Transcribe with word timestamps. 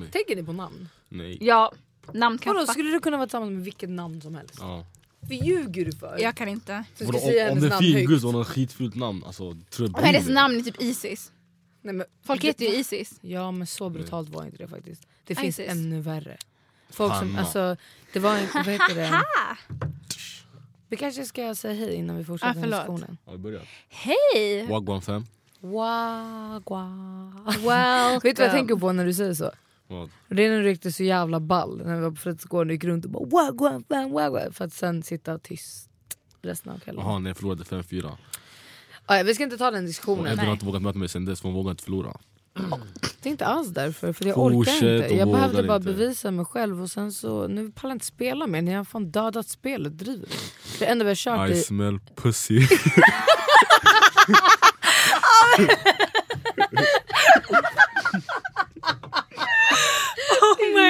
Tänker 0.00 0.36
ni 0.36 0.42
på 0.42 0.52
namn? 0.52 0.88
Nej. 1.08 1.38
Ja, 1.40 1.72
namn 2.12 2.38
kan 2.38 2.54
Vadå, 2.54 2.66
skulle 2.66 2.90
du 2.90 3.00
kunna 3.00 3.16
vara 3.16 3.26
tillsammans 3.26 3.50
med 3.50 3.64
vilket 3.64 3.90
namn 3.90 4.20
som 4.22 4.34
helst? 4.34 4.54
Ja. 4.60 4.84
Vad 5.20 5.32
ljuger 5.46 5.84
du 5.84 5.92
för? 5.92 6.18
Jag 6.20 6.34
kan 6.36 6.48
inte. 6.48 6.84
Så 6.94 7.04
ska 7.04 7.06
Vadå, 7.06 7.18
jag 7.18 7.22
säga 7.28 7.44
om, 7.52 7.58
om 7.58 7.58
hennes 7.58 7.70
det 7.80 7.84
är 7.86 7.90
namn 7.90 7.94
högt. 7.96 8.08
gud 8.08 8.16
och 8.16 8.22
hon 8.22 8.34
har 8.34 8.42
ett 8.42 8.48
skitfult 8.48 8.94
namn, 8.94 9.24
alltså 9.26 9.56
tror 9.70 9.88
jag 9.88 9.92
Men 9.92 10.04
hennes 10.04 10.28
namn 10.28 10.56
är 10.58 10.62
typ 10.62 10.82
Isis. 10.82 11.32
Nej, 11.82 11.94
men, 11.94 12.06
Folk 12.22 12.44
heter 12.44 12.64
ju 12.64 12.70
Isis. 12.74 13.18
Ja 13.20 13.50
men 13.50 13.66
så 13.66 13.88
brutalt 13.90 14.28
var 14.28 14.44
inte 14.44 14.56
det 14.56 14.68
faktiskt. 14.68 15.06
Det 15.24 15.34
finns 15.34 15.58
Isis. 15.58 15.72
ännu 15.72 16.00
värre. 16.00 16.36
Folk 16.90 17.12
som, 17.18 17.28
Hanna. 17.28 17.40
alltså, 17.40 17.76
det 18.12 18.18
var 18.18 18.36
en, 18.36 18.46
vad 18.54 18.66
heter 18.66 18.94
det? 18.94 19.22
Vi 20.88 20.96
kanske 20.96 21.24
ska 21.24 21.54
säga 21.54 21.74
hej 21.74 21.94
innan 21.94 22.16
vi 22.16 22.24
fortsätter 22.24 22.50
Ah, 22.50 22.54
med 22.54 22.62
förlåt. 22.62 22.80
diskussionen. 22.80 23.18
Ja, 23.26 23.32
vi 23.32 23.38
börjar. 23.38 23.62
Hej! 23.88 24.66
Wagwan 24.66 25.02
5. 25.02 25.24
Wagwa. 25.60 26.92
Well, 27.46 28.20
Vet 28.22 28.36
du 28.36 28.42
vad 28.42 28.48
jag 28.48 28.52
tänker 28.56 28.76
på 28.76 28.92
när 28.92 29.04
du 29.06 29.14
säger 29.14 29.34
så? 29.34 29.50
Vad? 29.88 30.10
Det 30.28 30.44
är 30.44 30.50
när 30.50 30.58
du 30.58 30.64
ryckte 30.64 30.92
så 30.92 31.04
jävla 31.04 31.40
ball 31.40 31.82
när 31.84 31.94
vi 31.96 32.00
var 32.00 32.10
på 32.10 32.16
fritidsgården 32.16 32.68
och 32.68 32.74
gick 32.74 32.84
runt 32.84 33.04
och 33.04 33.10
bara 33.10 33.24
wagwa, 33.24 33.82
wagwa, 33.88 34.30
wagwa, 34.30 34.52
för 34.52 34.64
att 34.64 34.72
sen 34.72 35.02
sitta 35.02 35.38
tyst 35.38 35.90
resten 36.42 36.72
av 36.72 36.78
kvällen. 36.78 37.04
Jaha, 37.04 37.18
när 37.18 37.30
jag 37.30 37.36
förlorade 37.36 37.64
5-4. 37.64 38.16
Ah, 39.06 39.16
ja, 39.16 39.22
vi 39.22 39.34
ska 39.34 39.44
inte 39.44 39.58
ta 39.58 39.70
den 39.70 39.86
diskussionen. 39.86 40.26
Edvin 40.26 40.46
har 40.46 40.52
inte 40.52 40.66
vågat 40.66 40.82
möta 40.82 40.98
mig 40.98 41.08
sen 41.08 41.24
dess 41.24 41.40
för 41.40 41.48
hon 41.48 41.54
vågar 41.54 41.70
inte 41.70 41.84
förlora. 41.84 42.16
Det 43.22 43.28
är 43.28 43.30
inte 43.30 43.46
alls 43.46 43.68
därför, 43.68 44.12
för 44.12 44.24
jag 44.24 44.38
orkar 44.38 44.72
inte. 44.72 45.14
Jag 45.14 45.28
behövde 45.28 45.62
bara 45.62 45.76
inte. 45.76 45.92
bevisa 45.92 46.30
mig 46.30 46.44
själv 46.44 46.82
och 46.82 46.90
sen 46.90 47.12
så, 47.12 47.48
nu 47.48 47.70
pallar 47.70 47.90
jag 47.90 47.96
inte 47.96 48.06
spela 48.06 48.46
mer. 48.46 48.62
Ni 48.62 48.72
har 48.72 48.84
fan 48.84 49.10
dödat 49.10 49.48
spelet, 49.48 49.98
driver? 49.98 50.28
Det 50.78 50.86
enda 50.86 51.04
vi 51.04 51.10
har 51.10 51.14
kört 51.14 51.50
I 51.50 51.52
i... 51.52 51.56
smell 51.56 52.00
pussy. 52.14 52.60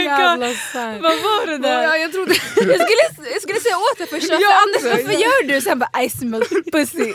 Jävla 0.06 1.02
Vad 1.02 1.16
var 1.26 1.46
det 1.46 1.58
där? 1.58 1.82
Ja, 1.82 1.96
jag, 1.96 2.12
trodde, 2.12 2.34
jag, 2.56 2.80
skulle, 2.80 3.30
jag 3.32 3.42
skulle 3.42 3.60
säga 3.60 3.76
åt 3.76 3.98
det 3.98 4.06
först, 4.06 4.28
Jag 4.30 4.40
för 4.40 4.62
Anders 4.62 4.76
också. 4.76 4.88
varför 4.88 5.12
gör 5.22 5.46
du? 5.54 5.60
Sen 5.60 5.78
bara 5.78 6.02
I 6.02 6.10
smell 6.10 6.42
pussy. 6.72 7.12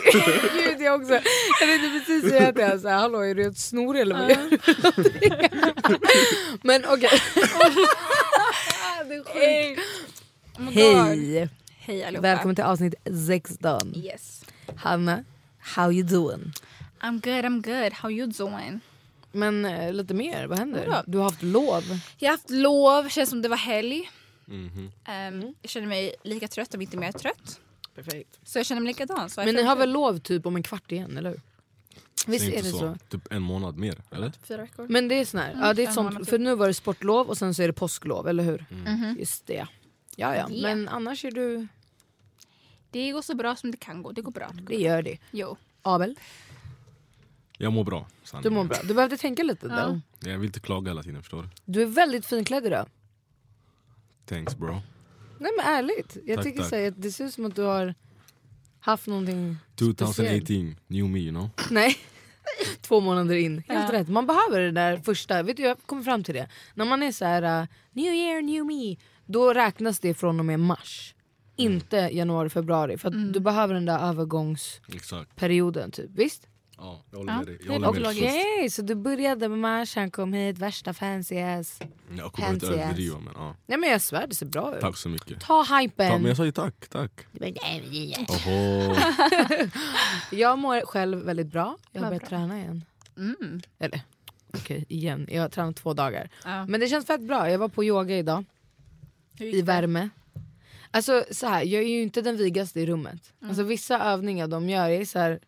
Gud, 0.52 0.80
jag 0.80 1.00
också. 1.00 1.12
Jag 1.12 1.22
tänkte 1.68 1.88
precis 1.98 2.30
säga 2.30 2.52
till 2.52 2.62
honom 2.64 2.80
såhär, 2.80 2.96
hallå 2.98 3.20
är 3.20 3.34
du 3.34 3.42
helt 3.42 3.58
snorig 3.58 4.00
eller 4.00 4.14
vad 4.18 4.30
gör 4.30 4.50
du? 4.50 4.58
Men 6.62 6.84
okej. 6.86 7.10
Hej! 9.34 9.78
Oh. 10.58 10.70
Hej! 10.72 11.48
Hej 11.78 12.04
allihopa. 12.04 12.28
Välkommen 12.28 12.54
till 12.56 12.64
avsnitt 12.64 12.94
16. 13.28 13.92
Yes. 13.96 14.44
Hanna, 14.76 15.24
how 15.58 15.92
you 15.92 16.02
doing? 16.02 16.52
I'm 17.00 17.20
good, 17.20 17.44
I'm 17.44 17.60
good. 17.60 17.92
How 17.92 18.10
you 18.10 18.26
doing? 18.26 18.80
Men 19.32 19.64
eh, 19.64 19.92
lite 19.92 20.14
mer, 20.14 20.46
vad 20.46 20.58
händer? 20.58 20.86
Vadå? 20.86 21.02
Du 21.06 21.18
har 21.18 21.24
haft 21.24 21.42
lov. 21.42 21.82
Jag 22.18 22.28
har 22.28 22.36
haft 22.36 22.50
lov, 22.50 23.08
känns 23.08 23.30
som 23.30 23.42
det 23.42 23.48
var 23.48 23.56
helg. 23.56 24.10
Mhm. 24.44 24.92
Ehm, 25.04 25.54
Jag 25.62 25.70
känner 25.70 25.86
mig 25.86 26.14
lika 26.22 26.48
trött 26.48 26.74
om 26.74 26.82
inte 26.82 26.96
mer 26.96 27.12
trött. 27.12 27.60
Perfekt. 27.94 28.40
Så 28.44 28.58
jag 28.58 28.66
känner 28.66 28.80
mig 28.80 28.88
likadan. 28.88 29.30
Så 29.30 29.44
Men 29.44 29.54
ni 29.54 29.62
har 29.62 29.76
väl 29.76 29.90
lov 29.92 30.18
typ 30.18 30.46
om 30.46 30.56
en 30.56 30.62
kvart 30.62 30.92
igen, 30.92 31.16
eller 31.16 31.30
hur? 31.30 31.40
Visst 32.26 32.44
är 32.48 32.62
det 32.62 32.70
så? 32.70 32.96
Typ 33.08 33.32
en 33.32 33.42
månad 33.42 33.78
mer, 33.78 34.02
eller? 34.10 34.32
Fyra 34.44 34.62
veckor. 34.62 34.86
Men 34.88 35.08
det 35.08 35.14
är 35.14 35.24
sån 35.24 35.40
här, 35.40 35.58
ja, 35.60 35.74
det 35.74 35.82
är 35.84 35.88
ett 35.88 35.94
sånt, 35.94 36.28
för 36.30 36.38
nu 36.38 36.54
var 36.54 36.66
det 36.68 36.74
sportlov 36.74 37.28
och 37.28 37.38
sen 37.38 37.54
så 37.54 37.62
är 37.62 37.66
det 37.66 37.72
påsklov, 37.72 38.28
eller 38.28 38.44
hur? 38.44 38.64
Mhm. 38.70 39.16
Just 39.18 39.46
det. 39.46 39.66
Ja, 40.16 40.36
ja. 40.36 40.46
Det. 40.48 40.62
Men 40.62 40.88
annars 40.88 41.24
är 41.24 41.30
du... 41.30 41.66
Det 42.90 43.10
går 43.12 43.22
så 43.22 43.34
bra 43.34 43.56
som 43.56 43.70
det 43.70 43.76
kan 43.76 44.02
gå. 44.02 44.12
Det 44.12 44.20
går 44.22 44.32
bra. 44.32 44.50
Det 44.54 44.60
går 44.62 44.68
Det 44.68 44.76
gör 44.82 45.02
det. 45.02 45.18
Jo. 45.30 45.56
Abel, 45.82 46.18
Jag 47.62 47.72
mår 47.72 47.84
bra. 47.84 48.06
du 48.42 48.50
mår 48.50 48.64
bra. 48.64 48.76
Du 48.84 48.94
behövde 48.94 49.16
tänka 49.16 49.42
lite 49.42 49.66
Ja. 49.66 50.00
då. 50.20 50.28
Jag 50.30 50.38
vill 50.38 50.46
inte 50.46 50.60
klaga 50.60 50.90
hela 50.90 51.02
tiden, 51.02 51.22
förstår 51.22 51.42
du? 51.42 51.48
Du 51.64 51.82
är 51.82 51.86
väldigt 51.86 52.26
finklädd 52.26 52.66
idag. 52.66 52.86
Thanks 54.26 54.56
bro. 54.56 54.72
Nej 55.38 55.50
men 55.58 55.66
ärligt. 55.66 56.16
Jag 56.26 56.36
Tack, 56.36 56.44
tycker 56.44 56.58
tack. 56.60 56.68
så 56.70 56.76
här, 56.76 56.88
att 56.88 57.02
det 57.02 57.10
ser 57.12 57.24
ut 57.24 57.34
som 57.34 57.44
att 57.46 57.56
du 57.56 57.62
har 57.62 57.94
haft 58.80 59.06
någonting... 59.06 59.56
2018, 59.76 60.76
new 60.86 61.04
me 61.08 61.18
you 61.18 61.30
know? 61.30 61.50
Nej. 61.70 61.96
Två 62.80 63.00
månader 63.00 63.34
in. 63.34 63.62
Helt 63.68 63.92
Ja. 63.92 63.98
rätt. 64.00 64.08
Man 64.08 64.26
behöver 64.26 64.60
det 64.60 64.70
där 64.70 64.96
första. 64.96 65.42
Vet 65.42 65.56
du, 65.56 65.62
jag 65.62 65.76
kommer 65.86 66.02
fram 66.02 66.24
till 66.24 66.34
det. 66.34 66.48
När 66.74 66.84
man 66.84 67.02
är 67.02 67.12
så 67.12 67.24
här 67.24 67.62
uh, 67.62 67.66
new 67.92 68.14
year, 68.14 68.42
new 68.42 68.64
me. 68.66 68.96
Då 69.26 69.52
räknas 69.52 70.00
det 70.00 70.14
från 70.14 70.38
och 70.40 70.46
med 70.46 70.60
mars. 70.60 71.14
Inte 71.56 71.96
januari, 71.96 72.50
februari. 72.50 72.98
För 72.98 73.08
att 73.08 73.32
du 73.32 73.40
behöver 73.40 73.74
den 73.74 73.86
där 73.86 73.98
övergångsperioden. 74.08 75.90
Typ. 75.90 76.10
Visst? 76.14 76.46
Ja, 76.76 77.02
jag 77.10 77.18
håller 77.18 77.32
Ja, 77.32 77.38
med 77.38 77.46
dig. 77.46 77.58
Jag 77.66 77.72
håller 77.72 78.00
med 78.00 78.14
dig. 78.16 78.28
Okej, 78.56 78.70
så 78.70 78.82
du 78.82 78.94
började 78.94 79.48
med 79.48 79.58
mars, 79.58 79.96
han 79.96 80.10
kom 80.10 80.32
hit, 80.32 80.58
värsta 80.58 80.94
fancy 80.94 81.38
ass. 81.40 81.78
Jag 82.18 82.32
kommer 82.32 82.52
inte 82.54 82.66
Fancy 82.66 82.80
ass. 82.80 82.84
överdriva 82.84 83.18
men 83.18 83.32
ja. 83.36 83.56
Nej 83.66 83.78
men 83.78 83.90
jag 83.90 84.00
svär, 84.00 84.26
det 84.26 84.34
ser 84.34 84.46
bra 84.46 84.74
ut. 84.76 84.80
Tack 84.80 84.96
så 84.96 85.08
mycket. 85.08 85.40
Ta 85.40 85.62
hypen. 85.62 86.10
Ta, 86.10 86.18
men 86.18 86.26
jag 86.28 86.36
sa 86.36 86.44
ju 86.44 86.52
tack, 86.52 86.88
tack. 86.88 87.12
Oho. 88.28 88.94
Jag 90.30 90.58
mår 90.58 90.86
själv 90.86 91.18
väldigt 91.18 91.46
bra. 91.46 91.76
Jag 91.92 92.00
har 92.00 92.10
Vad 92.10 92.18
börjat 92.18 92.28
träna 92.30 92.58
igen. 92.58 92.84
Mm. 93.16 93.60
Eller 93.78 94.00
okej, 94.54 94.84
igen. 94.88 95.28
Jag 95.30 95.42
har 95.42 95.48
tränat 95.48 95.76
två 95.76 95.94
dagar. 95.94 96.30
Ja. 96.44 96.66
Men 96.66 96.80
det 96.80 96.88
känns 96.88 97.06
fett 97.06 97.20
bra. 97.20 97.50
Jag 97.50 97.58
var 97.58 97.68
på 97.68 97.84
yoga 97.84 98.18
idag. 98.18 98.44
Hur 99.38 99.46
gick 99.46 99.54
I 99.54 99.60
det? 99.60 99.66
värme. 99.66 100.08
Alltså 100.90 101.24
så 101.30 101.46
här, 101.46 101.62
jag 101.64 101.82
är 101.82 101.88
ju 101.88 102.02
inte 102.02 102.20
den 102.22 102.36
vigaste 102.36 102.80
i 102.80 102.86
rummet. 102.86 103.32
Mm. 103.40 103.50
Alltså, 103.50 103.62
vissa 103.62 103.98
övningar 104.04 104.46
de 104.48 104.68
gör, 104.70 104.88
jag 104.88 105.00
är 105.00 105.04
så 105.04 105.18
här, 105.18 105.40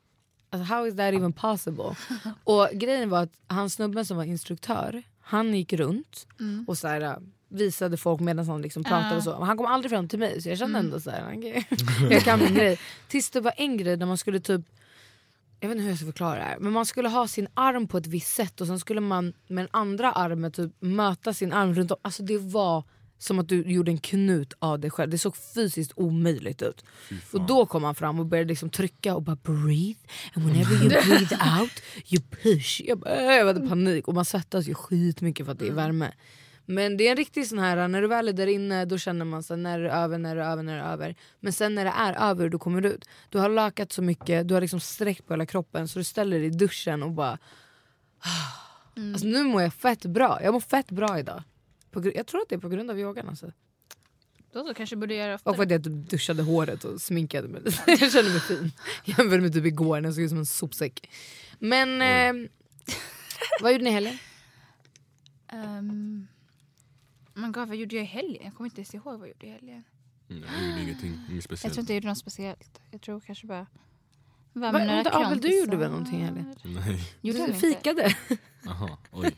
alltså, 0.54 0.74
how 0.74 0.86
is 0.86 0.96
that 0.96 1.14
even 1.14 1.32
possible? 1.32 1.96
och 2.44 2.68
grejen 2.72 3.10
var 3.10 3.22
att 3.22 3.32
han 3.46 3.70
snubben 3.70 4.04
som 4.06 4.16
var 4.16 4.24
instruktör, 4.24 5.02
han 5.20 5.54
gick 5.54 5.72
runt 5.72 6.26
Mm. 6.40 6.64
och 6.68 6.78
så 6.78 6.88
här, 6.88 7.00
äh, 7.00 7.16
visade 7.48 7.96
folk 7.96 8.20
medan 8.20 8.46
han 8.46 8.62
liksom 8.62 8.84
pratade 8.84 9.16
och 9.16 9.22
så. 9.22 9.38
Men 9.38 9.42
han 9.48 9.56
kom 9.56 9.66
aldrig 9.66 9.90
fram 9.90 10.08
till 10.08 10.18
mig 10.18 10.42
så 10.42 10.48
jag 10.48 10.58
kände 10.58 10.78
Mm. 10.78 10.86
ändå 10.86 11.00
så 11.00 11.10
här, 11.10 11.34
okej, 11.36 11.68
jag 12.10 12.22
kan 12.22 12.38
min 12.38 12.54
grej. 12.54 12.78
Tills 13.08 13.30
det 13.30 13.40
var 13.40 13.52
en 13.56 13.76
grej 13.76 13.96
där 13.96 14.06
man 14.06 14.18
skulle 14.18 14.40
typ 14.40 14.60
jag 15.60 15.68
vet 15.68 15.74
inte 15.76 15.82
hur 15.82 15.90
jag 15.90 15.98
ska 15.98 16.06
förklara 16.06 16.34
det 16.34 16.42
här, 16.44 16.58
men 16.58 16.72
man 16.72 16.86
skulle 16.86 17.08
ha 17.08 17.28
sin 17.28 17.48
arm 17.54 17.86
på 17.88 17.98
ett 17.98 18.06
visst 18.06 18.34
sätt 18.34 18.60
och 18.60 18.66
sen 18.66 18.78
skulle 18.78 19.00
man 19.00 19.32
med 19.46 19.64
den 19.64 19.68
andra 19.70 20.12
armen 20.12 20.52
typ 20.52 20.72
möta 20.80 21.34
sin 21.34 21.52
arm 21.52 21.74
runt 21.74 21.90
om. 21.90 21.96
Alltså 22.02 22.22
det 22.22 22.38
var 22.38 22.84
som 23.24 23.38
att 23.38 23.48
du 23.48 23.62
gjorde 23.62 23.90
en 23.90 23.98
knut 23.98 24.52
av 24.58 24.80
dig 24.80 24.90
själv. 24.90 25.10
Det 25.10 25.18
såg 25.18 25.36
fysiskt 25.36 25.92
omöjligt 25.96 26.62
ut. 26.62 26.84
Och 27.32 27.40
då 27.40 27.66
kom 27.66 27.84
han 27.84 27.94
fram 27.94 28.20
och 28.20 28.26
började 28.26 28.48
liksom 28.48 28.70
trycka 28.70 29.14
och 29.14 29.22
bara 29.22 29.36
breathe 29.36 30.00
and 30.34 30.46
whenever 30.46 30.74
you 30.74 30.88
breathe 31.08 31.60
out 31.60 31.82
you 32.08 32.22
push. 32.42 32.82
Jag, 32.84 32.98
bara, 32.98 33.14
äh, 33.14 33.34
jag 33.34 33.46
hade 33.46 33.68
panik 33.68 34.08
och 34.08 34.14
man 34.14 34.24
svettas 34.24 34.68
ju 34.68 34.74
skitmycket 34.74 35.46
för 35.46 35.52
att 35.52 35.58
det 35.58 35.68
är 35.68 35.72
värme. 35.72 36.12
Men 36.66 36.96
det 36.96 37.06
är 37.06 37.10
en 37.10 37.16
riktig 37.16 37.46
sån 37.46 37.58
här, 37.58 37.88
när 37.88 38.02
du 38.02 38.08
väl 38.08 38.28
är 38.28 38.32
där 38.32 38.46
inne 38.46 38.84
då 38.84 38.98
känner 38.98 39.24
man 39.24 39.42
så 39.42 39.56
när 39.56 39.78
det 39.78 39.90
är 39.90 40.02
över, 40.02 40.18
när 40.18 40.36
det 40.36 40.42
är 40.42 40.46
över, 40.46 40.62
när 40.62 40.76
det 40.76 40.82
är 40.82 40.92
över. 40.92 41.14
Men 41.40 41.52
sen 41.52 41.74
när 41.74 41.84
det 41.84 41.92
är 41.96 42.30
över 42.30 42.48
då 42.48 42.58
kommer 42.58 42.80
du 42.80 42.88
ut. 42.88 43.08
Du 43.28 43.38
har 43.38 43.48
lakat 43.48 43.92
så 43.92 44.02
mycket, 44.02 44.48
du 44.48 44.54
har 44.54 44.60
liksom 44.60 44.80
sträckt 44.80 45.26
på 45.26 45.32
hela 45.32 45.46
kroppen 45.46 45.88
så 45.88 45.98
du 45.98 46.04
ställer 46.04 46.38
dig 46.38 46.46
i 46.46 46.50
duschen 46.50 47.02
och 47.02 47.10
bara... 47.10 47.38
Alltså 48.96 49.26
nu 49.26 49.42
mår 49.42 49.62
jag 49.62 49.74
fett 49.74 50.04
bra, 50.04 50.40
jag 50.42 50.52
mår 50.52 50.60
fett 50.60 50.90
bra 50.90 51.18
idag. 51.18 51.42
På, 51.94 52.12
jag 52.14 52.26
tror 52.26 52.40
att 52.40 52.48
det 52.48 52.54
är 52.54 52.58
på 52.58 52.68
grund 52.68 52.90
av 52.90 52.98
yogan 53.00 53.28
alltså. 53.28 53.52
Då 54.52 54.66
så 54.66 54.74
kanske 54.74 54.96
borde 54.96 55.14
göra 55.14 55.34
Och 55.34 55.40
för 55.40 55.50
oftare. 55.50 55.64
att 55.64 55.70
jag 55.70 55.84
typ 55.84 56.10
duschade 56.10 56.42
håret 56.42 56.84
och 56.84 57.00
sminkade 57.00 57.48
mig. 57.48 57.62
jag 57.86 58.12
känner 58.12 58.30
mig 58.30 58.40
fin. 58.40 58.72
Jämfört 59.04 59.42
med 59.42 59.52
typ 59.52 59.64
igår 59.66 60.00
när 60.00 60.08
jag 60.08 60.14
såg 60.14 60.24
ut 60.24 60.30
som 60.30 60.38
en 60.38 60.46
sopsäck. 60.46 61.10
Men 61.58 62.02
eh, 62.02 62.50
vad 63.62 63.72
gjorde 63.72 63.84
ni 63.84 63.90
i 63.90 63.92
helgen? 63.92 64.18
Um, 65.52 66.26
men 67.34 67.52
God, 67.52 67.68
vad 67.68 67.76
gjorde 67.76 67.94
jag 67.96 68.02
i 68.04 68.06
helgen? 68.06 68.42
Jag 68.44 68.54
kommer 68.54 68.70
inte 68.70 68.80
ens 68.80 68.94
ihåg 68.94 69.04
vad 69.04 69.20
jag 69.20 69.28
gjorde 69.28 69.46
i 69.46 69.50
helgen. 69.50 69.84
Mm, 70.30 70.42
jag 70.54 70.68
gjorde 70.68 70.82
ingenting, 70.82 71.10
inget 71.12 71.30
Jag 71.34 71.42
speciellt. 71.42 71.74
tror 71.74 71.82
inte 71.82 71.92
jag 71.92 71.96
gjorde 71.96 72.08
något 72.08 72.18
speciellt. 72.18 72.80
Jag 72.90 73.00
tror 73.00 73.20
kanske 73.20 73.46
bara... 73.46 73.66
Var 74.52 74.72
Va, 74.72 74.78
med 74.78 74.86
några 74.86 75.02
vänta, 75.02 75.26
Abel, 75.26 75.40
du 75.40 75.58
gjorde 75.60 75.76
väl 75.76 75.90
någonting 75.90 76.20
i 76.20 76.24
helgen? 76.24 76.54
Nej, 76.64 77.00
Gjorde 77.20 77.38
jag 77.38 77.48
Du 77.48 77.54
fikade 77.54 78.16
aha, 78.68 78.98
oj. 79.12 79.34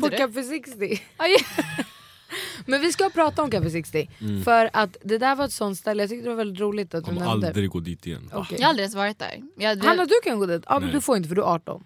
På? 0.00 0.08
Café 0.10 0.42
60. 0.42 1.02
Aj. 1.16 1.36
Men 2.66 2.80
vi 2.80 2.92
ska 2.92 3.10
prata 3.10 3.42
om 3.42 3.50
Café 3.50 3.70
60. 3.70 4.10
Mm. 4.20 4.44
För 4.44 4.70
att 4.72 4.96
det 5.04 5.18
där 5.18 5.36
var 5.36 5.44
ett 5.44 5.52
sånt 5.52 5.78
ställe, 5.78 6.02
jag 6.02 6.10
tyckte 6.10 6.24
det 6.24 6.30
var 6.30 6.36
väldigt 6.36 6.60
roligt 6.60 6.94
att 6.94 7.04
du 7.04 7.08
Kommer 7.08 7.26
nämnde. 7.26 7.46
aldrig 7.48 7.70
gå 7.70 7.80
dit 7.80 8.06
igen. 8.06 8.30
Okej. 8.34 8.56
Jag 8.60 8.64
har 8.64 8.68
aldrig 8.70 8.82
ens 8.82 8.94
varit 8.94 9.18
där. 9.18 9.42
Jag, 9.56 9.76
Hanna 9.84 10.04
du 10.04 10.14
kan 10.24 10.38
gå 10.38 10.46
dit, 10.46 10.62
Abel 10.66 10.86
Nej. 10.86 10.94
du 10.94 11.00
får 11.00 11.16
inte 11.16 11.28
för 11.28 11.36
du 11.36 11.42
är 11.42 11.46
18. 11.54 11.84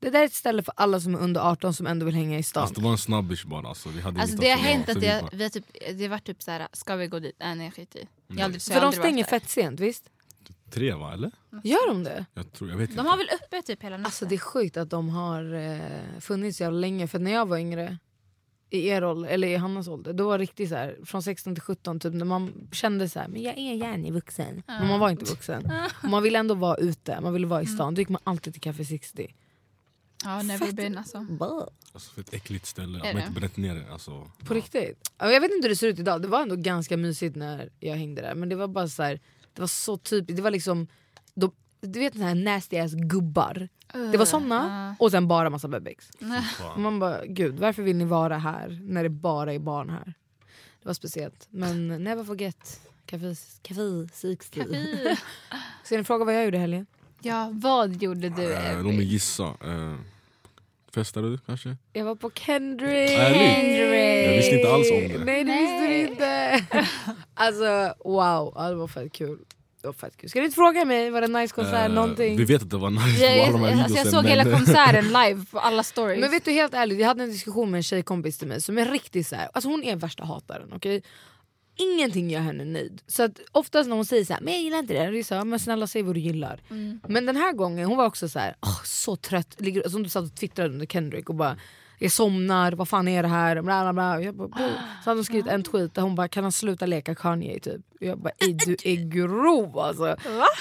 Det 0.00 0.10
där 0.10 0.20
är 0.20 0.24
ett 0.24 0.34
ställe 0.34 0.62
för 0.62 0.74
alla 0.76 1.00
som 1.00 1.14
är 1.14 1.18
under 1.18 1.40
18 1.40 1.74
som 1.74 1.86
ändå 1.86 2.06
vill 2.06 2.14
hänga 2.14 2.38
i 2.38 2.42
stan. 2.42 2.60
Alltså, 2.62 2.74
det 2.80 2.84
var 2.84 2.90
en 2.92 2.98
snabbis 2.98 3.44
bara. 3.44 3.68
Alltså, 3.68 3.88
vi 3.88 4.00
hade 4.00 4.20
Alltså 4.20 4.32
inget 4.36 4.40
det 4.44 4.50
har 4.50 4.58
hänt 4.58 4.88
att 4.88 4.96
vi 4.96 5.06
jag, 5.06 5.22
bara- 5.22 5.30
vi 5.32 5.42
har 5.42 5.50
typ, 5.50 5.64
det 5.98 6.08
var 6.08 6.18
typ 6.18 6.42
såhär, 6.42 6.68
ska 6.72 6.96
vi 6.96 7.06
gå 7.06 7.18
dit? 7.18 7.36
Nej 7.40 7.54
nej 7.54 7.70
skit 7.70 7.96
i. 7.96 8.06
Jag 8.28 8.36
har 8.36 8.44
aldrig, 8.44 8.62
så 8.62 8.72
jag 8.72 8.74
för 8.74 8.80
de 8.80 8.86
aldrig 8.86 9.00
varit 9.00 9.06
stänger 9.10 9.24
där. 9.24 9.30
fett 9.30 9.50
sent 9.50 9.80
visst? 9.80 10.04
Tre 10.70 10.94
va, 10.94 11.12
eller? 11.12 11.30
Gör 11.64 11.88
de 11.88 12.04
det? 12.04 12.26
Jag, 12.34 12.52
tror, 12.52 12.70
jag 12.70 12.76
vet 12.76 12.90
inte. 12.90 13.02
De 13.02 13.08
har 13.08 13.16
väl 13.16 13.28
uppe 13.44 13.62
typ 13.62 13.82
hela 13.82 13.96
natten? 13.96 14.06
Alltså 14.06 14.24
det 14.24 14.34
är 14.34 14.38
sjukt 14.38 14.76
att 14.76 14.90
de 14.90 15.08
har 15.08 15.54
eh, 15.54 16.20
funnits 16.20 16.58
så 16.58 16.62
jävla 16.62 16.78
länge. 16.78 17.06
För 17.08 17.18
när 17.18 17.32
jag 17.32 17.46
var 17.46 17.58
yngre, 17.58 17.98
i 18.70 18.88
er 18.88 19.04
ålder, 19.04 19.28
eller 19.28 19.48
i 19.48 19.56
Hannas 19.56 19.88
ålder, 19.88 20.12
då 20.12 20.26
var 20.26 20.38
det 20.38 20.42
riktigt 20.42 20.68
så 20.68 20.74
här, 20.74 20.96
från 21.04 21.22
16 21.22 21.54
till 21.54 21.62
17 21.62 22.00
typ, 22.00 22.14
när 22.14 22.24
man 22.24 22.68
kände 22.72 23.08
så 23.08 23.18
här, 23.18 23.28
men 23.28 23.42
jag 23.42 23.58
är 23.58 23.74
gärna 23.74 24.10
vuxen. 24.10 24.62
Men 24.66 24.88
man 24.88 25.00
var 25.00 25.10
inte 25.10 25.24
vuxen. 25.24 25.72
Och 26.02 26.08
man 26.08 26.22
ville 26.22 26.38
ändå 26.38 26.54
vara 26.54 26.76
ute, 26.76 27.20
man 27.20 27.32
ville 27.32 27.46
vara 27.46 27.62
i 27.62 27.66
stan. 27.66 27.94
Då 27.94 28.00
gick 28.00 28.08
man 28.08 28.20
alltid 28.24 28.52
till 28.52 28.62
Café 28.62 28.84
60. 28.84 29.34
Ja, 30.24 30.42
never 30.42 30.72
been 30.72 30.98
alltså. 30.98 31.26
Alltså, 31.92 32.12
för 32.12 32.20
ett 32.20 32.34
äckligt 32.34 32.66
ställe. 32.66 32.98
Är 32.98 33.14
det? 33.14 33.20
inte 33.20 33.32
bränt 33.32 33.56
ner 33.56 33.74
det. 33.74 33.92
Alltså, 33.92 34.30
På 34.46 34.54
riktigt. 34.54 35.10
Ja, 35.18 35.32
Jag 35.32 35.40
vet 35.40 35.50
inte 35.52 35.64
hur 35.64 35.68
det 35.68 35.76
ser 35.76 35.86
ut 35.88 35.98
idag, 35.98 36.22
det 36.22 36.28
var 36.28 36.42
ändå 36.42 36.56
ganska 36.56 36.96
mysigt 36.96 37.36
när 37.36 37.70
jag 37.80 37.96
hängde 37.96 38.22
där. 38.22 38.34
Men 38.34 38.48
det 38.48 38.56
var 38.56 38.68
bara 38.68 38.88
så 38.88 39.02
här, 39.02 39.20
det 39.56 39.62
var 39.62 39.66
så 39.66 39.96
typiskt, 39.96 40.36
det 40.36 40.42
var 40.42 40.50
liksom, 40.50 40.86
de, 41.34 41.52
du 41.80 41.98
vet 41.98 42.12
den 42.12 42.22
här 42.22 42.34
nasty 42.34 42.78
ass 42.78 42.92
gubbar. 42.94 43.68
Det 44.12 44.18
var 44.18 44.24
såna 44.24 44.96
och 44.98 45.10
sen 45.10 45.28
bara 45.28 45.50
massa 45.50 45.68
bebis. 45.68 46.10
Och 46.20 46.44
fan. 46.44 46.82
man 46.82 46.98
bara, 46.98 47.26
gud 47.26 47.58
varför 47.58 47.82
vill 47.82 47.96
ni 47.96 48.04
vara 48.04 48.38
här 48.38 48.80
när 48.82 49.02
det 49.02 49.08
bara 49.08 49.52
är 49.52 49.58
barn 49.58 49.90
här? 49.90 50.14
Det 50.82 50.88
var 50.88 50.94
speciellt. 50.94 51.46
Men 51.50 51.88
never 51.88 52.24
forget 52.24 52.80
Café, 53.06 53.34
café 53.62 54.08
60. 54.12 54.64
Fy. 54.64 55.16
Ska 55.84 55.96
ni 55.96 56.04
fråga 56.04 56.24
vad 56.24 56.34
jag 56.34 56.44
gjorde 56.44 56.56
i 56.56 56.60
helgen? 56.60 56.86
Ja, 57.20 57.50
vad 57.52 58.02
gjorde 58.02 58.28
du 58.28 58.54
Evy? 58.54 58.82
Låt 58.82 58.94
mig 58.94 59.04
gissa. 59.04 59.44
Eh, 59.44 59.94
festade 61.00 61.30
du 61.30 61.38
kanske? 61.38 61.76
Jag 61.92 62.04
var 62.04 62.14
på 62.14 62.30
Kendrick! 62.30 63.10
Ärligt? 63.10 64.26
Jag 64.26 64.36
visste 64.36 64.54
inte 64.56 64.72
alls 64.72 64.90
om 64.90 65.08
det. 65.08 65.24
Nej 65.24 65.44
det 65.44 65.52
visste 65.52 65.86
du 65.86 65.96
inte! 66.08 66.64
alltså 67.34 67.94
wow, 68.04 68.52
ja, 68.56 68.68
det 68.70 68.74
var 68.74 68.88
fett 68.88 69.12
kul. 69.12 69.38
Det 69.82 69.88
var 69.88 69.92
fett 69.92 70.16
kul. 70.16 70.30
Ska 70.30 70.38
du 70.38 70.44
inte 70.44 70.54
fråga 70.54 70.84
mig, 70.84 71.10
var 71.10 71.20
det 71.20 71.24
en 71.26 71.32
nice 71.32 71.54
konsert? 71.54 71.88
Eh, 71.88 71.94
någonting? 71.94 72.36
Vi 72.36 72.44
vet 72.44 72.62
att 72.62 72.70
det 72.70 72.76
var 72.76 72.90
nice 72.90 73.24
Jag, 73.24 73.32
på 73.32 73.38
jag, 73.38 73.48
alla 73.48 73.52
de 73.68 73.74
här 73.76 73.82
alltså, 73.84 73.98
jag 73.98 74.06
såg 74.06 74.22
men- 74.22 74.30
hela 74.30 74.44
konserten 74.44 75.04
live 75.04 75.44
på 75.50 75.58
alla 75.58 75.82
stories. 75.82 76.20
Men 76.20 76.30
vet 76.30 76.44
du 76.44 76.50
helt 76.50 76.74
ärligt, 76.74 76.98
jag 77.00 77.06
hade 77.06 77.22
en 77.22 77.30
diskussion 77.30 77.70
med 77.70 77.78
en 77.78 77.82
tjejkompis 77.82 78.38
till 78.38 78.48
mig 78.48 78.60
som 78.60 78.78
är 78.78 78.86
riktigt 78.86 79.26
så 79.26 79.36
här, 79.36 79.48
alltså 79.54 79.68
hon 79.70 79.82
är 79.84 79.96
värsta 79.96 80.24
hataren. 80.24 80.72
okej? 80.74 81.02
Ingenting 81.76 82.30
gör 82.30 82.40
henne 82.40 82.64
nöjd. 82.64 83.02
Så 83.06 83.22
att 83.22 83.40
oftast 83.52 83.88
när 83.88 83.96
hon 83.96 84.04
säger 84.04 84.24
så 84.24 84.32
här, 84.32 84.40
men 84.40 84.52
jag 84.54 84.62
gillar 84.62 84.78
inte 84.78 84.94
det, 84.94 85.10
det 85.10 85.18
är 85.18 85.22
så 85.24 85.34
här, 85.34 85.44
men 85.44 85.58
snälla 85.60 85.86
säg 85.86 86.02
vad 86.02 86.14
du 86.14 86.20
gillar. 86.20 86.60
Men 87.08 87.26
den 87.26 87.36
här 87.36 87.52
gången 87.52 87.86
hon 87.88 87.96
var 87.96 88.06
också 88.06 88.28
så 88.28 88.38
här, 88.38 88.56
"Åh, 88.62 88.82
så 88.84 89.16
trött, 89.16 89.60
ligger, 89.60 89.88
som 89.88 90.02
du 90.02 90.08
satt 90.08 90.24
och 90.24 90.34
twittrade 90.34 90.70
under 90.70 90.86
Kendrick 90.86 91.28
och 91.28 91.34
bara 91.34 91.56
jag 91.98 92.12
somnar, 92.12 92.72
vad 92.72 92.88
fan 92.88 93.08
är 93.08 93.22
det 93.22 93.28
här? 93.28 93.62
Bla, 93.62 93.82
bla, 93.82 93.92
bla. 93.92 94.22
Jag 94.22 94.34
bara, 94.34 94.48
så 95.04 95.10
hade 95.10 95.18
hon 95.18 95.24
skrivit 95.24 95.46
en 95.46 95.62
tweet 95.62 95.94
där 95.94 96.02
hon 96.02 96.14
bara 96.14 96.28
kan 96.28 96.42
han 96.44 96.52
sluta 96.52 96.86
leka 96.86 97.14
Kanye 97.14 97.60
typ. 97.60 97.80
Jag 98.00 98.18
bara 98.18 98.32
"Ey, 98.38 98.52
du 98.52 98.76
är 98.84 98.96
grov 99.10 99.78
alltså. 99.78 100.16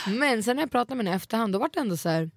Men 0.08 0.44
sen 0.44 0.56
när 0.56 0.64
jag 0.64 0.72
pratade 0.72 0.96
med 0.96 1.06
henne 1.06 1.16
i 1.16 1.18
efterhand 1.18 1.54
då 1.54 1.60
var 1.60 1.70
det 1.74 1.80
ändå 1.80 1.98
så 1.98 2.10
här. 2.10 2.32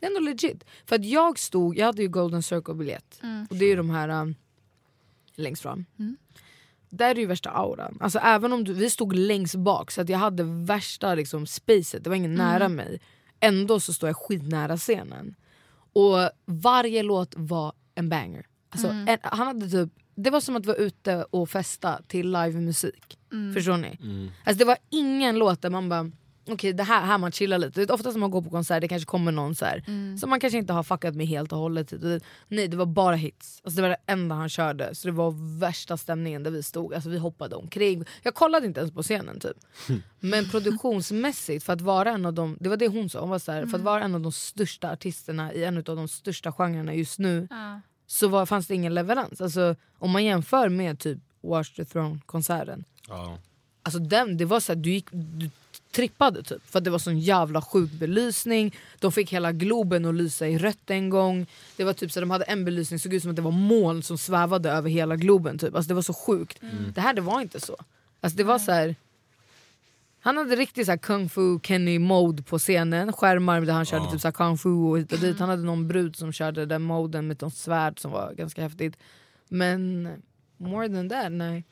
Det 0.00 0.06
är 0.06 0.10
ändå 0.10 0.20
legit. 0.20 0.64
För 0.86 0.96
att 0.96 1.04
jag 1.04 1.38
stod, 1.38 1.78
jag 1.78 1.86
hade 1.86 2.02
ju 2.02 2.08
Golden 2.08 2.42
Circle 2.42 2.74
biljett. 2.74 3.20
Och 3.50 3.56
det 3.56 3.64
är 3.64 3.68
ju 3.68 3.76
de 3.76 3.90
här 3.90 4.08
um, 4.08 4.34
längst 5.34 5.62
fram. 5.62 5.84
Där 6.96 7.10
är 7.10 7.14
det 7.14 7.20
ju 7.20 7.26
värsta 7.26 7.50
auran. 7.50 7.98
Alltså 8.00 8.18
även 8.18 8.52
om 8.52 8.64
du, 8.64 8.72
vi 8.72 8.90
stod 8.90 9.14
längst 9.16 9.54
bak 9.54 9.90
så 9.90 10.00
att 10.00 10.08
jag 10.08 10.18
hade 10.18 10.42
värsta 10.44 11.14
liksom, 11.14 11.46
spacet, 11.46 12.04
det 12.04 12.10
var 12.10 12.16
ingen 12.16 12.34
nära 12.34 12.68
mig. 12.68 13.00
Ändå 13.40 13.80
så 13.80 13.92
står 13.92 14.08
jag 14.08 14.16
skitnära 14.16 14.76
scenen. 14.76 15.34
Och 15.92 16.30
varje 16.44 17.02
låt 17.02 17.34
var 17.36 17.72
en 17.94 18.08
banger. 18.08 18.46
Alltså, 18.70 18.88
en, 18.88 19.18
han 19.22 19.46
hade 19.46 19.70
typ, 19.70 19.92
det 20.14 20.30
var 20.30 20.40
som 20.40 20.56
att 20.56 20.66
vara 20.66 20.76
ute 20.76 21.24
och 21.30 21.50
festa 21.50 22.00
till 22.06 22.32
livemusik. 22.32 23.18
Förstår 23.54 23.76
ni? 23.76 23.98
Mm. 24.02 24.30
Alltså, 24.44 24.58
det 24.58 24.64
var 24.64 24.76
ingen 24.90 25.38
låt 25.38 25.62
där 25.62 25.70
man 25.70 25.88
bara 25.88 26.10
Okej 26.46 26.72
det 26.72 26.82
här, 26.82 27.06
här 27.06 27.18
man 27.18 27.32
chillar 27.32 27.58
lite, 27.58 27.80
Det 27.80 27.90
är 27.90 27.94
ofta 27.94 28.10
när 28.10 28.18
man 28.18 28.30
går 28.30 28.42
på 28.42 28.50
konsert 28.50 28.80
det 28.80 28.88
kanske 28.88 29.06
kommer 29.06 29.32
någon 29.32 29.54
så 29.54 29.64
här, 29.64 29.84
som 30.18 30.30
man 30.30 30.40
kanske 30.40 30.58
inte 30.58 30.72
har 30.72 30.82
fuckat 30.82 31.14
med 31.14 31.26
helt 31.26 31.52
och 31.52 31.58
hållet. 31.58 31.88
Det- 32.00 32.20
Nej 32.48 32.68
det 32.68 32.76
var 32.76 32.86
bara 32.86 33.16
hits, 33.16 33.60
alltså, 33.64 33.76
det 33.76 33.82
var 33.82 33.88
det 33.88 33.96
enda 34.06 34.34
han 34.34 34.48
körde. 34.48 34.94
Så 34.94 35.08
det 35.08 35.12
var 35.12 35.58
värsta 35.60 35.96
stämningen 35.96 36.42
där 36.42 36.50
vi 36.50 36.62
stod, 36.62 36.94
alltså, 36.94 37.10
vi 37.10 37.18
hoppade 37.18 37.56
omkring. 37.56 38.04
Jag 38.22 38.34
kollade 38.34 38.66
inte 38.66 38.80
ens 38.80 38.92
på 38.92 39.02
scenen 39.02 39.40
typ. 39.40 39.56
Men 40.20 40.48
produktionsmässigt, 40.50 41.64
för 41.64 41.72
att 41.72 41.80
vara 41.80 42.10
en 42.10 42.26
av 42.26 42.34
de, 42.34 42.56
det 42.60 42.68
var 42.68 42.76
det 42.76 42.88
hon 42.88 43.10
sa, 43.10 43.20
hon 43.20 43.30
var 43.30 43.38
så 43.38 43.52
här, 43.52 43.66
för 43.66 43.76
att 43.78 43.84
vara 43.84 44.02
en 44.04 44.14
av 44.14 44.20
de 44.20 44.32
största 44.32 44.90
artisterna 44.92 45.52
i 45.52 45.64
en 45.64 45.76
av 45.76 45.82
de 45.82 46.08
största 46.08 46.52
genrerna 46.52 46.94
just 46.94 47.18
nu 47.18 47.46
Ja. 47.50 47.80
så 48.06 48.28
var, 48.28 48.46
fanns 48.46 48.66
det 48.66 48.74
ingen 48.74 48.94
leverans. 48.94 49.40
Alltså, 49.40 49.76
om 49.98 50.10
man 50.10 50.24
jämför 50.24 50.68
med 50.68 50.98
typ 50.98 51.18
Watch 51.42 51.70
the 51.76 51.84
Throne-konserten, 51.84 52.84
Ja. 53.08 53.38
Alltså 53.82 53.98
den, 53.98 54.36
det 54.36 54.44
var 54.44 54.60
så 54.60 54.72
här, 54.72 54.80
du, 54.80 54.90
gick, 54.90 55.06
du 55.12 55.50
trippade 55.94 56.42
typ 56.42 56.70
för 56.70 56.78
att 56.78 56.84
det 56.84 56.90
var 56.90 56.98
sån 56.98 57.18
jävla 57.18 57.62
sjuk 57.62 57.90
belysning. 57.90 58.76
De 58.98 59.12
fick 59.12 59.32
hela 59.32 59.52
Globen 59.52 60.04
att 60.04 60.14
lysa 60.14 60.48
i 60.48 60.58
rött 60.58 60.90
en 60.90 61.10
gång. 61.10 61.46
Det 61.76 61.84
var 61.84 61.92
typ 61.92 62.12
så 62.12 62.20
de 62.20 62.30
hade 62.30 62.44
en 62.44 62.64
belysning 62.64 62.98
såg 62.98 63.14
ut 63.14 63.22
som 63.22 63.30
att 63.30 63.36
det 63.36 63.42
var 63.42 63.50
moln 63.50 64.02
som 64.02 64.18
svävade 64.18 64.70
över 64.70 64.90
hela 64.90 65.16
Globen. 65.16 65.58
Typ. 65.58 65.74
Alltså 65.74 65.88
det 65.88 65.94
var 65.94 66.02
så 66.02 66.14
sjukt. 66.14 66.60
Det 66.94 67.00
här 67.00 67.14
det 67.14 67.20
var 67.20 67.40
inte 67.40 67.60
så. 67.60 67.76
Alltså 68.20 68.36
det 68.36 68.44
var 68.44 68.58
så 68.58 68.72
här. 68.72 68.96
Han 70.20 70.36
hade 70.36 70.56
riktigt 70.56 70.86
så 70.86 70.92
här 70.92 70.98
kung 70.98 71.28
fu 71.28 71.58
Kenny 71.62 71.98
mode 71.98 72.42
på 72.42 72.58
scenen, 72.58 73.12
skärmar 73.12 73.60
där 73.60 73.72
han 73.72 73.84
körde 73.84 74.04
Ja. 74.04 74.10
typ 74.10 74.20
så 74.20 74.26
här 74.28 74.32
kung 74.32 74.58
fu 74.58 74.68
och 74.70 74.98
hit 74.98 75.12
och 75.12 75.18
dit. 75.18 75.38
Han 75.38 75.48
hade 75.48 75.62
någon 75.62 75.88
brud 75.88 76.16
som 76.16 76.32
körde 76.32 76.66
den 76.66 76.82
moden 76.82 77.26
med 77.26 77.42
något 77.42 77.54
svärd 77.54 78.00
som 78.00 78.10
var 78.10 78.32
ganska 78.32 78.62
häftigt. 78.62 78.96
Men 79.48 80.08
more 80.56 80.88
than 80.88 81.08
that, 81.08 81.32
nej. 81.32 81.64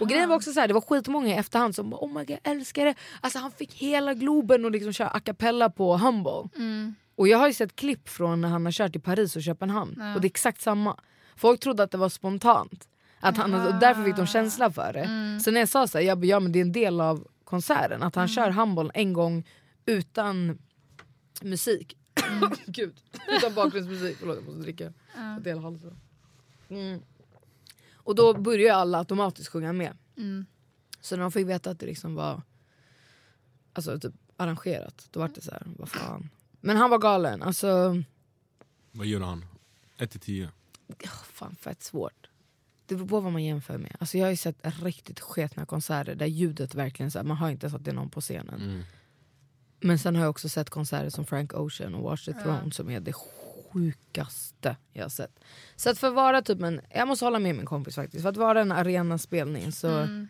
Och 0.00 0.08
grejen 0.08 0.28
var 0.28 0.36
också 0.36 0.52
så 0.52 0.60
här, 0.60 0.68
det 0.68 0.74
var 0.74 0.80
skitmånga 0.80 1.28
i 1.28 1.32
efterhand 1.32 1.74
som 1.74 1.90
bara 1.90 2.04
oh 2.04 2.08
my 2.08 2.24
god 2.24 2.30
jag 2.30 2.52
älskar 2.52 2.84
det. 2.84 2.94
Alltså 3.20 3.38
han 3.38 3.50
fick 3.50 3.74
hela 3.74 4.14
Globen 4.14 4.64
och 4.64 4.70
liksom 4.70 4.92
köra 4.92 5.08
a 5.08 5.20
cappella 5.20 5.70
på 5.70 5.96
Humble. 5.96 6.48
Mm. 6.56 6.94
Och 7.14 7.28
jag 7.28 7.38
har 7.38 7.46
ju 7.46 7.52
sett 7.52 7.76
klipp 7.76 8.08
från 8.08 8.40
när 8.40 8.48
han 8.48 8.64
har 8.64 8.72
kört 8.72 8.96
i 8.96 8.98
Paris 8.98 9.36
och 9.36 9.42
Köpenhamn 9.42 10.14
och 10.14 10.20
det 10.20 10.26
är 10.26 10.30
exakt 10.30 10.60
samma. 10.60 11.00
Folk 11.36 11.60
trodde 11.60 11.82
att 11.82 11.90
det 11.90 11.98
var 11.98 12.08
spontant. 12.08 12.88
Att 13.20 13.36
han, 13.36 13.54
och 13.54 13.74
därför 13.74 14.04
fick 14.04 14.16
de 14.16 14.26
känsla 14.26 14.70
för 14.70 14.92
det. 14.92 15.40
Så 15.44 15.50
när 15.50 15.60
jag 15.60 15.68
sa 15.68 15.86
så 15.86 15.98
här, 15.98 16.04
jag 16.04 16.18
bara, 16.18 16.26
ja 16.26 16.40
men 16.40 16.52
det 16.52 16.58
är 16.58 16.62
en 16.62 16.72
del 16.72 17.00
av 17.00 17.26
konserten. 17.44 18.02
Att 18.02 18.14
han 18.14 18.28
kör 18.28 18.50
Humble 18.50 18.90
en 18.94 19.12
gång 19.12 19.44
utan 19.86 20.58
musik. 21.42 21.96
Gud, 22.66 22.94
utan 23.28 23.54
bakgrundsmusik. 23.54 24.16
Förlåt 24.20 24.36
jag 24.36 24.44
måste 24.44 24.60
dricka. 24.60 24.92
Halsen. 25.62 25.96
Mm. 26.68 27.00
Och 28.04 28.14
då 28.14 28.34
börjar 28.34 28.58
ju 28.58 28.68
alla 28.68 28.98
automatiskt 28.98 29.48
sjunga 29.48 29.72
med. 29.72 29.96
Mm. 30.16 30.46
Så 31.00 31.16
när 31.16 31.22
de 31.22 31.32
fick 31.32 31.46
veta 31.46 31.70
att 31.70 31.80
det 31.80 31.86
liksom 31.86 32.14
var 32.14 32.42
alltså, 33.72 34.00
typ, 34.00 34.14
arrangerat, 34.36 35.08
då 35.10 35.20
var 35.20 35.30
det 35.34 35.40
så 35.40 35.50
här, 35.50 35.62
vad 35.78 35.88
fan. 35.88 36.28
Men 36.60 36.76
han 36.76 36.90
var 36.90 36.98
galen, 36.98 37.42
alltså 37.42 38.02
Vad 38.92 39.06
gör 39.06 39.20
han? 39.20 39.44
1 39.98 40.10
till 40.10 40.20
10? 40.20 40.50
oh, 40.88 41.24
fan 41.32 41.56
fett 41.56 41.82
svårt. 41.82 42.28
Det 42.86 42.94
beror 42.94 43.08
på 43.08 43.20
vad 43.20 43.32
man 43.32 43.44
jämför 43.44 43.78
med. 43.78 43.96
Alltså, 44.00 44.18
jag 44.18 44.26
har 44.26 44.30
ju 44.30 44.36
sett 44.36 44.56
riktigt 44.82 45.20
sketna 45.20 45.66
konserter 45.66 46.14
där 46.14 46.26
ljudet 46.26 46.74
verkligen, 46.74 47.10
så 47.10 47.18
här, 47.18 47.24
man 47.24 47.36
hör 47.36 47.50
inte 47.50 47.66
ens 47.66 47.74
att 47.74 47.84
det 47.84 47.92
någon 47.92 48.10
på 48.10 48.20
scenen. 48.20 48.60
Mm. 48.60 48.82
Men 49.80 49.98
sen 49.98 50.16
har 50.16 50.22
jag 50.22 50.30
också 50.30 50.48
sett 50.48 50.70
konserter 50.70 51.10
som 51.10 51.26
Frank 51.26 51.54
Ocean 51.54 51.94
och 51.94 52.02
Watch 52.02 52.24
the 52.24 52.32
Throne 52.32 52.72
som 52.72 52.90
är 52.90 53.00
det 53.00 53.12
sjukaste 53.72 54.76
jag 54.92 55.04
har 55.04 55.08
sett. 55.08 55.40
Så 55.76 55.90
att 55.90 55.98
för 55.98 56.08
att 56.08 56.14
vara 56.14 56.42
typ 56.42 56.62
en, 56.62 56.80
jag 56.94 57.08
måste 57.08 57.24
hålla 57.24 57.38
med 57.38 57.54
min 57.54 57.66
kompis 57.66 57.94
faktiskt, 57.94 58.22
för 58.22 58.28
att 58.28 58.36
vara 58.36 58.60
en 58.60 58.72
arenaspelning 58.72 59.72
så 59.72 59.88
Mm. 59.88 60.28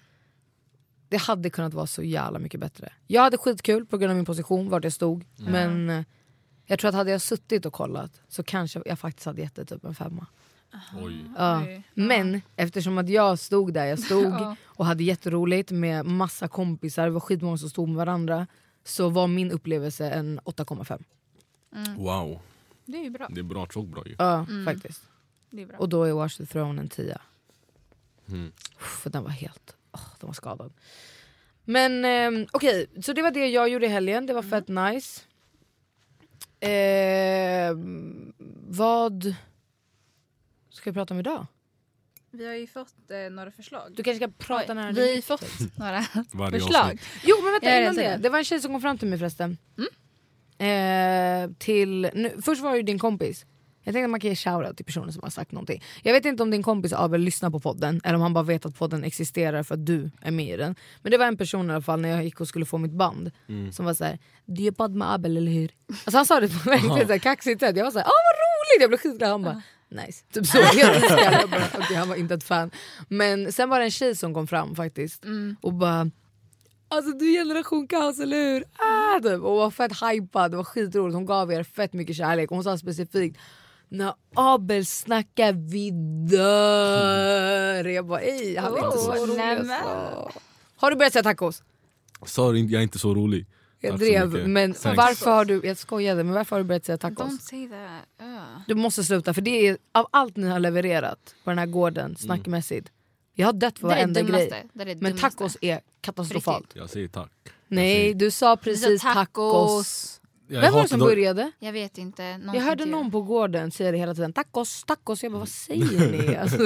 det 1.08 1.16
hade 1.16 1.50
kunnat 1.50 1.74
vara 1.74 1.86
så 1.86 2.02
jävla 2.02 2.38
mycket 2.38 2.60
bättre. 2.60 2.92
Jag 3.06 3.22
hade 3.22 3.38
skitkul 3.38 3.86
på 3.86 3.98
grund 3.98 4.10
av 4.10 4.16
min 4.16 4.24
position, 4.24 4.68
vart 4.68 4.84
jag 4.84 4.92
stod. 4.92 5.24
Men 5.36 5.90
eh, 5.90 6.04
jag 6.66 6.78
tror 6.78 6.88
att 6.88 6.94
hade 6.94 7.10
jag 7.10 7.20
suttit 7.20 7.66
och 7.66 7.72
kollat 7.72 8.20
så 8.28 8.42
kanske 8.42 8.82
jag 8.86 8.98
faktiskt 8.98 9.26
hade 9.26 9.40
gett 9.42 9.54
det 9.54 9.64
typ 9.64 9.84
en 9.84 9.94
femma. 9.94 10.26
Oj. 11.02 11.24
Ja. 11.38 11.62
Men 11.94 12.40
eftersom 12.56 12.98
att 12.98 13.08
jag 13.08 13.38
stod 13.38 13.72
där 13.74 13.84
jag 13.84 13.98
stod 13.98 14.56
och 14.64 14.86
hade 14.86 15.04
jätteroligt 15.04 15.70
med 15.70 16.06
massa 16.06 16.48
kompisar, 16.48 17.04
det 17.04 17.10
var 17.10 17.20
skitmånga 17.20 17.58
som 17.58 17.70
stod 17.70 17.88
med 17.88 17.96
varandra. 17.96 18.46
Så 18.84 19.08
var 19.08 19.26
min 19.26 19.50
upplevelse 19.50 20.10
en 20.10 20.40
8,5. 20.40 21.04
Wow. 21.96 22.40
Det 22.84 22.98
är 22.98 23.02
ju 23.02 23.10
bra. 23.10 23.28
Det 23.30 23.40
är 23.40 23.44
bra, 23.44 23.66
tjockt 23.66 23.88
bra 23.88 24.02
ju. 24.06 24.14
Ja 24.18 24.46
faktiskt. 24.64 25.02
Det 25.50 25.62
är 25.62 25.66
bra. 25.66 25.78
Och 25.78 25.88
då 25.88 26.04
är 26.04 26.12
Watch 26.12 26.36
the 26.36 26.46
Throne 26.46 26.80
en 26.80 26.88
tia. 26.88 27.20
Mm. 28.28 28.52
För 28.78 29.10
den 29.10 29.22
var 29.22 29.30
helt, 29.30 29.76
åh, 29.92 30.08
den 30.20 30.26
var 30.26 30.34
skadad. 30.34 30.72
Men 31.64 32.04
ehm, 32.04 32.46
okej, 32.52 32.86
så 33.02 33.12
det 33.12 33.22
var 33.22 33.30
det 33.30 33.46
jag 33.46 33.68
gjorde 33.68 33.86
i 33.86 33.88
helgen, 33.88 34.26
det 34.26 34.32
var 34.32 34.42
fett 34.42 34.68
nice. 34.68 35.22
Ehm, 36.60 38.32
vad 38.68 39.34
ska 40.70 40.90
vi 40.90 40.94
prata 40.94 41.14
om 41.14 41.20
idag? 41.20 41.46
Vi 42.30 42.46
har 42.46 42.54
ju 42.54 42.66
fått 42.66 43.10
eh, 43.10 43.32
några 43.32 43.50
förslag. 43.50 43.92
Du 43.96 44.02
kanske 44.02 44.24
ska 44.24 44.44
prata 44.46 44.72
Oj, 44.72 44.74
när 44.74 44.92
vi 44.92 45.08
har 45.08 45.14
ju 45.16 45.22
fått 45.22 45.44
några 45.76 46.02
förslag. 46.50 47.00
Jo 47.24 47.36
men 47.42 47.52
vänta 47.52 47.80
innan 47.80 47.94
det, 47.94 48.18
det 48.22 48.28
var 48.28 48.38
en 48.38 48.44
tjej 48.44 48.60
som 48.60 48.72
kom 48.72 48.80
fram 48.80 48.98
till 48.98 49.08
mig 49.08 49.18
förresten. 49.18 49.58
Eh, 50.62 51.50
till, 51.58 52.10
nu, 52.14 52.32
först 52.42 52.62
var 52.62 52.70
det 52.70 52.76
ju 52.76 52.82
din 52.82 52.98
kompis. 52.98 53.46
Jag 53.84 53.94
tänkte 53.94 54.04
att 54.04 54.10
man 54.10 54.20
kan 54.20 54.30
ge 54.30 54.36
shoutout 54.36 54.76
till 54.76 54.86
personer 54.86 55.12
som 55.12 55.22
har 55.22 55.30
sagt 55.30 55.52
någonting. 55.52 55.82
Jag 56.02 56.12
vet 56.12 56.24
inte 56.24 56.42
om 56.42 56.50
din 56.50 56.62
kompis 56.62 56.92
Abel 56.92 57.20
lyssnar 57.20 57.50
på 57.50 57.60
podden 57.60 58.00
eller 58.04 58.14
om 58.14 58.20
han 58.22 58.32
bara 58.32 58.44
vet 58.44 58.66
att 58.66 58.78
podden 58.78 59.04
existerar 59.04 59.62
för 59.62 59.74
att 59.74 59.86
du 59.86 60.10
är 60.20 60.30
med 60.30 60.54
i 60.54 60.56
den. 60.56 60.74
Men 61.02 61.10
det 61.10 61.18
var 61.18 61.26
en 61.26 61.36
person 61.36 61.70
i 61.70 61.72
alla 61.72 61.82
fall 61.82 62.00
när 62.00 62.08
jag 62.08 62.24
gick 62.24 62.40
och 62.40 62.48
skulle 62.48 62.64
få 62.64 62.78
mitt 62.78 62.92
band 62.92 63.30
som 63.72 63.84
var 63.84 63.94
såhär 63.94 64.18
Du 64.44 64.62
gör 64.62 64.72
podd 64.72 64.94
med 64.94 65.12
Abel 65.12 65.36
eller 65.36 65.52
hur? 65.52 65.70
Alltså 65.88 66.16
han 66.16 66.26
sa 66.26 66.40
det 66.40 66.48
på 66.48 66.58
verkligen 66.70 67.06
såhär 67.06 67.18
kaxigt 67.18 67.60
sätt. 67.60 67.76
Jag 67.76 67.84
var 67.84 67.90
såhär 67.90 68.06
åh 68.06 68.10
vad 68.10 68.36
roligt! 68.42 68.80
Jag 68.80 68.90
blev 68.90 68.98
skitglad. 68.98 69.30
Han 69.30 69.42
bara 69.42 69.62
nice. 70.06 70.24
Typ 70.32 70.46
så. 70.46 70.58
Jag 70.74 70.96
älskar 70.96 71.48
okej, 71.78 71.96
han 71.96 72.08
var 72.08 72.16
inte 72.16 72.34
ett 72.34 72.44
fan. 72.44 72.70
Men 73.08 73.52
sen 73.52 73.68
var 73.68 73.78
det 73.78 73.84
en 73.84 73.90
tjej 73.90 74.16
som 74.16 74.34
kom 74.34 74.46
fram 74.46 74.74
faktiskt 74.74 75.24
och 75.60 75.72
bara 75.74 76.10
Alltså 76.92 77.12
du 77.12 77.34
är 77.34 77.44
generation 77.44 77.86
kaos 77.88 78.20
eller 78.20 78.36
hur? 78.36 78.64
Ah, 78.76 79.20
typ. 79.20 79.42
Och 79.42 79.56
var 79.56 79.70
fett 79.70 79.92
hypad, 80.02 80.50
det 80.50 80.56
var 80.56 80.64
skitroligt. 80.64 81.14
Hon 81.14 81.26
gav 81.26 81.52
er 81.52 81.62
fett 81.62 81.92
mycket 81.92 82.16
kärlek. 82.16 82.50
Hon 82.50 82.64
sa 82.64 82.78
specifikt 82.78 83.38
när 83.88 84.14
Abel 84.34 84.86
snackar 84.86 85.52
vi 85.52 85.90
dör. 86.36 87.84
Jag 87.84 88.06
bara 88.06 88.20
ej, 88.20 88.56
han 88.56 88.72
är 88.72 88.84
inte 88.86 88.98
så 88.98 89.10
Oh, 89.12 89.16
rolig 89.16 89.40
alltså. 89.40 90.40
Har 90.76 90.90
du 90.90 90.96
börjat 90.96 91.12
säga 91.12 91.22
tacos? 91.22 91.62
Sorry, 92.26 92.60
jag 92.66 92.78
är 92.78 92.82
inte 92.82 92.98
så 92.98 93.14
rolig. 93.14 93.46
Jag 93.80 93.98
drev, 93.98 94.48
men 94.48 94.74
Thanks. 94.74 94.96
varför 94.96 95.30
har 95.30 95.44
du, 95.44 95.60
jag 95.64 95.76
skojade, 95.76 96.24
men 96.24 96.34
varför 96.34 96.56
har 96.56 96.62
du 96.62 96.68
börjat 96.68 96.84
säga 96.84 96.98
tacos? 96.98 97.32
Don't 97.32 97.38
say 97.38 97.68
that. 97.68 98.26
Uh. 98.26 98.60
Du 98.66 98.74
måste 98.74 99.04
sluta 99.04 99.34
för 99.34 99.42
det 99.42 99.68
är 99.68 99.78
av 99.92 100.06
allt 100.10 100.36
ni 100.36 100.48
har 100.48 100.58
levererat 100.58 101.34
på 101.44 101.50
den 101.50 101.58
här 101.58 101.66
gården 101.66 102.16
snackmässigt. 102.16 102.88
Jag 103.34 103.46
har 103.46 103.52
dött 103.52 103.78
för 103.78 103.88
varenda 103.88 104.22
grej. 104.22 104.68
Det 104.72 104.82
är 104.82 104.86
det 104.86 105.00
Men 105.00 105.16
tacos 105.16 105.56
är 105.60 105.80
katastrofalt. 106.00 106.70
Jag 106.74 106.90
säger 106.90 107.08
tack. 107.08 107.30
Nej, 107.68 108.14
du 108.14 108.30
sa 108.30 108.56
precis 108.56 109.02
sa 109.02 109.14
tacos. 109.14 110.20
Jag 110.46 110.60
Vem 110.60 110.74
var 110.74 110.82
det 110.82 110.88
som 110.88 111.00
började? 111.00 111.52
Jag 111.58 111.72
vet 111.72 111.98
inte. 111.98 112.38
Någon 112.38 112.54
Jag 112.54 112.62
hörde 112.62 112.84
någon 112.84 113.10
på 113.10 113.22
gården 113.22 113.70
säga 113.70 113.92
det 113.92 113.98
hela 113.98 114.14
tiden. 114.14 114.32
Tacos, 114.32 114.84
tacos. 114.84 115.22
Jag 115.22 115.32
bara 115.32 115.38
vad 115.38 115.48
säger 115.48 116.12
ni? 116.12 116.36
Alltså, 116.42 116.58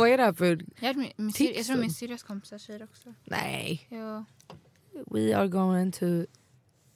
vad 0.00 0.08
är 0.08 0.16
det 0.16 0.22
här 0.22 0.32
för... 0.32 0.64
Jag, 0.80 0.96
min, 0.96 1.10
min 1.16 1.32
syr, 1.32 1.52
jag 1.56 1.66
tror 1.66 1.76
min 1.76 1.90
syrras 1.90 2.22
kompisar 2.22 2.58
säger 2.58 2.82
också. 2.82 3.14
Nej. 3.24 3.86
Ja. 3.88 4.24
We 5.06 5.36
are 5.36 5.48
going 5.48 5.92
to 5.92 6.06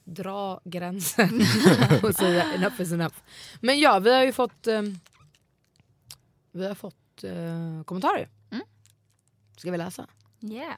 dra 0.05 0.61
gränsen 0.65 1.31
och 2.03 2.15
säga 2.15 2.55
enough 2.55 2.81
is 2.81 2.93
enough. 2.93 3.15
Men 3.61 3.81
ja, 3.81 3.99
vi 3.99 4.15
har 4.15 4.25
ju 4.25 4.33
fått 4.33 4.67
ehm, 4.67 4.99
Vi 6.53 6.67
har 6.67 6.75
fått 6.75 7.25
eh, 7.25 7.83
kommentarer. 7.85 8.29
Ska 9.57 9.71
vi 9.71 9.79
läsa? 9.79 10.07
Yeah. 10.41 10.77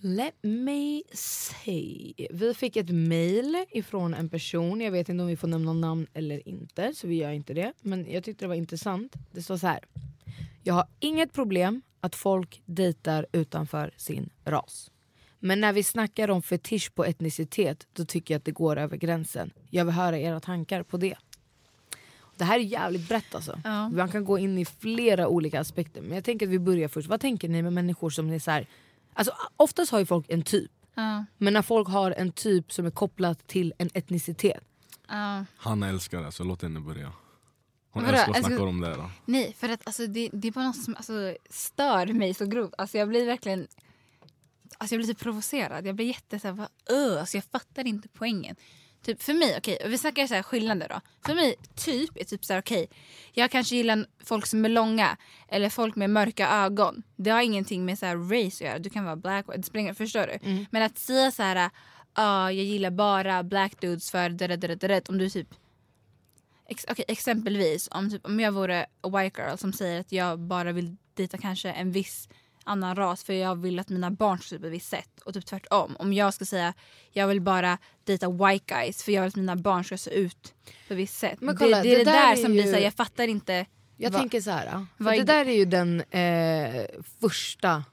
Let 0.00 0.34
me 0.42 1.02
see. 1.12 2.14
Vi 2.30 2.54
fick 2.54 2.76
ett 2.76 2.90
mail 2.90 3.64
ifrån 3.70 4.14
en 4.14 4.28
person. 4.28 4.80
Jag 4.80 4.90
vet 4.90 5.08
inte 5.08 5.22
om 5.22 5.28
vi 5.28 5.36
får 5.36 5.48
nämna 5.48 5.72
namn 5.72 6.06
eller 6.14 6.48
inte, 6.48 6.94
så 6.94 7.06
vi 7.06 7.14
gör 7.14 7.30
inte 7.30 7.54
det. 7.54 7.72
Men 7.80 8.12
jag 8.12 8.24
tyckte 8.24 8.44
det 8.44 8.48
var 8.48 8.54
intressant. 8.54 9.12
Det 9.32 9.42
står 9.42 9.56
så 9.56 9.66
här. 9.66 9.84
Jag 10.62 10.74
har 10.74 10.86
inget 11.00 11.32
problem 11.32 11.82
att 12.00 12.14
folk 12.14 12.62
dejtar 12.64 13.26
utanför 13.32 13.94
sin 13.96 14.30
ras. 14.44 14.90
Men 15.38 15.60
när 15.60 15.72
vi 15.72 15.82
snackar 15.82 16.30
om 16.30 16.42
fetisch 16.42 16.94
på 16.94 17.04
etnicitet, 17.04 17.86
då 17.92 18.04
tycker 18.04 18.34
jag 18.34 18.38
att 18.38 18.44
det 18.44 18.52
går 18.52 18.76
över 18.76 18.96
gränsen. 18.96 19.50
Jag 19.70 19.84
vill 19.84 19.94
höra 19.94 20.18
era 20.18 20.40
tankar 20.40 20.82
på 20.82 20.96
det. 20.96 21.16
Det 22.38 22.44
här 22.44 22.58
är 22.58 22.62
jävligt 22.62 23.08
brett 23.08 23.34
alltså. 23.34 23.60
Ja. 23.64 23.88
Man 23.88 24.08
kan 24.08 24.24
gå 24.24 24.38
in 24.38 24.58
i 24.58 24.64
flera 24.64 25.28
olika 25.28 25.60
aspekter. 25.60 26.00
Men 26.02 26.12
jag 26.12 26.24
tänker 26.24 26.46
att 26.46 26.52
vi 26.52 26.58
börjar 26.58 26.88
först. 26.88 27.08
Vad 27.08 27.20
tänker 27.20 27.48
ni 27.48 27.62
med 27.62 27.72
människor 27.72 28.10
som 28.10 28.30
är 28.30 28.38
så 28.38 28.50
här... 28.50 28.66
Alltså, 29.14 29.32
oftast 29.56 29.92
har 29.92 29.98
ju 29.98 30.06
folk 30.06 30.26
en 30.28 30.42
typ. 30.42 30.70
Ja. 30.94 31.24
Men 31.38 31.52
när 31.52 31.62
folk 31.62 31.88
har 31.88 32.10
en 32.10 32.32
typ 32.32 32.72
som 32.72 32.86
är 32.86 32.90
kopplad 32.90 33.46
till 33.46 33.74
en 33.78 33.90
etnicitet. 33.94 34.64
Ja. 35.08 35.44
Hanna 35.56 35.88
älskar 35.88 36.22
det, 36.22 36.32
så 36.32 36.44
låt 36.44 36.62
henne 36.62 36.80
börja. 36.80 37.12
Hon 37.90 38.04
Vadå? 38.04 38.16
älskar 38.16 38.30
att 38.30 38.36
Älskar- 38.36 38.48
snacka 38.48 38.62
om 38.64 38.80
det. 38.80 38.94
Då. 38.94 39.10
Nej, 39.24 39.54
för 39.58 39.68
att 39.68 39.86
alltså, 39.86 40.06
det, 40.06 40.30
det 40.32 40.48
är 40.48 40.52
bara 40.52 40.66
något 40.66 40.82
som 40.82 40.94
alltså, 40.96 41.36
stör 41.50 42.06
mig 42.06 42.34
så 42.34 42.46
grovt. 42.46 42.74
Alltså, 42.78 42.98
jag 42.98 43.08
blir 43.08 43.26
verkligen 43.26 43.66
alltså, 44.78 44.94
jag 44.94 44.98
blir 45.00 45.08
typ 45.08 45.18
provocerad. 45.18 45.86
Jag 45.86 45.94
blir 45.94 46.06
jätte 46.06 46.38
så 46.38 46.48
här, 46.48 46.54
vad, 46.54 46.68
uh, 46.98 47.20
alltså, 47.20 47.36
jag 47.36 47.44
fattar 47.44 47.86
inte 47.86 48.08
poängen. 48.08 48.56
Typ 49.02 49.22
för 49.22 49.34
mig, 49.34 49.54
okej, 49.58 49.78
vi 49.86 49.98
snackar 49.98 50.26
så 50.26 50.34
här 50.34 50.42
skillnader 50.42 50.88
då. 50.88 51.00
För 51.26 51.34
mig, 51.34 51.54
typ 51.74 52.16
är 52.16 52.24
typ 52.24 52.44
så 52.44 52.52
här, 52.52 52.60
okej, 52.60 52.88
jag 53.32 53.50
kanske 53.50 53.76
gillar 53.76 54.06
folk 54.24 54.46
som 54.46 54.64
är 54.64 54.68
långa 54.68 55.16
eller 55.48 55.70
folk 55.70 55.96
med 55.96 56.10
mörka 56.10 56.48
ögon. 56.48 57.02
Det 57.16 57.30
har 57.30 57.42
ingenting 57.42 57.84
med 57.84 57.98
så 57.98 58.06
här 58.06 58.16
race 58.16 58.64
att 58.64 58.70
göra. 58.70 58.78
Du 58.78 58.90
kan 58.90 59.04
vara 59.04 59.16
black, 59.16 59.46
det 59.56 59.62
spelar 59.62 59.94
förstår 59.94 60.26
du? 60.26 60.66
Men 60.70 60.82
att 60.82 60.98
säga 60.98 61.30
så 61.30 61.42
här, 61.42 61.70
ah, 62.12 62.50
jag 62.50 62.64
gillar 62.64 62.90
bara 62.90 63.42
black 63.42 63.80
dudes 63.80 64.10
för 64.10 64.28
det, 64.88 65.08
om 65.08 65.18
du 65.18 65.30
typ 65.30 65.48
Ex 66.70 66.84
okej, 66.88 67.04
exempelvis 67.08 67.88
om, 67.90 68.10
typ, 68.10 68.26
om 68.26 68.40
jag 68.40 68.52
vore 68.52 68.86
a 69.00 69.08
white 69.08 69.42
girl 69.42 69.56
som 69.56 69.72
säger 69.72 70.00
att 70.00 70.12
jag 70.12 70.38
bara 70.38 70.72
vill 70.72 70.96
dejta 71.14 71.38
kanske 71.38 71.70
en 71.70 71.92
viss 71.92 72.28
annan 72.68 72.96
ras 72.96 73.24
för 73.24 73.32
jag 73.32 73.56
vill 73.56 73.78
att 73.78 73.88
mina 73.88 74.10
barn 74.10 74.38
ska 74.38 74.48
se 74.48 74.54
ut 74.56 74.60
på 74.60 74.66
ett 74.66 74.72
visst 74.72 74.88
sätt. 74.90 75.20
Och 75.24 75.34
typ 75.34 75.46
tvärtom. 75.46 75.96
Om 75.98 76.12
jag 76.12 76.34
ska 76.34 76.44
säga 76.44 76.74
jag 77.12 77.26
vill 77.28 77.40
bara 77.40 77.78
dejta 78.04 78.30
white 78.30 78.64
guys 78.74 79.02
för 79.02 79.12
jag 79.12 79.22
vill 79.22 79.28
att 79.28 79.36
mina 79.36 79.56
barn 79.56 79.84
ska 79.84 79.98
se 79.98 80.10
ut 80.10 80.54
på 80.88 80.94
ett 80.94 80.98
visst 80.98 81.18
sätt. 81.18 81.40
Men 81.40 81.56
kolla, 81.56 81.76
det, 81.76 81.82
det 81.82 81.94
är 81.94 81.98
det 81.98 82.04
det, 82.04 82.10
där 82.10 82.26
där, 82.26 82.32
är 82.32 82.36
som 82.36 82.52
blir 82.52 82.62
ju- 82.64 82.70
såhär, 82.70 82.84
jag 82.84 82.94
fattar 82.94 83.28
inte. 83.28 83.66
Jag 83.96 84.10
Va- 84.10 84.18
tänker 84.18 84.40
så 84.40 84.50
här. 84.50 84.86
vad 84.96 85.14
det 85.14 85.22
där 85.22 85.46
är 85.48 85.52
ju 85.56 85.64
den 85.64 86.00
eh, 86.00 86.84
första 87.20 87.84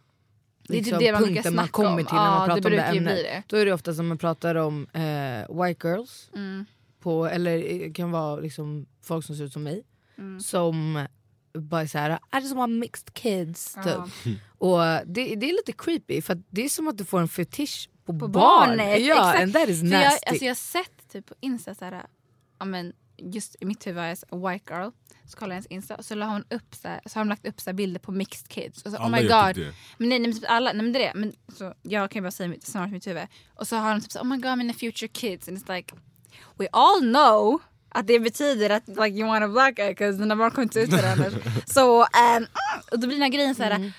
Det 0.67 0.73
är 0.73 0.77
liksom, 0.77 0.99
det 0.99 1.11
man 1.11 1.23
punkten 1.23 1.55
man 1.55 1.67
kommer 1.67 1.89
om. 2.01 2.05
till 2.05 2.15
när 2.15 2.21
man 2.39 2.49
Ja, 2.49 2.55
det 2.55 2.61
pratar 2.61 2.69
om 2.69 2.77
det 2.77 2.85
ju 2.85 2.91
bli 2.91 2.97
ämnet. 2.99 3.15
det. 3.23 3.43
Då 3.47 3.57
är 3.57 3.65
det 3.65 3.73
ofta 3.73 3.93
som 3.93 4.07
man 4.07 4.17
pratar 4.17 4.55
om 4.55 4.87
eh, 4.93 5.63
white 5.63 5.87
girls. 5.87 6.29
Mm. 6.33 6.65
På, 6.99 7.25
eller 7.25 7.57
det 7.57 7.93
kan 7.93 8.11
vara 8.11 8.35
liksom 8.39 8.85
folk 9.03 9.25
som 9.25 9.35
ser 9.35 9.43
ut 9.43 9.53
som 9.53 9.63
mig. 9.63 9.83
Mm. 10.17 10.39
Som 10.39 11.05
bara 11.53 11.81
är 11.81 11.87
så 11.87 11.97
här, 11.97 12.11
I 12.11 12.37
just 12.41 12.55
want 12.55 12.73
mixed 12.79 13.13
kids. 13.13 13.73
Typ. 13.73 13.85
Ja. 13.85 14.07
Och 14.65 14.79
det, 15.05 15.35
det 15.35 15.49
är 15.49 15.51
lite 15.53 15.71
creepy 15.77 16.21
för 16.21 16.33
att 16.33 16.39
det 16.49 16.65
är 16.65 16.69
som 16.69 16.87
att 16.87 16.97
du 16.97 17.05
får 17.05 17.19
en 17.19 17.27
fetisch 17.27 17.89
på, 18.05 18.19
På 18.19 18.27
barn. 18.27 18.31
barnet, 18.77 19.05
Ja, 19.05 19.15
exakt. 19.15 19.43
and 19.43 19.53
that 19.53 19.69
is 19.69 19.83
nasty. 19.83 19.97
jag, 19.97 20.13
alltså 20.27 20.43
jag 20.45 20.49
har 20.49 20.55
sett 20.55 21.09
typ 21.11 21.25
på 21.25 21.35
Insta 21.39 21.75
såhär, 21.75 22.05
ja 22.59 22.65
men 22.65 22.93
just 23.17 23.55
i 23.61 23.65
mitt 23.65 23.87
huvud 23.87 24.03
är 24.03 24.07
jag 24.07 24.17
a 24.29 24.49
white 24.51 24.73
girl. 24.73 24.89
Så 25.27 25.37
kollar 25.37 25.49
jag 25.49 25.55
hennes 25.55 25.67
Insta 25.67 25.95
och 25.95 26.05
så, 26.05 26.15
la 26.15 26.25
hon 26.25 26.43
upp 26.49 26.75
så, 26.75 26.87
här, 26.87 27.01
så 27.05 27.19
har 27.19 27.25
de 27.25 27.29
lagt 27.29 27.47
upp 27.47 27.61
så 27.61 27.69
här 27.69 27.73
bilder 27.75 27.99
på 27.99 28.11
mixed 28.11 28.47
kids. 28.47 28.81
Och 28.83 28.91
så, 28.91 28.97
oh 28.97 29.05
Alla 29.05 29.17
my 29.17 29.23
gör 29.23 29.45
god. 29.47 29.55
typ 29.55 29.65
det. 29.67 29.73
Men 29.97 30.09
nej, 30.09 30.19
nej 30.19 30.27
men 30.29 30.39
typ 30.39 30.49
alla, 30.51 30.73
nej 30.73 30.81
men 30.83 30.93
det 30.93 30.99
är 30.99 31.13
det. 31.13 31.19
Men 31.19 31.33
så, 31.57 31.73
jag 31.81 32.11
kan 32.11 32.19
ju 32.19 32.23
bara 32.23 32.31
säga 32.31 32.49
mitt, 32.49 32.67
snart 32.67 32.91
mitt 32.91 33.07
huvud. 33.07 33.27
Och 33.55 33.67
så 33.67 33.75
har 33.75 33.91
de 33.93 34.01
typ 34.01 34.11
så, 34.11 34.19
oh 34.19 34.25
my 34.25 34.37
god 34.37 34.57
mina 34.57 34.73
future 34.73 35.07
kids. 35.07 35.47
And 35.47 35.57
it's 35.57 35.75
like, 35.75 35.95
we 36.57 36.67
all 36.71 36.99
know 37.01 37.61
att 37.89 38.07
det 38.07 38.19
betyder 38.19 38.69
att 38.69 38.87
like, 38.87 39.07
you 39.19 39.27
want 39.27 39.43
a 39.43 39.47
black 39.47 39.75
guy 39.75 39.87
because 39.87 40.17
dina 40.17 40.35
barn 40.35 40.51
kommer 40.51 40.63
inte 40.63 40.79
ut 40.79 40.89
för 40.89 40.97
det 40.97 41.11
annars. 41.11 41.33
Så, 41.65 42.01
um, 42.01 42.47
och 42.91 42.99
då 42.99 43.07
blir 43.07 43.15
den 43.17 43.21
här 43.21 43.29
grejen 43.29 43.55
så 43.55 43.63
här. 43.63 43.93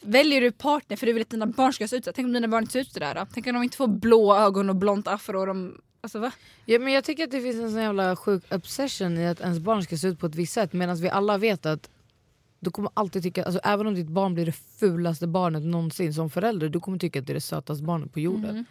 Väljer 0.00 0.40
du 0.40 0.52
partner 0.52 0.96
för 0.96 1.06
du 1.06 1.12
vill 1.12 1.22
att 1.22 1.30
dina 1.30 1.46
barn 1.46 1.72
ska 1.72 1.88
se 1.88 1.96
ut 1.96 2.04
så? 2.04 2.12
Tänk 2.12 2.26
om 2.26 2.32
dina 2.32 2.48
barn 2.48 2.62
inte 2.62 2.72
ser 2.72 2.80
ut 2.80 2.92
sådär 2.92 3.14
då? 3.14 3.26
Tänk 3.34 3.46
om 3.46 3.54
de 3.54 3.62
inte 3.62 3.76
får 3.76 3.88
blå 3.88 4.36
ögon 4.36 4.70
och 4.70 4.76
blont 4.76 5.08
afro 5.08 5.40
och 5.40 5.46
de... 5.46 5.80
Alltså 6.00 6.18
va? 6.18 6.32
Ja, 6.64 6.78
men 6.78 6.92
jag 6.92 7.04
tycker 7.04 7.24
att 7.24 7.30
det 7.30 7.40
finns 7.40 7.56
en 7.56 7.70
sån 7.70 7.82
jävla 7.82 8.16
sjuk 8.16 8.44
obsession 8.54 9.18
i 9.18 9.26
att 9.26 9.40
ens 9.40 9.58
barn 9.58 9.82
ska 9.82 9.96
se 9.96 10.08
ut 10.08 10.18
på 10.18 10.26
ett 10.26 10.34
visst 10.34 10.52
sätt 10.52 10.72
medan 10.72 10.96
vi 10.96 11.08
alla 11.08 11.38
vet 11.38 11.66
att 11.66 11.90
du 12.60 12.70
kommer 12.70 12.90
alltid 12.94 13.22
tycka, 13.22 13.44
alltså, 13.44 13.60
även 13.64 13.86
om 13.86 13.94
ditt 13.94 14.08
barn 14.08 14.34
blir 14.34 14.46
det 14.46 14.52
fulaste 14.52 15.26
barnet 15.26 15.62
någonsin 15.62 16.14
som 16.14 16.30
förälder, 16.30 16.68
du 16.68 16.80
kommer 16.80 16.98
tycka 16.98 17.18
att 17.18 17.26
det 17.26 17.32
är 17.32 17.34
det 17.34 17.40
sötaste 17.40 17.84
barnet 17.84 18.12
på 18.12 18.20
jorden. 18.20 18.50
Mm. 18.50 18.64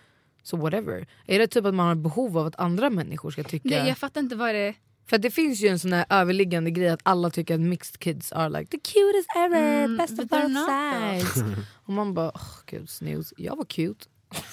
Så 0.44 0.58
whatever. 0.58 1.08
Är 1.26 1.40
det 1.40 1.48
typ 1.48 1.66
att 1.66 1.76
man 1.76 1.88
har 1.88 1.96
behov 1.96 2.38
av 2.38 2.46
att 2.46 2.60
andra 2.60 2.90
människor 2.90 3.32
ska 3.32 3.44
tycka... 3.44 3.70
Nej, 3.70 3.88
jag 3.88 3.98
fattar 3.98 4.22
inte 4.22 4.36
vad 4.36 4.56
det 4.56 4.60
är. 4.60 4.76
För 5.06 5.18
det 5.18 5.32
finns 5.32 5.62
ju 5.62 5.68
en 5.68 5.80
sån 5.80 5.94
här 5.94 6.06
överliggande 6.10 6.72
grej 6.72 6.90
att 6.90 7.00
alla 7.04 7.30
tycker 7.30 7.54
att 7.54 7.60
mixed 7.62 8.00
kids 8.00 8.32
are 8.32 8.50
like 8.50 8.72
the 8.72 8.78
cutest 8.78 9.30
ever, 9.36 9.84
Mm, 9.84 9.98
best 9.98 10.20
of 10.20 10.30
both 10.30 10.48
sides. 10.48 11.44
Och 11.86 11.94
man 11.94 12.14
bara, 12.14 12.30
oh, 12.30 12.52
gud 12.66 12.90
snooze, 12.90 13.36
jag 13.38 13.56
var 13.56 13.66
cute. 13.66 14.06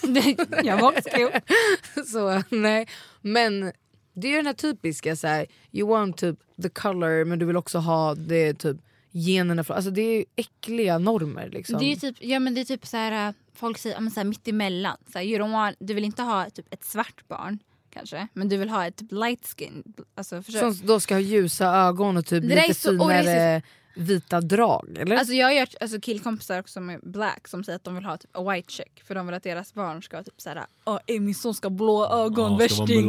jag 0.64 0.80
var 0.80 0.88
också 0.88 1.08
kul. 1.10 1.30
så 2.06 2.42
nej. 2.50 2.88
Men 3.20 3.72
det 4.14 4.26
är 4.26 4.30
ju 4.30 4.36
den 4.36 4.46
här 4.46 4.52
typiska 4.52 5.16
så 5.16 5.26
här, 5.26 5.46
you 5.72 5.88
want 5.88 6.16
typ 6.18 6.38
the 6.62 6.68
color 6.68 7.24
men 7.24 7.38
du 7.38 7.46
vill 7.46 7.56
också 7.56 7.78
ha 7.78 8.14
det 8.14 8.54
typ 8.54 8.76
generna 9.10 9.64
från, 9.64 9.76
alltså 9.76 9.90
det 9.90 10.02
är 10.02 10.18
ju 10.18 10.24
äckliga 10.36 10.98
normer 10.98 11.48
liksom. 11.48 11.78
Det 11.78 11.92
är 11.92 11.96
typ, 11.96 12.16
ja, 12.20 12.38
men 12.38 12.54
det 12.54 12.60
är 12.60 12.64
typ 12.64 12.86
så 12.86 12.96
här, 12.96 13.34
folk 13.54 13.78
säger 13.78 13.96
ja, 13.96 14.00
men 14.00 14.10
så 14.10 14.20
här, 14.20 14.24
mitt 14.24 14.48
emellan. 14.48 14.96
Så 15.12 15.18
här, 15.18 15.26
you 15.26 15.38
don't 15.42 15.52
want, 15.52 15.76
du 15.80 15.94
vill 15.94 16.04
inte 16.04 16.22
ha 16.22 16.50
typ 16.50 16.74
ett 16.74 16.84
svart 16.84 17.28
barn 17.28 17.58
kanske. 17.92 18.28
Men 18.32 18.48
du 18.48 18.56
vill 18.56 18.68
ha 18.68 18.86
ett 18.86 18.96
typ 18.96 19.12
light 19.12 19.54
skin. 19.58 19.82
Alltså? 20.14 20.42
Som 20.42 20.80
då 20.84 21.00
ska 21.00 21.14
ha 21.14 21.20
ljusa 21.20 21.66
ögon 21.66 22.16
och 22.16 22.26
typ 22.26 22.42
Det 22.48 22.54
lite 22.54 22.74
så 22.74 22.90
finare 22.90 23.62
vita 23.94 24.40
drag 24.40 24.96
eller? 24.98 25.16
Alltså 25.16 25.34
jag 25.34 25.46
har 25.46 25.52
gjort 25.52 25.74
alltså 25.80 26.00
killkompisar 26.00 26.60
också 26.60 26.72
som 26.72 26.90
är 26.90 26.98
black 27.02 27.48
som 27.48 27.64
säger 27.64 27.76
att 27.76 27.84
de 27.84 27.94
vill 27.94 28.04
ha 28.04 28.16
typ 28.16 28.36
a 28.36 28.52
white 28.52 28.72
chick 28.72 29.02
för 29.04 29.14
de 29.14 29.26
vill 29.26 29.34
att 29.34 29.42
deras 29.42 29.74
barn 29.74 30.02
ska 30.02 30.16
vara 30.16 30.24
typ 30.24 30.40
såhär 30.40 30.64
Åh 30.84 30.98
min 31.06 31.34
son 31.34 31.54
ska 31.54 31.68
ha 31.68 31.70
blå 31.70 32.08
ögon, 32.24 32.58
värsting. 32.58 33.06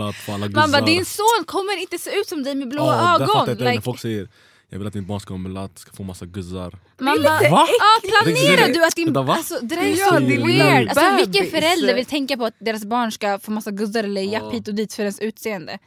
Man 0.53 0.71
bara 0.71 0.81
din 0.81 1.05
son 1.05 1.43
kommer 1.45 1.81
inte 1.81 1.97
se 1.97 2.19
ut 2.19 2.27
som 2.27 2.43
dig 2.43 2.55
med 2.55 2.69
blåa 2.69 2.85
Ja, 2.85 3.17
där 3.17 3.25
fattar 3.25 3.39
jag 3.39 3.49
ögon. 3.49 3.71
Like, 3.71 3.81
folk 3.81 3.99
säger 3.99 4.29
jag 4.73 4.79
vill 4.79 4.87
att 4.87 4.93
min 4.93 5.05
barn 5.05 5.19
ska 5.19 5.33
vara 5.33 5.41
mulatt, 5.41 5.79
ska 5.79 5.91
få 5.91 6.03
massa 6.03 6.25
guzzar. 6.25 6.79
man 6.99 7.23
bara, 7.23 7.49
Va? 7.49 7.67
ja, 7.79 8.09
planerar 8.23 8.67
Det- 8.67 8.73
du 8.73 8.85
att 8.85 8.95
din... 8.95 9.17
Alltså, 9.17 9.59
det 9.61 9.75
där 9.75 9.81
är 9.83 9.87
Ja, 9.99 10.07
så 10.09 10.19
weird. 10.19 10.87
Alltså, 10.89 11.15
vilken 11.25 11.45
förälder 11.45 11.95
vill 11.95 12.05
tänka 12.05 12.37
på 12.37 12.45
att 12.45 12.53
deras 12.59 12.85
barn 12.85 13.11
ska 13.11 13.39
få 13.39 13.51
massa 13.51 13.71
guzzar 13.71 14.03
eller 14.03 14.21
japp 14.21 14.53
hit 14.53 14.67
och 14.67 14.75
dit 14.75 14.93
för 14.93 15.03
ens 15.03 15.19
utseende? 15.19 15.79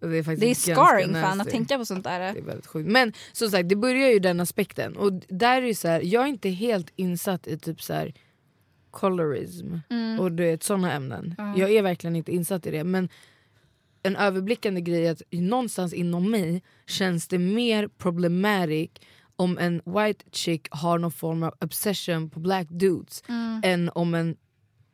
det 0.00 0.18
är, 0.18 0.22
faktiskt 0.22 0.66
Det 0.66 0.72
är 0.72 0.74
scarring 0.74 1.14
fan 1.14 1.40
att 1.40 1.50
tänka 1.50 1.78
på 1.78 1.84
sånt 1.84 2.04
där. 2.04 2.20
Det 2.20 2.38
är 2.38 2.42
väldigt 2.42 2.66
sjukt. 2.66 2.88
Men 2.90 3.12
som 3.32 3.50
sagt 3.50 3.68
det 3.68 3.76
börjar 3.76 4.08
ju 4.10 4.18
den 4.18 4.40
aspekten 4.40 4.96
och 4.96 5.12
där 5.28 5.62
är 5.62 5.66
det 5.66 5.74
så 5.74 5.88
här, 5.88 6.00
jag 6.04 6.22
är 6.22 6.26
inte 6.26 6.48
helt 6.48 6.86
insatt 6.96 7.46
i 7.46 7.58
typ 7.58 7.82
så 7.82 7.92
här 7.92 8.14
colorism 8.90 9.66
och 10.20 10.32
du 10.32 10.42
vet 10.42 10.62
sådana 10.62 10.92
ämnen. 10.92 11.34
Jag 11.56 11.70
är 11.72 11.82
verkligen 11.82 12.16
inte 12.16 12.32
insatt 12.32 12.66
i 12.66 12.70
det 12.70 12.84
men 12.84 13.08
en 14.04 14.16
överblickande 14.16 14.80
grej 14.80 15.06
är 15.06 15.12
att 15.12 15.22
någonstans 15.30 15.92
inom 15.92 16.30
mig 16.30 16.62
känns 16.86 17.28
det 17.28 17.38
mer 17.38 17.88
problematic 17.88 18.90
om 19.36 19.58
en 19.58 19.82
white 19.84 20.24
chick 20.32 20.66
har 20.70 20.98
någon 20.98 21.12
form 21.12 21.42
av 21.42 21.54
obsession 21.60 22.30
på 22.30 22.40
black 22.40 22.66
dudes 22.70 23.22
än 23.62 23.90
om 23.94 24.14
en 24.14 24.36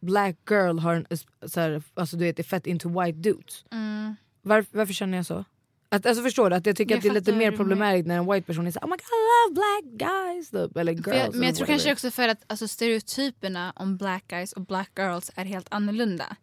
black 0.00 0.37
girl 0.50 0.79
har 0.79 0.95
en 0.95 1.07
så 1.49 1.61
här, 1.61 1.83
alltså 1.95 2.17
du 2.17 2.25
vet, 2.25 2.38
är 2.38 2.43
fett 2.43 2.67
into 2.67 3.00
white 3.00 3.19
dudes. 3.19 3.64
Mm. 3.71 4.17
Var, 4.43 4.64
varför 4.71 4.95
känner 4.95 5.19
jag 5.19 5.26
så? 5.26 5.45
Att, 5.88 6.07
alltså 6.07 6.23
förstår 6.23 6.50
du? 6.50 6.57
Att 6.57 6.67
jag 6.67 6.76
tycker 6.76 6.95
Jag 6.95 6.99
att 6.99 7.02
det 7.02 7.09
är 7.09 7.14
lite 7.14 7.33
mer 7.33 7.52
problematiskt 7.52 8.07
när 8.07 8.19
en 8.19 8.33
white 8.33 8.47
person 8.47 8.67
är 8.67 8.71
såhär 8.71 8.87
oh 8.87 8.90
my 8.90 8.97
god 8.97 9.02
I 9.02 9.49
love 9.49 9.55
black 9.55 10.09
guys 10.09 10.50
typ, 10.50 10.76
eller 10.76 10.93
girls. 10.93 11.07
Jag, 11.07 11.35
men 11.35 11.43
jag 11.43 11.57
tror 11.57 11.67
kanske 11.67 11.93
också 11.93 12.11
för 12.11 12.29
att 12.29 12.45
alltså, 12.47 12.69
stereotyperna 12.69 13.73
om 13.76 13.97
black 13.97 14.25
guys 14.29 14.52
och 14.52 14.62
black 14.62 14.90
girls 14.97 15.31
är 15.35 15.45
helt 15.45 15.67
annorlunda. 15.71 16.37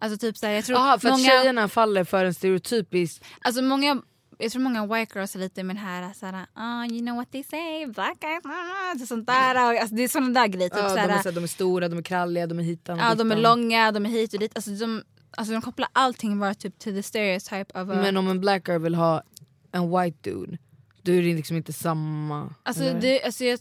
Alltså 0.00 0.18
typ 0.18 0.36
såhär, 0.36 0.52
jag 0.52 0.64
tror 0.64 0.76
Aha, 0.76 0.98
för 0.98 1.08
många, 1.10 1.22
att 1.22 1.26
tjejerna 1.26 1.68
faller 1.68 2.04
för 2.04 2.24
en 2.24 2.34
stereotypisk... 2.34 3.24
alltså 3.40 3.62
många 3.62 4.02
jag 4.38 4.52
tror 4.52 4.62
många 4.62 4.86
white 4.86 5.18
girls 5.18 5.36
är 5.36 5.38
lite 5.40 5.62
med 5.62 5.76
det 5.76 5.80
här 5.80 6.12
såhär, 6.12 6.46
ah, 6.54 6.84
you 6.84 7.00
know 7.00 7.16
what 7.16 7.32
they 7.32 7.44
say, 7.44 7.86
black 7.86 8.20
guys, 8.20 8.44
ah, 8.44 9.02
ah", 9.02 9.06
sånt 9.06 9.26
där. 9.26 9.54
Och, 9.54 9.80
Alltså, 9.80 9.94
det 9.94 10.04
är 10.04 10.08
sådana 10.08 10.40
där 10.40 10.46
grejer. 10.46 10.68
Typ, 10.68 10.78
ja, 10.78 10.82
de, 10.82 10.90
såhär, 10.90 11.08
är, 11.08 11.18
så 11.18 11.28
här, 11.28 11.34
de 11.34 11.44
är 11.44 11.48
stora, 11.48 11.88
de 11.88 11.98
är 11.98 12.02
kralliga, 12.02 12.46
de 12.46 12.58
är 12.58 12.62
hitan 12.62 12.98
ja, 12.98 13.14
de 13.14 13.32
är 13.32 13.36
långa, 13.36 13.92
de 13.92 14.06
är 14.06 14.10
hit 14.10 14.34
och 14.34 14.40
dit. 14.40 14.52
Alltså, 14.56 14.70
de, 14.70 15.02
alltså, 15.36 15.52
de 15.52 15.62
kopplar 15.62 15.88
allting 15.92 16.40
bara 16.40 16.54
typ 16.54 16.78
till 16.78 16.94
the 16.94 17.02
stereotype 17.02 17.80
of 17.80 17.88
a... 17.90 17.94
Men 17.94 18.16
om 18.16 18.28
en 18.28 18.40
black 18.40 18.68
girl 18.68 18.78
vill 18.80 18.94
ha 18.94 19.22
en 19.72 19.90
white 19.90 20.30
dude, 20.30 20.58
då 21.02 21.12
är 21.12 21.22
det 21.22 21.34
liksom 21.34 21.56
inte 21.56 21.72
samma. 21.72 22.54
alltså, 22.62 22.84
eller? 22.84 23.00
det, 23.00 23.24
alltså, 23.24 23.44
jag, 23.44 23.58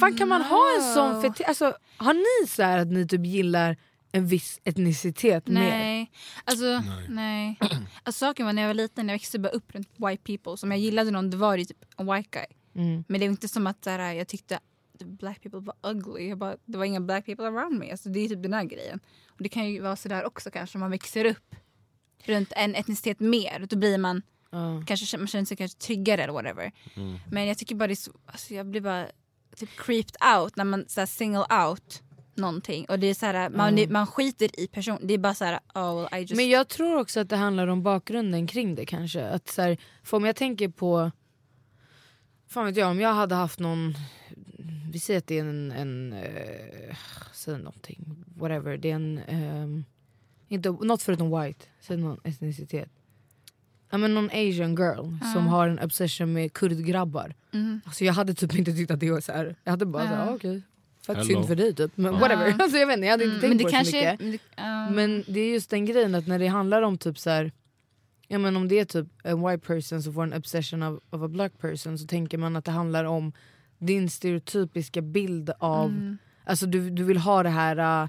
Fan 0.00 0.16
kan 0.16 0.28
man 0.28 0.42
ha 0.42 0.76
en 0.76 0.94
sån 0.94 1.10
know. 1.10 1.22
fetisch? 1.22 1.48
Alltså, 1.48 1.76
har 1.96 2.14
ni 2.14 2.46
så 2.48 2.62
att 2.62 2.88
ni 2.88 3.06
typ 3.06 3.26
gillar 3.26 3.76
en 4.12 4.26
viss 4.26 4.60
etnicitet 4.64 5.46
mer? 5.46 5.70
Nej. 5.70 6.10
Alltså, 6.44 6.82
nej. 7.08 7.58
Alltså, 8.02 8.18
saken 8.18 8.46
var 8.46 8.52
när 8.52 8.62
jag 8.62 8.68
var 8.68 8.74
liten, 8.74 9.08
jag 9.08 9.14
växte 9.14 9.38
bara 9.38 9.48
upp 9.52 9.74
runt 9.74 9.88
white 9.96 10.22
people. 10.22 10.56
Som 10.56 10.70
jag 10.70 10.80
gillade 10.80 11.10
någon, 11.10 11.30
det 11.30 11.36
var 11.36 11.56
ju 11.56 11.64
typ 11.64 11.84
en 11.96 12.12
white 12.14 12.28
guy. 12.30 12.46
Mm. 12.84 13.04
Men 13.08 13.20
det 13.20 13.26
var 13.26 13.30
inte 13.32 13.48
som 13.48 13.66
att 13.66 13.86
här, 13.86 14.12
jag 14.12 14.28
tyckte 14.28 14.56
att 14.56 14.62
black 15.06 15.42
people 15.42 15.60
var 15.60 15.90
ugly. 15.90 16.28
Jag 16.28 16.38
bara, 16.38 16.56
det 16.64 16.78
var 16.78 16.84
inga 16.84 17.00
black 17.00 17.26
people 17.26 17.46
around 17.46 17.78
me. 17.78 17.90
Alltså, 17.90 18.08
det 18.08 18.20
är 18.20 18.28
typ 18.28 18.42
den 18.42 18.54
här 18.54 18.64
grejen. 18.64 19.00
Och 19.28 19.42
det 19.42 19.48
kan 19.48 19.70
ju 19.70 19.80
vara 19.80 19.96
sådär 19.96 20.24
också 20.24 20.50
kanske 20.50 20.78
om 20.78 20.80
man 20.80 20.90
växer 20.90 21.24
upp 21.24 21.54
runt 22.24 22.52
en 22.56 22.74
etnicitet 22.74 23.20
mer. 23.20 23.66
Då 23.70 23.76
blir 23.76 23.98
man 23.98 24.22
Ja. 24.50 24.84
kanske 24.86 25.18
man 25.18 25.26
känner 25.26 25.44
sig 25.44 25.56
kanske 25.56 25.78
tryggare 25.78 26.22
eller 26.22 26.32
whatever. 26.32 26.72
Men 27.30 27.46
jag 27.46 27.58
tycker 27.58 27.74
bara 27.74 27.86
det 27.86 27.92
är 27.92 27.96
så, 27.96 28.12
alltså 28.26 28.54
jag 28.54 28.66
blir 28.66 28.80
bara 28.80 29.06
typ 29.56 29.70
creeped 29.76 30.16
out 30.36 30.56
när 30.56 30.64
man 30.64 30.84
så 30.88 31.00
här, 31.00 31.06
single 31.06 31.66
out 31.66 32.02
någonting. 32.36 32.84
Och 32.88 32.98
det 32.98 33.06
är 33.06 33.14
så 33.14 33.26
här, 33.26 33.50
man, 33.50 33.92
man 33.92 34.06
skiter 34.06 34.60
i 34.60 34.66
person. 34.66 34.98
Det 35.02 35.14
är 35.14 35.18
bara 35.18 35.34
så 35.34 35.44
här, 35.44 35.60
oh 35.74 35.96
well, 35.96 36.08
I 36.12 36.20
just... 36.20 36.36
Men 36.36 36.48
jag 36.48 36.68
tror 36.68 36.98
också 36.98 37.20
att 37.20 37.28
det 37.28 37.36
handlar 37.36 37.66
om 37.66 37.82
bakgrunden 37.82 38.46
kring 38.46 38.74
det 38.74 38.86
kanske. 38.86 39.24
Att 39.26 39.48
så 39.48 39.62
här, 39.62 39.76
för 40.02 40.16
om 40.16 40.24
jag 40.24 40.36
tänker 40.36 40.68
på, 40.68 41.10
fan 42.48 42.66
vet 42.66 42.76
jag 42.76 42.90
om 42.90 43.00
jag 43.00 43.14
hade 43.14 43.34
haft 43.34 43.58
någon, 43.58 43.94
vi 44.92 44.98
säger 44.98 45.18
att 45.18 45.26
det 45.26 45.38
är 45.38 45.44
en, 45.44 45.72
en 45.72 46.12
uh, 46.12 46.96
säg 47.32 47.58
någonting, 47.58 48.24
whatever. 48.36 48.76
Det 48.76 48.90
är 48.90 48.94
en, 48.94 49.18
ehm, 49.18 49.84
inte, 50.48 50.70
något 50.70 51.02
förutom 51.02 51.40
white, 51.42 51.66
säg 51.80 51.96
någon 51.96 52.20
etnicitet. 52.24 52.88
Ja, 53.90 53.98
men 53.98 54.14
någon 54.14 54.26
asian 54.26 54.74
girl 54.74 55.32
som 55.34 55.46
har 55.46 55.68
en 55.68 55.78
obsession 55.78 56.32
med 56.32 56.52
kurdgrabbar. 56.52 57.34
Mm. 57.52 57.80
Alltså 57.84 58.04
jag 58.04 58.12
hade 58.12 58.34
typ 58.34 58.54
inte 58.54 58.72
tyckt 58.72 58.90
att 58.90 59.00
det 59.00 59.10
var 59.10 59.20
så 59.20 59.32
här. 59.32 59.56
jag 59.64 59.70
hade 59.70 59.86
bara 59.86 60.02
Ja. 60.02 60.08
såhär, 60.10 60.30
ah, 60.30 60.34
okej. 60.34 60.62
Fett 61.06 61.16
Hello. 61.16 61.26
synd 61.28 61.46
för 61.46 61.54
dig 61.56 61.74
typ. 61.74 61.92
Men 61.96 62.18
whatever. 62.18 62.46
Ja. 62.48 62.54
Alltså, 62.58 62.78
jag 62.78 62.86
vet 62.86 62.96
inte, 62.96 63.06
jag 63.06 63.12
hade 63.12 63.24
inte 63.24 63.46
Mm, 63.46 63.58
tänkt 63.58 63.72
men 63.72 63.72
på 63.72 63.76
det 63.76 63.78
det 63.78 63.84
så 63.90 63.96
mycket. 63.96 64.20
men 64.20 64.30
det- 64.30 64.38
ja. 64.56 64.90
Men 64.90 65.24
det 65.28 65.40
är 65.40 65.52
just 65.52 65.70
den 65.70 65.84
grejen 65.86 66.14
att 66.14 66.26
när 66.26 66.38
det 66.38 66.46
handlar 66.46 66.82
om 66.82 66.98
typ 66.98 67.18
så 67.18 67.30
här, 67.30 67.52
ja 68.28 68.38
men 68.38 68.56
om 68.56 68.68
det 68.68 68.78
är 68.80 68.84
typ 68.84 69.06
en 69.24 69.46
white 69.48 69.66
person 69.66 70.02
som 70.02 70.14
får 70.14 70.22
en 70.22 70.32
obsession 70.34 70.82
of, 70.82 71.00
of 71.10 71.22
a 71.22 71.28
black 71.28 71.58
person 71.60 71.98
så 71.98 72.06
tänker 72.06 72.38
man 72.38 72.56
att 72.56 72.64
det 72.64 72.70
handlar 72.72 73.04
om 73.04 73.32
din 73.78 74.10
stereotypiska 74.10 75.02
bild 75.02 75.50
av, 75.58 75.86
Mm. 75.90 76.18
alltså 76.44 76.66
du, 76.66 76.90
du 76.90 77.04
vill 77.04 77.18
ha 77.18 77.42
det 77.42 77.48
här 77.48 78.02
uh, 78.02 78.08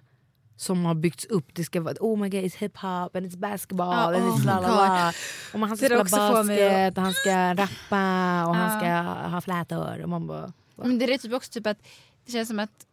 som 0.56 0.86
har 0.86 0.96
byggts 0.96 1.26
upp, 1.26 1.46
det 1.54 1.64
ska 1.64 1.82
vara 1.82 1.96
oh 2.00 2.20
my 2.20 2.30
god 2.30 2.40
it's 2.44 2.58
hiphop 2.58 3.16
and 3.16 3.26
it's 3.26 3.38
basketball 3.38 3.88
Ja, 4.14 4.16
and 4.16 4.26
oh 4.26 4.36
it's 4.36 4.40
my 4.40 4.46
la 4.46 4.60
la 4.62 4.68
la. 4.70 5.12
Och 5.54 5.60
man, 5.60 5.70
han 5.70 5.78
ska 5.78 5.90
Det 5.90 6.08
spela 6.08 6.34
basket 6.44 6.98
och 6.98 7.04
han 7.04 7.14
ska 7.14 7.54
rappa 7.54 8.48
och 8.50 8.56
han 8.56 8.74
Ja. 8.74 8.80
ska 8.80 9.30
ha 9.30 9.42
flätor 9.42 10.02
och 10.04 10.10
man 10.10 10.28
bara 10.28 10.54
Men 10.76 11.00
det 11.00 11.14
är 11.14 11.18
typ 11.18 11.34
också 11.34 11.52
typ 11.52 11.68
att 11.68 11.78
det 12.26 12.32
känns 12.32 12.48
som 12.50 12.60
att... 12.60 12.87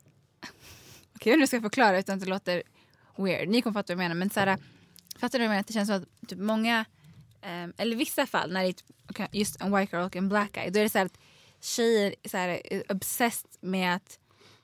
Okej, 1.14 1.30
okay, 1.30 1.40
nu 1.40 1.46
ska 1.46 1.56
jag 1.56 1.62
förklara 1.62 1.98
utan 1.98 2.14
att 2.14 2.20
det 2.20 2.30
låter 2.30 2.62
weird. 3.16 3.48
Ni 3.48 3.62
kommer 3.62 3.74
fatta 3.74 3.94
vad 3.94 4.04
jag 4.04 4.08
menar. 4.08 4.14
Men 4.14 4.30
så 4.30 4.40
här, 4.40 4.58
fattar 5.18 5.38
du 5.38 5.44
vad 5.44 5.44
jag 5.44 5.48
menar? 5.48 5.60
Att 5.60 5.66
det 5.66 5.72
känns 5.72 5.88
som 5.88 5.96
att 5.96 6.28
typ 6.28 6.38
många, 6.38 6.84
um, 7.42 7.72
eller 7.76 7.96
vissa 7.96 8.26
fall 8.26 8.52
när 8.52 8.62
det 8.62 8.68
är 9.18 9.28
just 9.32 9.60
en 9.60 9.76
white 9.76 9.96
girl 9.96 10.06
och 10.06 10.16
en 10.16 10.28
black 10.28 10.52
guy. 10.52 10.70
Då 10.70 10.78
är 10.78 10.82
det 10.82 10.88
så 10.88 10.98
här 10.98 11.06
att 11.06 11.18
tjejer 11.60 12.14
så 12.24 12.36
här, 12.36 12.48
är 12.48 12.92
obsessed 12.92 13.50
med 13.60 13.94
att 13.94 14.18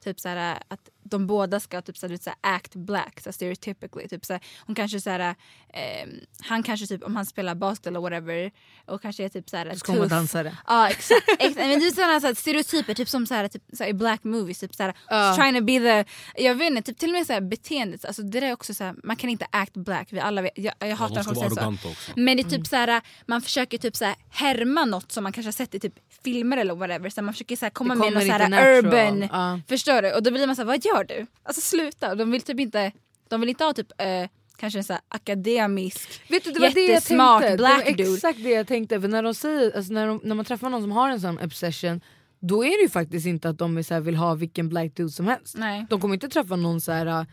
Typ 0.04 0.20
så 0.20 0.28
här, 0.28 0.62
att 0.68 0.88
de 1.10 1.26
båda 1.26 1.60
ska 1.60 1.82
typ 1.82 1.96
så 1.98 2.06
här, 2.06 2.08
du 2.08 2.14
vet, 2.14 2.22
så 2.22 2.30
här, 2.42 2.54
act 2.56 2.74
black, 2.74 3.20
så 3.20 3.28
här, 3.28 3.32
stereotypically. 3.32 4.08
Typ 4.08 4.24
så 4.24 4.32
här, 4.32 4.42
hon 4.66 4.74
kanske 4.76 5.00
så 5.00 5.10
här, 5.10 5.34
ehm, 5.74 6.08
han 6.42 6.62
kanske 6.62 6.86
typ 6.86 7.04
om 7.04 7.16
han 7.16 7.26
spelar 7.26 7.54
basket 7.54 7.86
eller 7.86 8.00
whatever 8.00 8.50
och 8.86 9.02
kanske 9.02 9.24
är 9.24 9.28
typ 9.28 9.50
så 9.50 9.56
här, 9.56 9.74
ska 9.74 9.92
hon 9.92 9.98
vara 9.98 10.08
tuff. 10.08 10.16
dansare. 10.18 10.56
Ja 10.66 10.88
exakt, 10.88 11.28
exakt. 11.38 11.56
Men 11.56 11.80
det 11.80 11.86
är 11.86 11.90
sådana 11.90 12.20
så 12.20 12.26
här, 12.26 12.34
stereotyper 12.34 12.94
typ 12.94 13.08
som 13.08 13.26
så 13.26 13.34
här, 13.34 13.48
typ, 13.48 13.62
så 13.72 13.82
här, 13.82 13.90
i 13.90 13.94
black 13.94 14.24
movies. 14.24 14.58
Typ, 14.60 14.74
så 14.74 14.82
här, 14.82 14.94
Ja. 15.08 15.36
trying 15.38 15.54
to 15.58 15.64
be 15.64 15.78
the, 16.04 16.04
jag 16.44 16.54
vet 16.54 16.70
inte, 16.70 16.82
typ, 16.82 16.98
till 16.98 17.08
och 17.08 17.12
med 17.16 17.26
så 17.26 17.32
här, 17.32 17.40
beteendet. 17.40 18.04
Alltså, 18.04 18.22
det 18.22 18.40
där 18.40 18.46
är 18.48 18.52
också 18.52 18.74
så 18.74 18.84
här, 18.84 18.94
man 19.04 19.16
kan 19.16 19.30
inte 19.30 19.46
act 19.50 19.74
black. 19.76 20.08
Vi 20.10 20.20
alla 20.20 20.42
vet, 20.42 20.52
jag, 20.54 20.74
jag 20.78 20.88
Ja, 20.88 20.94
hatar 20.94 21.08
de 21.08 21.14
när 21.14 21.22
ska 21.22 21.32
vara 21.34 21.40
säger 21.40 21.50
så. 21.54 21.60
arroganta 21.60 21.88
också. 21.88 22.12
Men 22.16 22.36
det 22.36 22.40
är 22.42 22.44
Mm. 22.44 22.50
typ 22.62 22.66
så 22.66 22.76
här, 22.76 23.02
man 23.26 23.42
försöker 23.42 23.78
typ 23.78 23.96
så 23.96 24.04
här, 24.04 24.14
härma 24.30 24.84
något 24.84 25.12
som 25.12 25.22
man 25.22 25.32
kanske 25.32 25.46
har 25.48 25.52
sett 25.52 25.74
i 25.74 25.80
typ 25.80 25.94
filmer 26.24 26.56
eller 26.56 26.74
whatever. 26.74 27.10
Så 27.10 27.22
man 27.22 27.34
försöker 27.34 27.56
så 27.56 27.64
här, 27.64 27.70
komma 27.70 27.94
med 27.94 28.12
något 28.12 28.22
så 28.22 28.32
här, 28.32 28.44
inte 28.44 28.56
natural. 28.56 28.84
urban. 28.84 29.28
Ja. 29.32 29.60
Förstår 29.68 30.02
du? 30.02 30.12
Och 30.12 30.22
då 30.22 30.30
blir 30.30 30.46
man 30.46 30.56
så 30.56 30.62
här, 30.62 30.66
vad 30.66 30.84
gör 30.84 30.99
du? 31.04 31.26
Alltså 31.42 31.60
sluta. 31.60 32.14
De 32.14 32.30
vill 32.30 32.42
typ 32.42 32.60
inte, 32.60 32.92
de 33.28 33.40
vill 33.40 33.48
inte 33.48 33.64
ha 33.64 33.72
typ 33.72 34.00
eh, 34.00 34.28
kanske 34.56 34.78
en 34.78 34.84
så 34.84 34.92
här 34.92 35.02
akademisk 35.08 36.22
Vet 36.28 36.44
du, 36.44 36.50
det 36.52 36.60
var 36.60 36.70
det 36.70 36.80
jag 36.80 36.90
Jättesmart 36.90 37.42
tänkte. 37.42 37.56
black 37.56 37.84
det 37.84 37.90
var 37.90 37.96
dude. 37.96 38.14
exakt 38.14 38.42
det 38.42 38.50
jag 38.50 38.66
tänkte. 38.66 39.00
För 39.00 39.08
när, 39.08 39.22
de 39.22 39.34
säger, 39.34 39.76
alltså 39.76 39.92
när, 39.92 40.06
de, 40.06 40.20
när 40.24 40.34
man 40.34 40.44
träffar 40.44 40.70
någon 40.70 40.82
som 40.82 40.92
har 40.92 41.10
en 41.10 41.20
sån 41.20 41.38
obsession 41.38 42.00
då 42.42 42.64
är 42.64 42.70
det 42.70 42.82
ju 42.82 42.88
faktiskt 42.88 43.26
inte 43.26 43.48
att 43.48 43.58
de 43.58 43.78
är 43.78 43.82
så 43.82 43.94
här, 43.94 44.00
vill 44.00 44.16
ha 44.16 44.34
vilken 44.34 44.68
black 44.68 44.94
dude 44.96 45.10
som 45.10 45.26
helst. 45.26 45.56
Nej. 45.58 45.86
De 45.90 46.00
kommer 46.00 46.14
inte 46.14 46.28
träffa 46.28 46.56
någon 46.56 46.80
så 46.80 46.92
här. 46.92 47.06
äh, 47.06 47.24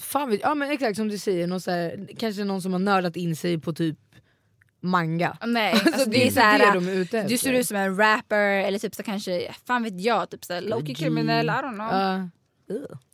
Fan 0.00 0.30
vet, 0.30 0.40
ja 0.42 0.54
men 0.54 0.70
exakt 0.70 0.96
som 0.96 1.08
du 1.08 1.18
säger, 1.18 1.46
någon 1.46 1.60
så 1.60 1.70
här, 1.70 2.08
kanske 2.18 2.44
någon 2.44 2.62
som 2.62 2.72
har 2.72 2.78
nördat 2.80 3.16
in 3.16 3.36
sig 3.36 3.58
på 3.60 3.72
typ 3.72 3.98
manga. 4.80 5.36
Nej, 5.46 5.72
Alltså, 5.72 5.86
alltså, 5.88 6.04
det 6.04 6.10
det 6.10 6.22
är 6.22 6.22
inte 6.22 6.34
så 6.34 6.40
här, 6.40 6.58
det 6.74 6.80
de 6.80 6.88
är 6.88 6.92
ute 6.96 7.16
Du 7.16 7.22
efter. 7.34 7.36
ser 7.36 7.52
ut 7.52 7.66
som 7.66 7.76
en 7.76 7.96
rapper 7.96 8.48
eller 8.48 8.78
typ 8.78 8.94
så 8.94 9.02
kanske, 9.02 9.54
fan 9.66 9.82
vet 9.82 10.00
jag, 10.00 10.30
typ 10.30 10.44
så 10.44 10.52
här, 10.52 10.60
Loki 10.60 10.94
kriminell, 10.94 11.46
I 11.46 11.50
don't 11.50 11.74
know. 11.74 11.88
Ja. 12.00 12.28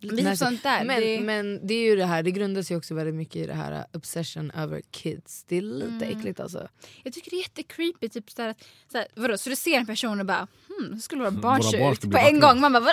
Nasty. 0.03 0.37
sånt 0.37 0.63
där. 0.63 0.85
Men, 0.85 1.01
det, 1.01 1.21
men 1.21 1.67
det 1.67 1.75
är 1.75 1.85
ju 1.91 1.97
det 1.97 2.05
här, 2.05 2.23
det 2.23 2.31
grundar 2.31 2.63
sig 2.63 2.77
också 2.77 2.95
väldigt 2.95 3.15
mycket 3.15 3.37
i 3.37 3.47
det 3.47 3.55
här 3.55 3.73
uh, 3.73 3.85
obsession 3.93 4.51
över 4.51 4.81
kids. 4.91 5.45
Det 5.49 5.57
är 5.57 5.63
lite 5.63 6.05
Mm. 6.05 6.19
äckligt 6.19 6.41
alltså. 6.41 6.69
jag 7.05 7.13
tycker 7.15 7.31
det 7.31 7.37
är 7.37 7.43
jättecreepy, 7.43 8.09
typ 8.09 8.31
så 8.31 8.43
här, 8.43 8.49
att- 8.49 8.65
så 8.93 8.99
här, 8.99 9.07
vadå, 9.15 9.39
så 9.39 9.51
du 9.51 9.57
ser 9.57 9.75
en 9.79 9.87
person 9.87 10.21
och 10.21 10.27
bara 10.27 10.47
hmm, 10.69 10.93
hur 10.93 11.01
skulle 11.01 11.21
våra 11.21 11.31
Våra 11.31 11.41
barn 11.41 11.63
se 11.63 11.79
barn 11.79 11.93
ut? 11.93 12.11
På 12.13 12.19
en 12.19 12.41
gång, 12.41 12.61
man 12.61 12.73
bara 12.73 12.81
vadå? 12.81 12.93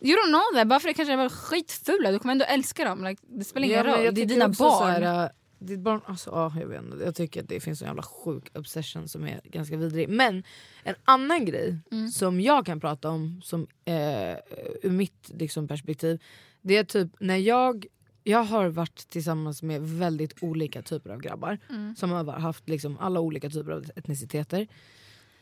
You 0.00 0.16
don't 0.18 0.28
know 0.28 0.42
that, 0.60 0.68
bara 0.68 0.80
för 0.80 0.88
det 0.88 0.94
kanske 0.94 1.12
är 1.12 1.28
skitfula, 1.28 2.12
du 2.12 2.18
kommer 2.18 2.32
ändå 2.32 2.44
älska 2.44 2.84
dem. 2.84 3.04
Like, 3.04 3.22
det 3.28 3.44
spelar 3.44 3.66
ingen 3.66 3.86
Ja, 3.86 3.96
roll, 3.96 4.14
det 4.14 4.22
är 4.22 4.26
dina 4.26 4.48
barn. 4.48 4.78
Så 4.78 4.84
här, 4.84 5.24
äh, 5.24 5.30
ditt 5.58 5.80
barn 5.80 6.00
alltså, 6.06 6.30
ja, 6.30 6.52
jag, 6.60 6.66
vet 6.66 6.82
inte, 6.82 6.96
jag 7.04 7.14
tycker 7.14 7.42
att 7.42 7.48
det 7.48 7.60
finns 7.60 7.82
en 7.82 7.88
jävla 7.88 8.02
sjuk 8.02 8.56
obsession 8.56 9.08
som 9.08 9.24
är 9.24 9.40
ganska 9.44 9.76
vidrig. 9.76 10.08
Men 10.08 10.42
en 10.84 10.94
annan 11.04 11.44
grej 11.44 11.78
Mm. 11.90 12.08
som 12.08 12.40
jag 12.40 12.66
kan 12.66 12.80
prata 12.80 13.08
om 13.10 13.40
som, 13.44 13.66
eh, 13.84 14.36
ur 14.82 14.90
mitt 14.90 15.30
liksom, 15.34 15.68
perspektiv. 15.68 16.22
Det 16.62 16.76
är 16.76 16.84
typ 16.84 17.08
när 17.20 17.36
jag 17.36 17.86
jag 18.28 18.44
har 18.44 18.68
varit 18.68 18.96
tillsammans 19.08 19.62
med 19.62 19.82
väldigt 19.82 20.42
olika 20.42 20.82
typer 20.82 21.10
av 21.10 21.20
grabbar 21.20 21.58
Mm. 21.70 21.96
som 21.96 22.10
har 22.10 22.24
haft 22.24 22.68
liksom 22.68 22.98
alla 22.98 23.20
olika 23.20 23.50
typer 23.50 23.70
av 23.72 23.84
etniciteter. 23.96 24.66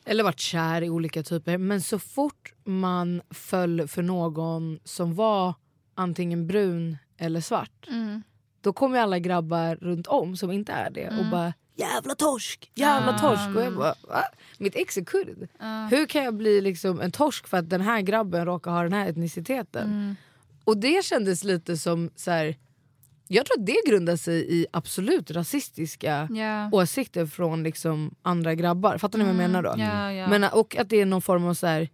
Eller 0.05 0.25
varit 0.25 0.41
kär 0.41 0.83
i 0.83 0.91
olika 0.91 1.23
typer. 1.23 1.59
Men 1.59 1.81
så 1.81 1.99
fort 1.99 2.53
man 2.65 3.23
föll 3.31 3.89
för 3.89 4.03
någon 4.03 4.79
som 4.85 5.15
var 5.15 5.55
antingen 5.95 6.47
brun 6.47 6.97
eller 7.17 7.41
svart 7.41 7.89
Mm. 7.91 8.23
Då 8.65 8.73
kommer 8.73 8.99
alla 8.99 9.19
grabbar 9.19 9.77
runt 9.77 10.07
om 10.07 10.37
som 10.37 10.51
inte 10.53 10.73
är 10.73 10.91
det 10.91 11.07
och 11.07 11.13
Mm. 11.13 11.31
bara 11.31 11.53
jävla 11.77 12.15
torsk, 12.15 12.71
jävla 12.75 13.15
Ah. 13.15 13.19
torsk. 13.19 13.57
Och 13.57 13.63
jag 13.63 13.77
bara, 13.77 13.95
Va? 14.09 14.23
Mitt 14.59 14.77
ex 14.77 14.97
är 14.97 15.05
kurd. 15.05 15.49
Ja. 15.61 15.87
Hur 15.91 16.07
kan 16.07 16.25
jag 16.25 16.35
bli 16.35 16.61
liksom 16.61 17.01
en 17.01 17.13
torsk 17.13 17.47
för 17.49 17.57
att 17.57 17.71
den 17.71 17.81
här 17.81 18.01
grabben 18.01 18.45
råkar 18.47 18.71
ha 18.71 18.83
den 18.83 18.93
här 18.93 19.09
etniciteten? 19.09 19.85
Mm. 19.91 20.17
Och 20.65 20.77
det 20.77 21.05
kändes 21.05 21.45
lite 21.45 21.77
som 21.77 22.11
så 22.17 22.31
här. 22.31 22.57
Jag 23.29 23.47
tror 23.47 23.61
att 23.61 23.67
det 23.67 23.77
grundar 23.87 24.17
sig 24.17 24.55
i 24.61 24.67
absolut 24.73 25.31
rasistiska 25.31 26.29
Ja. 26.31 26.69
åsikter 26.73 27.27
från 27.27 27.63
liksom 27.63 28.15
andra 28.23 28.55
grabbar. 28.55 28.99
Fattar 28.99 29.19
ni 29.19 29.25
vad 29.25 29.31
jag 29.31 29.37
menar 29.39 29.63
då? 29.63 29.71
Mm. 29.73 29.87
Ja, 29.87 30.13
ja. 30.13 30.29
Men, 30.29 30.45
och 30.45 30.77
att 30.77 30.89
det 30.89 31.01
är 31.01 31.07
någon 31.07 31.23
form 31.23 31.45
av 31.45 31.55
så 31.55 31.67
här. 31.67 31.89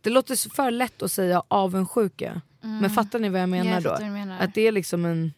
Det 0.00 0.10
låter 0.10 0.50
för 0.54 0.70
lätt 0.70 1.02
att 1.02 1.12
säga 1.12 1.42
avundsjuka. 1.48 2.40
Men 2.60 2.90
fattar 2.90 3.18
ni 3.18 3.28
vad 3.28 3.40
jag 3.40 3.48
menar 3.48 3.70
Mm. 3.70 3.82
jag 3.84 3.92
då? 3.98 4.04
du 4.04 4.10
menar. 4.10 4.38
Att 4.40 4.54
det 4.54 4.66
är 4.66 4.72
liksom 4.72 5.04
en... 5.04 5.32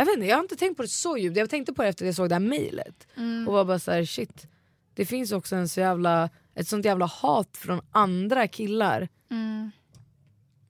Jag 0.00 0.06
vet 0.06 0.14
inte, 0.14 0.26
jag 0.26 0.36
har 0.36 0.42
inte 0.42 0.56
tänkt 0.56 0.76
på 0.76 0.82
det 0.82 0.88
så 0.88 1.16
djupt. 1.16 1.36
Jag 1.36 1.50
tänkte 1.50 1.72
på 1.72 1.82
det 1.82 1.88
efter 1.88 2.04
att 2.04 2.06
jag 2.06 2.14
såg 2.14 2.28
det 2.28 2.34
här 2.34 2.40
mejlet. 2.40 3.06
Mm. 3.16 3.48
Och 3.48 3.54
var 3.54 3.64
bara 3.64 3.78
så 3.78 3.90
här, 3.90 4.04
shit. 4.04 4.46
Det 4.94 5.06
finns 5.06 5.32
också 5.32 5.56
en 5.56 5.68
så 5.68 5.80
jävla, 5.80 6.30
ett 6.54 6.68
sånt 6.68 6.84
jävla 6.84 7.06
hat 7.06 7.56
från 7.56 7.80
andra 7.90 8.48
killar 8.48 9.08
Mm. 9.30 9.70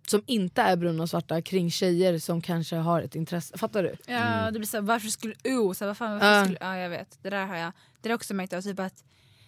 som 0.07 0.23
inte 0.27 0.62
är 0.62 0.77
bruna 0.77 1.03
och 1.03 1.11
svarta 1.11 1.43
kring 1.43 1.71
tjejer 1.71 2.19
som 2.19 2.40
kanske 2.43 2.77
har 2.77 3.03
ett 3.03 3.14
intresse. 3.14 3.59
Fattar 3.59 3.83
du? 3.83 3.95
Ja, 4.07 4.51
det 4.51 4.59
blir 4.59 4.66
såhär, 4.66 4.83
varför 4.83 5.09
skulle... 5.09 5.35
Oh, 5.45 5.73
så 5.73 5.85
här, 5.85 5.87
vad 5.87 5.97
fan, 5.97 6.12
varför 6.12 6.27
Ja. 6.38 6.45
skulle, 6.45 6.59
ja, 6.61 6.77
jag 6.79 6.90
vet. 6.90 7.19
Det 7.23 7.31
där 7.31 7.47
har 7.47 7.57
jag 7.57 7.73
det 8.01 8.09
har 8.09 8.11
jag 8.11 8.16
också 8.16 8.35
märkt 8.35 8.53
av. 8.53 8.62
Typ 8.62 8.79
att, 8.81 9.05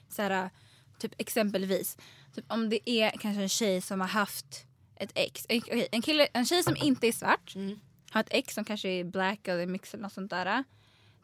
så 0.08 0.22
här, 0.22 0.50
typ 0.98 1.12
exempelvis, 1.18 1.96
typ 2.34 2.44
om 2.48 2.68
det 2.70 2.90
är 2.90 3.10
kanske 3.10 3.42
en 3.42 3.48
tjej 3.48 3.80
som 3.80 4.00
har 4.00 4.08
haft 4.08 4.66
ett 4.96 5.12
ex. 5.14 5.46
En, 5.48 5.58
okej, 5.58 5.88
en, 5.92 6.02
kille, 6.02 6.26
en 6.32 6.46
tjej 6.46 6.62
som 6.62 6.76
inte 6.76 7.06
är 7.08 7.12
svart 7.12 7.54
Mm. 7.54 7.78
Har 8.12 8.20
ett 8.20 8.28
ex 8.30 8.54
som 8.54 8.64
kanske 8.64 8.88
är 8.88 9.04
black 9.04 9.48
eller 9.48 9.66
mix 9.66 9.94
eller 9.94 10.02
något 10.02 10.12
sånt 10.12 10.30
där. 10.30 10.64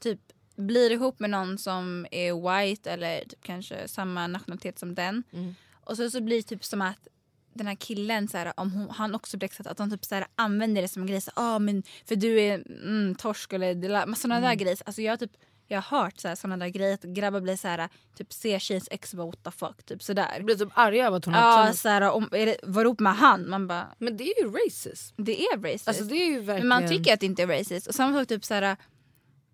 Typ 0.00 0.20
blir 0.56 0.90
ihop 0.90 1.18
med 1.18 1.30
någon 1.30 1.58
som 1.58 2.06
är 2.10 2.60
white 2.66 2.90
eller 2.90 3.20
typ 3.20 3.42
kanske 3.42 3.88
samma 3.88 4.26
nationalitet 4.26 4.78
som 4.78 4.94
den. 4.94 5.22
Mm. 5.32 5.54
Och 5.72 5.96
så, 5.96 6.10
så 6.10 6.20
blir 6.20 6.36
det 6.36 6.42
typ 6.42 6.64
som 6.64 6.82
att 6.82 7.08
den 7.54 7.66
här 7.66 7.74
killen, 7.74 8.28
så 8.28 8.38
här, 8.38 8.52
om 8.56 8.72
hon, 8.72 8.90
han 8.90 9.14
också 9.14 9.36
blir 9.36 9.44
exakt, 9.44 9.66
att 9.66 9.78
han 9.78 9.90
typ 9.90 10.04
så 10.04 10.14
här, 10.14 10.26
använder 10.34 10.82
det 10.82 10.88
som 10.88 11.02
en 11.02 11.08
grej. 11.08 11.20
Så, 11.20 11.30
ah, 11.34 11.58
men 11.58 11.82
för 12.04 12.16
du 12.16 12.40
är 12.40 12.54
mm, 12.54 13.14
torsk 13.14 13.52
eller 13.52 13.74
la- 13.88 14.14
sådana 14.14 14.40
där 14.40 14.54
grejer. 14.54 14.78
Alltså, 14.84 15.02
jag, 15.02 15.20
typ, 15.20 15.32
jag 15.68 15.82
har 15.82 16.00
hört 16.00 16.20
sådana 16.38 16.56
där 16.56 16.68
grejer. 16.68 16.94
Att 16.94 17.02
grabbar 17.02 17.40
blir 17.40 17.56
så 17.56 17.68
här, 17.68 17.88
typ 18.16 18.32
ser 18.32 18.58
tjejens 18.58 18.88
ex 18.90 19.14
bara 19.14 19.26
what 19.26 19.44
the 19.44 19.50
fuck. 19.50 19.82
Typ 19.86 20.02
sådär. 20.02 20.42
blir 20.42 20.56
typ 20.56 20.68
arga 20.74 21.06
över 21.06 21.16
att 21.16 21.24
hon 21.24 21.34
har 21.34 21.66
Ja, 21.66 21.72
så 21.72 21.88
här, 21.88 22.10
om, 22.10 22.28
är 22.32 22.46
det, 22.46 22.56
var 22.62 22.84
ihop 22.84 23.00
med 23.00 23.16
han. 23.16 23.50
Man 23.50 23.66
bara, 23.66 23.88
Men 23.98 24.16
det 24.16 24.24
är 24.24 24.42
ju 24.42 24.50
racist. 24.50 25.14
det 25.16 25.42
är 25.42 25.58
racist. 25.58 25.88
Alltså 25.88 26.04
det 26.04 26.14
är 26.14 26.26
ju 26.26 26.40
verkligen... 26.40 26.68
Men 26.68 26.82
man 26.82 26.88
tycker 26.88 27.14
att 27.14 27.20
det 27.20 27.26
inte 27.26 27.42
är 27.42 27.46
racist. 27.46 27.86
Och 27.86 27.94
samma 27.94 28.18
sak 28.18 28.28
typ 28.28 28.44
så 28.44 28.54
här, 28.54 28.76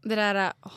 det 0.02 0.14
där, 0.14 0.52
åh, 0.62 0.72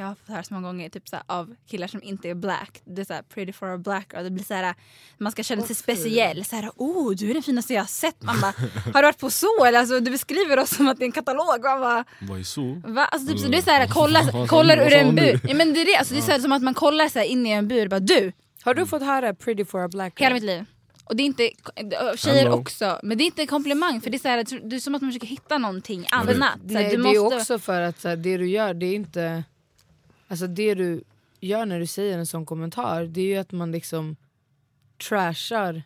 jag 0.00 0.06
har 0.06 0.14
fått 0.14 0.28
höra 0.28 0.42
så 0.42 0.54
många 0.54 0.68
gånger 0.68 0.88
typ 0.88 1.08
så 1.08 1.16
här, 1.16 1.24
av 1.26 1.54
killar 1.70 1.86
som 1.86 2.02
inte 2.02 2.28
är 2.30 2.34
black. 2.34 2.80
Det 2.84 3.00
är 3.00 3.04
så 3.04 3.12
här, 3.14 3.22
pretty 3.22 3.52
for 3.52 3.74
a 3.74 3.78
black 3.78 4.06
girl. 4.12 4.24
Det 4.24 4.30
blir 4.30 4.44
så 4.44 4.54
här, 4.54 4.74
man 5.18 5.32
ska 5.32 5.42
känna 5.42 5.62
sig 5.62 5.68
fy. 5.76 5.82
speciell. 5.82 6.44
Så 6.44 6.56
här, 6.56 6.70
oh 6.76 7.14
du 7.14 7.30
är 7.30 7.34
den 7.34 7.42
finaste 7.42 7.74
jag 7.74 7.80
har 7.82 7.86
sett. 7.86 8.22
Man 8.22 8.40
bara, 8.40 8.52
har 8.94 9.02
du 9.02 9.06
varit 9.06 9.18
på 9.18 9.30
så? 9.30 9.64
Eller 9.64 9.78
alltså, 9.78 10.00
du 10.00 10.10
beskriver 10.10 10.58
oss 10.58 10.70
som 10.76 10.88
att 10.88 10.98
det 10.98 11.04
är 11.04 11.06
en 11.06 11.12
katalog. 11.12 11.60
Man 11.64 11.80
bara, 11.80 12.04
Vad 12.20 12.38
är 12.38 12.42
så? 12.42 12.82
Va? 12.84 13.04
Alltså, 13.04 13.28
typ, 13.28 13.38
så 13.38 13.46
Mm. 13.46 13.50
det 13.52 13.58
är 13.58 13.62
så 13.62 13.70
här, 13.70 13.86
kolla, 13.90 14.46
kollar 14.46 14.76
ur 14.86 14.92
en 14.92 15.14
bur. 15.14 15.40
Ja, 15.48 15.54
men 15.54 15.74
det 15.74 15.80
är 15.80 15.84
det. 15.86 15.96
Alltså, 15.96 16.14
det 16.14 16.20
är 16.20 16.22
så 16.22 16.30
här, 16.32 16.38
som 16.38 16.52
att 16.52 16.62
man 16.62 16.74
kollar 16.74 17.08
så 17.08 17.18
här, 17.18 17.26
in 17.26 17.46
i 17.46 17.50
en 17.50 17.68
bur. 17.68 17.88
Bara, 17.88 18.00
du, 18.00 18.32
Har 18.62 18.74
du 18.74 18.86
fått 18.86 19.02
höra 19.02 19.34
pretty 19.34 19.64
for 19.64 19.84
a 19.84 19.88
black 19.88 20.20
hela 20.20 20.28
girl? 20.30 20.34
mitt 20.34 20.42
liv. 20.42 20.64
Och 21.04 21.16
det 21.16 21.22
är 21.22 21.24
inte, 21.24 21.50
tjejer 22.16 22.36
Hello. 22.36 22.52
också. 22.52 23.00
Men 23.02 23.18
det 23.18 23.24
är 23.24 23.26
inte 23.26 23.42
en 23.42 23.46
komplimang. 23.46 24.00
För 24.00 24.10
det 24.10 24.16
är, 24.16 24.18
så 24.18 24.28
här, 24.28 24.68
det 24.70 24.76
är 24.76 24.80
som 24.80 24.94
att 24.94 25.02
man 25.02 25.10
försöker 25.10 25.26
hitta 25.26 25.58
någonting 25.58 26.06
annat. 26.10 26.58
Nej, 26.64 26.84
du 26.90 26.96
det 26.96 27.02
måste, 27.02 27.16
är 27.18 27.38
också 27.38 27.58
för 27.58 27.80
att 27.80 28.04
här, 28.04 28.16
det 28.16 28.36
du 28.36 28.48
gör, 28.50 28.74
det 28.74 28.86
är 28.86 28.94
inte... 28.94 29.44
Alltså 30.30 30.46
det 30.46 30.74
du 30.74 31.02
gör 31.40 31.66
när 31.66 31.80
du 31.80 31.86
säger 31.86 32.18
en 32.18 32.26
sån 32.26 32.46
kommentar, 32.46 33.04
det 33.04 33.20
är 33.20 33.24
ju 33.26 33.36
att 33.36 33.52
man 33.52 33.72
liksom 33.72 34.16
trashar 35.08 35.72
your 35.74 35.82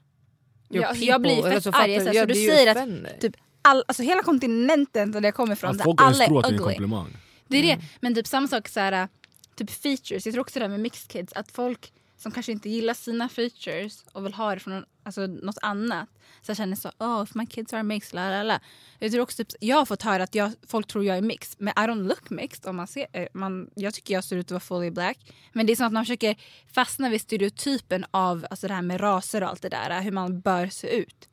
Ja, 0.82 0.86
alltså, 0.88 1.00
people. 1.00 1.06
jag 1.06 1.20
blir 1.22 1.42
fett 1.50 1.62
så 1.64 1.70
arg, 1.70 2.00
så 2.00 2.10
ja, 2.12 2.26
du 2.26 2.34
säger 2.34 2.76
att 2.76 3.20
typ 3.20 3.36
all, 3.62 3.84
alltså 3.88 4.02
hela 4.02 4.22
kontinenten 4.22 5.12
där 5.12 5.22
jag 5.22 5.34
kommer 5.34 5.52
ifrån, 5.52 5.70
Att 5.70 5.78
där 5.78 5.84
folk 5.84 6.00
alla 6.00 6.24
är 6.24 6.28
det 6.30 6.34
är 6.34 6.38
en 6.38 6.44
ugly. 6.54 6.58
komplimang. 6.58 7.16
Det 7.48 7.56
är 7.58 7.64
Mm. 7.64 7.78
det. 7.78 7.84
Men 8.00 8.14
typ 8.14 8.26
samma 8.26 8.48
sak 8.48 8.68
så 8.68 8.80
här, 8.80 9.08
typ 9.56 9.70
features. 9.70 10.26
Jag 10.26 10.32
tror 10.32 10.40
också 10.40 10.58
det 10.58 10.64
här 10.64 10.70
med 10.70 10.80
mixed 10.80 11.10
kids. 11.10 11.32
Att 11.32 11.50
folk 11.52 11.92
som 12.16 12.32
kanske 12.32 12.52
inte 12.52 12.68
gillar 12.70 12.94
sina 12.94 13.28
features 13.28 14.04
och 14.12 14.24
vill 14.26 14.34
ha 14.34 14.54
det 14.54 14.60
från 14.60 14.74
någon- 14.74 14.84
alltså, 15.04 15.26
något 15.26 15.58
annat. 15.62 16.08
Så 16.42 16.50
jag 16.50 16.56
känner 16.56 16.76
så, 16.76 16.90
oh 16.98 17.22
if 17.22 17.34
my 17.34 17.46
kids 17.46 17.72
are 17.72 17.82
mixed, 17.82 18.14
la 18.14 18.30
la 18.30 18.42
la. 18.42 18.60
Jag, 18.98 19.12
tror 19.12 19.22
också, 19.22 19.44
typ, 19.44 19.56
jag 19.60 19.76
har 19.76 19.84
fått 19.84 20.02
höra 20.02 20.22
att 20.22 20.34
jag, 20.34 20.52
folk 20.66 20.86
tror 20.86 21.04
jag 21.04 21.16
är 21.16 21.22
mixed. 21.22 21.56
Men 21.62 21.72
I 21.76 21.80
don't 21.80 22.08
look 22.08 22.30
mixed. 22.30 22.66
Om 22.66 22.76
man 22.76 22.86
ser, 22.86 23.06
eh, 23.12 23.26
man, 23.34 23.70
jag 23.74 23.94
tycker 23.94 24.14
jag 24.14 24.24
ser 24.24 24.36
ut 24.36 24.46
att 24.46 24.50
vara 24.50 24.60
fully 24.60 24.90
black. 24.90 25.18
Men 25.52 25.66
det 25.66 25.72
är 25.72 25.76
som 25.76 25.86
att 25.86 25.92
man 25.92 26.04
försöker 26.04 26.36
fastna 26.74 27.08
vid 27.08 27.20
stereotypen 27.20 28.04
av 28.10 28.46
alltså, 28.50 28.68
det 28.68 28.74
här 28.74 28.82
med 28.82 29.00
raser 29.02 29.42
och 29.42 29.48
allt 29.48 29.62
det 29.62 29.68
där. 29.68 30.00
Hur 30.02 30.12
man 30.12 30.40
bör 30.40 30.66
se 30.66 30.96
ut. 30.96 31.28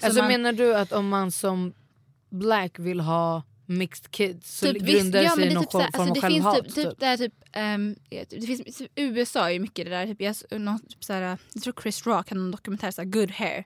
Så 0.00 0.06
Alltså 0.06 0.22
man- 0.22 0.28
menar 0.28 0.52
du 0.52 0.74
att 0.74 0.92
om 0.92 1.08
man 1.08 1.32
som 1.32 1.72
black 2.30 2.78
vill 2.78 3.00
ha 3.00 3.42
mixed 3.70 4.10
kids 4.10 4.58
så 4.58 4.66
Typ, 4.66 4.82
grundar 4.82 5.18
det 5.18 5.24
ja, 5.24 5.34
sig 5.34 5.46
i 5.46 5.54
någon 5.54 5.64
typ, 5.64 5.72
såhär, 5.72 5.90
form 5.92 6.10
alltså, 6.10 6.26
av 6.26 6.30
självhat? 6.30 6.64
typ, 6.64 6.74
typ, 6.74 6.98
det 6.98 7.06
här, 7.06 7.16
typ, 7.16 7.34
ehm, 7.52 7.96
det 8.10 8.46
finns, 8.46 8.76
typ, 8.78 8.92
USA 8.96 9.48
är 9.48 9.52
ju 9.52 9.58
mycket 9.58 9.84
det 9.84 9.90
där. 9.90 10.06
Typ, 10.06 10.20
jag, 10.20 10.60
någon, 10.60 10.78
typ, 10.78 11.04
såhär, 11.04 11.38
jag 11.54 11.62
tror 11.62 11.74
Chris 11.82 12.06
Rock 12.06 12.28
hade 12.28 12.40
en 12.40 12.50
dokumentär, 12.50 12.90
såhär, 12.90 13.08
Good 13.08 13.30
hair. 13.30 13.64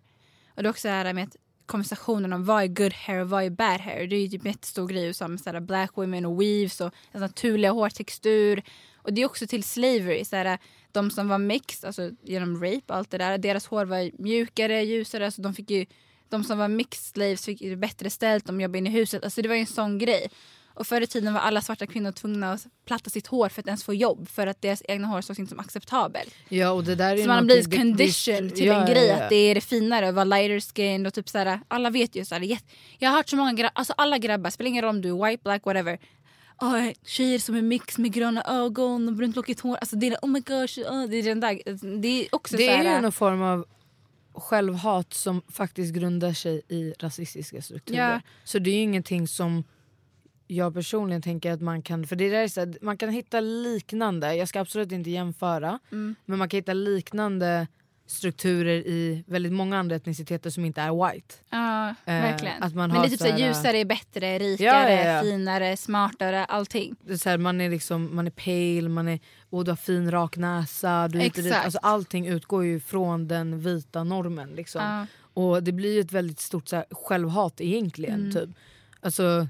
Och 0.54 0.62
det 0.62 0.68
är 0.68 0.70
också 0.70 0.88
det 0.88 0.94
här 0.94 1.12
med 1.12 1.24
att 1.24 1.36
konversationen 1.66 2.32
om 2.32 2.44
vad 2.44 2.62
är 2.62 2.66
good 2.66 2.92
hair 2.92 3.20
och 3.20 3.28
vad 3.28 3.44
är 3.44 3.50
bad 3.50 3.80
hair. 3.80 4.06
Det 4.06 4.16
är 4.16 4.20
ju 4.20 4.28
typ 4.28 4.44
en 4.44 4.50
jättestor 4.50 4.88
grej 4.88 5.04
USA 5.04 5.28
med 5.28 5.40
såhär, 5.40 5.60
black 5.60 5.90
women 5.94 6.26
och 6.26 6.42
weaves 6.42 6.80
och 6.80 6.92
naturliga 7.12 7.70
hårtextur. 7.70 8.62
Och 8.96 9.12
det 9.12 9.22
är 9.22 9.26
också 9.26 9.46
till 9.46 9.64
slavery. 9.64 10.24
Såhär, 10.24 10.58
de 10.92 11.10
som 11.10 11.28
var 11.28 11.38
mixed, 11.38 11.86
alltså 11.86 12.10
genom 12.22 12.64
rape 12.64 12.82
och 12.86 12.96
allt 12.96 13.10
det 13.10 13.18
där, 13.18 13.38
deras 13.38 13.66
hår 13.66 13.84
var 13.84 14.22
mjukare, 14.22 14.82
ljusare. 14.82 15.30
Så 15.30 15.42
de 15.42 15.54
fick 15.54 15.70
ju 15.70 15.86
de 16.34 16.44
som 16.44 16.58
var 16.58 16.68
mixed 16.68 17.12
slaves 17.14 17.44
fick 17.44 17.60
det 17.60 17.76
bättre 17.76 18.10
ställt, 18.10 18.46
de 18.46 18.60
jobbade 18.60 18.78
inne 18.78 18.88
i 18.88 18.92
huset. 18.92 19.24
Alltså 19.24 19.42
det 19.42 19.48
var 19.48 19.54
ju 19.54 19.60
en 19.60 19.66
sån 19.66 19.98
grej. 19.98 20.30
Och 20.76 20.86
förr 20.86 21.00
i 21.00 21.06
tiden 21.06 21.34
var 21.34 21.40
alla 21.40 21.60
svarta 21.60 21.86
kvinnor 21.86 22.12
tvungna 22.12 22.52
att 22.52 22.66
platta 22.86 23.10
sitt 23.10 23.26
hår 23.26 23.48
för 23.48 23.60
att 23.60 23.66
ens 23.66 23.84
få 23.84 23.94
jobb. 23.94 24.28
För 24.28 24.46
att 24.46 24.62
deras 24.62 24.82
egna 24.88 25.08
hår 25.08 25.20
sågs 25.20 25.38
inte 25.38 25.50
som 25.50 25.60
acceptabelt. 25.60 26.34
Ja, 26.48 26.70
och 26.70 26.84
det 26.84 26.94
där 26.94 27.16
är 27.16 27.22
Så 27.22 27.26
man 27.26 27.36
har 27.36 27.44
blivit 27.44 27.76
conditioned 27.76 28.54
till 28.54 28.66
ja, 28.66 28.80
en 28.80 28.86
grej 28.86 29.06
ja, 29.06 29.16
ja. 29.16 29.22
att 29.22 29.28
det 29.28 29.36
är 29.36 29.54
det 29.54 29.60
finare 29.60 30.08
att 30.08 30.14
vara 30.14 30.24
lighter 30.24 30.60
skin 30.60 31.06
och 31.06 31.14
typ 31.14 31.28
såhär, 31.28 31.60
alla 31.68 31.90
vet 31.90 32.16
ju 32.16 32.24
såhär, 32.24 32.58
jag 32.98 33.10
har 33.10 33.16
hört 33.16 33.28
så 33.28 33.36
många 33.36 33.52
grabbar, 33.52 33.72
alltså 33.74 33.94
alla 33.96 34.18
grabbar, 34.18 34.50
spelar 34.50 34.68
ingen 34.68 34.82
roll 34.82 34.94
om 34.94 35.02
du 35.02 35.08
är 35.08 35.30
white, 35.30 35.42
black, 35.44 35.64
whatever. 35.66 35.98
Oh, 36.60 36.90
tjejer 37.06 37.38
som 37.38 37.54
är 37.54 37.62
mix 37.62 37.98
med 37.98 38.12
gröna 38.12 38.42
ögon 38.42 39.08
och 39.08 39.14
brunt 39.14 39.36
lockigt 39.36 39.60
hår, 39.60 39.76
alltså 39.76 39.96
det 39.96 40.06
är 40.06 40.16
oh 40.22 40.28
my 40.28 40.40
gosh, 40.40 40.78
oh, 40.90 41.06
det 41.08 41.16
är 41.16 41.22
den 41.22 41.40
där, 41.40 41.60
det 42.00 42.08
är 42.08 42.34
också 42.34 42.56
Det 42.56 42.68
är 42.68 42.94
ju 42.96 43.00
någon 43.00 43.12
form 43.12 43.42
av 43.42 43.66
självhat 44.34 45.14
som 45.14 45.42
faktiskt 45.48 45.94
grundar 45.94 46.32
sig 46.32 46.62
i 46.68 46.92
rasistiska 46.98 47.62
strukturer. 47.62 47.98
Ja. 48.12 48.20
Så 48.44 48.58
det 48.58 48.70
är 48.70 48.74
ju 48.74 48.80
ingenting 48.80 49.28
som 49.28 49.64
jag 50.46 50.74
personligen 50.74 51.22
tänker 51.22 51.52
att 51.52 51.60
man 51.60 51.82
kan... 51.82 52.06
För 52.06 52.16
det 52.16 52.30
där 52.30 52.38
är 52.42 52.48
så 52.48 52.60
här, 52.60 52.78
Man 52.82 52.96
kan 52.98 53.08
hitta 53.10 53.40
liknande, 53.40 54.34
jag 54.34 54.48
ska 54.48 54.60
absolut 54.60 54.92
inte 54.92 55.10
jämföra, 55.10 55.78
Mm. 55.92 56.14
men 56.24 56.38
man 56.38 56.48
kan 56.48 56.58
hitta 56.58 56.72
liknande 56.72 57.66
strukturer 58.06 58.74
i 58.86 59.24
väldigt 59.26 59.52
många 59.52 59.78
andra 59.78 59.96
etniciteter 59.96 60.50
som 60.50 60.64
inte 60.64 60.80
är 60.80 61.12
white. 61.12 61.34
Ja, 61.50 61.88
Eh, 61.88 61.94
verkligen. 62.22 62.62
att 62.62 62.74
man 62.74 62.88
Men 62.88 62.96
har 62.96 63.04
det 63.04 63.08
är 63.08 63.10
typ 63.10 63.18
så 63.20 63.26
här- 63.26 63.38
ljusare 63.38 63.78
är 63.78 63.84
bättre, 63.84 64.38
rikare, 64.38 64.92
Ja, 65.04 65.14
ja, 65.14 65.22
finare, 65.22 65.76
smartare, 65.76 66.44
allting. 66.44 66.96
Det 67.04 67.12
är 67.12 67.16
så 67.16 67.28
här, 67.30 67.38
man 67.38 67.60
är 67.60 67.70
liksom, 67.70 68.16
man 68.16 68.26
är 68.26 68.30
pale, 68.30 68.88
man 68.88 69.08
är, 69.08 69.20
och 69.50 69.64
du 69.64 69.70
har 69.70 69.76
fin 69.76 70.10
rak 70.10 70.36
näsa, 70.36 71.08
du 71.08 71.18
dit. 71.18 71.38
Exakt. 71.38 71.64
Alltså, 71.64 71.78
allting 71.82 72.26
utgår 72.26 72.64
ju 72.64 72.80
från 72.80 73.28
den 73.28 73.60
vita 73.60 74.04
normen. 74.04 74.50
Liksom. 74.50 75.06
Och 75.34 75.62
det 75.62 75.72
blir 75.72 75.94
ju 75.94 76.00
ett 76.00 76.12
väldigt 76.12 76.40
stort 76.40 76.68
så 76.68 76.76
här, 76.76 76.84
självhat 76.90 77.60
egentligen. 77.60 78.20
Mm. 78.20 78.32
Typ. 78.32 78.48
Alltså, 79.00 79.48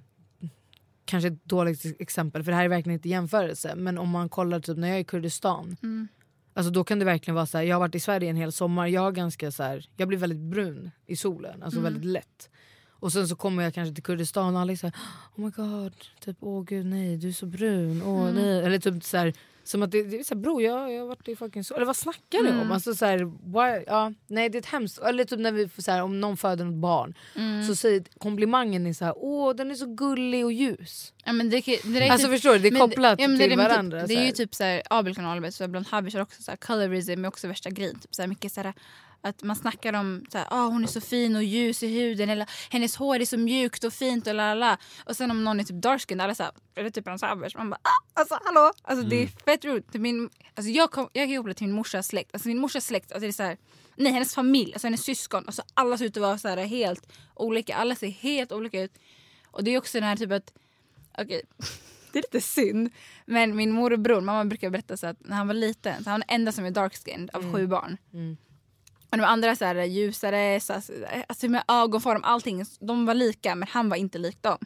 kanske 1.05 1.29
ett 1.29 1.45
dåligt 1.45 2.01
exempel 2.01 2.45
för 2.45 2.51
det 2.53 2.57
här 2.57 2.65
är 2.65 2.69
verkligen 2.69 2.95
inte 2.99 3.09
jämförelse. 3.09 3.75
Men 3.77 3.99
om 3.99 4.09
man 4.09 4.29
kollar 4.29 4.61
typ 4.61 4.77
när 4.77 4.89
jag 4.89 4.97
är 4.97 5.01
i 5.01 5.05
Kurdistan. 5.05 5.77
Mm. 5.83 6.09
Alltså 6.55 6.71
då 6.73 6.85
kan 6.85 6.99
det 6.99 7.05
verkligen 7.05 7.35
vara 7.35 7.47
så 7.47 7.59
här, 7.59 7.65
jag 7.65 7.75
har 7.75 7.81
varit 7.81 7.95
i 7.95 8.01
Sverige 8.01 8.31
en 8.31 8.37
hel 8.37 8.53
sommar. 8.53 8.87
Jag, 8.87 9.01
har 9.01 9.13
ganska 9.13 9.51
så 9.51 9.63
här, 9.63 9.87
jag 9.97 10.09
blir 10.09 10.19
väldigt 10.19 10.39
brun 10.39 10.91
i 11.07 11.17
solen, 11.17 11.63
alltså 11.63 11.81
Mm. 11.81 11.93
väldigt 11.93 12.11
lätt. 12.13 12.51
Och 12.89 13.13
sen 13.13 13.29
så 13.29 13.37
kommer 13.37 13.63
jag 13.63 13.75
kanske 13.75 13.95
till 13.95 14.03
Kurdistan 14.05 14.55
och 14.55 14.61
alla 14.61 14.73
är 14.73 14.77
såhär 14.77 14.95
Oh 15.37 15.45
my 15.45 15.51
god, 15.51 15.93
typ 16.21 16.37
åh 16.41 16.65
gud 16.65 16.87
nej 16.87 17.17
du 17.17 17.29
är 17.29 17.33
så 17.33 17.47
brun, 17.47 18.03
åh 18.03 18.23
Mm. 18.29 18.35
nej. 18.35 18.65
Eller 18.65 18.79
typ 18.79 19.05
så 19.05 19.17
här, 19.17 19.33
Som 19.67 19.83
att 19.83 19.91
det, 19.91 20.03
det 20.03 20.19
är 20.21 20.25
såhär, 20.25 20.41
bro 20.41 20.61
jag, 20.61 20.93
jag 20.93 21.01
har 21.01 21.07
varit 21.07 21.29
i 21.29 21.37
fucking 21.37 21.65
så 21.65 21.75
Eller 21.75 21.87
vad 21.87 21.97
snackar 21.97 22.43
du 22.43 22.61
om? 22.61 22.73
Alltså, 22.73 22.95
såhär, 22.95 23.19
why, 23.45 23.85
ja, 23.87 24.13
nej 24.27 24.49
det 24.49 24.59
är 24.59 24.61
ett 24.61 24.67
hemskt, 24.67 24.99
eller 24.99 25.25
typ 25.25 25.39
när 25.39 25.53
vi 25.53 25.69
får 25.69 25.83
såhär, 25.83 26.03
om 26.03 26.21
någon 26.21 26.37
föder 26.37 26.65
något 26.65 26.75
barn 26.75 27.15
så 27.69 27.75
säger 27.77 28.05
komplimangen 28.19 28.87
är 28.87 28.93
såhär, 28.93 29.15
åh 29.17 29.55
den 29.55 29.71
är 29.71 29.75
så 29.75 29.87
gullig 29.95 30.45
och 30.45 30.53
ljus. 30.53 31.13
Ja, 31.25 31.33
men 31.33 31.51
det, 31.51 31.61
det, 31.61 31.81
det 31.85 31.99
är 32.07 32.11
Alltså 32.11 32.27
typ- 32.27 32.35
förstår 32.35 32.53
du, 32.53 32.59
det 32.59 32.69
är 32.69 32.73
men- 32.73 32.81
kopplat 32.81 33.21
ja, 33.21 33.29
men 33.29 33.39
till 33.41 33.51
det, 33.51 33.57
varandra. 33.57 34.01
Typ, 34.01 34.09
det 34.09 34.15
är 34.15 34.17
så 34.17 34.21
ju 34.23 34.27
här. 34.27 34.33
typ 34.33 34.55
såhär, 34.55 34.83
Abel 34.91 35.15
kan 35.15 35.25
Albert, 35.27 35.55
så 35.55 35.69
bland 35.69 35.87
Habish 35.87 36.15
har 36.15 36.23
också 36.23 36.43
såhär, 36.43 36.57
colorism 36.57 37.25
är 37.25 37.29
också 37.29 37.49
värsta 37.49 37.71
grejen. 37.71 37.99
Typ, 38.01 38.15
såhär, 38.15 38.29
mycket 38.29 38.53
såhär, 38.53 38.73
att 39.25 39.43
man 39.43 39.57
snackar 39.57 39.93
om 39.93 40.25
såhär, 40.33 40.47
ah, 40.51 40.67
hon 40.67 40.83
är 40.83 40.89
så 40.89 41.01
fin 41.01 41.37
och 41.37 41.45
ljus 41.45 41.83
i 41.83 41.89
huden 41.89 42.29
eller 42.29 42.51
hennes 42.71 42.97
hår 42.97 43.21
är 43.21 43.25
så 43.25 43.39
mjukt 43.39 43.85
och 43.85 43.93
fint 43.93 44.27
och 44.27 44.35
la 44.35 44.55
la, 44.55 44.71
la. 44.71 44.79
Och 45.07 45.17
sen 45.17 45.31
om 45.31 45.45
någon 45.45 45.61
är 45.61 45.65
typ 45.65 45.83
dark 45.83 46.13
alla 46.13 46.35
såhär, 46.35 46.53
eller 46.75 46.91
typ 46.91 47.09
en 47.09 47.19
Habish, 47.23 47.57
man 47.57 47.71
bara 47.71 47.81
ah, 47.83 48.21
alltså 48.21 48.39
hallå! 48.45 48.73
Alltså 48.83 49.07
det 49.07 49.23
är 49.23 49.27
fett 49.27 49.65
roligt. 49.65 49.95
Min, 49.95 50.31
alltså, 50.55 50.71
jag, 50.71 50.91
kom, 50.91 51.09
jag 51.13 51.29
kan 51.29 51.37
koppla 51.37 51.55
till 51.55 51.67
min 51.67 51.77
morsas 51.77 52.07
släkt. 52.07 52.31
Alltså 52.35 52.49
min 52.49 52.59
morsas 52.59 52.87
släkt, 52.87 53.13
alltså, 53.13 53.21
det 53.21 53.31
är 53.31 53.33
såhär, 53.33 53.57
nej 53.97 54.13
hennes 54.13 54.35
familj, 54.35 54.73
alltså 54.73 54.87
hennes 54.87 55.05
syskon, 55.05 55.45
alltså, 55.47 55.63
alla 55.75 55.99
ser 55.99 56.05
ut 56.05 56.17
att 56.17 56.21
vara 56.21 56.39
såhär, 56.39 56.57
helt 56.57 57.13
olika. 57.35 57.77
Alla 57.77 57.95
ser 57.95 58.09
helt 58.09 58.53
olika 58.53 58.83
ut. 58.83 58.93
Och 59.47 59.65
det 59.65 59.71
är 59.71 59.79
också 59.79 60.01
den 60.01 60.09
här 60.09 60.17
typ 60.17 60.33
att, 60.33 60.53
okej 61.19 61.43
det 62.13 62.19
är 62.19 62.23
lite 62.23 62.41
synd. 62.41 62.91
Men 63.27 63.57
min 63.57 63.71
morbror, 63.71 64.21
mamma 64.21 64.45
brukar 64.45 64.71
berätta 64.71 64.97
så 64.97 65.07
att 65.07 65.17
när 65.21 65.37
han 65.37 65.47
var 65.47 65.55
liten, 65.55 66.05
så 66.05 66.11
han 66.11 66.21
var 66.21 66.27
den 66.27 66.35
enda 66.35 66.53
som 66.53 66.65
är 66.65 66.71
dark-skinned 66.71 67.31
av 67.33 67.53
sju 67.53 67.67
barn. 67.67 67.97
Mm. 68.13 68.37
Och 69.21 69.27
de 69.27 69.33
andra 69.33 69.57
så 69.57 69.65
här, 69.65 69.85
ljusare, 69.85 70.61
så, 70.61 70.73
alltså 71.29 71.49
med 71.49 71.65
ögonform, 71.69 72.21
allting. 72.25 72.65
De 72.81 73.07
var 73.07 73.15
lika 73.15 73.55
men 73.55 73.69
han 73.69 73.89
var 73.89 73.97
inte 73.97 74.19
lik 74.19 74.43
dem. 74.43 74.59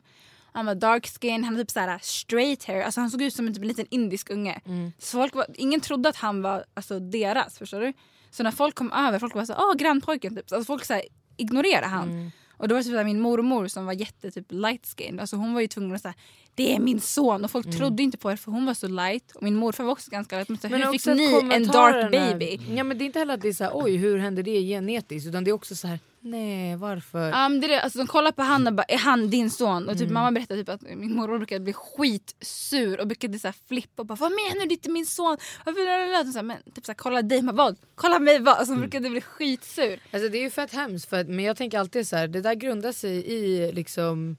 Han 0.53 0.67
var 0.67 0.75
dark 0.75 1.07
skin, 1.21 1.45
han 1.45 1.55
hade 1.55 1.65
typ 1.65 1.71
så 1.71 1.81
här 1.81 1.99
straight 2.03 2.65
hair, 2.65 2.83
alltså 2.83 3.01
han 3.01 3.11
såg 3.11 3.23
ut 3.23 3.35
som 3.35 3.47
en, 3.47 3.55
typ, 3.55 3.63
en 3.63 3.69
liten 3.69 3.87
indisk 3.91 4.31
unge. 4.31 4.61
Mm. 4.67 4.93
Så 4.99 5.19
folk 5.19 5.35
var, 5.35 5.47
ingen 5.55 5.81
trodde 5.81 6.09
att 6.09 6.17
han 6.17 6.43
var 6.43 6.65
alltså, 6.75 7.01
deras, 7.01 7.59
förstår 7.59 7.81
du? 7.81 7.93
Så 8.31 8.43
när 8.43 8.51
folk 8.51 8.75
kom 8.75 8.93
över, 8.93 9.19
folk 9.19 9.35
var 9.35 9.45
så 9.45 9.55
åh 9.55 9.75
grannpojken 9.75 10.37
typ. 10.37 10.53
Alltså 10.53 10.65
folk 10.65 10.85
så 10.85 10.95
här, 10.95 11.03
ignorerade 11.37 11.87
han. 11.87 12.09
Mm. 12.11 12.31
Och 12.59 12.69
då 12.69 12.75
var 12.75 12.81
det 12.81 12.85
typ 12.85 12.93
så 12.93 12.97
här, 12.97 13.05
min 13.05 13.21
mormor 13.21 13.69
som 13.69 13.87
var 13.87 13.93
jätte 13.93 14.31
typ 14.31 14.47
light 14.49 14.87
skinned, 14.97 15.21
alltså 15.21 15.37
hon 15.37 15.55
var 15.55 15.61
ju 15.61 15.69
tvungen 15.69 15.95
att 15.95 16.03
säga 16.03 16.15
det 16.55 16.75
är 16.75 16.81
min 16.81 17.01
son 17.01 17.45
och 17.45 17.51
folk 17.51 17.67
Mm. 17.67 17.79
trodde 17.79 18.03
inte 18.03 18.19
på 18.19 18.31
det 18.31 18.37
för 18.37 18.53
hon 18.53 18.67
var 18.67 18.75
så 18.75 18.89
light 18.89 19.33
och 19.37 19.43
min 19.43 19.55
morfar 19.55 19.85
var 19.85 19.93
också 19.93 20.11
ganska 20.11 20.37
light. 20.37 20.49
Men, 20.49 20.59
så, 20.59 20.69
här, 20.69 20.77
hur 20.79 20.93
fick 20.93 21.07
ni 21.07 21.55
en 21.55 21.67
dark 21.67 22.11
baby? 22.11 22.61
Ja, 22.77 22.85
men 22.85 22.99
det 22.99 23.05
är 23.05 23.07
inte 23.07 23.19
heller 23.19 23.35
att 23.35 23.41
det 23.41 23.49
är 23.49 23.53
såhär, 23.53 23.71
oj 23.75 23.97
hur 23.97 24.19
hände 24.19 24.43
det 24.43 24.61
genetiskt? 24.63 25.29
Utan 25.29 25.45
det 25.45 25.51
är 25.51 25.53
också 25.53 25.77
så 25.77 25.89
här: 25.89 25.99
nej 26.31 26.77
varför? 26.77 27.29
Ja, 27.31 27.49
men 27.49 27.61
det 27.61 27.67
är 27.67 27.69
det. 27.69 27.83
Alltså, 27.83 27.99
de 27.99 28.07
kollar 28.07 28.33
på 28.33 28.43
han 28.43 28.67
och 28.67 28.73
bara, 28.75 28.83
är 28.83 28.99
han 28.99 29.31
din 29.31 29.51
son? 29.51 29.89
Och 29.89 29.93
typ, 29.93 30.01
Mm. 30.03 30.15
mamma 30.15 30.33
berättade 30.33 30.61
typ 30.61 30.69
att 30.69 30.83
min 30.83 31.15
mormor 31.17 31.39
brukade 31.39 31.61
bli 31.61 31.73
skitsur 31.73 33.01
och 33.01 33.07
brukade 33.07 33.39
så 33.39 33.49
här 33.49 33.55
flippa 33.69 34.03
och 34.03 34.07
bara 34.07 34.15
vad 34.15 34.31
menar 34.31 34.61
du 34.61 34.67
det 34.67 34.73
är 34.73 34.77
inte 34.77 34.91
min 34.91 35.07
son? 35.07 35.37
Varför? 35.65 36.33
Så 36.33 36.39
här, 36.39 36.43
men 36.43 36.57
typ 36.75 36.85
så 36.87 36.93
här, 36.93 36.97
kolla 36.97 37.23
dig, 37.23 37.43
men 37.43 37.57
vad? 37.57 37.77
Kolla 37.95 38.19
mig 38.19 38.39
vad? 38.39 38.55
Alltså, 38.57 38.73
hon 38.73 38.81
brukade 38.81 39.11
bli 39.11 39.21
skitsur. 39.21 40.01
Alltså 40.13 40.29
det 40.29 40.39
är 40.39 40.43
ju 40.43 40.51
fett 40.51 40.73
hemskt 40.73 41.09
för 41.09 41.21
att, 41.21 41.29
men 41.29 41.45
jag 41.45 41.57
tänker 41.57 41.79
alltid 41.79 42.09
så 42.09 42.17
här, 42.17 42.29
det 42.29 42.41
där 42.41 42.55
grundar 42.55 42.93
sig 42.93 43.27
i 43.33 43.73
liksom 43.73 44.37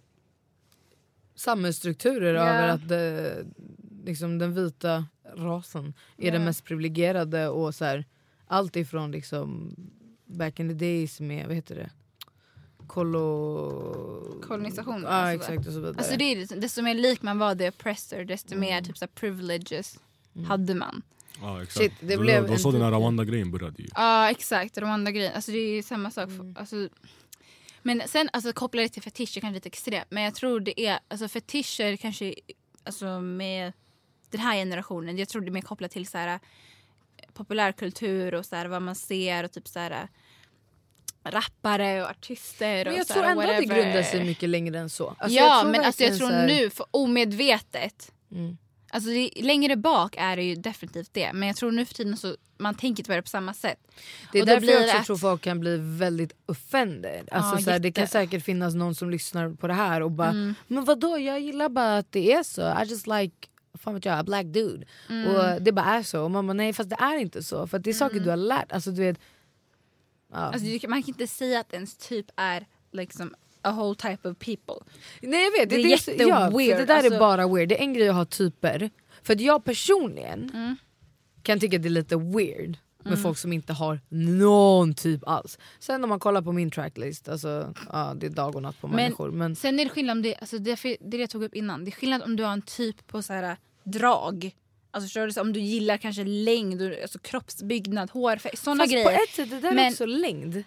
samhällsstrukturer 1.36 2.34
Ja. 2.34 2.42
över 2.50 2.68
att 2.68 2.88
det, 2.90 3.36
liksom 4.06 4.38
den 4.40 4.54
vita 4.56 5.06
rasen 5.36 5.94
är 6.18 6.32
den 6.32 6.42
Ja. 6.42 6.46
mest 6.46 6.64
privilegierade 6.64 7.48
och 7.50 7.76
så 7.76 7.86
här, 7.86 8.06
allt 8.48 8.76
ifrån 8.76 9.12
liksom 9.12 9.76
back 10.30 10.60
in 10.60 10.70
the 10.70 10.76
days 10.86 11.20
med, 11.20 11.48
vad 11.48 11.56
heter 11.56 11.76
det? 11.76 11.90
Kolo... 12.88 14.42
Kolonisation, 14.48 15.02
Ja 15.04 15.08
alltså. 15.10 15.52
exakt 15.52 15.68
och 15.68 15.74
så 15.74 15.80
vidare. 15.80 15.96
Alltså, 15.98 16.18
det 16.18 16.24
är, 16.24 16.36
det- 16.36 16.56
desto 16.62 16.82
mer 16.82 16.94
lik 16.96 17.22
man 17.22 17.38
var 17.40 17.56
the 17.56 17.70
oppressor 17.70 18.24
desto 18.24 18.54
Mm. 18.56 18.60
mer 18.70 18.82
typ, 18.82 18.98
så 18.98 19.06
här, 19.06 19.10
privileges 19.16 20.00
hade 20.48 20.76
man. 20.76 21.02
Ja, 21.42 21.64
exakt. 21.64 21.78
Shit, 21.78 21.94
det 22.00 22.08
det 22.08 22.18
blev 22.18 22.42
var 22.44 22.50
en 22.50 22.60
så 22.60 22.72
den 22.72 22.82
här 22.82 22.92
typ- 22.92 22.98
Rwanda-grejen 23.00 23.52
började 23.52 23.82
ju. 23.84 23.90
Ja 23.96 24.30
exakt, 24.32 24.76
de 24.76 24.84
andra 24.90 25.12
grejerna. 25.12 25.36
Alltså, 25.36 25.52
det 25.52 25.58
är 25.58 25.76
ju 25.76 25.84
samma 25.84 26.12
sak. 26.12 26.30
Mm. 26.30 26.56
Alltså, 26.60 26.90
men 27.84 28.02
sen 28.08 28.30
alltså, 28.34 28.54
koppla 28.54 28.82
det 28.82 28.90
till 28.90 29.02
fetischer 29.02 29.40
kanske 29.42 29.54
lite 29.56 29.68
extremt. 29.70 30.08
Men 30.10 30.24
jag 30.24 30.36
tror 30.36 30.60
det 30.60 30.80
är 30.82 31.00
alltså, 31.08 31.28
fetischer 31.28 31.96
kanske 31.96 32.36
alltså, 32.84 33.22
med 33.22 33.74
den 34.30 34.42
här 34.42 34.56
generationen. 34.56 35.18
Jag 35.18 35.30
tror 35.30 35.42
det 35.42 35.48
är 35.50 35.52
mer 35.52 35.62
kopplat 35.62 35.92
till 35.92 36.08
så 36.08 36.18
här, 36.18 36.40
populärkultur 37.34 38.34
och 38.34 38.46
så 38.46 38.56
här, 38.56 38.66
vad 38.66 38.82
man 38.82 38.96
ser 38.96 39.44
och 39.44 39.52
typ 39.52 39.68
så 39.68 39.80
här 39.80 40.08
rappare 41.24 42.04
och 42.04 42.10
artister. 42.10 42.86
men 42.86 42.94
och 42.94 43.00
jag 43.00 43.08
så 43.08 43.14
tror 43.14 43.24
ändå 43.26 43.42
att 43.42 43.48
det 43.48 43.54
whatever. 43.54 43.76
grundar 43.84 44.04
sig 44.04 44.24
mycket 44.26 44.50
längre 44.50 44.80
än 44.80 44.90
så. 44.90 45.16
Alltså, 45.18 45.38
ja 45.40 45.64
men 45.72 45.82
alltså, 45.82 46.04
jag 46.04 46.18
tror 46.18 46.30
här- 46.30 46.48
nu, 46.48 46.70
för 46.70 46.86
omedvetet. 46.92 48.12
Mm. 48.32 48.58
Alltså 48.92 49.10
det, 49.10 49.30
längre 49.36 49.76
bak 49.76 50.16
är 50.18 50.36
det 50.36 50.44
ju 50.44 50.56
definitivt 50.56 51.10
det. 51.14 51.34
Men 51.34 51.48
jag 51.48 51.58
tror 51.58 51.72
nu 51.72 51.86
för 51.86 51.94
tiden 51.94 52.18
så 52.18 52.36
man 52.58 52.76
tänker 52.76 53.02
inte 53.02 53.10
på 53.10 53.16
det 53.16 53.22
på 53.22 53.28
samma 53.28 53.54
sätt. 53.54 53.80
Det 54.32 54.38
är 54.38 54.42
Och 54.42 54.48
därför 54.48 54.68
jag 54.68 54.82
också 54.84 54.98
det 54.98 55.04
tror 55.04 55.16
att- 55.16 55.22
folk 55.22 55.42
kan 55.42 55.60
bli 55.60 55.78
väldigt 55.78 56.32
offended. 56.46 57.30
Alltså, 57.32 57.56
Ja, 57.56 57.62
så 57.64 57.72
här, 57.72 57.80
det 57.80 57.92
kan 57.92 58.08
säkert 58.08 58.44
finnas 58.44 58.74
någon 58.76 58.96
som 58.96 59.10
lyssnar 59.10 59.50
på 59.54 59.68
det 59.68 59.74
här 59.74 60.02
och 60.02 60.12
bara 60.12 60.30
Mm. 60.30 60.56
Men 60.68 60.86
vadå 60.86 61.18
jag 61.18 61.40
gillar 61.40 61.70
bara 61.70 61.98
att 61.98 62.12
det 62.12 62.34
är 62.34 62.44
så. 62.44 62.62
I 62.84 62.86
just 62.90 63.08
like 63.08 63.36
fan 63.80 63.94
vet 63.94 64.06
jag, 64.06 64.20
a 64.20 64.24
black 64.24 64.46
dude. 64.46 64.86
Mm. 65.10 65.36
Och 65.36 65.62
det 65.62 65.72
bara 65.72 65.86
är 65.86 66.04
så. 66.04 66.24
Och 66.24 66.32
man 66.32 66.48
bara 66.48 66.54
nej 66.54 66.74
fast 66.74 66.90
det 66.90 66.96
är 67.00 67.18
inte 67.18 67.44
så. 67.44 67.68
För 67.68 67.80
det 67.80 67.90
är 67.90 67.94
saker 67.94 68.20
du 68.20 68.30
har 68.30 68.38
lärt. 68.38 68.72
Alltså 68.72 68.92
du 68.92 69.02
vet. 69.02 69.20
Ja. 70.32 70.38
Alltså, 70.38 70.88
man 70.88 71.02
kan 71.04 71.10
inte 71.10 71.28
säga 71.28 71.60
att 71.60 71.74
ens 71.74 71.98
typ 71.98 72.26
är 72.36 72.66
liksom 72.92 73.36
a 73.62 73.72
whole 73.72 73.96
type 73.96 74.30
of 74.30 74.38
people. 74.40 74.92
nej 75.22 75.44
jag 75.44 75.52
vet, 75.52 75.70
det 75.70 75.76
är 75.76 75.90
det, 75.90 75.98
så- 76.02 76.12
ja, 76.12 76.18
jätteweird, 76.46 76.78
Det 76.80 76.86
där 76.86 76.96
alltså- 76.98 77.14
är 77.14 77.20
bara 77.20 77.48
weird. 77.48 77.70
Det 77.70 77.78
är 77.80 77.82
en 77.84 77.94
grej 77.94 78.10
att 78.10 78.16
ha 78.16 78.26
typer. 78.26 78.90
För 79.24 79.34
att 79.34 79.42
jag 79.42 79.64
personligen 79.64 80.50
Mm. 80.54 80.76
kan 81.44 81.60
tycka 81.60 81.78
att 81.78 81.84
det 81.84 81.88
är 81.90 81.92
lite 81.92 82.16
weird 82.18 82.78
med 83.04 83.22
folk 83.22 83.38
som 83.38 83.54
inte 83.54 83.74
har 83.74 84.00
någon 84.10 84.94
typ 84.94 85.28
alls. 85.28 85.58
Sen 85.80 86.04
om 86.04 86.10
man 86.10 86.20
kollar 86.20 86.42
på 86.42 86.52
min 86.52 86.72
tracklist, 86.72 87.30
alltså, 87.30 87.74
ja, 87.92 88.14
det 88.16 88.26
är 88.26 88.30
dag 88.30 88.56
och 88.56 88.62
natt 88.62 88.82
på 88.82 88.88
Men- 88.88 88.96
människor. 88.96 89.32
Men 89.32 89.56
Sen 89.56 89.80
är 89.80 89.84
det 89.84 89.90
skillnad 89.90 90.18
om 90.18 90.22
det, 90.22 90.36
alltså 90.36 90.58
det, 90.58 90.80
det 90.84 90.98
det 91.02 91.18
jag 91.18 91.30
tog 91.30 91.44
upp 91.44 91.56
innan. 91.56 91.86
Det 91.86 91.90
är 91.90 91.92
skillnad 91.92 92.22
om 92.24 92.36
du 92.36 92.44
har 92.44 92.54
en 92.54 92.62
typ 92.62 93.08
på 93.08 93.22
så 93.22 93.34
här 93.34 93.58
drag. 93.92 94.56
Alltså 94.92 95.06
förstår 95.22 95.42
om 95.42 95.54
du 95.54 95.60
gillar 95.60 95.98
kanske 95.98 96.24
längd, 96.24 96.82
alltså 97.02 97.20
kroppsbyggnad, 97.20 98.10
hårfärg, 98.12 98.58
sådana 98.58 98.84
Fast 98.84 98.92
grejer. 98.94 99.06
på 99.06 99.12
ett 99.24 99.30
sätt, 99.30 99.50
det 99.50 99.60
där 99.60 99.72
är 99.72 99.76
Men- 99.76 99.92
också 99.92 100.06
längd. 100.06 100.64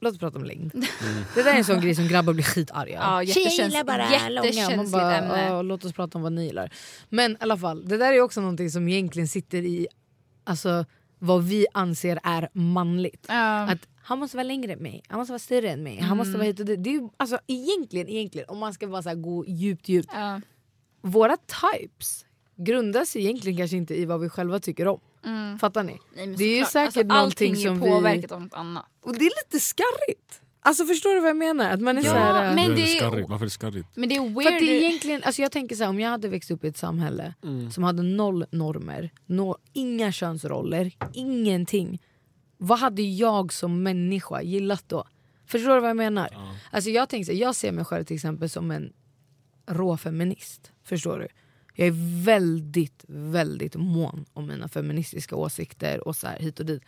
Låt 0.00 0.12
oss 0.12 0.18
prata 0.18 0.38
om 0.38 0.44
längd. 0.44 0.72
Det 1.34 1.42
där 1.42 1.52
är 1.52 1.56
en 1.58 1.64
sån 1.64 1.80
grej 1.80 1.94
som 1.94 2.08
grabbar 2.08 2.32
blir 2.32 2.44
skitarga 2.44 2.92
Ja, 3.26 3.32
Tjejer 3.34 3.64
gillar 3.64 3.84
bara 3.84 3.96
långa. 3.96 4.34
Man 4.34 4.44
jättekänsligt 4.44 4.92
bara, 4.92 5.16
ämne. 5.16 5.46
"Ja, 5.48 5.62
låt 5.62 5.84
oss 5.84 5.92
prata 5.92 6.18
om 6.18 6.22
vad 6.22 6.32
ni 6.32 6.44
gillar. 6.46 6.72
Men 7.08 7.32
i 7.32 7.36
alla 7.40 7.56
fall, 7.58 7.88
det 7.88 7.96
där 7.96 8.12
är 8.12 8.20
också 8.20 8.40
någonting 8.40 8.70
som 8.70 8.88
egentligen 8.88 9.28
sitter 9.28 9.58
i 9.58 9.86
alltså, 10.44 10.84
vad 11.18 11.44
vi 11.44 11.66
anser 11.74 12.20
är 12.22 12.48
manligt. 12.52 13.26
Ja. 13.28 13.62
Att 13.70 13.88
han 14.02 14.18
måste 14.18 14.36
vara 14.36 14.44
längre 14.44 14.72
än 14.72 14.78
mig, 14.82 15.02
han 15.08 15.18
måste 15.18 15.32
vara 15.32 15.38
större 15.38 15.70
än 15.70 15.82
mig, 15.82 16.00
han 16.00 16.16
måste 16.16 16.28
Mm. 16.28 16.38
vara 16.38 16.46
hit 16.46 16.60
och 16.60 16.66
dit. 16.66 16.84
Det 16.84 16.90
är 16.90 16.94
ju, 16.94 17.08
alltså, 17.16 17.38
egentligen, 17.46 18.08
egentligen, 18.08 18.48
om 18.48 18.58
man 18.58 18.74
ska 18.74 18.86
bara 18.86 19.02
så 19.02 19.08
här, 19.08 19.16
gå 19.16 19.44
djupt 19.46 19.88
djupt. 19.88 20.10
Ja. 20.14 20.40
Våra 21.02 21.36
types 21.36 22.24
grundas 22.58 23.16
egentligen 23.16 23.58
kanske 23.58 23.76
inte 23.76 23.94
i 24.00 24.04
vad 24.04 24.20
vi 24.20 24.28
själva 24.28 24.60
tycker 24.60 24.88
om. 24.88 25.00
Mm. 25.24 25.58
Fattar 25.58 25.82
ni? 25.82 25.98
Nej, 26.16 26.26
Det 26.26 26.44
är 26.44 26.48
ju 26.58 26.64
såklart. 26.64 26.72
säkert 26.72 26.86
alltså, 26.86 27.14
någonting 27.14 27.50
allting 27.50 27.52
är 27.64 27.66
som 27.68 27.80
vi- 27.80 27.88
påverkat 27.90 28.32
av 28.32 28.40
något 28.42 28.54
annat. 28.54 28.84
Och 29.02 29.12
det 29.12 29.24
är 29.26 29.44
lite 29.46 29.60
skarrigt. 29.64 30.42
Alltså 30.60 30.84
förstår 30.84 31.14
du 31.14 31.20
vad 31.20 31.28
jag 31.30 31.36
menar? 31.36 31.70
Att 31.70 31.80
man 31.80 31.98
är 31.98 32.02
Ja, 32.02 32.10
så 32.10 32.16
här, 32.16 32.54
men 32.54 32.74
det 32.74 32.82
är- 32.82 32.96
skarrigt? 32.96 33.28
Varför 33.28 33.44
är 33.44 33.46
det 33.46 33.50
skarrigt? 33.50 33.88
Men 33.94 34.08
det 34.08 34.14
är 34.16 34.20
För 34.20 34.40
att 34.40 34.46
weird. 34.46 34.62
det 34.62 34.78
är 34.78 34.82
egentligen, 34.88 35.22
alltså 35.24 35.42
jag 35.42 35.52
tänker 35.52 35.76
så 35.76 35.82
här, 35.82 35.90
om 35.90 36.00
jag 36.00 36.10
hade 36.10 36.28
växt 36.28 36.50
upp 36.50 36.64
i 36.64 36.68
ett 36.68 36.76
samhälle 36.76 37.34
som 37.72 37.84
hade 37.84 38.02
noll 38.02 38.44
normer, 38.50 39.10
no, 39.26 39.56
inga 39.72 40.12
könsroller, 40.12 40.92
ingenting. 41.12 42.02
Vad 42.56 42.78
hade 42.78 43.02
jag 43.02 43.52
som 43.52 43.82
människa 43.82 44.42
gillat 44.42 44.84
då? 44.86 45.04
Förstår 45.46 45.74
du 45.74 45.80
vad 45.80 45.90
jag 45.90 45.96
menar? 45.96 46.28
Ja. 46.32 46.54
Alltså 46.70 46.90
jag, 46.90 47.08
tänker 47.08 47.24
så 47.26 47.32
här, 47.32 47.38
jag 47.38 47.54
ser 47.54 47.72
mig 47.72 47.84
själv 47.84 48.04
till 48.04 48.16
exempel 48.16 48.50
som 48.50 48.70
en 48.70 48.92
rå 49.66 49.96
feminist. 49.96 50.72
Förstår 50.84 51.18
du? 51.18 51.28
Jag 51.78 51.88
är 51.88 52.24
väldigt, 52.24 53.04
väldigt 53.08 53.76
mån 53.76 54.24
om 54.32 54.46
mina 54.46 54.68
feministiska 54.68 55.36
åsikter 55.36 56.08
och 56.08 56.16
så 56.16 56.26
här 56.26 56.38
hit 56.38 56.60
och 56.60 56.66
dit. 56.66 56.82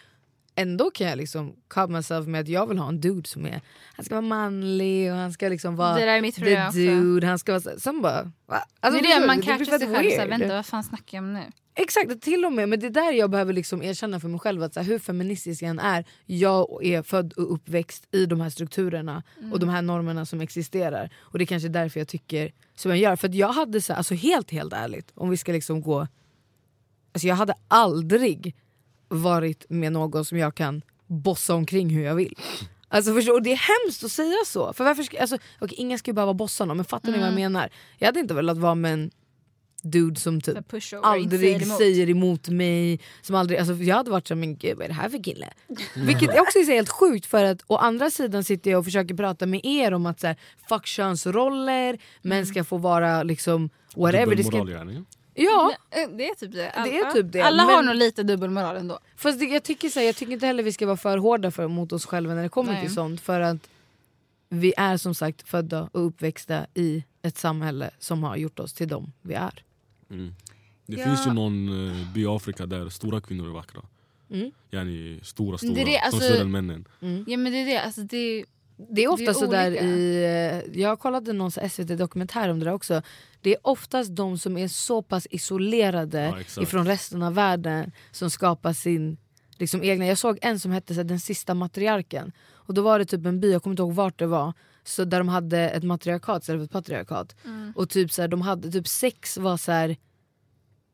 Ändå 0.54 0.90
kan 0.90 1.06
jag 1.06 1.16
liksom 1.18 1.56
cover 1.68 1.86
myself 1.86 2.26
med 2.26 2.40
att 2.40 2.48
jag 2.48 2.66
vill 2.66 2.78
ha 2.78 2.88
en 2.88 3.00
dude 3.00 3.28
som 3.28 3.46
är 3.46 3.60
Han 3.94 4.04
ska 4.04 4.14
vara 4.14 4.26
manlig 4.26 5.12
och 5.12 5.16
han 5.16 5.32
ska 5.32 5.48
liksom 5.48 5.76
vara 5.76 5.94
Det 5.94 6.00
där 6.00 6.08
är 6.08 6.20
mitt 6.20 6.34
the 6.34 6.72
dude. 6.72 7.26
Han 7.26 7.38
ska 7.38 7.52
vara 7.52 7.60
så, 7.60 7.80
sen 7.80 8.02
bara... 8.02 8.32
Alltså, 8.80 9.02
det 9.02 9.12
är 9.12 9.20
det, 9.20 9.26
man 9.26 9.42
catchar 9.42 9.78
sig 9.78 9.94
själv 9.94 10.10
såhär, 10.10 10.28
vänta 10.28 10.54
vad 10.54 10.66
fan 10.66 10.84
snackar 10.84 11.18
jag 11.18 11.24
om 11.24 11.32
nu? 11.32 11.44
Exakt, 11.82 12.22
till 12.22 12.44
och 12.44 12.52
med. 12.52 12.68
Men 12.68 12.80
det 12.80 12.86
är 12.86 12.90
där 12.90 13.12
jag 13.12 13.30
behöver 13.30 13.52
liksom 13.52 13.82
erkänna 13.82 14.20
för 14.20 14.28
mig 14.28 14.40
själv 14.40 14.62
att 14.62 14.74
så 14.74 14.80
här, 14.80 14.86
hur 14.86 14.98
feministisk 14.98 15.62
jag 15.62 15.70
än 15.70 15.78
är, 15.78 16.04
jag 16.26 16.84
är 16.84 17.02
född 17.02 17.32
och 17.32 17.54
uppväxt 17.54 18.08
i 18.12 18.26
de 18.26 18.40
här 18.40 18.50
strukturerna 18.50 19.22
och 19.52 19.60
de 19.60 19.68
här 19.68 19.82
normerna 19.82 20.26
som 20.26 20.40
existerar. 20.40 21.10
Och 21.18 21.38
det 21.38 21.44
är 21.44 21.46
kanske 21.46 21.68
därför 21.68 22.00
jag 22.00 22.08
tycker 22.08 22.52
som 22.74 22.90
jag 22.90 22.98
gör. 22.98 23.16
För 23.16 23.28
att 23.28 23.34
jag 23.34 23.48
hade 23.48 23.80
så 23.80 23.92
här, 23.92 23.98
alltså 23.98 24.14
helt 24.14 24.50
helt 24.50 24.72
ärligt, 24.72 25.12
om 25.14 25.30
vi 25.30 25.36
ska 25.36 25.52
liksom 25.52 25.82
gå... 25.82 26.00
Alltså 27.12 27.28
jag 27.28 27.34
hade 27.34 27.54
aldrig 27.68 28.56
varit 29.08 29.66
med 29.68 29.92
någon 29.92 30.24
som 30.24 30.38
jag 30.38 30.54
kan 30.54 30.82
bossa 31.06 31.54
omkring 31.54 31.90
hur 31.90 32.04
jag 32.04 32.14
vill. 32.14 32.38
Alltså 32.88 33.14
förstår, 33.14 33.34
och 33.34 33.42
det 33.42 33.52
är 33.52 33.84
hemskt 33.84 34.04
att 34.04 34.12
säga 34.12 34.36
så. 34.46 34.72
För 34.72 34.84
varför 34.84 35.02
ska, 35.02 35.20
alltså, 35.20 35.38
okej, 35.60 35.78
ingen 35.78 35.98
ska 35.98 36.10
ju 36.10 36.14
behöva 36.14 36.34
bossa 36.34 36.64
någon 36.64 36.76
men 36.76 36.84
fattar 36.84 37.12
ni 37.12 37.18
vad 37.18 37.26
jag 37.26 37.34
menar? 37.34 37.70
Jag 37.98 38.06
hade 38.06 38.20
inte 38.20 38.34
velat 38.34 38.58
vara 38.58 38.74
med 38.74 38.92
en 38.92 39.10
dude 39.82 40.20
som 40.20 40.40
typ 40.40 40.56
aldrig 41.02 41.62
emot. 41.62 41.78
säger 41.78 42.10
emot 42.10 42.48
mig. 42.48 43.00
Som 43.22 43.34
aldrig, 43.36 43.58
alltså 43.58 43.74
jag 43.74 43.96
hade 43.96 44.10
varit 44.10 44.28
så 44.28 44.34
men 44.36 44.56
gud 44.56 44.76
vad 44.76 44.84
är 44.84 44.88
det 44.88 44.94
här 44.94 45.08
för 45.08 45.22
kille? 45.24 45.48
Vilket 45.96 46.40
också 46.40 46.58
är 46.58 46.66
helt 46.66 46.88
sjukt 46.88 47.26
för 47.26 47.44
att 47.44 47.62
å 47.66 47.76
andra 47.76 48.10
sidan 48.10 48.44
sitter 48.44 48.70
jag 48.70 48.78
och 48.78 48.84
försöker 48.84 49.14
prata 49.14 49.46
med 49.46 49.60
er 49.64 49.94
om 49.94 50.06
att 50.06 50.20
så 50.20 50.26
här, 50.26 50.36
fuck 50.68 50.86
könsroller, 50.86 51.98
män 52.22 52.46
ska 52.46 52.64
få 52.64 52.76
vara 52.78 53.22
liksom 53.22 53.70
whatever. 53.96 54.34
Det 54.34 54.44
ska, 54.44 54.56
ja, 55.34 55.72
Eh, 55.90 56.08
Det 56.16 56.28
är 56.28 56.34
typ 56.34 56.52
det. 56.52 56.70
All- 56.70 56.88
Det 56.88 56.98
är 56.98 57.12
typ 57.12 57.32
det, 57.32 57.40
Alla 57.40 57.62
har 57.62 57.76
men- 57.76 57.86
nog 57.86 57.94
lite 57.94 58.22
dubbelmoral 58.22 58.76
ändå. 58.76 58.98
fast 59.16 59.38
det, 59.38 59.44
jag, 59.44 59.62
tycker 59.62 59.88
så 59.88 59.98
här, 60.00 60.06
jag 60.06 60.16
tycker 60.16 60.32
inte 60.32 60.46
heller 60.46 60.62
vi 60.62 60.72
ska 60.72 60.86
vara 60.86 60.96
för 60.96 61.18
hårda 61.18 61.50
för, 61.50 61.68
mot 61.68 61.92
oss 61.92 62.06
själva 62.06 62.34
när 62.34 62.42
det 62.42 62.48
kommer 62.48 62.72
Nej. 62.72 62.82
till 62.82 62.94
sånt. 62.94 63.20
För 63.20 63.40
att 63.40 63.68
vi 64.48 64.74
är 64.76 64.96
som 64.96 65.14
sagt 65.14 65.48
födda 65.48 65.88
och 65.92 66.06
uppväxta 66.06 66.66
i 66.74 67.04
ett 67.22 67.38
samhälle 67.38 67.90
som 67.98 68.22
har 68.24 68.36
gjort 68.36 68.58
oss 68.58 68.72
till 68.72 68.88
dem 68.88 69.12
vi 69.22 69.34
är. 69.34 69.62
Mm. 70.10 70.34
Det 70.86 70.96
Ja. 70.96 71.04
finns 71.04 71.26
ju 71.26 71.32
någon 71.32 71.88
eh, 71.88 72.12
by 72.14 72.20
i 72.22 72.26
Afrika 72.26 72.66
där 72.66 72.88
stora 72.88 73.20
kvinnor 73.20 73.46
är 73.48 73.52
vackra. 73.52 73.80
Mm. 74.30 74.50
Yani 74.70 75.20
stora, 75.22 75.58
stora. 75.58 75.74
Det 75.74 75.80
är 75.82 75.86
det, 75.86 75.98
alltså- 75.98 76.20
Som 76.20 76.28
större 76.28 76.40
än 76.40 76.50
männen. 76.50 76.84
Ja 77.26 77.36
men 77.36 77.52
det 77.52 77.58
är 77.58 77.66
det, 77.66 77.80
alltså 77.82 78.00
det 78.02 78.44
Det 78.90 79.04
är 79.04 79.08
ofta 79.08 79.24
Det 79.24 79.30
är 79.30 79.34
så 79.34 79.46
där 79.46 79.70
olika. 79.70 79.84
i, 79.84 80.24
eh, 80.72 80.80
jag 80.80 80.98
kollade 80.98 81.32
någon 81.32 81.50
SVT-dokumentär 81.50 82.48
om 82.48 82.58
det 82.58 82.64
där 82.64 82.72
också. 82.72 83.02
Det 83.40 83.50
är 83.50 83.58
oftast 83.62 84.16
de 84.16 84.38
som 84.38 84.56
är 84.56 84.68
så 84.68 85.02
pass 85.02 85.26
isolerade 85.30 86.42
Ja, 86.56 86.62
ifrån 86.62 86.86
resten 86.86 87.22
av 87.22 87.34
världen 87.34 87.92
som 88.10 88.30
skapar 88.30 88.72
sin 88.72 89.16
liksom, 89.58 89.82
egna. 89.82 90.06
Jag 90.06 90.18
såg 90.18 90.38
en 90.42 90.60
som 90.60 90.70
hette 90.72 90.94
så 90.94 91.00
här, 91.00 91.04
Den 91.04 91.20
sista 91.20 91.54
matriarken. 91.54 92.32
Och 92.52 92.74
då 92.74 92.82
var 92.82 92.98
det 92.98 93.04
typ 93.04 93.26
en 93.26 93.40
by, 93.40 93.52
jag 93.52 93.62
kommer 93.62 93.72
inte 93.72 93.82
ihåg 93.82 93.94
vart 93.94 94.18
det 94.18 94.26
var. 94.26 94.52
Så 94.90 95.04
där 95.04 95.18
de 95.18 95.28
hade 95.28 95.58
ett 95.70 95.82
matriarkat 95.84 96.42
istället 96.42 96.60
för 96.60 96.64
ett 96.64 96.70
patriarkat. 96.72 97.36
Och 97.74 97.88
typ 97.90 98.12
så 98.12 98.20
här, 98.22 98.28
de 98.28 98.42
hade 98.42 98.70
typ 98.70 98.88
sex 98.88 99.36
var 99.38 99.56
så 99.56 99.72
här. 99.72 99.96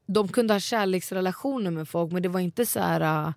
De 0.07 0.29
kunde 0.29 0.55
ha 0.55 0.61
kärleksrelationer 0.61 1.71
med 1.71 1.89
folk 1.89 2.13
men 2.13 2.23
det 2.23 2.29
var 2.29 2.41
inte 2.41 2.67
så 2.67 2.81
här. 2.81 3.01
äh, 3.01 3.33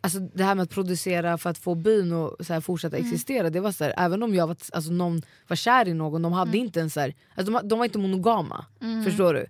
Alltså 0.00 0.18
det 0.20 0.44
här 0.44 0.54
med 0.54 0.62
att 0.62 0.70
producera 0.70 1.38
för 1.38 1.50
att 1.50 1.58
få 1.58 1.74
byn 1.74 2.12
att 2.12 2.46
så 2.46 2.52
här, 2.52 2.60
fortsätta 2.60 2.96
existera, 2.96 3.50
det 3.50 3.60
var 3.60 3.72
så 3.72 3.84
här, 3.84 3.94
även 3.96 4.22
om 4.22 4.34
jag 4.34 4.46
var, 4.46 4.56
alltså, 4.72 4.90
någon 4.92 5.22
var 5.48 5.56
kär 5.56 5.88
i 5.88 5.94
någon, 5.94 6.22
de 6.22 6.32
hade 6.32 6.58
inte 6.58 6.80
en 6.80 6.90
så 6.90 7.00
här, 7.00 7.14
alltså, 7.34 7.52
de, 7.52 7.68
de 7.68 7.78
var 7.78 7.84
inte 7.86 7.98
monogama. 7.98 8.64
Förstår 9.04 9.34
du? 9.34 9.46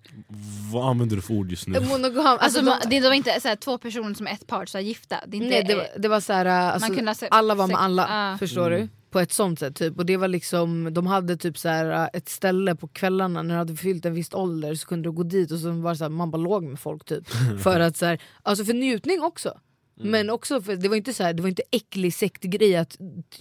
Vad 0.73 0.89
använder 0.91 1.17
du 1.17 1.23
för 1.23 1.35
ord 1.35 1.51
just 1.51 1.67
nu? 1.69 1.81
Monogam, 1.81 2.27
Alltså, 2.27 2.45
alltså, 2.45 2.63
man, 2.63 2.79
de, 2.91 3.01
det 3.01 3.09
var 3.09 3.15
inte 3.15 3.41
så 3.41 3.49
här, 3.49 3.57
två 3.57 3.79
personer 3.79 4.15
som 4.15 4.27
är 4.27 4.31
ett 4.33 4.47
par, 4.47 4.67
så 4.67 4.79
här, 4.79 4.85
gifta. 4.85 5.17
Det 5.27 5.37
är 5.37 5.43
inte, 5.43 5.51
nej, 5.51 5.65
det, 5.65 5.75
var, 5.75 5.87
det 5.99 6.09
var 6.09 6.21
så 6.21 6.33
här, 6.33 6.47
alltså, 6.47 6.95
kunde 6.95 7.15
alla 7.31 7.55
var 7.55 7.67
med 7.67 7.77
alla, 7.77 8.07
ah. 8.11 8.39
förstår 8.39 8.67
Mm. 8.73 8.81
du? 8.81 8.89
På 9.11 9.21
ett 9.21 9.33
sånt 9.33 9.59
sätt 9.59 9.77
typ. 9.77 9.99
Och 9.99 10.07
det 10.07 10.17
var 10.17 10.29
liksom, 10.29 10.95
de 10.95 11.07
hade 11.07 11.37
typ 11.37 11.59
så 11.59 11.69
här, 11.69 12.11
ett 12.13 12.29
ställe 12.29 12.77
på 12.77 12.89
kvällarna 12.89 13.43
när 13.43 13.55
du 13.55 13.59
hade 13.59 13.77
fyllt 13.77 14.05
en 14.07 14.15
viss 14.15 14.35
ålder 14.35 14.75
så 14.75 14.87
kunde 14.87 15.09
du 15.09 15.13
gå 15.13 15.23
dit 15.23 15.51
och 15.51 15.59
så 15.59 15.71
var 15.71 15.91
det 15.91 15.97
så 15.97 16.05
här, 16.05 16.09
man 16.09 16.31
bara 16.31 16.43
låg 16.43 16.63
med 16.65 16.81
folk 16.81 17.05
typ. 17.05 17.29
för 17.63 17.81
att 17.81 17.97
så 17.97 18.07
här, 18.07 18.23
alltså 18.43 18.65
för 18.65 18.75
njutning 18.75 19.23
också. 19.23 19.59
Mm. 20.01 20.11
Men 20.11 20.31
också 20.31 20.63
för, 20.63 20.77
det 20.77 20.89
var 20.89 20.97
inte 20.97 21.13
så 21.15 21.23
här, 21.23 21.33
det 21.33 21.43
var 21.43 21.49
inte 21.49 21.63
äcklig 21.71 22.15
sektgrej 22.15 22.77
att 22.77 22.97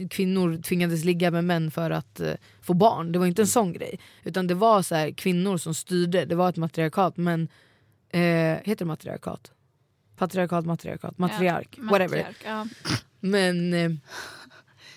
kvinnor 0.09 0.61
tvingades 0.61 1.03
ligga 1.03 1.31
med 1.31 1.43
män 1.43 1.71
för 1.71 1.91
att 1.91 2.19
eh, 2.19 2.33
få 2.61 2.73
barn. 2.73 3.11
Det 3.11 3.19
var 3.19 3.25
inte 3.25 3.41
en 3.41 3.47
sån 3.47 3.73
grej. 3.73 3.99
Utan 4.23 4.47
det 4.47 4.53
var 4.53 4.81
så 4.81 4.95
här, 4.95 5.11
kvinnor 5.11 5.57
som 5.57 5.73
styrde, 5.73 6.25
det 6.25 6.35
var 6.35 6.49
ett 6.49 6.57
matriarkat. 6.57 7.17
Men 7.17 7.47
eh, 8.09 8.19
heter 8.63 8.75
det 8.75 8.85
matriarkat? 8.85 9.51
Patriarkat, 10.17 10.65
matriarkat, 10.65 11.17
matriark, 11.17 11.75
Ja, 11.77 11.83
whatever. 11.83 12.17
matriark, 12.17 12.37
ja. 12.45 12.67
Men, 13.19 13.73
eh, 13.73 13.91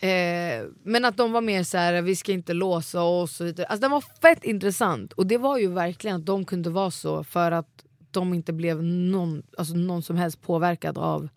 eh, 0.01 0.67
men 0.83 1.05
att 1.05 1.17
de 1.17 1.33
var 1.33 1.41
mer 1.41 1.63
så 1.63 1.79
här, 1.79 2.03
vi 2.03 2.17
ska 2.17 2.33
inte 2.33 2.53
låsa 2.53 3.03
oss 3.03 3.41
och 3.41 3.47
vidare. 3.47 3.67
Alltså 3.67 3.81
den 3.81 3.91
var 3.91 4.05
fett 4.23 4.45
intressant 4.45 5.13
och 5.13 5.27
det 5.27 5.39
var 5.39 5.59
ju 5.59 5.69
verkligen 5.69 6.17
att 6.17 6.27
de 6.27 6.45
kunde 6.45 6.71
vara 6.71 6.91
så 6.91 7.25
för 7.25 7.53
att 7.53 7.85
de 8.11 8.35
inte 8.35 8.53
blev 8.53 8.83
någon, 8.83 9.43
alltså 9.59 9.75
någon 9.75 10.03
som 10.03 10.17
helst 10.17 10.43
påverkad 10.43 10.99
av 10.99 11.29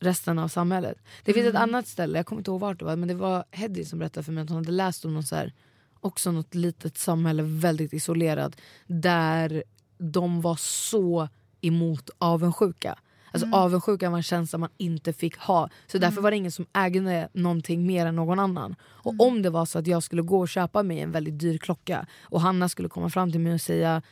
resten 0.00 0.38
av 0.38 0.48
samhället. 0.48 0.98
Det 1.24 1.32
finns 1.32 1.46
ett 1.46 1.54
annat 1.54 1.86
ställe, 1.86 2.18
jag 2.18 2.26
kommer 2.26 2.40
inte 2.40 2.50
ihåg 2.50 2.60
vart 2.60 2.78
det 2.78 2.84
var, 2.84 2.96
men 2.96 3.08
det 3.08 3.14
var 3.14 3.44
Heddy 3.50 3.84
som 3.84 3.98
berättade 3.98 4.24
för 4.24 4.32
mig 4.32 4.42
att 4.42 4.48
hon 4.48 4.56
hade 4.56 4.72
läst 4.72 5.04
om 5.04 5.14
någon 5.14 5.22
så 5.22 5.36
här, 5.36 5.52
också 6.00 6.32
något 6.32 6.54
litet 6.54 6.98
samhälle 6.98 7.42
väldigt 7.42 7.92
isolerat 7.92 8.56
där 8.86 9.62
de 9.98 10.40
var 10.40 10.56
så 10.56 11.28
emot 11.60 12.10
avundsjuka. 12.18 12.98
Alltså 13.32 13.48
avundsjuka 13.52 14.10
var 14.10 14.16
en 14.16 14.22
känsla 14.22 14.58
man 14.58 14.70
inte 14.78 15.12
fick 15.12 15.36
ha. 15.36 15.68
Så 15.86 15.98
därför 15.98 16.20
var 16.22 16.30
det 16.30 16.36
ingen 16.36 16.52
som 16.52 16.66
ägde 16.72 17.28
någonting 17.32 17.86
mer 17.86 18.06
än 18.06 18.16
någon 18.16 18.38
annan. 18.38 18.76
Och 18.82 19.14
om 19.18 19.42
det 19.42 19.50
var 19.50 19.66
så 19.66 19.78
att 19.78 19.86
jag 19.86 20.02
skulle 20.02 20.22
gå 20.22 20.40
och 20.40 20.48
köpa 20.48 20.82
mig 20.82 21.00
en 21.00 21.12
väldigt 21.12 21.38
dyr 21.38 21.58
klocka 21.58 22.06
och 22.22 22.40
Hanna 22.40 22.68
skulle 22.68 22.88
komma 22.88 23.10
fram 23.10 23.32
till 23.32 23.40
mig 23.40 23.54
och 23.54 23.60
säga 23.60 24.02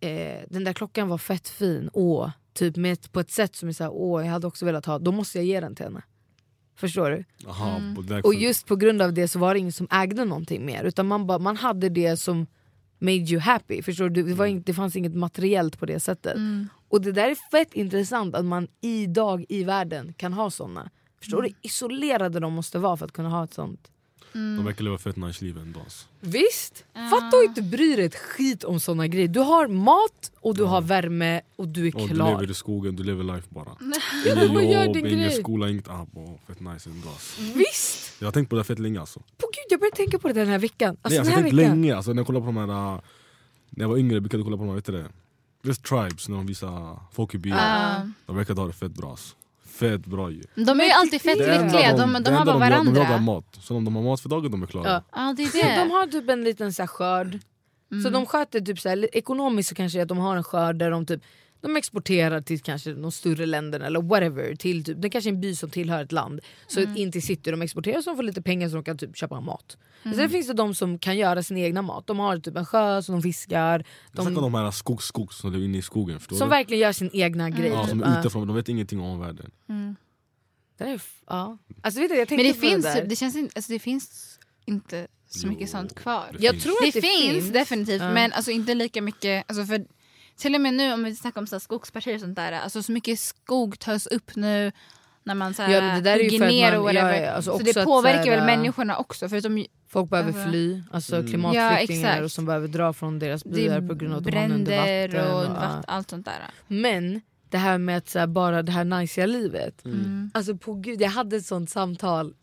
eh, 0.00 0.40
den 0.48 0.64
där 0.64 0.72
klockan 0.72 1.08
var 1.08 1.18
fett 1.18 1.48
fin, 1.48 1.90
åh. 1.92 2.30
Typ 2.54 2.76
med, 2.76 3.12
på 3.12 3.20
ett 3.20 3.30
sätt 3.30 3.56
som 3.56 3.68
är 3.68 3.72
såhär, 3.72 3.90
åh 3.94 4.24
jag 4.24 4.32
hade 4.32 4.46
också 4.46 4.66
velat 4.66 4.86
ha, 4.86 4.98
då 4.98 5.12
måste 5.12 5.38
jag 5.38 5.44
ge 5.44 5.60
den 5.60 5.74
till 5.74 5.84
henne. 5.84 6.02
Förstår 6.76 7.10
du? 7.10 7.24
Aha, 7.48 7.76
Mm. 7.76 8.20
Och 8.24 8.34
just 8.34 8.66
på 8.66 8.76
grund 8.76 9.02
av 9.02 9.12
det 9.12 9.28
så 9.28 9.38
var 9.38 9.54
det 9.54 9.60
ingen 9.60 9.72
som 9.72 9.88
ägde 9.90 10.24
någonting 10.24 10.66
mer 10.66 10.84
utan 10.84 11.06
man, 11.06 11.26
bara, 11.26 11.38
man 11.38 11.56
hade 11.56 11.88
det 11.88 12.16
som 12.16 12.46
made 13.02 13.30
you 13.32 13.40
happy. 13.40 13.82
Förstår 13.82 14.08
du? 14.08 14.22
Det, 14.22 14.34
var 14.34 14.46
inte, 14.46 14.72
det 14.72 14.74
fanns 14.74 14.96
inget 14.96 15.14
materiellt 15.14 15.78
på 15.78 15.86
det 15.86 16.00
sättet. 16.00 16.36
Och 16.88 17.00
det 17.00 17.12
där 17.12 17.30
är 17.30 17.34
fett 17.34 17.74
intressant 17.74 18.34
att 18.34 18.44
man 18.44 18.68
idag 18.80 19.44
i 19.48 19.64
världen 19.64 20.12
kan 20.16 20.32
ha 20.32 20.50
såna. 20.50 20.90
Förstår 21.18 21.42
du? 21.42 21.48
Isolerade 21.62 22.40
de 22.40 22.52
måste 22.52 22.78
vara 22.78 22.96
för 22.96 23.04
att 23.04 23.12
kunna 23.12 23.28
ha 23.28 23.44
ett 23.44 23.54
sånt. 23.54 23.90
De 24.32 24.64
verkar 24.64 24.84
leva 24.84 24.98
fett 24.98 25.16
nice 25.16 25.44
liv 25.44 25.58
ändå. 25.58 25.80
Alltså. 25.80 26.06
Visst! 26.20 26.84
Fatta 27.10 27.26
att 27.36 27.44
inte 27.48 27.62
bry 27.62 27.96
dig 27.96 28.04
ett 28.04 28.14
skit 28.14 28.64
om 28.64 28.80
såna 28.80 29.06
grejer. 29.06 29.28
Du 29.28 29.40
har 29.40 29.68
mat 29.68 30.32
och 30.40 30.56
du 30.56 30.64
har 30.64 30.80
värme 30.80 31.40
och 31.56 31.68
du 31.68 31.86
är 31.88 31.96
Och 31.96 32.08
du 32.08 32.14
klar. 32.14 32.30
lever 32.30 32.50
i 32.50 32.54
skogen, 32.54 32.96
du 32.96 33.02
lever 33.04 33.24
life 33.24 33.46
bara. 33.50 33.76
Inget 34.26 34.52
men 34.52 34.68
gör 34.70 34.84
jobb, 34.84 34.94
din 34.94 35.06
ingen 35.06 35.18
grej. 35.18 35.30
skola, 35.42 35.68
inget 35.70 35.88
app. 35.88 36.08
Oh, 36.16 36.34
fett 36.46 36.60
nice 36.60 36.90
ändå. 36.90 37.08
Alltså. 37.08 37.42
Visst! 37.54 38.12
Jag 38.20 38.26
har 38.26 38.32
tänkt 38.32 38.48
på 38.50 38.56
det 38.56 38.64
fett 38.64 38.78
länge 38.78 39.00
alltså. 39.00 39.20
På 39.20 39.46
gud, 39.46 39.64
jag 39.70 39.80
började 39.80 39.96
tänka 39.96 40.18
på 40.18 40.28
det 40.28 40.34
den 40.34 40.48
här 40.48 40.58
veckan. 40.58 40.96
Alltså, 41.02 41.08
Nej, 41.08 41.18
alltså, 41.18 41.30
den 41.30 41.30
jag 41.30 41.36
här 41.36 41.42
har 41.42 41.50
tänkt 41.50 41.58
veckan. 41.58 41.80
länge, 41.82 41.96
alltså, 41.96 42.12
när 42.12 42.20
jag 42.20 42.26
kollade 42.26 42.46
på 42.46 42.52
de 42.52 42.56
här... 42.70 42.94
äh, 42.94 43.00
När 43.70 43.84
jag 43.84 43.88
var 43.88 43.96
yngre 43.98 44.20
brukade 44.20 44.40
jag 44.40 44.46
kolla 44.46 44.56
på 44.56 44.62
de 44.62 44.68
här, 44.68 44.74
vet 44.76 44.84
du 44.84 44.92
det? 44.92 45.06
Just 45.64 45.84
Tribes, 45.84 46.28
när 46.28 46.36
de 46.36 46.46
visar 46.46 46.98
folk 47.12 47.34
i 47.34 47.38
byar. 47.38 47.56
Ja. 47.56 48.08
De 48.26 48.36
verkar 48.36 48.54
ha 48.54 48.66
det 48.66 48.72
fett 48.72 48.92
bra 48.92 49.10
alltså. 49.10 49.34
Fett 49.90 50.06
bra 50.06 50.30
ju. 50.30 50.42
De 50.54 50.80
är 50.80 50.84
ju 50.84 50.90
alltid 50.90 51.22
fett 51.22 51.38
Det 51.38 51.54
enda 51.54 51.64
lyckliga, 51.78 51.96
de, 51.96 52.12
de, 52.12 52.22
det 52.22 52.30
har 52.30 52.40
enda 52.40 52.52
bara 52.58 52.68
gör- 52.70 52.76
De 52.84 52.86
jagar 52.86 53.08
varandra. 53.08 53.18
mat, 53.32 53.44
så 53.60 53.76
om 53.76 53.84
de 53.84 53.96
har 53.96 54.02
mat 54.02 54.20
för 54.20 54.28
dagen 54.28 54.50
de 54.50 54.62
är 54.62 54.66
klara. 54.66 54.88
Ja. 54.90 55.02
Ja 55.12 55.34
det 55.36 55.42
är 55.42 55.52
det. 55.76 55.84
de 55.84 55.90
har 55.90 56.06
typ 56.06 56.28
en 56.30 56.44
liten 56.44 56.72
så 56.72 56.82
här, 56.82 56.86
skörd. 56.86 57.38
Så 58.04 58.10
de 58.10 58.26
sköter 58.26 58.60
typ 58.60 58.80
så 58.80 58.88
här, 58.88 59.16
ekonomiskt 59.16 59.68
så 59.68 59.74
kanske 59.74 59.98
det 59.98 60.00
är 60.00 60.02
att 60.02 60.08
de 60.08 60.18
har 60.18 60.36
en 60.36 60.44
skörd 60.44 60.76
där 60.76 60.90
de 60.90 61.06
typ 61.06 61.22
de 61.62 61.76
exporterar 61.76 62.40
till 62.40 62.60
kanske 62.60 62.92
de 62.92 63.12
större 63.12 63.46
länderna 63.46 63.86
eller 63.86 64.02
whatever. 64.02 64.54
Till 64.54 64.84
typ, 64.84 65.02
det 65.02 65.10
kanske 65.10 65.30
är 65.30 65.34
en 65.34 65.40
by 65.40 65.54
som 65.56 65.70
tillhör 65.70 66.02
ett 66.02 66.12
land. 66.12 66.40
Så 66.66 66.80
in 66.80 67.12
till 67.12 67.22
city 67.22 67.50
de 67.50 67.62
exporterar 67.62 68.00
så 68.02 68.10
de 68.10 68.16
får 68.16 68.22
lite 68.22 68.42
pengar 68.42 68.68
så 68.68 68.74
de 68.74 68.84
kan 68.84 68.98
typ 68.98 69.16
köpa 69.16 69.40
mat. 69.40 69.76
Sen 70.02 70.30
finns 70.30 70.46
det 70.46 70.52
de 70.52 70.74
som 70.74 70.98
kan 70.98 71.16
göra 71.16 71.42
sin 71.42 71.56
egna 71.56 71.82
mat. 71.82 72.06
De 72.06 72.18
har 72.18 72.38
typ 72.38 72.56
en 72.56 72.66
sjö 72.66 73.02
som 73.02 73.14
de 73.14 73.22
fiskar. 73.22 73.84
De, 74.12 74.26
om 74.26 74.34
de 74.34 74.54
här 74.54 74.70
skogs, 74.70 75.04
skogs 75.04 75.36
som 75.36 75.52
lever 75.52 75.64
inne 75.64 75.78
i 75.78 75.82
skogen. 75.82 76.18
Förstår 76.20 76.36
som 76.36 76.48
du? 76.48 76.50
verkligen 76.50 76.80
gör 76.80 76.92
sin 76.92 77.10
egna 77.12 77.50
grej. 77.50 77.68
Ja, 77.70 77.80
typ. 77.80 77.90
som 77.90 78.00
Ja. 78.00 78.06
är 78.06 78.20
utifrån, 78.20 78.46
de 78.46 78.56
vet 78.56 78.68
ingenting 78.68 79.00
om 79.00 79.20
världen. 79.20 79.50
Det 80.78 80.84
är 80.84 80.94
f- 80.94 81.22
ja. 81.26 81.58
Alltså, 81.82 82.00
vet 82.00 82.10
du, 82.10 82.16
jag 82.16 82.30
Men 82.30 82.38
det 82.38 82.54
finns, 82.54 82.84
det 82.84 83.04
det, 83.08 83.16
känns 83.16 83.36
alltså, 83.54 83.72
det 83.72 83.78
finns 83.78 84.38
inte 84.66 85.06
så 85.28 85.46
mycket 85.46 85.62
Jo, 85.62 85.66
sånt 85.66 85.94
kvar. 85.94 86.24
det 86.38 86.44
Jag 86.44 86.52
finns. 86.52 86.64
tror 86.64 86.82
Det, 86.82 86.88
att 86.88 86.94
det 86.94 87.00
finns, 87.00 87.32
finns. 87.44 87.52
definitivt 87.52 88.00
Ja. 88.02 88.12
men 88.12 88.32
alltså 88.32 88.50
inte 88.50 88.74
lika 88.74 89.02
mycket. 89.02 89.44
Alltså 89.48 89.64
för, 89.64 89.86
till 90.36 90.54
och 90.54 90.60
med 90.60 90.74
nu 90.74 90.92
om 90.92 91.04
vi 91.04 91.16
snackar 91.16 91.40
om 91.40 91.46
så 91.46 91.54
här 91.54 91.60
skogspartier 91.60 92.14
och 92.14 92.20
sånt 92.20 92.36
där. 92.36 92.52
Alltså 92.52 92.82
så 92.82 92.92
mycket 92.92 93.20
skog 93.20 93.78
tas 93.78 94.06
upp 94.06 94.36
nu 94.36 94.72
när 95.24 95.34
man 95.34 95.54
så 95.54 95.62
här, 95.62 95.72
Ja, 95.88 95.94
det 95.94 96.00
där 96.00 96.12
är 96.12 96.18
ju 96.18 96.24
hugger 96.24 96.38
för 96.38 96.44
att 96.46 96.50
ner 96.52 96.78
och 96.78 96.84
whatever. 96.84 97.14
ja, 97.14 97.20
ja, 97.20 97.30
alltså 97.30 97.58
så 97.58 97.64
det 97.64 97.76
att 97.76 97.84
påverkar 97.84 98.22
så 98.24 98.30
här, 98.30 98.36
väl 98.40 98.48
äh, 98.48 98.56
människorna 98.56 98.96
också. 98.96 99.28
Förutom 99.28 99.64
Folk 99.88 100.10
behöver 100.10 100.32
Alltså- 100.32 100.48
fly, 100.50 100.82
alltså 100.90 101.16
Mm. 101.16 101.28
klimatflyktingar 101.28 102.16
Ja, 102.18 102.24
och 102.24 102.30
som 102.32 102.46
behöver 102.46 102.68
dra 102.68 102.92
från 102.92 103.18
deras 103.18 103.44
byar 103.44 103.80
på 103.88 103.94
grund 103.94 104.12
av 104.14 104.18
att 104.18 104.24
de 104.24 104.38
under 104.44 104.62
bränder 104.62 105.08
vatten. 105.08 105.34
och 105.34 105.42
och, 105.42 105.48
vatten, 105.48 105.84
allt 105.86 106.10
sånt 106.10 106.24
där. 106.26 106.34
Men 106.66 107.20
det 107.48 107.58
här 107.58 107.78
med 107.78 107.96
att 107.96 108.08
så 108.08 108.18
här, 108.18 108.26
bara 108.26 108.62
det 108.62 108.72
här 108.72 108.84
najsiga 108.84 109.26
livet. 109.26 109.84
Mm. 109.84 110.30
Alltså 110.34 110.56
på 110.56 110.74
gud, 110.74 111.00
jag 111.00 111.08
hade 111.10 111.36
ett 111.36 111.46
sånt 111.46 111.70
samtal 111.70 112.34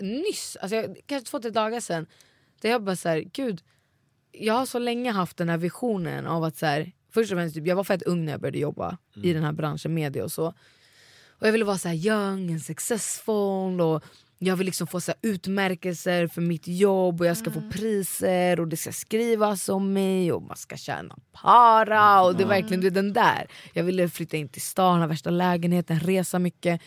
nyss, 0.00 0.56
alltså 0.60 0.76
jag, 0.76 0.96
kanske 1.06 1.30
två, 1.30 1.38
tre 1.38 1.50
dagar 1.50 1.80
sedan. 1.80 2.06
Där 2.60 2.70
jag 2.70 2.82
bara 2.82 2.96
så 2.96 3.08
här, 3.08 3.24
gud, 3.32 3.60
jag 4.32 4.54
har 4.54 4.66
så 4.66 4.78
länge 4.78 5.10
haft 5.12 5.36
den 5.36 5.48
här 5.48 5.56
visionen 5.58 6.26
av 6.26 6.44
att 6.44 6.56
så 6.56 6.66
här, 6.66 6.92
först 7.12 7.32
och 7.32 7.38
främst, 7.38 7.54
typ, 7.54 7.66
jag 7.66 7.76
var 7.76 7.84
fett 7.84 8.02
ung 8.02 8.24
när 8.24 8.32
jag 8.32 8.40
började 8.40 8.58
jobba 8.58 8.98
i 9.22 9.32
den 9.32 9.44
här 9.44 9.52
branschen, 9.52 9.94
media 9.94 10.24
och 10.24 10.32
så. 10.32 10.46
Och 11.42 11.46
jag 11.46 11.52
ville 11.52 11.64
vara 11.64 11.78
så 11.78 11.88
här 11.88 11.94
young 11.94 12.50
and 12.50 12.62
successful 12.62 13.80
och 13.80 14.04
jag 14.38 14.56
vill 14.56 14.66
liksom 14.66 14.86
få 14.86 15.00
så 15.00 15.12
utmärkelser 15.22 16.26
för 16.26 16.40
mitt 16.40 16.68
jobb 16.68 17.20
och 17.20 17.26
jag 17.26 17.36
ska 17.36 17.50
få 17.50 17.62
priser 17.72 18.60
och 18.60 18.68
det 18.68 18.76
ska 18.76 18.92
skrivas 18.92 19.68
om 19.68 19.92
mig 19.92 20.32
och 20.32 20.42
man 20.42 20.56
ska 20.56 20.76
tjäna 20.76 21.16
para 21.42 22.22
och 22.22 22.36
det 22.36 22.42
är 22.42 22.48
verkligen 22.48 22.80
du 22.80 22.86
vet, 22.86 22.94
den 22.94 23.12
där. 23.12 23.46
Jag 23.72 23.84
ville 23.84 24.08
flytta 24.08 24.36
in 24.36 24.48
till 24.48 24.62
stan, 24.62 25.00
ha 25.00 25.06
värsta 25.06 25.30
lägenheten, 25.30 26.00
resa 26.00 26.38
mycket. 26.38 26.80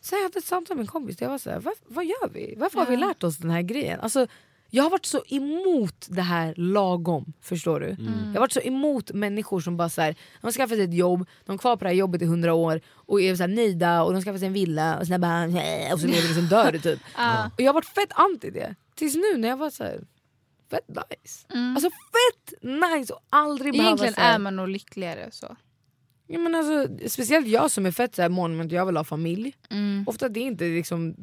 Så 0.00 0.14
jag 0.14 0.22
hade 0.22 0.38
ett 0.38 0.44
samtal 0.44 0.76
med 0.76 0.82
en 0.82 0.86
kompis 0.86 1.20
jag 1.20 1.28
var 1.28 1.38
så 1.38 1.50
här, 1.50 1.60
vad, 1.60 1.74
vad 1.86 2.04
gör 2.04 2.28
vi? 2.28 2.54
Varför 2.56 2.78
har 2.78 2.86
vi 2.86 2.96
lärt 2.96 3.22
oss 3.22 3.36
den 3.36 3.50
här 3.50 3.62
grejen? 3.62 4.00
Alltså, 4.00 4.26
Jag 4.70 4.82
har 4.82 4.90
varit 4.90 5.06
så 5.06 5.22
emot 5.28 6.06
det 6.08 6.22
här 6.22 6.54
lagom, 6.56 7.32
förstår 7.40 7.80
du? 7.80 7.86
Jag 8.26 8.32
har 8.32 8.40
varit 8.40 8.52
så 8.52 8.60
emot 8.60 9.12
människor 9.12 9.60
som 9.60 9.76
bara 9.76 9.88
så 9.88 10.00
här, 10.00 10.12
de 10.40 10.46
har 10.46 10.52
skaffat 10.52 10.76
sig 10.76 10.84
ett 10.84 10.94
jobb, 10.94 11.26
de 11.44 11.52
är 11.54 11.58
kvar 11.58 11.76
på 11.76 11.84
det 11.84 11.90
här 11.90 11.96
jobbet 11.96 12.22
i 12.22 12.24
hundra 12.24 12.54
år 12.54 12.80
och 12.88 13.20
är 13.20 13.36
så 13.36 13.42
här 13.42 13.48
nöjda 13.48 14.02
och 14.02 14.12
de 14.12 14.22
skaffar 14.22 14.38
sig 14.38 14.46
en 14.46 14.52
villa 14.52 14.98
och 14.98 15.06
sen 15.06 15.20
bara 15.20 15.46
"Nej", 15.46 15.92
och 15.92 16.00
så 16.00 16.06
lever 16.06 16.28
de 16.28 16.34
som 16.34 16.46
dör 16.46 16.78
typ. 16.78 17.00
Och 17.54 17.60
jag 17.60 17.66
har 17.68 17.74
varit 17.74 17.84
fett 17.94 18.12
anti 18.14 18.50
det. 18.50 18.74
Tills 18.94 19.14
nu 19.14 19.36
när 19.38 19.48
jag 19.48 19.56
var 19.56 19.70
så 19.70 19.84
här, 19.84 20.00
fett 20.70 20.88
nice. 20.88 21.46
Alltså 21.74 21.90
fett 21.90 22.62
nice 22.62 23.12
och 23.12 23.20
aldrig 23.30 23.72
behöva 23.72 23.88
Egentligen 23.88 24.14
är 24.14 24.38
man 24.38 24.56
nog 24.56 24.68
lyckligare 24.68 25.28
så. 25.30 25.56
Ja, 26.26 26.38
men 26.38 26.54
alltså, 26.54 27.08
speciellt 27.08 27.46
jag 27.46 27.70
som 27.70 27.86
är 27.86 27.90
fett 27.90 28.14
så 28.14 28.22
här 28.22 28.28
mån 28.28 28.52
om 28.60 28.66
att 28.66 28.72
jag 28.72 28.86
vill 28.86 28.96
ha 28.96 29.04
familj. 29.04 29.52
Ofta 30.06 30.28
det 30.28 30.40
är 30.40 30.44
inte 30.44 30.64
liksom 30.64 31.14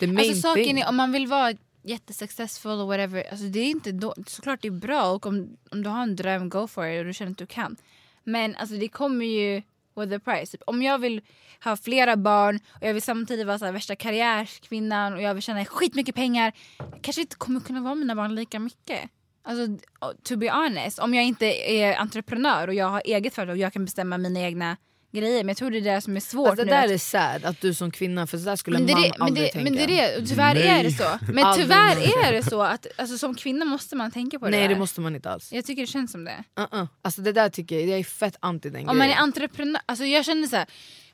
the 0.00 0.06
main 0.06 0.18
Alltså 0.18 0.34
saken 0.42 0.64
thing. 0.64 0.80
är 0.80 0.88
om 0.88 0.96
man 0.96 1.12
vill 1.12 1.26
vara 1.26 1.52
jättesuccessful 1.84 2.80
och 2.80 2.86
whatever, 2.86 3.24
alltså 3.30 3.46
det 3.46 3.60
är 3.60 3.70
inte 3.70 3.92
då, 3.92 4.14
såklart 4.26 4.62
det 4.62 4.68
är 4.68 4.72
bra 4.72 5.10
och 5.12 5.26
om, 5.26 5.56
om 5.70 5.82
du 5.82 5.90
har 5.90 6.02
en 6.02 6.16
dröm, 6.16 6.48
go 6.48 6.66
for 6.66 6.86
it 6.86 6.98
och 6.98 7.04
du 7.04 7.14
känner 7.14 7.32
att 7.32 7.38
du 7.38 7.46
kan. 7.46 7.76
Men 8.24 8.56
alltså 8.56 8.76
det 8.76 8.88
kommer 8.88 9.24
ju 9.24 9.62
with 9.96 10.10
the 10.10 10.18
price. 10.18 10.52
Typ, 10.52 10.62
om 10.66 10.82
jag 10.82 10.98
vill 10.98 11.22
ha 11.64 11.76
flera 11.76 12.16
barn 12.16 12.60
och 12.68 12.86
jag 12.86 12.94
vill 12.94 13.02
samtidigt 13.02 13.46
vara 13.46 13.58
så 13.58 13.64
här, 13.64 13.72
värsta 13.72 13.96
karriärskvinnan 13.96 15.14
och 15.14 15.22
jag 15.22 15.34
vill 15.34 15.42
tjäna 15.42 15.64
skitmycket 15.64 16.14
pengar. 16.14 16.52
Jag 16.78 17.02
kanske 17.02 17.20
inte 17.20 17.36
kommer 17.36 17.60
kunna 17.60 17.80
vara 17.80 17.94
mina 17.94 18.14
barn 18.14 18.34
lika 18.34 18.58
mycket. 18.58 19.10
Alltså 19.42 19.78
to 20.22 20.36
be 20.36 20.50
honest, 20.50 20.98
om 20.98 21.14
jag 21.14 21.24
inte 21.24 21.72
är 21.72 21.96
entreprenör 21.96 22.68
och 22.68 22.74
jag 22.74 22.86
har 22.86 23.02
eget 23.04 23.34
företag 23.34 23.52
och 23.52 23.58
jag 23.58 23.72
kan 23.72 23.84
bestämma 23.84 24.18
mina 24.18 24.40
egna 24.40 24.76
grejer. 25.14 25.38
Men 25.44 25.48
jag 25.48 25.56
tror 25.56 25.70
det 25.70 25.78
är 25.78 25.94
det 25.94 26.00
som 26.00 26.16
är 26.16 26.20
svårt 26.20 26.48
Alltså, 26.48 26.64
det 26.64 26.70
nu. 26.70 26.76
där 26.76 26.84
att- 26.84 26.90
är 26.90 26.98
sad 26.98 27.44
att 27.44 27.60
du 27.60 27.74
som 27.74 27.90
kvinna, 27.90 28.26
för 28.26 28.38
så 28.38 28.44
där 28.44 28.56
skulle 28.56 28.78
men 28.78 28.86
det, 28.86 28.92
man 28.92 29.02
det, 29.02 29.12
men, 29.18 29.22
aldrig 29.22 29.46
det, 29.46 29.52
tänka. 29.52 29.70
men 29.70 29.86
det 29.88 30.00
är 30.00 30.20
det, 30.20 30.26
tyvärr 30.26 30.54
Nej. 30.54 30.68
är 30.68 30.84
det 30.84 30.90
så. 30.90 31.04
Men 31.32 31.54
tyvärr 31.56 32.26
är 32.28 32.32
det 32.32 32.42
så 32.42 32.62
att 32.62 32.86
alltså, 32.96 33.18
som 33.18 33.34
kvinna 33.34 33.64
måste 33.64 33.96
man 33.96 34.10
tänka 34.10 34.38
på 34.38 34.44
det 34.44 34.50
Nej 34.50 34.60
där. 34.60 34.68
det 34.68 34.76
måste 34.78 35.00
man 35.00 35.14
inte 35.14 35.30
alls. 35.30 35.52
Jag 35.52 35.64
tycker 35.64 35.82
det 35.82 35.86
känns 35.86 36.12
som 36.12 36.24
det. 36.24 36.44
Uh-uh. 36.56 36.88
Alltså 37.02 37.20
det 37.20 37.32
där 37.32 37.48
tycker 37.48 37.78
jag, 37.80 37.88
jag 37.88 37.98
är 37.98 38.04
fett 38.04 38.36
anti 38.40 38.70
den 38.70 38.88
Om 38.88 38.98
man 38.98 39.10
är 39.10 39.16
entreprenör, 39.16 39.80
alltså 39.86 40.04
jag 40.04 40.24
känner 40.24 40.46
så 40.46 40.56
här, 40.56 40.66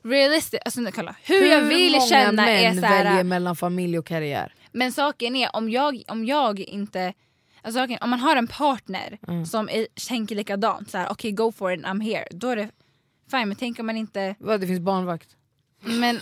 realistiskt, 0.03 0.63
alltså 0.65 0.81
kolla, 0.93 1.15
hur, 1.23 1.45
jag 1.45 1.61
vill 1.61 1.91
många 1.91 2.05
känna 2.07 2.49
är 2.49 2.71
män 2.73 2.81
så 2.81 2.87
här, 2.87 3.03
väljer 3.03 3.23
mellan 3.23 3.55
familj 3.55 3.99
och 3.99 4.05
karriär? 4.05 4.53
Men 4.71 4.91
saken 4.91 5.35
är 5.35 5.55
om 5.55 5.69
jag, 5.69 6.03
om 6.07 6.25
jag 6.25 6.59
inte 6.59 7.13
Alltså, 7.63 7.87
om 8.01 8.09
man 8.09 8.19
har 8.19 8.35
en 8.35 8.47
partner 8.47 9.17
Mm. 9.27 9.45
som 9.45 9.69
är, 9.69 9.87
tänker 10.07 10.35
likadant, 10.35 10.91
så 10.91 10.97
här, 10.97 11.07
okej 11.11 11.31
go 11.31 11.51
for 11.51 11.73
it 11.73 11.81
I'm 11.85 12.01
here, 12.03 12.27
då 12.31 12.49
är 12.49 12.55
det 12.55 12.69
fine. 13.31 13.47
Men 13.47 13.55
tänk 13.55 13.79
om 13.79 13.85
man 13.85 13.97
inte... 13.97 14.35
Vad, 14.39 14.61
det 14.61 14.67
finns 14.67 14.79
barnvakt? 14.79 15.29
Men 15.83 16.19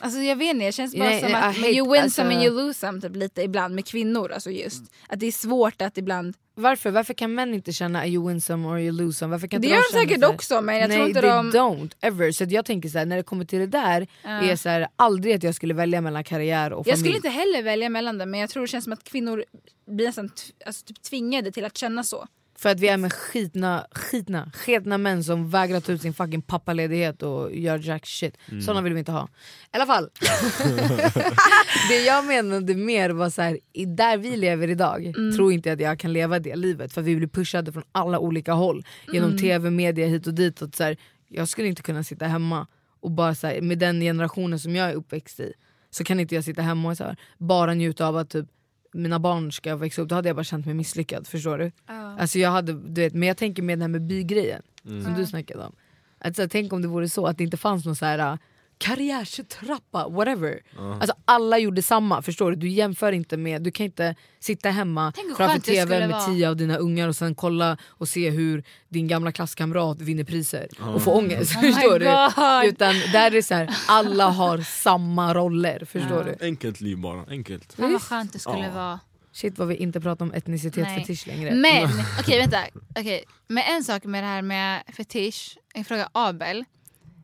alltså, 0.00 0.20
jag 0.20 0.36
vet 0.36 0.54
inte, 0.54 0.66
det 0.66 0.72
känns 0.72 0.94
bara 0.96 1.08
Nej, 1.08 1.20
som 1.20 1.34
att 1.34 1.56
hate- 1.56 1.66
you 1.66 1.92
win 1.92 2.02
alltså- 2.02 2.22
some 2.22 2.34
and 2.34 2.44
you 2.44 2.54
lose 2.56 2.78
some 2.78 3.00
typ, 3.00 3.16
lite 3.16 3.42
ibland 3.42 3.74
med 3.74 3.86
kvinnor. 3.86 4.32
Alltså, 4.32 4.50
just. 4.50 4.82
Att 5.08 5.20
det 5.20 5.26
är 5.26 5.32
svårt 5.32 5.82
att 5.82 5.98
ibland... 5.98 6.36
Varför? 6.54 6.90
Varför 6.90 7.14
kan 7.14 7.34
män 7.34 7.54
inte 7.54 7.72
känna 7.72 8.06
you 8.06 8.28
win 8.28 8.40
some 8.40 8.68
or 8.68 8.80
you 8.80 8.92
lose 8.92 9.18
some? 9.18 9.30
Varför 9.30 9.46
kan 9.46 9.60
Det 9.60 9.66
inte 9.66 9.76
gör 9.76 9.92
de 9.92 10.08
säkert 10.08 10.24
också 10.24 10.60
men 10.60 10.76
jag 10.78 10.88
Nej 10.88 10.96
tror 10.98 11.08
inte 11.08 11.20
de... 11.20 11.50
don't 11.50 11.92
ever. 12.00 12.32
Så 12.32 12.44
jag 12.48 12.64
tänker 12.64 12.88
så 12.88 12.98
här, 12.98 13.06
när 13.06 13.16
det 13.16 13.22
kommer 13.22 13.44
till 13.44 13.58
det 13.58 13.66
där, 13.66 14.06
är 14.22 14.56
så 14.56 14.68
här, 14.68 14.88
aldrig 14.96 15.34
att 15.34 15.42
jag 15.42 15.54
skulle 15.54 15.74
välja 15.74 16.00
mellan 16.00 16.24
karriär 16.24 16.72
och 16.72 16.86
familj. 16.86 16.90
Jag 16.90 16.98
skulle 16.98 17.16
inte 17.16 17.28
heller 17.28 17.62
välja 17.62 17.88
mellan 17.88 18.18
dem 18.18 18.30
men 18.30 18.40
jag 18.40 18.50
tror 18.50 18.62
det 18.62 18.66
känns 18.66 18.84
som 18.84 18.92
att 18.92 19.04
kvinnor 19.04 19.44
blir 19.86 20.06
nästan 20.06 20.30
alltså, 20.66 20.86
typ 20.86 21.02
tvingade 21.02 21.52
till 21.52 21.64
att 21.64 21.76
känna 21.76 22.04
så. 22.04 22.26
För 22.62 22.68
att 22.68 22.80
vi 22.80 22.88
är 22.88 22.96
med 22.96 23.12
skitna, 23.12 23.86
skitna, 23.94 24.50
sketna 24.54 24.98
män 24.98 25.24
som 25.24 25.50
vägrar 25.50 25.80
ta 25.80 25.92
ut 25.92 26.02
sin 26.02 26.14
fucking 26.14 26.42
pappaledighet 26.42 27.22
och 27.22 27.56
gör 27.56 27.78
jack 27.78 28.06
shit. 28.06 28.36
Såna 28.64 28.80
vill 28.80 28.92
vi 28.92 28.98
inte 28.98 29.12
ha. 29.12 29.28
I 29.72 29.76
alla 29.76 29.86
fall. 29.86 30.10
det 31.88 32.04
jag 32.06 32.24
menade 32.24 32.74
mer 32.74 33.10
var 33.10 33.30
så 33.30 33.42
här, 33.42 33.58
i 33.72 33.84
där 33.84 34.16
vi 34.16 34.36
lever 34.36 34.68
idag 34.68 35.12
tror 35.36 35.52
inte 35.52 35.68
jag 35.68 35.76
att 35.76 35.82
jag 35.82 35.98
kan 35.98 36.12
leva 36.12 36.38
det 36.38 36.56
livet. 36.56 36.92
För 36.92 37.02
vi 37.02 37.16
blir 37.16 37.28
pushade 37.28 37.72
från 37.72 37.84
alla 37.92 38.18
olika 38.18 38.52
håll. 38.52 38.84
Genom 39.12 39.38
tv, 39.38 39.70
media, 39.70 40.06
hit 40.06 40.26
och 40.26 40.34
dit. 40.34 40.62
Och 40.62 40.74
så 40.74 40.84
här, 40.84 40.96
jag 41.28 41.48
skulle 41.48 41.68
inte 41.68 41.82
kunna 41.82 42.04
sitta 42.04 42.26
hemma 42.26 42.66
och 43.00 43.10
bara 43.10 43.34
så 43.34 43.46
här, 43.46 43.60
med 43.60 43.78
den 43.78 44.00
generationen 44.00 44.58
som 44.58 44.76
jag 44.76 44.90
är 44.90 44.94
uppväxt 44.94 45.40
i. 45.40 45.52
Så 45.90 46.04
kan 46.04 46.20
inte 46.20 46.34
jag 46.34 46.44
sitta 46.44 46.62
hemma 46.62 46.90
och 46.90 46.96
så 46.96 47.04
här, 47.04 47.16
bara 47.38 47.74
njuta 47.74 48.06
av 48.06 48.16
att 48.16 48.30
typ, 48.30 48.46
mina 48.92 49.18
barn 49.18 49.52
ska 49.52 49.76
växa 49.76 50.02
upp. 50.02 50.08
Då 50.08 50.14
hade 50.14 50.28
jag 50.28 50.36
bara 50.36 50.44
känt 50.44 50.66
mig 50.66 50.74
misslyckad. 50.74 51.26
Förstår 51.26 51.58
du? 51.58 51.72
Alltså 52.18 52.38
jag 52.38 52.50
hade, 52.50 52.72
du 52.72 53.00
vet, 53.00 53.14
men 53.14 53.28
jag 53.28 53.36
tänker 53.36 53.62
med 53.62 53.78
det 53.78 53.82
här 53.82 53.88
med 53.88 54.02
bygrejen 54.02 54.62
som 55.04 55.14
du 55.14 55.26
snackade 55.26 55.64
om. 55.64 55.72
Att, 56.18 56.36
så 56.36 56.42
här, 56.42 56.48
tänk 56.48 56.72
om 56.72 56.82
det 56.82 56.88
vore 56.88 57.08
så 57.08 57.26
att 57.26 57.38
det 57.38 57.44
inte 57.44 57.56
fanns 57.56 57.84
någon 57.84 57.96
så 57.96 58.04
här 58.06 58.38
karriärstrappa, 58.82 60.08
whatever. 60.08 60.60
Alltså 61.00 61.14
alla 61.24 61.58
gjorde 61.58 61.82
samma, 61.82 62.22
förstår 62.22 62.50
du? 62.50 62.56
Du 62.56 62.68
jämför 62.68 63.12
inte 63.12 63.36
med, 63.36 63.62
du 63.62 63.70
kan 63.70 63.86
inte 63.86 64.14
sitta 64.40 64.70
hemma 64.70 65.12
framför 65.12 65.34
skönt 65.34 65.64
det 65.64 65.72
tv 65.72 65.86
skulle 65.86 66.08
med 66.08 66.26
tio 66.26 66.48
av 66.48 66.56
dina 66.56 66.76
ungar 66.76 67.08
och 67.08 67.16
sen 67.16 67.34
kolla 67.34 67.76
och 67.88 68.08
se 68.08 68.30
hur 68.30 68.64
din 68.88 69.08
gamla 69.08 69.32
klasskamrat 69.32 70.00
vinner 70.00 70.24
priser 70.24 70.68
och 70.94 71.02
få 71.02 71.12
ångest. 71.12 71.56
Oh 71.56 71.60
förstår 71.60 71.98
du? 71.98 72.04
God. 72.04 72.72
Utan 72.72 72.94
där 73.12 73.26
är 73.26 73.30
det 73.30 73.42
så 73.42 73.54
här, 73.54 73.76
alla 73.88 74.28
har 74.28 74.58
samma 74.58 75.34
roller, 75.34 75.84
förstår 75.84 76.24
du? 76.24 76.46
Enkelt 76.46 76.80
liv 76.80 76.98
bara, 76.98 77.24
enkelt. 77.28 77.72
Fan 77.72 77.92
vad 77.92 78.02
skönt 78.02 78.32
det 78.32 78.38
skulle 78.38 78.70
vara. 78.70 79.00
Shit 79.32 79.58
vad 79.58 79.68
vi 79.68 79.76
inte 79.76 80.00
pratar 80.00 80.24
om 80.24 80.32
etnicitet 80.32 80.84
Nej. 80.84 81.00
fetisch 81.00 81.26
längre. 81.26 81.54
Men 81.54 81.88
okej 82.20 82.38
vänta, 82.38 82.58
okej. 82.90 83.24
men 83.48 83.64
en 83.76 83.84
sak 83.84 84.04
med 84.04 84.22
det 84.22 84.28
här 84.28 84.42
med 84.42 84.82
fetisch, 84.96 85.58
jag 85.74 85.86
frågar 85.86 86.08
Abel. 86.12 86.64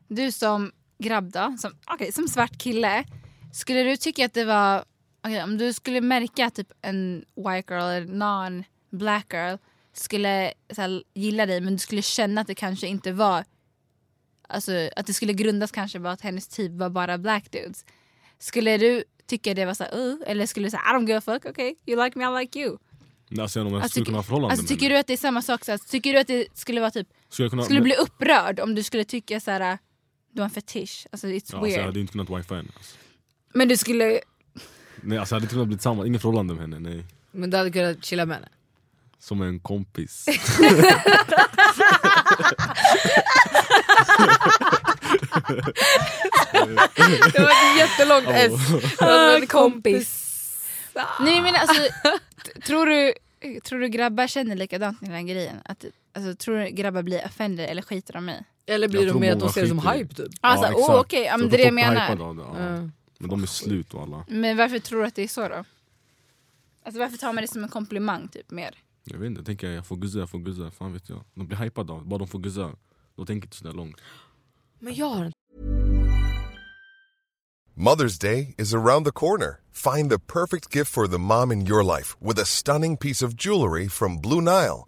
Du 0.07 0.31
som 0.31 0.71
grabb 0.99 1.31
då, 1.31 1.55
som, 1.59 1.71
okej, 1.85 2.11
som 2.11 2.27
svart 2.27 2.57
kille. 2.57 3.03
Skulle 3.53 3.83
du 3.83 3.97
tycka 3.97 4.25
att 4.25 4.33
det 4.33 4.45
var, 4.45 4.83
okej, 5.23 5.43
om 5.43 5.57
du 5.57 5.73
skulle 5.73 6.01
märka 6.01 6.45
att 6.45 6.55
typ 6.55 6.71
en 6.81 7.25
white 7.35 7.73
girl 7.73 7.83
eller 7.83 8.07
non-black 8.07 9.33
girl 9.33 9.57
skulle 9.93 10.53
här, 10.77 11.03
gilla 11.13 11.45
dig 11.45 11.61
men 11.61 11.73
du 11.73 11.79
skulle 11.79 12.01
känna 12.01 12.41
att 12.41 12.47
det 12.47 12.55
kanske 12.55 12.87
inte 12.87 13.11
var 13.11 13.43
Alltså 14.51 14.89
att 14.95 15.07
det 15.07 15.13
skulle 15.13 15.33
grundas 15.33 15.71
kanske 15.71 15.99
på 15.99 16.07
att 16.07 16.21
hennes 16.21 16.47
typ 16.47 16.71
var 16.71 16.89
bara 16.89 17.17
black 17.17 17.51
dudes. 17.51 17.85
Skulle 18.39 18.77
du 18.77 19.03
tycka 19.25 19.53
det 19.53 19.65
var 19.65 19.73
så 19.73 19.83
uh, 19.83 20.15
eller 20.25 20.45
skulle 20.45 20.67
du 20.67 20.71
säga 20.71 20.81
I 20.81 20.93
don't 20.93 21.07
give 21.07 21.17
a 21.17 21.21
fuck, 21.21 21.45
okay, 21.45 21.75
you 21.85 22.03
like 22.03 22.19
me, 22.19 22.25
I 22.25 22.41
like 22.41 22.59
you. 22.59 22.77
Alltså, 23.39 23.61
om 23.61 23.67
jag 23.67 23.75
Alltså, 23.75 23.89
skulle 23.89 24.05
kunna 24.05 24.23
förhållande 24.23 24.53
Alltså, 24.53 24.67
tycker 24.67 24.89
du 24.89 24.97
att 24.97 25.07
det 25.07 25.13
är 25.13 25.17
samma 25.17 25.41
sak? 25.41 25.65
Så 25.65 25.71
här, 25.71 25.77
tycker 25.77 26.13
du 26.13 26.19
att 26.19 26.27
det 26.27 26.57
skulle 26.57 26.81
vara 26.81 26.91
typ 26.91 27.07
Skulle 27.29 27.49
kunna... 27.49 27.63
Skulle 27.63 27.79
du 27.79 27.83
bli 27.83 27.95
upprörd 27.95 28.59
om 28.59 28.75
du 28.75 28.83
skulle 28.83 29.03
tycka 29.03 29.39
så 29.39 29.51
här 29.51 29.77
du 30.31 30.41
har 30.41 30.45
en 30.45 30.49
fetisch? 30.49 31.07
Alltså 31.11 31.27
it's 31.27 31.31
ja, 31.31 31.37
alltså, 31.37 31.55
jag 31.57 31.61
weird. 31.61 31.85
hade 31.85 31.99
inte 31.99 32.11
kunnat 32.11 32.29
wifi 32.29 32.55
henne. 32.55 32.69
Alltså. 32.75 32.95
Men 33.53 33.67
du 33.67 33.77
skulle... 33.77 34.21
Nej, 35.01 35.17
alltså, 35.17 35.35
jag 35.35 35.37
hade 35.37 35.43
inte 35.45 35.53
kunnat 35.53 35.67
bli 35.67 35.77
tillsammans, 35.77 36.07
inget 36.07 36.21
förhållande 36.21 36.53
med 36.53 36.61
henne. 36.61 36.79
Nej. 36.79 37.05
Men 37.31 37.49
du 37.49 37.57
hade 37.57 37.71
kunnat 37.71 38.05
chilla 38.05 38.25
med 38.25 38.35
henne? 38.35 38.49
Som 39.19 39.41
en 39.41 39.59
kompis. 39.59 40.25
Det 47.33 47.39
var 47.39 47.49
ett 47.49 47.77
jättelångt 47.77 48.27
S. 48.29 48.51
en 49.41 49.47
kompis. 49.47 50.25
Nej 51.19 51.41
men 51.41 51.55
alltså, 51.55 51.81
tror 52.65 52.85
du, 52.85 53.13
tror 53.61 53.79
du 53.79 53.87
grabbar 53.87 54.27
känner 54.27 54.55
likadant 54.55 55.01
med 55.01 55.11
den 55.11 55.27
grejen? 55.27 55.55
Att, 55.65 55.85
alltså, 56.13 56.35
tror 56.35 56.57
du 56.59 56.69
grabbar 56.69 57.03
blir 57.03 57.25
offended 57.25 57.69
eller 57.69 57.81
skiter 57.81 58.13
de 58.13 58.29
i? 58.29 58.43
Eller 58.69 58.87
blir 58.87 59.07
de 59.07 59.19
mer 59.19 59.31
att 59.33 59.39
de 59.39 59.49
ser 59.49 59.61
det 59.61 59.67
som 59.67 59.81
skiter 59.81 59.95
i 59.95 59.97
hype 59.97 60.13
typ? 60.13 60.27
Alltså, 60.41 60.65
ja, 60.65 60.71
exakt. 60.71 60.99
okej, 60.99 61.31
Så 61.31 61.37
det 61.37 61.45
är 61.45 61.57
det 61.57 61.63
jag 61.63 61.73
menar. 61.73 62.01
hypade 62.01 62.23
av 62.23 62.35
det, 62.35 62.41
ja. 62.41 62.57
Mm. 62.57 62.91
Men 63.19 63.29
de 63.29 63.43
är 63.43 63.47
slut 63.47 63.93
och 63.93 64.01
alla. 64.01 64.25
Men 64.27 64.57
varför 64.57 64.79
tror 64.79 64.99
du 65.01 65.05
att 65.07 65.15
det 65.15 65.23
är 65.23 65.27
så 65.27 65.47
då? 65.47 65.63
Alltså 66.83 66.99
varför 66.99 67.17
tar 67.17 67.33
man 67.33 67.41
det 67.41 67.47
som 67.47 67.63
en 67.63 67.69
komplimang 67.69 68.27
typ 68.27 68.51
mer? 68.51 68.75
Jag 69.03 69.17
vet 69.17 69.27
inte, 69.27 69.39
jag 69.39 69.45
tänker 69.45 69.69
jag 69.69 69.85
får 69.87 69.95
guzza, 69.95 70.19
jag 70.19 70.29
får 70.29 70.39
guzza. 70.39 70.71
Fan 70.71 70.93
vet 70.93 71.09
jag. 71.09 71.23
De 71.33 71.47
blir 71.47 71.57
hypade 71.57 71.93
av 71.93 72.07
bara 72.07 72.17
de 72.17 72.27
får 72.27 72.39
guzza. 72.39 72.71
De 73.15 73.25
tänker 73.25 73.47
inte 73.47 73.57
sådär 73.57 73.73
långt. 73.73 73.97
Men 74.79 74.95
jag 74.95 75.09
har 75.09 75.25
en 75.25 75.31
Mother's 77.75 78.17
Day 78.21 78.55
is 78.57 78.73
around 78.73 79.05
the 79.05 79.11
corner. 79.11 79.59
Find 79.71 80.09
the 80.11 80.19
perfect 80.19 80.75
gift 80.75 80.91
for 80.91 81.07
the 81.07 81.17
mom 81.17 81.51
in 81.51 81.65
your 81.67 81.97
life 81.97 82.17
with 82.19 82.41
a 82.41 82.45
stunning 82.45 82.97
piece 82.97 83.25
of 83.25 83.33
jewelry 83.33 83.89
from 83.89 84.21
Blue 84.21 84.41
Nile. 84.41 84.87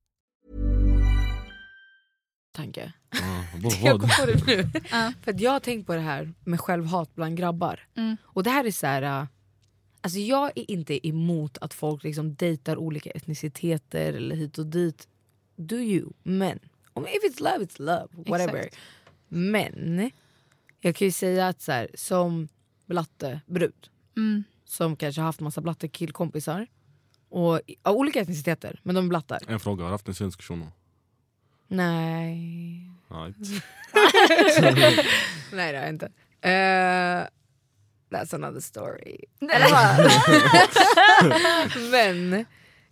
Tanke. 2.51 2.93
Ja, 3.11 3.43
vad- 3.63 3.73
Jag 3.83 3.99
kom 3.99 4.09
vad? 4.09 4.17
på 4.19 4.25
det 4.25 4.47
nu. 4.47 4.69
För 5.21 5.31
att 5.31 5.39
jag 5.39 5.51
har 5.51 5.59
tänkt 5.59 5.87
på 5.87 5.93
det 5.95 5.99
här 6.01 6.33
med 6.43 6.59
självhat 6.59 7.15
bland 7.15 7.37
grabbar. 7.37 7.79
Och 8.23 8.43
det 8.43 8.49
här 8.49 8.65
är 8.65 8.71
så 8.71 8.87
här... 8.87 9.01
äh, 9.21 9.25
Alltså 10.03 10.19
jag 10.19 10.51
är 10.55 10.71
inte 10.71 11.07
emot 11.07 11.57
att 11.61 11.73
folk 11.73 12.03
liksom 12.03 12.35
dejtar 12.35 12.77
olika 12.77 13.09
etniciteter 13.11 14.13
eller 14.13 14.35
hit 14.35 14.57
och 14.57 14.65
dit. 14.65 15.07
Do 15.55 15.75
you. 15.75 16.09
Men, 16.23 16.59
om 16.93 17.07
if 17.07 17.23
it's 17.23 17.39
love 17.43 17.65
it's 17.65 17.79
love. 17.81 18.07
Whatever. 18.31 18.55
Exakt. 18.59 18.77
Men 19.27 20.11
jag 20.79 20.95
kan 20.95 21.05
ju 21.07 21.11
säga 21.11 21.47
att 21.47 21.61
så 21.61 21.71
här, 21.71 21.89
som 21.95 22.47
blattebrud 22.85 23.89
Mm. 24.17 24.43
som 24.65 24.95
kanske 24.95 25.21
har 25.21 25.25
haft 25.25 25.39
massa 25.39 25.61
blatte 25.61 25.87
killkompisar 25.87 26.67
och, 27.29 27.61
av 27.81 27.95
olika 27.95 28.21
etniciteter, 28.21 28.79
men 28.83 28.95
de 28.95 29.05
är 29.05 29.09
blattar. 29.09 29.39
En 29.47 29.59
fråga, 29.59 29.83
har 29.83 29.89
du 29.89 29.93
haft 29.93 30.07
en 30.07 30.15
svensk 30.15 30.41
shuno? 30.41 30.71
Nej. 31.71 32.89
Right. 33.09 33.63
Nej 35.53 35.71
det 35.71 35.77
har 35.77 35.85
jag 35.85 35.89
inte. 35.89 36.05
Uh, 36.45 37.27
that's 38.11 38.35
another 38.35 38.59
story. 38.59 39.17
Men 41.91 42.45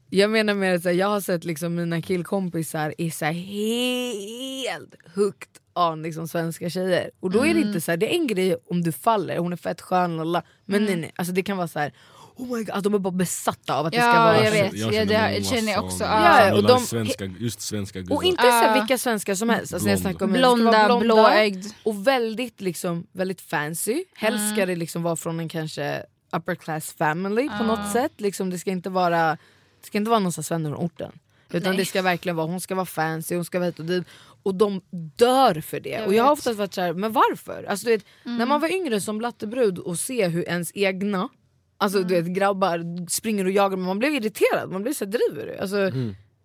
jag 0.10 0.30
menar 0.30 0.54
mer 0.54 0.76
att 0.76 0.96
jag 0.96 1.08
har 1.08 1.22
sett 1.22 1.44
liksom 1.44 1.76
mina 1.76 2.02
killkompisar 2.02 2.94
är 2.98 3.10
så 3.10 3.26
helt 3.26 4.96
hooked 5.16 5.50
on 5.74 6.02
liksom 6.02 6.28
svenska 6.28 6.70
tjejer. 6.70 7.12
Och 7.20 7.32
då 7.32 7.46
är 7.46 7.54
det 7.54 7.60
inte 7.60 7.82
så 7.82 7.92
här, 7.92 7.98
det 7.98 8.16
är 8.16 8.20
en 8.20 8.28
grej 8.28 8.56
om 8.70 8.84
du 8.84 8.92
faller, 8.92 9.38
hon 9.38 9.54
är 9.54 9.58
fett 9.58 9.82
skön 9.82 10.18
lalla. 10.18 10.44
Men 10.66 10.86
nej 10.86 10.96
nej, 10.96 11.12
alltså 11.16 11.34
det 11.34 11.44
kan 11.44 11.58
vara 11.58 11.68
så 11.68 11.80
här. 11.80 11.94
Oh 12.40 12.58
my 12.58 12.64
God, 12.64 12.84
de 12.84 12.94
är 12.94 13.00
bara 13.00 13.12
besatta 13.12 13.76
av 13.80 13.86
att 13.86 13.92
det 13.92 13.98
ska 14.00 14.08
Ja, 14.08 14.14
vara 14.24 14.44
jag 14.44 14.52
vet. 14.52 14.74
Jag 14.74 14.94
Ja, 14.94 15.06
det 15.06 15.08
känner 15.08 15.20
här 15.20 15.32
många 15.32 15.44
känner 15.44 15.72
jag 15.72 15.86
också. 15.86 16.04
Ja, 16.04 16.54
och 16.56 16.64
de- 16.64 16.80
svenska, 16.80 17.26
just 17.26 17.62
svenska 17.62 18.00
guzzar. 18.00 18.16
Och 18.16 18.24
inte 18.24 18.42
så 18.44 18.50
Ah. 18.50 18.74
vilka 18.74 18.98
svenskar 18.98 19.36
som 19.36 19.50
helst. 19.50 19.74
Alltså 19.74 19.90
jag 19.90 20.00
Blonda. 20.00 20.12
snackar 20.20 20.26
om 20.26 20.32
Blonda, 20.34 20.88
vara 20.88 21.00
blåögd. 21.00 21.66
och 21.84 22.08
väldigt, 22.08 22.62
liksom, 22.62 23.08
väldigt 23.12 23.42
fancy. 23.42 24.04
Helst 24.16 24.54
ska 24.54 24.66
det 24.66 24.76
liksom 24.76 25.04
vara 25.04 25.16
från 25.16 25.40
en 25.40 25.50
kanske 25.50 26.04
upper 26.32 26.56
class 26.56 26.94
family 26.94 27.50
på 27.58 27.64
något 27.64 27.92
sätt. 27.92 28.12
Liksom, 28.18 28.50
det 28.50 28.60
ska 28.60 28.72
inte 28.72 28.90
vara 28.90 29.38
det 29.82 29.88
ska 29.88 29.98
inte 29.98 30.10
vara 30.10 30.20
någon 30.20 30.76
orten. 30.76 31.12
Utan 31.52 31.70
Nej. 31.70 31.78
det 31.78 31.86
ska 31.86 32.02
verkligen 32.02 32.36
vara, 32.36 32.48
hon 32.48 32.62
ska 32.62 32.76
vara 32.76 32.86
fancy, 32.86 33.36
hon 33.36 33.46
ska 33.46 33.60
vara 33.60 33.66
hit 33.66 33.80
och 33.80 33.86
dit. 33.86 34.04
Och 34.44 34.56
de 34.56 34.82
dör 35.16 35.62
för 35.62 35.80
det. 35.80 35.90
Jag 35.90 36.08
och 36.08 36.14
jag 36.14 36.24
har 36.24 36.32
oftast 36.32 36.58
varit 36.60 36.74
såhär, 36.74 36.94
men 36.94 37.12
varför? 37.12 37.64
Alltså, 37.64 37.86
du 37.86 37.92
vet, 37.92 38.06
När 38.24 38.46
man 38.46 38.62
var 38.62 38.72
yngre 38.74 39.02
som 39.02 39.18
blattebrud 39.18 39.78
och 39.80 40.00
se 40.00 40.28
hur 40.28 40.44
ens 40.50 40.72
egna 40.76 41.30
Alltså 41.82 42.04
du 42.04 42.22
vet 42.22 42.34
grabbar 42.34 43.08
springer 43.10 43.46
och 43.46 43.52
jagar 43.52 43.78
men 43.78 43.86
man 43.86 44.00
blev 44.00 44.14
irriterad, 44.14 44.72
man 44.72 44.82
blev 44.84 44.94
så 44.94 45.06
här, 45.06 45.12
driver 45.12 45.48
du? 45.48 45.58
Alltså, 45.58 45.92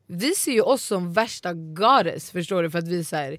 Vi 0.06 0.34
ser 0.34 0.52
ju 0.52 0.60
oss 0.60 0.84
som 0.84 1.12
värsta 1.12 1.52
goddess 1.52 2.30
förstår 2.30 2.62
du? 2.62 2.70
För 2.70 2.78
att 2.78 2.88
vi 2.88 2.98
är 2.98 3.02
så 3.04 3.16
här, 3.16 3.36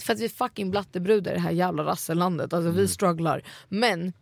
För 0.00 0.12
att 0.12 0.20
vi 0.20 0.24
är 0.24 0.28
fucking 0.28 0.70
blattebrudar 0.70 1.32
i 1.32 1.34
det 1.34 1.40
här 1.40 1.50
jävla 1.50 1.84
rassellandet, 1.84 2.52
alltså 2.52 2.70
vi 2.70 2.88
strugglar. 2.88 3.42
Men 3.68 4.12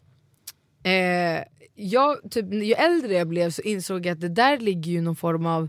eh, 0.82 1.44
jag, 1.74 2.16
typ, 2.30 2.52
ju 2.52 2.72
äldre 2.72 3.12
jag 3.14 3.28
blev 3.28 3.50
så 3.50 3.62
insåg 3.62 4.06
jag 4.06 4.12
att 4.12 4.20
det 4.20 4.28
där 4.28 4.58
ligger 4.58 4.92
ju 4.92 5.00
någon 5.00 5.16
form 5.16 5.46
av 5.46 5.68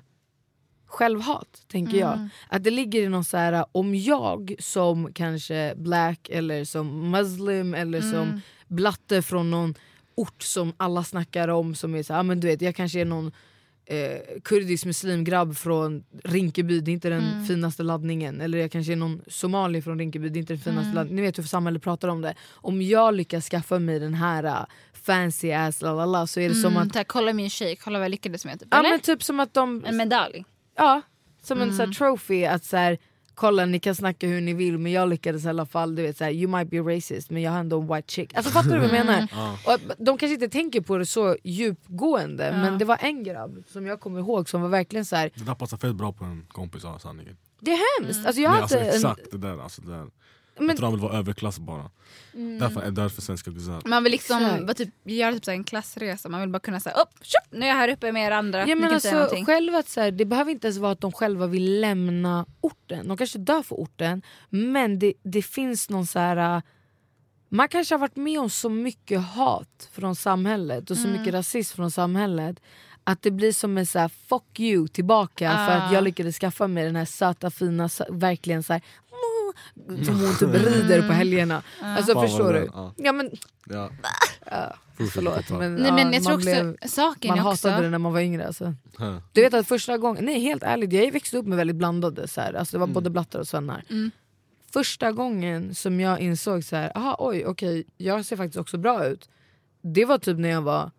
självhat, 0.85 1.63
tänker 1.67 1.97
jag. 1.97 2.29
Att 2.49 2.63
det 2.63 2.71
ligger 2.71 3.01
i 3.01 3.09
någon 3.09 3.25
så 3.25 3.37
här, 3.37 3.65
om 3.71 3.95
jag 3.95 4.55
som 4.59 5.13
kanske 5.13 5.73
black 5.77 6.29
eller 6.29 6.63
som 6.65 7.11
muslim 7.11 7.73
eller 7.73 8.01
som 8.01 8.41
blatte 8.67 9.21
från 9.21 9.51
någon 9.51 9.75
ort 10.15 10.43
som 10.43 10.73
alla 10.77 11.03
snackar 11.03 11.47
om 11.47 11.75
som 11.75 11.95
är 11.95 12.03
så 12.03 12.13
här, 12.13 12.19
ah, 12.19 12.23
men 12.23 12.39
du 12.39 12.47
vet 12.47 12.61
jag 12.61 12.75
kanske 12.75 13.01
är 13.01 13.05
någon 13.05 13.31
eh, 13.85 14.39
kurdisk 14.43 14.85
muslimgrabb 14.85 15.57
från 15.57 16.03
Rinkeby, 16.23 16.79
det 16.79 16.91
är 16.91 16.93
inte 16.93 17.09
den 17.09 17.45
finaste 17.45 17.83
laddningen. 17.83 18.41
Eller 18.41 18.57
jag 18.57 18.71
kanske 18.71 18.91
är 18.91 18.95
någon 18.95 19.21
somali 19.27 19.81
från 19.81 19.99
Rinkeby, 19.99 20.29
det 20.29 20.37
är 20.37 20.41
inte 20.41 20.53
den 20.53 20.61
finaste 20.61 20.93
laddningen. 20.95 21.15
Ni 21.15 21.21
vet 21.21 21.37
hur 21.37 21.43
samhället 21.43 21.81
pratar 21.83 22.07
om 22.07 22.21
det. 22.21 22.35
Om 22.51 22.81
jag 22.81 23.13
lyckas 23.13 23.49
skaffa 23.49 23.79
mig 23.79 23.99
den 23.99 24.13
här 24.13 24.45
uh, 24.45 24.65
fancy 24.93 25.51
ass 25.51 25.81
lalala 25.81 26.27
så 26.27 26.39
är 26.39 26.49
det 26.49 26.55
som 26.55 26.71
Mm, 26.73 26.87
att... 26.87 26.93
så 26.93 26.99
här, 26.99 27.03
kolla 27.03 27.33
min 27.33 27.49
tjej, 27.49 27.75
kolla 27.75 27.99
vad 27.99 28.05
jag 28.05 28.11
lyckades 28.11 28.45
med. 28.45 28.59
Typ, 28.59 28.67
Ja 28.71 28.79
eller? 28.79 28.89
men 28.89 28.99
typ 28.99 29.23
som 29.23 29.39
att 29.39 29.53
de... 29.53 29.85
En 29.85 29.97
medalj. 29.97 30.45
Ja, 30.77 31.01
som 31.41 31.61
en 31.61 31.75
så 31.75 31.85
här, 31.85 31.93
trophy 31.93 32.45
att 32.45 32.63
så 32.65 32.77
här, 32.77 32.97
kolla 33.35 33.65
ni 33.65 33.79
kan 33.79 33.95
snacka 33.95 34.27
hur 34.27 34.41
ni 34.41 34.53
vill 34.53 34.77
men 34.77 34.91
jag 34.91 35.09
lyckades 35.09 35.45
i 35.45 35.47
alla 35.47 35.65
fall, 35.65 35.95
du 35.95 36.01
vet 36.01 36.17
så 36.17 36.23
här, 36.23 36.31
you 36.31 36.51
might 36.57 36.69
be 36.69 36.77
racist 36.77 37.29
men 37.29 37.41
jag 37.41 37.51
har 37.51 37.59
ändå 37.59 37.81
en 37.81 37.87
white 37.87 38.11
chick. 38.11 38.33
Alltså 38.33 38.51
fattar 38.51 38.69
du 38.69 38.79
vad 38.79 38.89
jag 38.89 39.05
menar? 39.05 39.27
Och 39.65 39.73
att 39.73 39.81
de 39.97 40.17
kanske 40.17 40.33
inte 40.33 40.49
tänker 40.49 40.81
på 40.81 40.97
det 40.97 41.05
så 41.05 41.37
djupgående 41.43 42.51
men 42.51 42.77
det 42.77 42.85
var 42.85 42.97
en 43.01 43.23
grabb 43.23 43.63
som 43.71 43.85
jag 43.85 43.99
kommer 43.99 44.19
ihåg 44.19 44.49
som 44.49 44.61
var 44.61 44.69
verkligen 44.69 45.05
så 45.05 45.15
här. 45.15 45.31
Det 45.35 45.43
där 45.43 45.55
passar 45.55 45.77
fett 45.77 45.95
bra 45.95 46.13
på 46.13 46.25
en 46.25 46.45
kompis 46.47 46.83
sanningen. 46.99 47.37
det 47.59 47.71
är 47.71 48.01
hemskt. 48.01 48.25
Alltså 48.25 48.41
jag 48.41 48.51
Nej, 48.51 48.61
alltså, 48.61 48.77
inte 48.77 48.89
en, 48.89 48.95
exakt 48.95 49.31
det 49.31 49.37
där. 49.37 49.57
Alltså, 49.63 49.81
det 49.81 49.91
där. 49.91 50.07
Men- 50.57 50.67
Jag 50.67 50.77
tror 50.77 50.85
han 50.85 50.93
vill 50.93 51.01
vara 51.01 51.17
överklass 51.17 51.59
bara. 51.59 51.89
Därför 52.59 52.81
är 52.81 52.91
därför 52.91 53.21
svenska 53.21 53.51
guzzar. 53.51 53.81
Man 53.85 54.03
vill 54.03 54.11
liksom 54.11 54.65
bara 54.65 54.73
typ, 54.73 54.89
göra 55.03 55.33
typ 55.33 55.45
så 55.45 55.51
en 55.51 55.63
klassresa, 55.63 56.29
man 56.29 56.41
vill 56.41 56.49
bara 56.49 56.59
kunna 56.59 56.79
säga 56.79 56.95
upp, 56.95 57.09
tjup, 57.21 57.51
nu 57.59 57.65
är 57.65 57.69
jag 57.69 57.75
här 57.75 57.89
uppe 57.89 58.11
med 58.11 58.27
er 58.27 58.31
andra, 58.31 58.67
Ja, 58.67 58.75
men 58.75 58.93
alltså, 58.93 59.27
själva 59.45 59.77
att 59.77 59.89
så 59.89 60.01
här, 60.01 60.11
det 60.11 60.25
behöver 60.25 60.51
inte 60.51 60.67
ens 60.67 60.77
vara 60.77 60.91
att 60.91 61.01
de 61.01 61.11
själva 61.11 61.47
vill 61.47 61.81
lämna 61.81 62.45
orten. 62.61 63.07
De 63.07 63.17
kanske 63.17 63.39
dör 63.39 63.61
för 63.63 63.75
orten 63.75 64.21
men 64.49 64.99
det, 64.99 65.13
det 65.23 65.41
finns 65.41 65.89
någon 65.89 66.05
så 66.07 66.19
här... 66.19 66.55
äh, 66.57 66.61
Man 67.49 67.67
kanske 67.67 67.95
har 67.95 67.99
varit 67.99 68.15
med 68.15 68.39
om 68.39 68.49
så 68.49 68.69
mycket 68.69 69.21
hat 69.21 69.89
från 69.91 70.15
samhället 70.15 70.91
och 70.91 70.97
så 70.97 71.07
Mm. 71.07 71.19
mycket 71.19 71.33
rasism 71.33 71.75
från 71.75 71.91
samhället 71.91 72.59
att 73.07 73.21
det 73.21 73.31
blir 73.31 73.51
som 73.51 73.77
en 73.77 73.85
så 73.85 73.99
här, 73.99 74.07
fuck 74.29 74.59
you 74.59 74.87
tillbaka 74.87 75.51
för 75.51 75.71
att 75.71 75.91
Ah. 75.91 75.93
jag 75.93 76.03
lyckades 76.03 76.37
skaffa 76.39 76.67
mig 76.67 76.85
den 76.85 76.95
här 76.95 77.05
söta 77.05 77.51
fina, 77.51 77.89
verkligen 78.09 78.63
så 78.63 78.73
här, 78.73 78.79
mm, 78.79 78.91
som 80.05 80.19
hon 80.19 80.35
typ 80.39 80.53
rider 80.53 81.07
på 81.07 81.13
helgerna. 81.13 81.63
Alltså 81.81 82.13
Fan, 82.13 82.27
förstår 82.27 82.53
du? 82.53 82.69
ja. 82.73 82.93
Ja 82.97 83.11
men 83.11 83.31
Ja. 83.65 83.89
förlåt 85.13 85.49
men, 85.49 85.75
Nej, 85.75 85.85
ja, 85.87 85.95
men 85.95 86.13
jag 86.13 86.23
tror 86.23 86.31
man 86.31 86.35
också, 86.35 86.63
blev, 86.63 86.77
saken 86.87 87.29
man 87.29 87.39
är 87.39 87.51
också... 87.51 87.67
hatade 87.67 87.85
det 87.85 87.89
när 87.91 87.97
man 87.97 88.13
var 88.13 88.19
yngre 88.19 88.47
alltså. 88.47 88.73
Du 89.33 89.41
vet 89.41 89.53
att 89.53 89.67
första 89.67 89.97
gången, 89.97 90.25
nej 90.25 90.39
helt 90.39 90.63
ärligt, 90.63 90.93
jag 90.93 91.11
växte 91.11 91.37
upp 91.37 91.45
med 91.45 91.57
väldigt 91.57 91.75
blandade, 91.75 92.27
så 92.27 92.41
här, 92.41 92.53
alltså 92.53 92.77
det 92.77 92.79
var 92.79 92.87
både 92.87 93.09
blattar 93.09 93.39
och 93.39 93.47
svennar. 93.47 93.83
Mm. 93.89 94.11
Första 94.73 95.11
gången 95.11 95.75
som 95.75 95.99
jag 95.99 96.19
insåg 96.19 96.63
så 96.63 96.75
här, 96.75 96.97
aha 96.97 97.15
oj 97.19 97.45
okej 97.45 97.85
jag 97.97 98.25
ser 98.25 98.37
faktiskt 98.37 98.59
också 98.59 98.77
bra 98.77 99.05
ut. 99.05 99.29
Det 99.81 100.05
var 100.05 100.17
typ 100.17 100.37
när 100.37 100.49
jag 100.49 100.61
var 100.61 100.91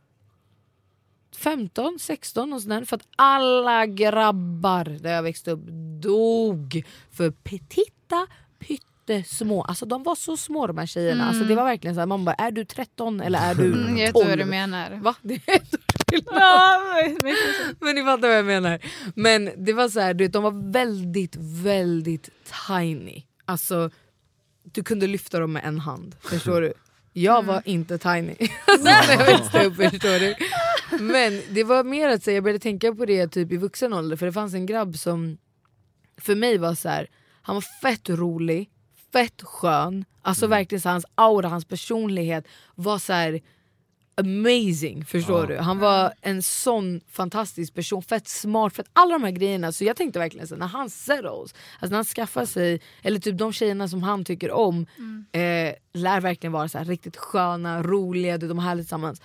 15, 1.37 1.99
16 1.99 2.53
och 2.53 2.63
sådär. 2.63 2.85
För 2.85 2.97
att 2.97 3.09
alla 3.17 3.87
grabbar 3.87 4.85
där 4.85 5.13
jag 5.13 5.23
växte 5.23 5.51
upp 5.51 5.67
dog 6.03 6.85
för 7.11 7.31
petita 7.31 8.27
pyttesmå. 8.59 9.63
Alltså 9.63 9.87
de 9.87 10.03
var 10.03 10.15
så 10.15 10.37
små 10.37 10.67
de 10.67 10.79
här 10.79 10.87
tjejerna. 10.87 11.29
Alltså, 11.29 11.45
det 11.45 11.55
var 11.55 11.65
verkligen 11.65 11.95
så 11.95 12.01
här, 12.01 12.07
man 12.07 12.25
bara 12.25 12.35
är 12.35 12.51
du 12.51 12.65
13 12.65 13.21
eller 13.21 13.39
är 13.39 13.55
du 13.55 13.73
12? 13.73 13.83
Mm, 13.83 13.97
jag 13.99 14.07
vet 14.07 14.15
vad 14.15 14.39
du 14.39 14.45
menar. 14.45 14.91
Va? 14.91 15.15
Det 15.23 15.35
är 15.35 15.61
skillnad. 16.11 17.37
Men 17.81 17.95
ni 17.95 18.03
fattar 18.05 18.29
vad 18.29 18.37
jag 18.37 18.45
menar. 18.45 18.79
Men 19.15 19.51
det 19.57 19.73
var 19.73 19.89
så 19.89 20.01
här, 20.01 20.15
du 20.15 20.25
vet, 20.25 20.33
de 20.33 20.43
var 20.43 20.73
väldigt, 20.73 21.37
väldigt 21.63 22.31
tiny. 22.69 23.23
Alltså, 23.45 23.91
du 24.63 24.83
kunde 24.83 25.07
lyfta 25.07 25.39
dem 25.41 25.53
med 25.53 25.65
en 25.65 25.81
hand. 25.81 26.17
Förstår 26.21 26.61
du? 26.61 26.73
Jag 27.13 27.45
var 27.45 27.63
inte 27.65 27.99
tiny 27.99 28.37
alltså, 28.67 28.85
när 28.85 29.13
jag 29.13 29.27
växte 29.27 29.65
upp. 29.65 29.77
Förstår 29.77 30.21
du? 30.21 30.35
Men 31.05 31.43
det 31.51 31.65
var 31.65 31.85
mer 31.85 32.09
att 32.09 32.23
säga, 32.23 32.35
jag 32.35 32.45
började 32.45 32.59
tänka 32.59 32.95
på 32.95 33.07
det 33.07 33.29
typ 33.29 33.53
i 33.53 33.57
vuxen 33.57 33.93
ålder. 33.93 34.17
För 34.17 34.27
det 34.27 34.33
fanns 34.33 34.55
en 34.55 34.67
grabb 34.67 34.97
som 34.97 35.39
för 36.17 36.35
mig 36.35 36.59
var 36.59 36.75
så 36.75 36.89
här, 36.89 37.07
han 37.47 37.55
var 37.57 37.65
fett 37.83 38.09
rolig, 38.09 38.71
fett 39.13 39.43
skön. 39.43 40.05
Alltså 40.23 40.47
verkligen 40.47 40.81
så 40.83 40.89
hans 40.89 41.07
aura, 41.15 41.49
hans 41.49 41.65
personlighet 41.65 42.45
var 42.75 42.99
så 42.99 43.13
här 43.13 43.41
amazing, 44.21 45.05
förstår 45.05 45.41
Ja. 45.41 45.47
du? 45.47 45.57
Han 45.57 45.79
var 45.79 46.13
en 46.21 46.43
sån 46.43 47.01
fantastisk 47.11 47.75
person, 47.75 48.03
fett 48.03 48.29
smart, 48.29 48.75
fett 48.77 48.87
alla 48.93 49.13
de 49.13 49.25
här 49.25 49.31
grejerna. 49.31 49.73
Så 49.73 49.85
jag 49.85 49.97
tänkte 49.97 50.19
verkligen 50.19 50.49
så 50.49 50.57
när 50.57 50.67
han 50.67 50.91
settles, 50.91 51.25
alltså 51.25 51.91
när 51.91 51.97
han 51.97 52.05
skaffar 52.05 52.45
sig, 52.47 52.81
eller 53.03 53.21
typ 53.21 53.39
de 53.39 53.53
tjejerna 53.53 53.89
som 53.89 54.03
han 54.03 54.25
tycker 54.25 54.51
om, 54.51 54.87
eh, 55.33 55.75
lär 55.93 56.21
verkligen 56.21 56.53
vara 56.53 56.69
så 56.69 56.79
här 56.79 56.85
riktigt 56.85 57.17
sköna, 57.17 57.83
roliga, 57.83 58.39
de 58.39 58.59
har 58.59 58.65
härligt 58.69 58.85
tillsammans. 58.87 59.21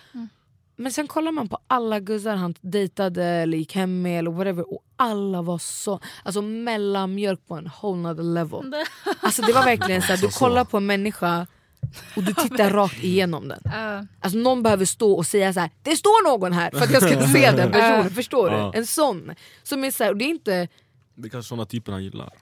Men 0.81 0.91
sen 0.91 1.07
kollar 1.07 1.31
man 1.31 1.49
på 1.49 1.59
alla 1.67 1.99
guzzar 1.99 2.35
han 2.35 2.55
dejtade 2.61 3.25
eller 3.25 3.57
gick 3.57 3.75
hem 3.75 4.01
med 4.01 4.19
eller 4.19 4.31
whatever 4.31 4.73
och 4.73 4.83
alla 4.95 5.41
var 5.41 5.57
så, 5.57 5.99
alltså 6.23 6.41
mellanmjölk 6.41 7.47
på 7.47 7.55
en 7.55 7.69
whole 7.81 8.01
nother 8.01 8.23
level. 8.23 8.73
Alltså 9.19 9.41
det 9.41 9.53
var 9.53 9.65
verkligen 9.65 10.01
så 10.01 10.07
här, 10.07 10.17
du 10.17 10.27
kollar 10.29 10.65
på 10.65 10.77
en 10.77 10.85
människa 10.85 11.47
och 12.15 12.23
du 12.23 12.33
tittar 12.33 12.69
rakt 12.73 13.03
igenom 13.03 13.47
den. 13.47 13.61
Ja. 13.63 14.05
Alltså 14.19 14.37
någon 14.39 14.63
behöver 14.63 14.85
stå 14.85 15.13
och 15.13 15.25
säga 15.25 15.53
så 15.53 15.59
här: 15.59 15.69
det 15.81 15.95
står 15.95 16.29
någon 16.29 16.53
här 16.53 16.71
för 16.71 16.83
att 16.83 16.91
jag 16.91 17.01
ska 17.03 17.27
se 17.33 17.51
den 17.51 17.71
personen, 17.71 18.09
förstår 18.09 18.49
du? 18.49 18.77
En 18.79 18.87
sån. 18.87 19.31
Som 19.63 19.83
är 19.83 19.91
så 19.91 20.03
här, 20.03 20.11
och 20.11 20.17
det 20.17 20.25
är 20.25 20.29
inte, 20.29 20.67
Det 21.15 21.27
är 21.27 21.29
kanske 21.29 21.49
såna 21.49 21.65
typer 21.65 21.91
han 21.91 22.03
gillar. 22.03 22.33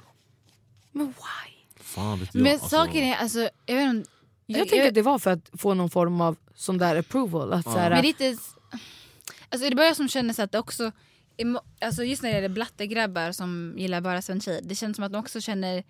men 0.92 1.08
why? 1.08 1.54
Fan 1.82 2.20
vet 2.20 2.36
jag. 2.36 2.44
Men 2.44 2.54
alltså, 2.54 2.68
saken 2.70 3.04
är, 3.04 3.16
alltså, 3.16 3.50
jag 3.66 3.76
vet 3.76 3.90
inte, 3.90 4.10
Jag 4.46 4.70
tänker 4.70 4.88
att 4.88 4.94
det 4.94 5.02
var 5.02 5.20
för 5.20 5.32
att 5.32 5.50
få 5.58 5.74
någon 5.74 5.90
form 5.90 6.22
av 6.22 6.36
sån 6.60 6.78
där 6.78 6.96
approval. 6.96 7.54
Att 7.54 7.64
så 7.64 7.78
här, 7.78 7.90
Men 7.90 8.02
det 8.02 8.08
är 8.08 8.30
inte... 8.30 8.42
Alltså 9.50 9.70
det 9.70 9.76
bara 9.76 9.86
jag 9.86 9.96
som 9.96 10.10
känner 10.10 10.34
så 10.34 10.42
att 10.42 10.52
det 10.52 10.60
också... 10.60 10.92
Alltså 11.82 12.04
just 12.04 12.24
när 12.24 12.30
det 12.30 12.36
gäller 12.36 12.50
blattegrabbar 12.50 13.32
som 13.32 13.74
gillar 13.78 14.02
bara 14.02 14.22
tjej. 14.22 14.62
Det 14.64 14.76
känns 14.76 14.96
som 14.96 15.06
att 15.06 15.12
de 15.12 15.18
också 15.18 15.42
känner 15.42 15.84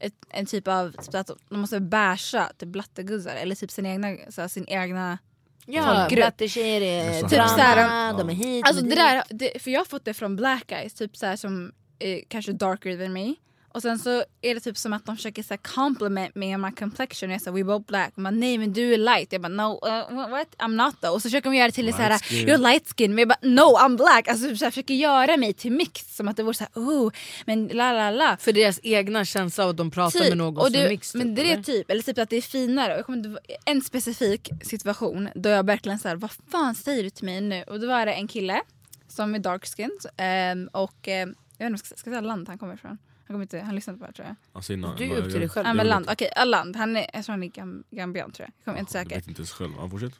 ett, 0.00 0.14
en 0.28 0.46
typ 0.46 0.68
av... 0.68 0.92
Typ 0.92 1.14
att 1.14 1.30
de 1.48 1.60
måste 1.60 1.80
basha 1.80 2.52
typ 2.58 2.68
blatteguzzar. 2.68 3.36
Eller 3.36 3.54
typ 3.54 3.70
sin 3.70 3.86
egna... 3.86 4.16
Så 4.30 4.40
här, 4.40 4.48
sin 4.48 4.68
egna 4.68 5.18
ja, 5.66 6.08
blattetjejer 6.10 6.80
är 6.80 7.22
Typ 7.22 7.30
såhär, 7.30 8.18
de 8.18 8.30
är 8.30 8.34
hit, 8.34 8.66
Alltså 8.66 8.82
de 8.82 8.94
det 8.94 9.00
är 9.00 9.14
där, 9.14 9.24
det, 9.30 9.62
för 9.62 9.70
jag 9.70 9.80
har 9.80 9.84
fått 9.84 10.04
det 10.04 10.14
från 10.14 10.36
black 10.36 10.66
guys, 10.66 10.94
typ 10.94 11.16
så 11.16 11.26
här 11.26 11.36
som 11.36 11.72
eh, 11.98 12.20
kanske 12.28 12.52
darker 12.52 12.98
than 12.98 13.12
me. 13.12 13.34
Och 13.78 13.82
sen 13.82 13.98
så 13.98 14.24
är 14.42 14.54
det 14.54 14.60
typ 14.60 14.76
som 14.76 14.92
att 14.92 15.06
de 15.06 15.16
försöker 15.16 15.42
så 15.42 15.54
här 15.54 15.60
compliment 15.74 16.34
me 16.34 16.54
on 16.54 16.60
my 16.60 16.70
complexion. 16.70 17.30
Jag 17.30 17.40
säger 17.40 17.56
we 17.56 17.64
both 17.64 17.86
black. 17.86 18.16
Man, 18.16 18.40
nej 18.40 18.58
men 18.58 18.72
du 18.72 18.94
är 18.94 18.98
light. 18.98 19.32
Jag 19.32 19.42
bara 19.42 19.48
no, 19.48 19.72
uh, 19.72 20.30
what? 20.30 20.48
I'm 20.58 20.84
not 20.84 21.00
though. 21.00 21.14
Och 21.14 21.22
så 21.22 21.28
försöker 21.28 21.50
de 21.50 21.56
göra 21.56 21.68
det 21.68 21.72
till 21.72 21.86
det 21.86 21.92
så 21.92 21.98
här, 21.98 22.10
Light 22.10 22.24
skin. 22.24 22.48
you're 22.48 22.58
light 22.58 22.94
skin. 22.96 23.14
Men 23.14 23.18
jag 23.18 23.28
bara 23.28 23.38
no 23.42 23.78
I'm 23.78 23.96
black. 23.96 24.28
Alltså 24.28 24.56
så 24.56 24.64
här, 24.64 24.70
försöker 24.70 24.94
göra 24.94 25.36
mig 25.36 25.52
till 25.52 25.72
mixed. 25.72 26.08
Som 26.08 26.28
att 26.28 26.36
det 26.36 26.42
vore 26.42 26.54
så 26.54 26.64
här, 26.64 26.82
oh, 26.82 27.12
men 27.46 27.68
la 27.68 27.92
la 27.92 28.10
la. 28.10 28.36
För 28.40 28.52
deras 28.52 28.80
egna 28.82 29.24
känsla 29.24 29.64
av 29.64 29.70
att 29.70 29.76
de 29.76 29.90
pratar 29.90 30.20
med 30.20 30.38
någon 30.38 30.56
och 30.56 30.64
som 30.64 30.72
du, 30.72 30.78
är 30.78 30.88
mixed. 30.88 31.18
Men 31.18 31.36
typ, 31.36 31.44
det 31.44 31.52
är 31.52 31.62
typ, 31.62 31.90
eller 31.90 32.02
typ 32.02 32.18
att 32.18 32.30
det 32.30 32.36
är 32.36 32.42
finare. 32.42 32.96
Jag 32.96 33.06
kommer 33.06 33.38
en 33.64 33.82
specifik 33.82 34.50
situation 34.62 35.28
då 35.34 35.48
jag 35.48 35.66
verkligen 35.66 35.98
såhär, 35.98 36.16
vad 36.16 36.30
fan 36.50 36.74
säger 36.74 37.02
du 37.02 37.10
till 37.10 37.24
mig 37.24 37.40
nu? 37.40 37.62
Och 37.62 37.80
då 37.80 37.86
var 37.86 38.06
det 38.06 38.12
en 38.12 38.28
kille 38.28 38.60
som 39.08 39.34
är 39.34 39.38
dark 39.38 39.66
skinned 39.66 40.06
ehm, 40.16 40.68
och 40.72 41.08
ehm, 41.08 41.34
jag 41.58 41.66
vet 41.66 41.66
inte, 41.66 41.66
om 41.66 41.72
jag 41.72 41.78
ska, 41.78 41.96
ska 41.96 42.10
jag 42.10 42.14
säga 42.14 42.28
land 42.28 42.48
han 42.48 42.58
kommer 42.58 42.74
ifrån? 42.74 42.98
Han, 43.28 43.34
kommer 43.34 43.42
inte, 43.42 43.60
han 43.60 43.74
lyssnar 43.74 43.94
inte 43.94 44.04
på 44.06 44.10
det 44.10 44.16
tror 44.16 44.26
jag. 44.28 44.36
Alltså, 44.52 44.72
innan, 44.72 44.96
Du 44.96 45.04
är 45.04 45.08
jag- 45.08 45.18
upp 45.18 45.30
till 45.30 45.40
dig 45.40 45.48
själv. 45.48 45.64
Ja 45.66 45.70
jag 45.70 45.76
men 45.76 45.86
land, 45.86 46.06
okej 46.10 46.30
okay, 46.36 46.44
land. 46.44 46.76
Han 46.76 46.96
är, 46.96 47.06
jag 47.12 47.24
tror 47.24 47.32
han 47.32 47.42
är 47.42 47.46
gam, 47.46 47.84
gambian 47.90 48.30
tror 48.32 48.44
jag. 48.44 48.52
Jag 48.58 48.64
kommer 48.64 48.78
inte 48.78 48.98
Jag 48.98 49.04
säker. 49.06 49.16
vet 49.16 49.28
inte 49.28 49.38
ens 49.40 49.52
själv. 49.52 49.72
Ja, 49.78 49.88
fortsätt. 49.88 50.12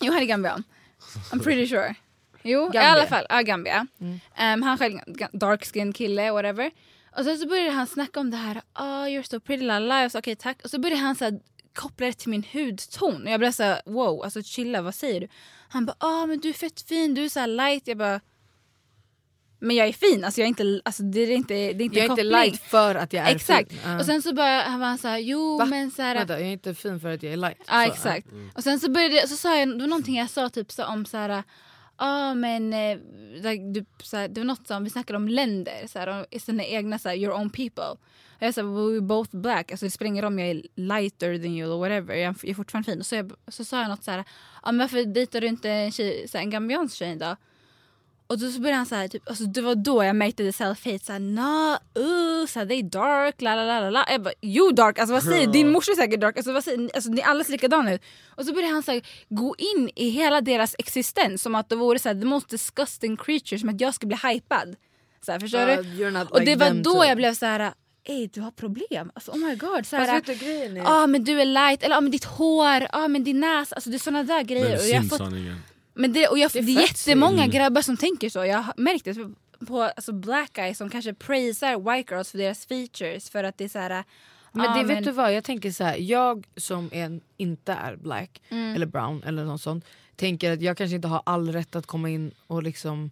Jo 0.00 0.12
han 0.12 0.22
är 0.22 0.26
gambian. 0.26 0.62
I'm 1.32 1.42
pretty 1.42 1.66
sure. 1.74 1.94
Jo 2.42 2.60
Gambia. 2.64 2.82
i 2.82 2.86
alla 2.86 3.06
fall, 3.06 3.26
ja 3.28 3.42
Gambia. 3.42 3.86
Ehm, 4.36 4.62
han 4.62 4.78
själv 4.78 4.98
dark 5.32 5.64
skin 5.72 5.92
kille 5.92 6.30
whatever. 6.30 6.70
Och 7.16 7.24
sen 7.24 7.38
så 7.38 7.48
började 7.48 7.70
han 7.70 7.86
snacka 7.86 8.20
om 8.20 8.30
det 8.30 8.36
här, 8.36 8.56
oh 8.74 9.04
you're 9.06 9.22
so 9.22 9.40
pretty 9.40 9.64
la 9.64 9.78
la. 9.78 10.02
Jag 10.02 10.12
sa 10.12 10.18
okej 10.18 10.36
tack. 10.36 10.60
Och 10.64 10.70
så 10.70 10.78
började 10.78 11.02
han 11.02 11.16
så 11.16 11.24
här, 11.24 11.40
koppla 11.74 12.06
det 12.06 12.12
till 12.12 12.28
min 12.30 12.44
hudton. 12.52 13.22
Och 13.22 13.30
jag 13.30 13.40
blev 13.40 13.52
så 13.52 13.62
här, 13.62 13.80
wow 13.86 14.22
alltså 14.22 14.42
chilla 14.42 14.82
vad 14.82 14.94
säger 14.94 15.20
du? 15.20 15.28
Han 15.68 15.86
bara 15.86 15.96
ah 15.98 16.26
men 16.26 16.40
du 16.40 16.48
är 16.48 16.52
fett 16.52 16.80
fin, 16.80 17.14
du 17.14 17.24
är 17.24 17.28
så 17.28 17.40
här 17.40 17.46
light. 17.46 17.86
Jag 17.86 17.98
bara 17.98 18.20
men 19.58 19.76
jag 19.76 19.88
är 19.88 19.92
fin, 19.92 20.24
alltså 20.24 20.40
jag 20.40 20.44
är 20.44 20.48
inte, 20.48 20.80
alltså 20.84 21.02
det 21.02 21.20
är 21.20 21.30
inte, 21.30 21.54
det 21.54 21.60
är 21.60 21.82
inte 21.82 21.98
Jag 21.98 22.04
är 22.04 22.08
en 22.08 22.10
inte 22.10 22.22
koppling. 22.22 22.30
light 22.42 22.60
för 22.62 22.94
att 22.94 23.12
jag 23.12 23.28
är 23.30 23.34
Exakt. 23.34 23.70
fin. 23.72 23.80
Ja. 23.84 23.98
Och 23.98 24.06
sen 24.06 24.22
så 24.22 24.34
bara 24.34 24.60
han 24.62 24.80
var 24.80 24.96
så 24.96 25.08
här, 25.08 25.18
jo 25.18 25.58
Va? 25.58 25.64
men 25.66 25.90
så 25.90 26.02
här, 26.02 26.14
Vänta, 26.14 26.32
jag 26.40 26.48
är 26.48 26.52
inte 26.52 26.74
fin 26.74 27.00
för 27.00 27.14
att 27.14 27.22
jag 27.22 27.32
är 27.32 27.36
light. 27.36 27.58
Ja 27.66 27.84
Så, 27.86 27.92
exakt. 27.92 28.26
Och 28.54 28.62
sen 28.64 28.80
så 28.80 28.90
började 28.90 29.28
så 29.28 29.36
sa 29.36 29.58
jag, 29.58 29.68
det 29.68 29.80
var 29.80 29.86
någonting 29.88 30.16
jag 30.16 30.30
sa 30.30 30.48
typ 30.48 30.72
så 30.72 30.84
om 30.84 31.04
så 31.06 31.16
här, 31.16 31.42
ja 31.98 32.34
men 32.34 32.72
eh, 32.72 32.98
du, 33.72 33.84
så 34.02 34.16
här, 34.16 34.28
det 34.28 34.40
var 34.40 34.44
något 34.46 34.66
som, 34.66 34.84
vi 34.84 34.90
snackade 34.90 35.16
om 35.16 35.28
länder, 35.28 35.86
så 35.86 35.98
här, 35.98 36.08
om 36.32 36.40
sina 36.40 36.64
egna 36.64 36.98
så 36.98 37.08
här, 37.08 37.16
your 37.16 37.34
own 37.34 37.50
people. 37.50 37.84
Och 38.38 38.42
jag 38.42 38.54
sa 38.54 38.60
we're 38.62 39.00
both 39.00 39.36
black, 39.36 39.70
alltså 39.70 39.86
det 39.86 39.90
spelar 39.90 40.06
ingen 40.08 40.24
roll 40.24 40.32
om 40.32 40.38
jag 40.38 40.48
är 40.48 40.62
lighter 40.74 41.38
than 41.38 41.46
you 41.54 41.72
or 41.72 41.78
whatever, 41.78 42.14
jag 42.14 42.34
är 42.44 42.54
fortfarande 42.54 42.90
fin. 42.90 42.98
Och 43.00 43.06
så, 43.06 43.14
jag, 43.14 43.32
så 43.48 43.64
sa 43.64 43.80
jag 43.80 43.88
något 43.88 44.04
så 44.04 44.10
här, 44.10 44.24
ja 44.62 44.72
men 44.72 44.78
varför 44.78 45.04
dejtar 45.04 45.40
du 45.40 45.46
inte 45.46 45.70
en, 45.70 45.92
tjej, 45.92 46.28
så 46.28 46.38
här, 46.38 46.44
en 46.44 46.50
gambiansk 46.50 46.96
tjej 46.96 47.16
då? 47.16 47.36
Och 48.28 48.38
då 48.38 48.50
så 48.50 48.60
började 48.60 48.76
han 48.76 48.86
så 48.86 48.94
här, 48.94 49.08
typ, 49.08 49.28
alltså 49.28 49.44
det 49.44 49.60
var 49.60 49.74
då 49.74 50.04
jag 50.04 50.16
märkte 50.16 50.42
det 50.42 50.50
self-hate. 50.50 51.04
Såhär, 51.04 51.18
nah, 51.20 51.72
uh, 51.98 52.46
så 52.46 52.58
här, 52.58 52.66
they 52.66 52.82
dark, 52.82 53.42
la 53.42 53.54
la 53.54 53.80
la 53.80 53.90
la. 53.90 54.04
Jag 54.10 54.22
bara, 54.22 54.34
you 54.42 54.72
dark, 54.72 54.98
alltså 54.98 55.12
vad 55.12 55.22
säger 55.22 55.46
du? 55.46 55.52
Din 55.52 55.72
morsa 55.72 55.92
är 55.92 55.96
säkert 55.96 56.20
dark, 56.20 56.36
alltså 56.36 56.52
vad 56.52 56.64
säger? 56.64 56.90
Alltså 56.94 57.10
ni 57.10 57.22
alla 57.22 57.44
ser 57.44 57.52
likadana 57.52 57.94
ut. 57.94 58.02
Och 58.34 58.44
så 58.44 58.52
började 58.52 58.72
han 58.72 58.82
så 58.82 58.92
här, 58.92 59.02
gå 59.28 59.54
in 59.58 59.90
i 59.96 60.08
hela 60.08 60.40
deras 60.40 60.74
existens 60.78 61.42
som 61.42 61.54
att 61.54 61.68
det 61.68 61.76
vore 61.76 61.98
så 61.98 62.08
här, 62.08 62.20
the 62.20 62.26
most 62.26 62.48
disgusting 62.48 63.16
creature, 63.16 63.58
som 63.58 63.68
att 63.68 63.80
jag 63.80 63.94
skulle 63.94 64.08
bli 64.08 64.30
hypad. 64.32 64.76
Så 65.26 65.32
här, 65.32 65.40
förstår 65.40 65.60
Ja, 65.60 65.66
du? 65.76 66.20
Och 66.30 66.40
like 66.40 66.54
det 66.54 66.56
var 66.56 66.82
då 66.82 66.92
typ. 66.92 67.08
jag 67.08 67.16
blev 67.16 67.34
så 67.34 67.46
här. 67.46 67.72
Ey 68.08 68.26
du 68.26 68.40
har 68.40 68.50
problem, 68.50 69.10
alltså, 69.14 69.30
oh 69.30 69.38
my 69.38 69.54
god. 69.54 69.86
Så 69.86 69.96
här, 69.96 70.14
vet 70.14 70.26
du 70.26 70.34
grejen 70.34 70.76
är... 70.76 70.82
ah, 70.86 71.06
men 71.06 71.24
du 71.24 71.40
är 71.40 71.44
light, 71.44 71.82
eller 71.82 71.96
ah, 71.96 72.00
men 72.00 72.10
ditt 72.10 72.24
hår, 72.24 72.86
ah, 72.92 73.08
men 73.08 73.24
din 73.24 73.40
näsa, 73.40 73.74
alltså 73.74 73.90
det 73.90 73.96
är 73.96 73.98
såna 73.98 74.22
där 74.22 74.42
grejer. 74.42 74.68
Men 74.68 74.78
Och 74.78 74.86
jag 74.86 74.96
har 74.96 75.08
fått 75.08 75.18
sanningen. 75.18 75.62
Men 75.96 76.12
det, 76.12 76.28
och 76.28 76.38
jag, 76.38 76.50
det 76.52 76.58
är 76.58 76.62
är, 76.62 76.66
fett 76.66 76.88
jättemånga 77.06 77.42
synd. 77.42 77.52
grabbar 77.52 77.82
som 77.82 77.96
tänker 77.96 78.30
så. 78.30 78.44
Jag 78.44 78.58
har 78.58 78.74
märkt 78.76 79.04
det 79.04 79.30
på 79.66 79.82
alltså 79.82 80.12
black 80.12 80.52
guys 80.52 80.78
som 80.78 80.90
kanske 80.90 81.14
praisar 81.14 81.78
white 81.96 82.14
girls 82.14 82.30
för 82.30 82.38
deras 82.38 82.66
features. 82.66 83.30
För 83.30 83.44
att 83.44 83.58
det 83.58 83.64
är 83.64 83.68
så 83.68 83.78
här... 83.78 84.04
Men 84.52 84.70
ah, 84.70 84.76
det 84.78 84.84
vet 84.84 85.04
du 85.04 85.12
vad, 85.12 85.34
jag 85.34 85.44
tänker 85.44 85.70
så 85.70 85.84
här. 85.84 85.96
jag 85.96 86.46
som 86.56 86.88
en, 86.92 87.20
inte 87.36 87.72
är 87.72 87.96
black 87.96 88.42
eller 88.50 88.86
brown 88.86 89.22
eller 89.22 89.44
något 89.44 89.60
sånt 89.60 89.84
tänker 90.16 90.52
att 90.52 90.62
jag 90.62 90.76
kanske 90.76 90.96
inte 90.96 91.08
har 91.08 91.22
all 91.26 91.52
rätt 91.52 91.76
att 91.76 91.86
komma 91.86 92.08
in 92.10 92.30
och 92.46 92.62
liksom 92.62 93.10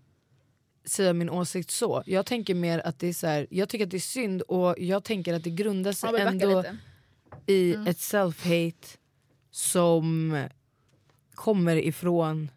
säga 0.85 1.13
min 1.13 1.31
åsikt 1.31 1.71
så. 1.71 2.03
Jag 2.07 2.27
tänker 2.27 2.55
mer 2.55 2.79
att 2.87 2.99
det 2.99 3.07
är 3.09 3.13
så 3.13 3.27
här, 3.27 3.47
jag 3.51 3.69
tycker 3.69 3.85
att 3.85 3.91
det 3.91 3.97
är 3.97 4.01
synd 4.01 4.43
och 4.43 4.75
jag 4.79 5.05
tänker 5.05 5.35
att 5.35 5.45
det 5.45 5.51
grundar 5.51 5.93
sig 5.93 6.11
Ja, 6.13 6.19
ändå 6.19 6.57
lite. 6.63 6.77
i 7.47 7.75
Mm. 7.75 7.87
ett 7.87 7.97
self-hate 7.99 8.97
som 9.51 10.39
kommer 11.35 11.77
ifrån 11.77 12.51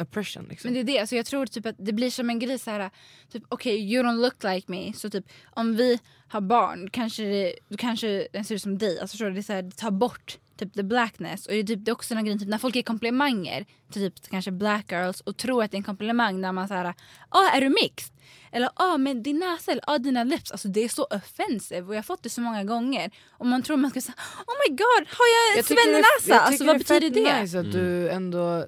oppression. 0.00 0.46
Liksom. 0.50 0.68
Men 0.68 0.74
det 0.74 0.80
är 0.80 0.94
det, 0.94 0.98
alltså 1.00 1.16
jag 1.16 1.26
tror 1.26 1.46
typ 1.46 1.66
att 1.66 1.74
det 1.78 1.92
blir 1.92 2.10
som 2.10 2.30
en 2.30 2.38
grej 2.38 2.58
så 2.58 2.70
här. 2.70 2.90
Typ 3.32 3.42
okej 3.48 3.92
you 3.94 4.04
don't 4.04 4.20
look 4.22 4.44
like 4.44 4.64
me. 4.70 4.92
Så 4.92 5.10
typ 5.10 5.24
om 5.50 5.76
vi 5.76 5.98
har 6.28 6.40
barn 6.40 6.90
kanske 6.92 7.22
det, 7.22 7.54
då 7.68 7.76
kanske 7.76 8.26
den 8.32 8.44
ser 8.44 8.54
ut 8.54 8.62
som 8.62 8.78
dig. 8.78 9.00
Alltså 9.00 9.12
förstår 9.14 9.26
du? 9.26 9.32
Det, 9.32 9.40
är 9.40 9.42
så 9.42 9.52
här, 9.52 9.62
det 9.62 9.76
tar 9.76 9.90
bort 9.90 10.38
typ 10.58 10.74
the 10.74 10.82
blackness. 10.82 11.46
Och 11.46 11.52
det 11.52 11.58
är, 11.58 11.62
typ, 11.64 11.84
det 11.84 11.90
är 11.90 11.92
också 11.92 12.14
en 12.14 12.24
grej 12.24 12.38
typ, 12.38 12.48
när 12.48 12.58
folk 12.58 12.76
ger 12.76 12.82
komplimanger 12.82 13.66
till 13.92 14.10
typ 14.10 14.28
kanske 14.30 14.50
black 14.50 14.92
girls 14.92 15.20
och 15.20 15.36
tror 15.36 15.64
att 15.64 15.70
det 15.70 15.74
är 15.74 15.78
en 15.78 15.82
komplimang 15.84 16.40
när 16.40 16.52
man 16.52 16.68
säger 16.68 16.94
ah 17.28 17.50
är 17.54 17.60
du 17.60 17.68
mixed? 17.68 18.14
Eller 18.52 18.70
ah 18.74 18.98
men 18.98 19.22
din 19.22 19.38
näsa 19.38 19.72
eller 19.72 19.84
ah 19.86 19.98
dina 19.98 20.24
lips. 20.24 20.52
Alltså 20.52 20.68
det 20.68 20.80
är 20.84 20.88
så 20.88 21.04
offensive 21.10 21.80
och 21.86 21.94
jag 21.94 21.98
har 21.98 22.02
fått 22.02 22.22
det 22.22 22.30
så 22.30 22.40
många 22.40 22.64
gånger. 22.64 23.10
Och 23.30 23.46
man 23.46 23.62
tror 23.62 23.76
man 23.76 23.90
ska 23.90 24.00
säga 24.00 24.14
oh 24.46 24.54
my 24.68 24.76
god 24.76 25.06
har 25.08 25.26
jag 25.26 25.58
Jag 25.58 25.64
tycker 25.66 25.74
det 25.74 25.80
är- 25.98 26.02
svennenäsa? 26.02 26.06
jag 26.26 26.36
Alltså 26.42 26.52
tycker 26.52 26.64
vad 26.66 26.74
det 26.76 26.94
är 26.96 27.00
betyder 27.10 27.24
fett 27.24 27.34
det? 27.36 27.42
nice 27.42 27.60
att 27.60 27.72
du 27.72 28.10
ändå 28.10 28.66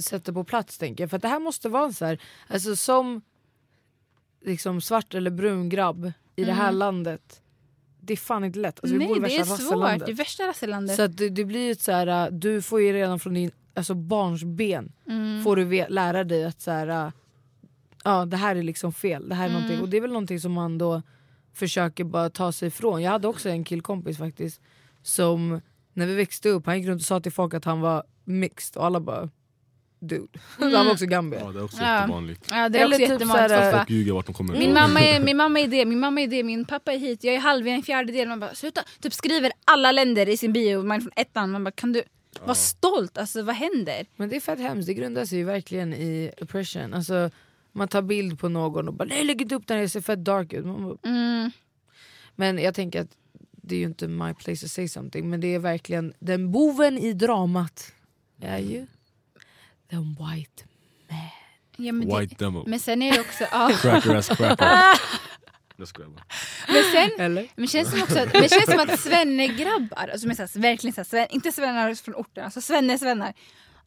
sätter 0.00 0.32
på 0.32 0.44
plats 0.44 0.78
tänker 0.78 1.04
jag. 1.04 1.10
För 1.10 1.18
det 1.18 1.28
här 1.28 1.40
måste 1.40 1.68
vara 1.68 1.84
en 1.84 1.92
så 1.92 2.04
här, 2.04 2.20
alltså 2.48 2.76
som 2.76 3.22
liksom 4.44 4.80
svart 4.80 5.14
eller 5.14 5.30
brun 5.30 5.68
grabb 5.68 6.12
i 6.36 6.44
det 6.44 6.52
här 6.52 6.72
landet. 6.72 7.42
Det 8.00 8.12
är 8.12 8.16
fan 8.16 8.44
inte 8.44 8.58
lätt. 8.58 8.80
Alltså, 8.82 8.98
vi 8.98 9.06
bor 9.06 9.16
Mm. 9.16 9.22
Nej 9.22 9.34
i 9.34 9.36
det 9.36 9.42
är 9.42 9.44
svårt, 9.56 10.06
det 10.06 10.12
är 10.12 10.16
värsta 10.16 10.46
rasselandet. 10.46 10.96
Så 10.96 11.06
det, 11.06 11.28
det 11.28 11.44
blir 11.44 11.66
ju 11.68 11.74
så 11.74 11.92
här, 11.92 12.26
äh, 12.26 12.32
du 12.32 12.62
får 12.62 12.80
ju 12.80 12.92
redan 12.92 13.20
från 13.20 13.34
din 13.34 13.50
alltså 13.74 13.94
barns 13.94 14.44
ben 14.44 14.92
Mm. 15.06 15.44
får 15.44 15.56
du 15.56 15.86
lära 15.88 16.24
dig 16.24 16.44
att 16.44 16.60
så 16.60 16.70
här, 16.70 17.06
äh, 17.06 17.12
ja, 18.04 18.24
det 18.24 18.36
här 18.36 18.56
är 18.56 18.62
liksom 18.62 18.92
fel. 18.92 19.28
Det 19.28 19.34
här 19.34 19.44
är 19.44 19.48
Mm. 19.48 19.60
någonting. 19.62 19.82
Och 19.82 19.88
det 19.88 19.96
är 19.96 20.00
väl 20.00 20.12
någonting 20.12 20.40
som 20.40 20.52
man 20.52 20.78
då 20.78 21.02
försöker 21.52 22.04
bara 22.04 22.30
ta 22.30 22.52
sig 22.52 22.68
ifrån. 22.68 23.02
Jag 23.02 23.10
hade 23.10 23.28
också 23.28 23.48
en 23.48 23.64
killkompis 23.64 24.18
faktiskt 24.18 24.60
som 25.02 25.60
när 25.92 26.06
vi 26.06 26.14
växte 26.14 26.48
upp, 26.48 26.66
han 26.66 26.78
gick 26.78 26.88
runt 26.88 27.00
och 27.02 27.06
sa 27.06 27.20
till 27.20 27.32
folk 27.32 27.54
att 27.54 27.64
han 27.64 27.80
var 27.80 28.04
mixed 28.24 28.76
och 28.80 28.86
alla 28.86 29.00
bara 29.00 29.28
dude. 30.00 30.26
han 30.58 30.72
var 30.72 30.92
också 30.92 31.06
Gambia. 31.06 31.40
Ja, 31.40 31.52
det 31.52 31.58
är 31.58 31.64
också 31.64 31.82
Ja. 31.82 32.00
jättevanligt. 32.00 32.46
Ja 32.50 32.68
det 32.68 32.78
är 32.78 32.82
Eller 32.84 32.94
också 32.96 32.98
typ 32.98 33.08
jättevanligt. 33.10 33.48
såhär, 33.50 33.70
Foffa. 33.70 33.78
Folk 33.78 33.90
ljuger 33.90 34.12
vart 34.12 34.26
de 34.26 34.34
kommer 34.34 34.58
Min 34.58 34.72
mamma, 34.74 35.00
är, 35.00 35.20
min 35.24 35.36
mamma 35.36 35.60
är 35.60 35.68
det, 35.68 35.84
min 35.84 36.00
mamma 36.00 36.20
är 36.20 36.26
det, 36.26 36.42
min 36.42 36.64
pappa 36.64 36.92
är 36.92 36.98
hit, 36.98 37.24
jag 37.24 37.34
är 37.34 37.38
halv, 37.38 37.66
jag 37.66 37.72
är 37.72 37.76
en 37.76 37.82
fjärdedel. 37.82 38.28
Man 38.28 38.40
bara 38.40 38.54
sluta. 38.54 38.82
Typ 39.00 39.12
skriver 39.14 39.52
alla 39.64 39.92
länder 39.92 40.28
i 40.28 40.36
sin 40.36 40.52
bio, 40.52 40.82
man 40.82 40.96
är 40.96 41.00
från 41.00 41.12
ettan. 41.16 41.50
Man 41.50 41.64
bara 41.64 41.70
kan 41.70 41.92
du 41.92 42.02
vara 42.44 42.54
stolt? 42.54 43.18
Alltså 43.18 43.42
vad 43.42 43.54
händer? 43.54 44.06
Men 44.16 44.28
det 44.28 44.36
är 44.36 44.40
fett 44.40 44.58
hemskt, 44.58 44.86
det 44.86 44.94
grundar 44.94 45.24
sig 45.24 45.38
ju 45.38 45.44
verkligen 45.44 45.94
i 45.94 46.30
oppression. 46.42 46.94
Alltså, 46.94 47.30
man 47.72 47.88
tar 47.88 48.02
bild 48.02 48.38
på 48.40 48.48
någon 48.48 48.88
och 48.88 48.94
bara 48.94 49.04
nej 49.08 49.24
lägg 49.24 49.42
inte 49.42 49.54
upp 49.54 49.66
den, 49.66 49.78
jag 49.78 49.90
ser 49.90 50.00
fett 50.00 50.24
dark 50.24 50.52
ut. 50.52 50.64
Bara, 50.64 50.96
Mm. 51.04 51.50
Men 52.36 52.58
jag 52.58 52.74
tänker 52.74 53.00
att 53.00 53.16
det 53.62 53.74
är 53.74 53.78
ju 53.78 53.84
inte 53.86 54.08
my 54.08 54.34
place 54.34 54.66
to 54.66 54.68
say 54.68 54.88
something 54.88 55.30
men 55.30 55.40
det 55.40 55.54
är 55.54 55.58
verkligen 55.58 56.12
den 56.18 56.52
boven 56.52 56.98
i 56.98 57.12
dramat 57.12 57.92
är 58.42 58.58
ju 58.58 58.86
the 59.90 59.96
white 59.96 60.64
Ja, 61.76 61.92
men, 61.92 62.08
White 62.18 62.34
det, 62.38 62.44
demo. 62.44 62.64
men 62.66 62.80
sen 62.80 63.02
är 63.02 63.12
det 63.12 63.20
också... 63.20 63.44
Ja, 63.52 63.70
Cracker 63.82 64.14
ass 64.14 64.28
cracker. 64.28 64.66
Men 66.68 66.84
sen, 66.92 67.10
Eller? 67.20 67.42
Men 67.54 67.62
det 67.64 67.66
känns 67.66 67.90
som 67.90 68.02
också 68.02 68.18
att, 68.18 68.32
men 68.32 68.42
det 68.42 68.48
känns 68.48 68.64
som 68.70 68.78
att 68.80 69.00
svennegrabbar, 69.00 70.08
alltså 70.12 70.26
med 70.26 70.36
så 70.36 70.42
här, 70.42 70.60
verkligen 70.60 70.94
så 70.94 71.00
här, 71.00 71.04
sven, 71.04 71.26
inte 71.30 71.52
svennar 71.52 71.94
från 71.94 72.14
orten, 72.14 72.44
alltså 72.44 72.60
svenne-svennar. 72.60 73.34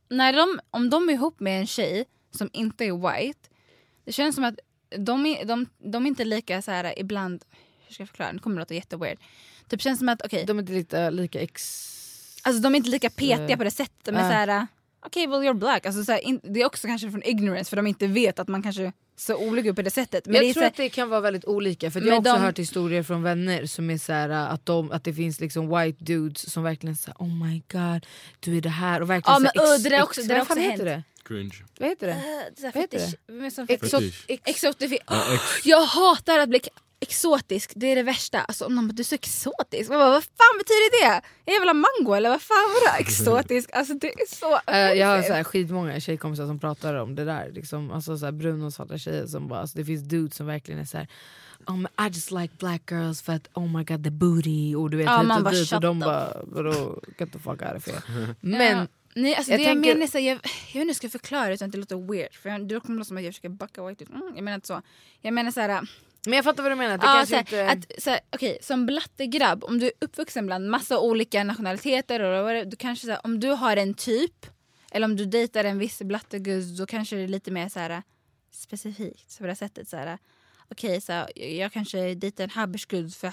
När 0.10 0.34
de, 0.34 0.60
om 0.72 0.90
de 0.90 1.10
är 1.10 1.14
ihop 1.14 1.40
med 1.40 1.60
en 1.60 1.68
tjej 1.68 2.06
som 2.32 2.50
inte 2.54 2.86
är 2.86 2.92
white, 3.24 3.40
det 4.06 4.12
känns 4.12 4.36
som 4.36 4.44
att 4.44 4.56
de 4.98 5.26
är, 5.26 5.46
de, 5.46 5.66
de 5.78 6.04
är 6.06 6.08
inte 6.08 6.26
lika 6.26 6.62
så 6.62 6.72
här 6.72 7.00
ibland, 7.00 7.44
hur 7.88 7.94
ska 7.94 8.02
jag 8.02 8.10
förklara, 8.10 8.34
det 8.34 8.40
kommer 8.40 8.56
att 8.62 8.66
låta 8.70 8.74
jätteweird. 8.74 9.18
Typ 9.70 9.82
känns 9.82 10.00
som 10.00 10.10
att 10.10 10.22
okej, 10.26 10.46
De 10.46 10.58
är 10.58 10.62
inte 10.62 10.74
lite 10.74 11.12
lika 11.12 11.42
ex... 11.42 12.40
alltså 12.44 12.62
de 12.62 12.74
är 12.74 12.78
inte 12.78 12.90
lika 12.90 13.10
petiga 13.10 13.58
på 13.58 13.64
det 13.64 13.72
sättet. 13.72 14.06
De 14.06 14.16
är 14.16 14.20
Äh. 14.20 14.28
så 14.28 14.34
här, 14.34 14.68
okej 15.06 15.28
well 15.28 15.40
you're 15.42 15.54
black. 15.60 15.86
Alltså, 15.86 16.04
så 16.04 16.12
här, 16.12 16.20
in, 16.20 16.40
det 16.44 16.62
är 16.62 16.66
också 16.66 16.88
kanske 16.88 17.12
från 17.12 17.24
ignorance 17.24 17.70
för 17.70 17.76
de 17.76 17.88
inte 17.88 18.08
vet 18.08 18.40
att 18.40 18.48
man 18.48 18.64
kanske 18.64 18.92
så 19.16 19.36
olika 19.36 19.70
ut 19.70 19.76
på 19.76 19.82
det 19.82 19.90
sättet. 19.92 20.26
Men 20.26 20.36
jag 20.36 20.44
det 20.44 20.50
är 20.50 20.54
tror 20.54 20.62
här, 20.64 20.70
att 20.70 20.76
det 20.78 20.90
kan 20.90 21.10
vara 21.10 21.22
väldigt 21.22 21.46
olika 21.46 21.92
för 21.92 22.02
jag 22.02 22.12
har 22.12 22.18
också 22.20 22.34
de- 22.34 22.42
hört 22.42 22.60
historier 22.60 23.04
från 23.04 23.24
vänner 23.24 23.66
som 23.66 23.90
är 23.90 23.98
så 23.98 24.14
här, 24.14 24.30
att, 24.30 24.66
de, 24.66 24.92
att 24.92 25.04
det 25.04 25.14
finns 25.14 25.40
liksom 25.40 25.78
white 25.80 26.04
dudes 26.04 26.52
som 26.52 26.64
verkligen 26.64 26.96
säger 26.96 27.16
oh 27.20 27.44
my 27.48 27.62
god 27.72 28.06
du 28.40 28.58
är 28.58 28.62
det 28.62 28.70
här 28.70 29.02
och 29.02 29.10
verkligen 29.10 29.34
Ja, 29.44 29.50
så 29.52 29.60
men, 29.60 29.66
här, 29.68 29.76
uh, 29.78 29.84
det 29.84 29.90
där 29.90 30.04
också- 30.04 30.22
det 30.22 30.28
där 30.28 30.42
också 30.42 30.60
heter 30.60 30.86
det? 30.86 31.04
Cringe. 31.26 31.56
Vad 31.80 31.90
heter 31.90 32.08
det? 32.08 32.14
äh, 32.14 32.20
så 32.58 32.66
här 32.66 32.72
vad 32.74 32.82
heter 32.84 33.00
ex, 34.28 34.64
Exotifi- 34.64 34.98
Ja, 35.08 35.34
ex. 35.34 35.66
Jag 35.66 35.82
hatar 35.86 36.40
att 36.40 36.50
bli 36.50 36.60
exotisk, 37.04 37.72
det 37.76 37.92
är 37.92 37.96
det 37.96 38.04
värsta. 38.04 38.42
Alltså 38.42 38.66
om 38.66 38.76
någon 38.76 38.88
bara, 38.88 38.94
du 38.94 39.02
är 39.02 39.06
så 39.06 39.16
exotisk, 39.16 39.90
man 39.90 40.00
bara, 40.00 40.10
vad 40.10 40.24
fan 40.24 40.58
betyder 40.58 41.02
det? 41.02 41.22
Jävla 41.52 41.74
mango 41.74 42.14
eller 42.14 42.30
vad 42.30 42.42
fan 42.42 42.58
var 42.74 42.94
det? 42.94 43.00
Exotisk, 43.04 43.70
alltså 43.74 43.94
det 43.94 44.08
är 44.08 44.36
så 44.36 44.60
Eh, 44.68 44.94
jag 44.94 45.08
har 45.08 45.22
så 45.22 45.34
här, 45.34 45.44
skitmånga 45.44 46.00
tjejkompisar 46.00 46.48
som 46.48 46.60
pratar 46.60 46.96
om 46.96 47.16
det 47.16 47.26
där. 47.26 47.52
Liksom, 47.52 47.92
alltså, 47.92 48.18
så 48.18 48.26
här, 48.26 48.32
bruna 48.32 48.66
och 48.66 48.74
svarta 48.74 48.98
tjejer 48.98 49.28
som 49.28 49.48
bara, 49.48 49.60
alltså, 49.60 49.78
det 49.78 49.86
finns 49.86 50.04
dudes 50.04 50.36
som 50.36 50.46
verkligen 50.48 50.80
är 50.82 50.86
så 50.86 50.98
här. 50.98 51.08
Men 51.68 51.88
I 52.08 52.08
just 52.08 52.32
like 52.32 52.54
black 52.60 52.92
girls 52.92 53.22
för 53.22 53.34
att 53.34 53.48
oh 53.54 53.78
my 53.78 53.84
god 53.84 54.04
the 54.04 54.10
booty 54.12 54.76
och 54.76 54.90
du 54.90 54.98
vet 54.98 55.06
Ja, 55.06 55.22
hit 55.22 55.38
och 55.38 55.44
bara, 55.44 55.54
dit 55.54 55.74
och 55.74 55.82
de 55.82 56.00
the 56.00 56.06
bara 56.06 56.42
vadå 56.44 57.02
get 57.18 57.32
the 57.34 57.40
fuck 57.40 57.62
out 57.62 57.76
of 57.78 57.88
here. 57.88 58.36
Men 58.42 58.78
ja. 58.78 58.88
Nej, 59.16 59.36
alltså 59.36 59.52
jag 59.52 59.60
det 59.60 59.66
tänker- 59.66 59.90
jag 59.90 59.96
menar 59.98 60.08
är 60.08 60.12
så 60.12 60.20
jag, 60.20 60.26
jag 60.26 60.36
vet 60.42 60.46
inte 60.66 60.80
hur 60.80 60.86
jag 60.88 60.96
ska 60.96 61.10
förklara 61.10 61.48
det 61.48 61.54
utan 61.54 61.66
att 61.66 61.72
det 61.72 61.78
låter 61.78 62.12
weird. 62.12 62.34
För 62.34 62.50
jag, 62.50 62.68
det 62.68 62.80
kommer 62.80 62.98
låta 62.98 63.08
som 63.08 63.18
att 63.18 63.24
jag 63.24 63.34
försöker 63.34 63.50
backa 63.50 63.88
white 63.88 64.04
ut. 64.04 64.10
Mm, 64.10 64.32
jag 64.36 64.44
menar 64.44 64.56
inte 64.56 64.68
så. 64.68 64.82
Jag 65.22 65.34
menar 65.34 65.52
så 65.52 65.60
här, 65.60 65.88
Men 66.26 66.34
jag 66.34 66.44
fattar 66.44 66.64
vad 66.64 66.72
du 66.72 66.76
menar. 66.76 66.98
Det 66.98 67.06
ja, 67.06 67.14
kanske 67.14 67.46
så 67.50 67.56
här, 67.56 67.74
inte... 67.76 67.94
att, 67.96 68.04
så 68.04 68.10
här, 68.10 68.20
okej, 68.30 68.58
som 68.62 68.86
blattegrabb, 68.86 69.64
om 69.64 69.80
du 69.80 69.86
är 69.86 69.92
uppvuxen 70.02 70.46
bland 70.46 70.70
massa 70.70 71.00
olika 71.00 71.44
nationaliteter, 71.44 72.20
och, 72.20 72.68
du 72.68 72.78
kanske, 72.78 73.06
så 73.06 73.12
här, 73.12 73.22
om 73.24 73.40
du 73.40 73.50
har 73.50 73.78
en 73.78 73.94
typ, 73.94 74.46
eller 74.92 75.06
om 75.06 75.16
du 75.16 75.26
dejtar 75.26 75.64
en 75.64 75.80
viss 75.80 76.02
blatteguzz, 76.02 76.78
då 76.78 76.86
kanske 76.86 77.16
det 77.16 77.22
är 77.22 77.28
lite 77.28 77.52
mer 77.52 77.70
så 77.70 77.80
här, 77.80 78.04
specifikt 78.52 79.40
på 79.40 79.48
det 79.48 79.56
sättet. 79.56 79.90
Så 79.90 79.98
här, 79.98 80.18
okej, 80.72 81.02
så 81.02 81.12
här, 81.12 81.30
jag- 81.36 81.52
jag 81.52 81.74
kanske 81.74 82.16
dejtar 82.16 82.44
en 82.44 82.50
habersguzz 82.50 83.18
för 83.18 83.28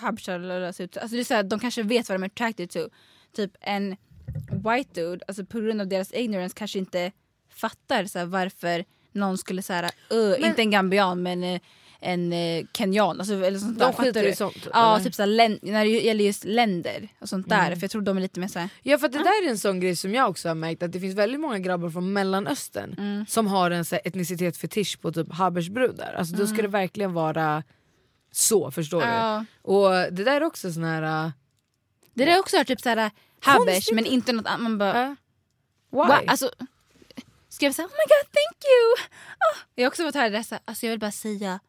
ut 0.82 0.96
alltså, 0.96 1.16
det 1.16 1.30
är 1.30 1.42
De 1.42 1.60
kanske 1.60 1.82
vet 1.82 2.08
vad 2.08 2.18
de 2.18 2.22
är 2.22 2.26
attracted 2.26 2.70
to. 2.70 2.88
Typ 3.36 3.50
en 3.60 3.96
white 4.64 5.00
dude, 5.00 5.24
alltså 5.28 5.44
på 5.44 5.60
grund 5.60 5.80
av 5.80 5.88
deras 5.88 6.12
ignorance 6.12 6.54
kanske 6.58 6.78
inte 6.78 7.12
fattar 7.48 8.04
så 8.04 8.18
här, 8.18 8.26
varför 8.26 8.84
någon 9.12 9.38
skulle 9.38 9.62
säga, 9.62 9.90
uh, 10.12 10.46
inte 10.46 10.62
en 10.62 10.70
gambian 10.70 11.22
men 11.22 11.44
eh, 11.44 11.60
en 12.00 12.32
eh, 12.32 12.66
kenyan. 12.76 13.18
Alltså, 13.20 13.34
eller 13.34 13.58
sånt 13.58 13.78
De 13.78 13.84
där, 13.84 13.92
skiter 13.92 14.12
fattar 14.12 14.24
i 14.28 14.34
sånt, 14.36 14.68
Ja, 14.72 14.94
eller? 14.94 15.04
typ 15.04 15.14
såhär, 15.14 15.26
län- 15.26 15.58
när 15.62 15.84
det 15.84 15.90
gäller 15.90 16.24
just 16.24 16.44
länder 16.44 17.08
och 17.20 17.28
sånt 17.28 17.48
där. 17.48 17.66
Mm. 17.66 17.78
För 17.78 17.84
jag 17.84 17.90
tror 17.90 18.02
de 18.02 18.16
är 18.16 18.20
lite 18.20 18.40
mer 18.40 18.48
såhär... 18.48 18.68
Ja 18.82 18.98
för 18.98 19.08
det 19.08 19.18
där 19.18 19.46
är 19.46 19.50
en 19.50 19.58
sån 19.58 19.80
grej 19.80 19.96
som 19.96 20.14
jag 20.14 20.30
också 20.30 20.48
har 20.48 20.54
märkt 20.54 20.82
att 20.82 20.92
det 20.92 21.00
finns 21.00 21.14
väldigt 21.14 21.40
många 21.40 21.58
grabbar 21.58 21.90
från 21.90 22.12
mellanöstern 22.12 22.94
Mm. 22.98 23.26
som 23.26 23.46
har 23.46 23.70
en 23.70 23.84
så 23.84 23.94
här, 23.94 24.02
etnicitetsfetisch 24.04 25.00
på 25.00 25.12
typ 25.12 25.32
habersbrudar. 25.32 26.14
Alltså 26.18 26.36
då 26.36 26.46
ska 26.46 26.62
det 26.62 26.68
verkligen 26.68 27.12
vara 27.12 27.62
så 28.32 28.70
förstår 28.70 29.02
Mm. 29.02 29.14
Ja. 29.14 29.44
du. 29.64 29.70
Och 29.70 29.90
det 30.12 30.24
där 30.24 30.36
är 30.40 30.44
också 30.44 30.72
sån 30.72 30.84
här... 30.84 31.24
äh, 31.26 31.30
Det 32.14 32.24
där 32.24 32.32
är 32.32 32.38
också 32.38 32.64
typ 32.64 32.80
såhär 32.80 33.10
habers 33.40 33.66
Konstigt. 33.66 33.94
men 33.94 34.06
inte 34.06 34.32
något 34.32 34.46
annat. 34.46 34.60
Man 34.60 34.78
bara... 34.78 35.02
äh, 35.02 35.08
why? 35.10 35.16
Wow, 35.98 36.10
alltså, 36.26 36.50
ska 37.48 37.64
jag 37.66 37.74
säga 37.74 37.86
oh 37.86 37.92
my 37.92 38.04
god 38.04 38.32
thank 38.32 38.64
you! 38.64 39.06
Ah, 39.38 39.58
jag 39.74 39.84
har 39.84 39.88
också 39.88 40.02
fått 40.04 40.14
höra 40.14 40.28
det 40.30 40.44
där, 40.50 40.58
alltså 40.64 40.86
jag 40.86 40.90
vill 40.90 41.00
bara 41.00 41.10
säga, 41.12 41.60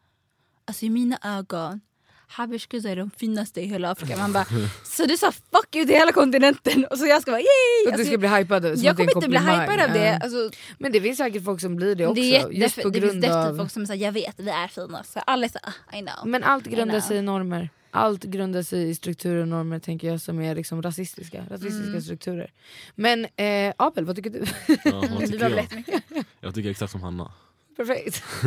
alltså 0.72 0.84
i 0.86 0.90
mina 0.90 1.18
ögon 1.22 1.80
Haberskuddar 2.28 2.90
är 2.90 2.96
de 2.96 3.10
finaste 3.10 3.60
i 3.60 3.66
hela 3.66 3.90
Afrika. 3.90 4.16
Man 4.16 4.32
bara, 4.32 4.46
så 4.84 5.04
du 5.06 5.16
sa 5.16 5.32
fuck 5.32 5.76
you 5.76 5.86
till 5.86 5.94
hela 5.94 6.12
kontinenten 6.12 6.84
och 6.84 6.98
så 6.98 7.06
jag 7.06 7.22
ska 7.22 7.30
vara 7.30 7.40
yay! 7.40 7.48
Att 7.86 7.86
du 7.86 7.90
Alltså, 7.92 8.06
ska 8.06 8.18
bli 8.18 8.28
hypad 8.28 8.62
som 8.62 8.86
jag 8.86 8.96
kommer 8.96 9.16
inte 9.16 9.28
bli 9.28 9.38
hypad 9.38 9.80
av 9.80 9.92
det. 9.92 10.16
Alltså, 10.22 10.50
Men 10.78 10.92
det 10.92 11.00
finns 11.00 11.18
säkert 11.18 11.44
folk 11.44 11.60
som 11.60 11.76
blir 11.76 11.94
det 11.94 12.06
också. 12.06 12.22
det, 12.22 12.36
är 12.36 12.40
jätte, 12.40 12.54
just 12.54 12.82
på 12.82 12.88
det 12.88 13.00
finns 13.00 13.12
grund 13.12 13.22
definitivt 13.22 13.50
av... 13.50 13.56
folk 13.56 13.70
som 13.70 13.86
säger 13.86 14.06
jag 14.06 14.12
vet 14.12 14.34
vi 14.40 14.50
är 14.50 14.68
fina. 14.68 15.04
Så 15.04 15.20
alla 15.20 15.46
är 15.46 15.50
så 15.50 15.58
ah, 15.62 15.96
I 15.96 16.00
know. 16.00 16.26
Men 16.26 16.42
allt 16.44 16.64
grundar 16.64 17.00
sig 17.00 17.16
i 17.16 17.22
normer. 17.22 17.68
Allt 17.90 18.24
grundar 18.24 18.62
sig 18.62 18.88
i 18.90 18.94
strukturer 18.94 19.40
och 19.42 19.48
normer 19.48 19.78
tänker 19.78 20.08
jag 20.08 20.20
som 20.20 20.40
är 20.40 20.54
liksom 20.54 20.82
rasistiska, 20.82 21.44
rasistiska 21.50 21.88
Mm. 21.88 22.02
strukturer. 22.02 22.52
Men 22.94 23.26
eh, 23.36 23.74
Abel, 23.76 24.04
vad 24.04 24.16
tycker 24.16 24.30
du? 24.30 24.44
Ja, 24.84 25.04
vad 25.10 25.20
tycker 25.30 25.50
jag? 25.50 26.24
Jag 26.40 26.54
tycker 26.54 26.70
exakt 26.70 26.92
som 26.92 27.02
Hanna. 27.02 27.32
Perfekt. 27.76 28.22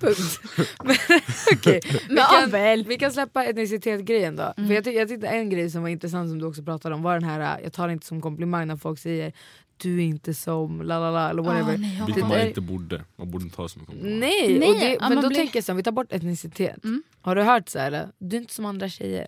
Punkt. 0.00 0.40
Men, 0.84 0.96
okej. 1.52 1.80
vi, 2.08 2.16
kan, 2.16 2.84
vi 2.88 2.96
kan 2.98 3.12
släppa 3.12 3.44
etnicitet-grejen 3.44 4.36
då. 4.36 4.52
Mm. 4.56 4.68
För 4.68 4.74
jag, 4.74 4.84
ty- 4.84 4.90
jag 4.92 5.08
tyckte 5.08 5.26
en 5.28 5.50
grej 5.50 5.70
som 5.70 5.82
var 5.82 5.88
intressant 5.88 6.30
som 6.30 6.38
du 6.38 6.46
också 6.46 6.62
pratade 6.62 6.94
om 6.94 7.02
var 7.02 7.14
den 7.14 7.24
här, 7.24 7.60
jag 7.62 7.72
tar 7.72 7.86
det 7.86 7.92
inte 7.92 8.06
som 8.06 8.20
komplimang 8.20 8.66
när 8.68 8.76
folk 8.76 8.98
säger 8.98 9.32
du 9.76 9.98
är 9.98 10.04
inte 10.04 10.34
som 10.34 10.82
la 10.82 10.98
la 10.98 11.10
la 11.10 11.30
eller 11.30 11.42
whatever. 11.42 11.74
Ah, 11.74 11.76
nej, 11.76 11.96
jag 11.98 12.06
Vilket 12.06 12.28
man 12.28 12.40
inte 12.40 12.60
borde. 12.60 13.04
Man 13.16 13.30
borde 13.30 13.44
inte 13.44 13.56
ta 13.56 13.68
som 13.68 13.80
en 13.80 13.86
komplimang. 13.86 14.20
Nej, 14.20 14.58
Nej, 14.58 14.68
och 14.68 14.74
det, 14.80 14.96
ja, 15.00 15.08
men 15.08 15.22
då 15.22 15.28
blir- 15.28 15.38
tänker 15.38 15.56
jag 15.56 15.64
så 15.64 15.72
här, 15.72 15.76
vi 15.76 15.82
tar 15.82 15.92
bort 15.92 16.12
etnicitet. 16.12 16.84
Mm. 16.84 17.02
Har 17.20 17.34
du 17.36 17.42
hört 17.42 17.68
så 17.68 17.78
här, 17.78 18.08
du 18.18 18.36
är 18.36 18.40
inte 18.40 18.54
som 18.54 18.64
andra 18.64 18.88
tjejer? 18.88 19.26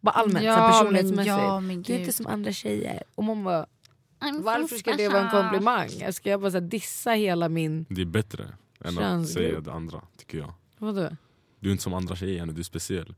Bara 0.00 0.10
allmänt, 0.10 0.44
Ja, 0.44 0.54
så 0.54 0.60
här 0.60 0.68
men 0.68 0.72
personlighetsmässigt. 0.72 1.26
ja, 1.28 1.60
men 1.60 1.82
du 1.82 1.92
är 1.92 1.98
inte 1.98 2.12
som 2.12 2.26
andra 2.26 2.52
tjejer. 2.52 3.02
Och 3.14 3.24
man 3.24 3.44
bara, 3.44 3.66
I'm 4.24 4.36
so 4.36 4.42
varför 4.42 4.76
ska 4.76 4.92
det 4.92 5.08
vara 5.08 5.22
en 5.22 5.30
komplimang? 5.30 6.12
Ska 6.12 6.30
jag 6.30 6.40
bara 6.40 6.50
så 6.50 6.56
här, 6.56 6.64
dissa 6.66 7.10
hela 7.10 7.48
min... 7.48 7.86
Det 7.88 8.00
är 8.00 8.06
bättre 8.06 8.44
än 8.84 8.98
att 8.98 9.04
Könsgrupp. 9.04 9.46
säga 9.48 9.60
det 9.60 9.72
andra, 9.72 10.00
tycker 10.18 10.38
jag. 10.38 10.52
Vadå? 10.78 11.08
Du 11.60 11.68
är 11.68 11.72
inte 11.72 11.82
som 11.84 11.94
andra 11.94 12.16
tjejer, 12.16 12.46
du 12.46 12.60
är 12.60 12.64
speciell. 12.64 13.14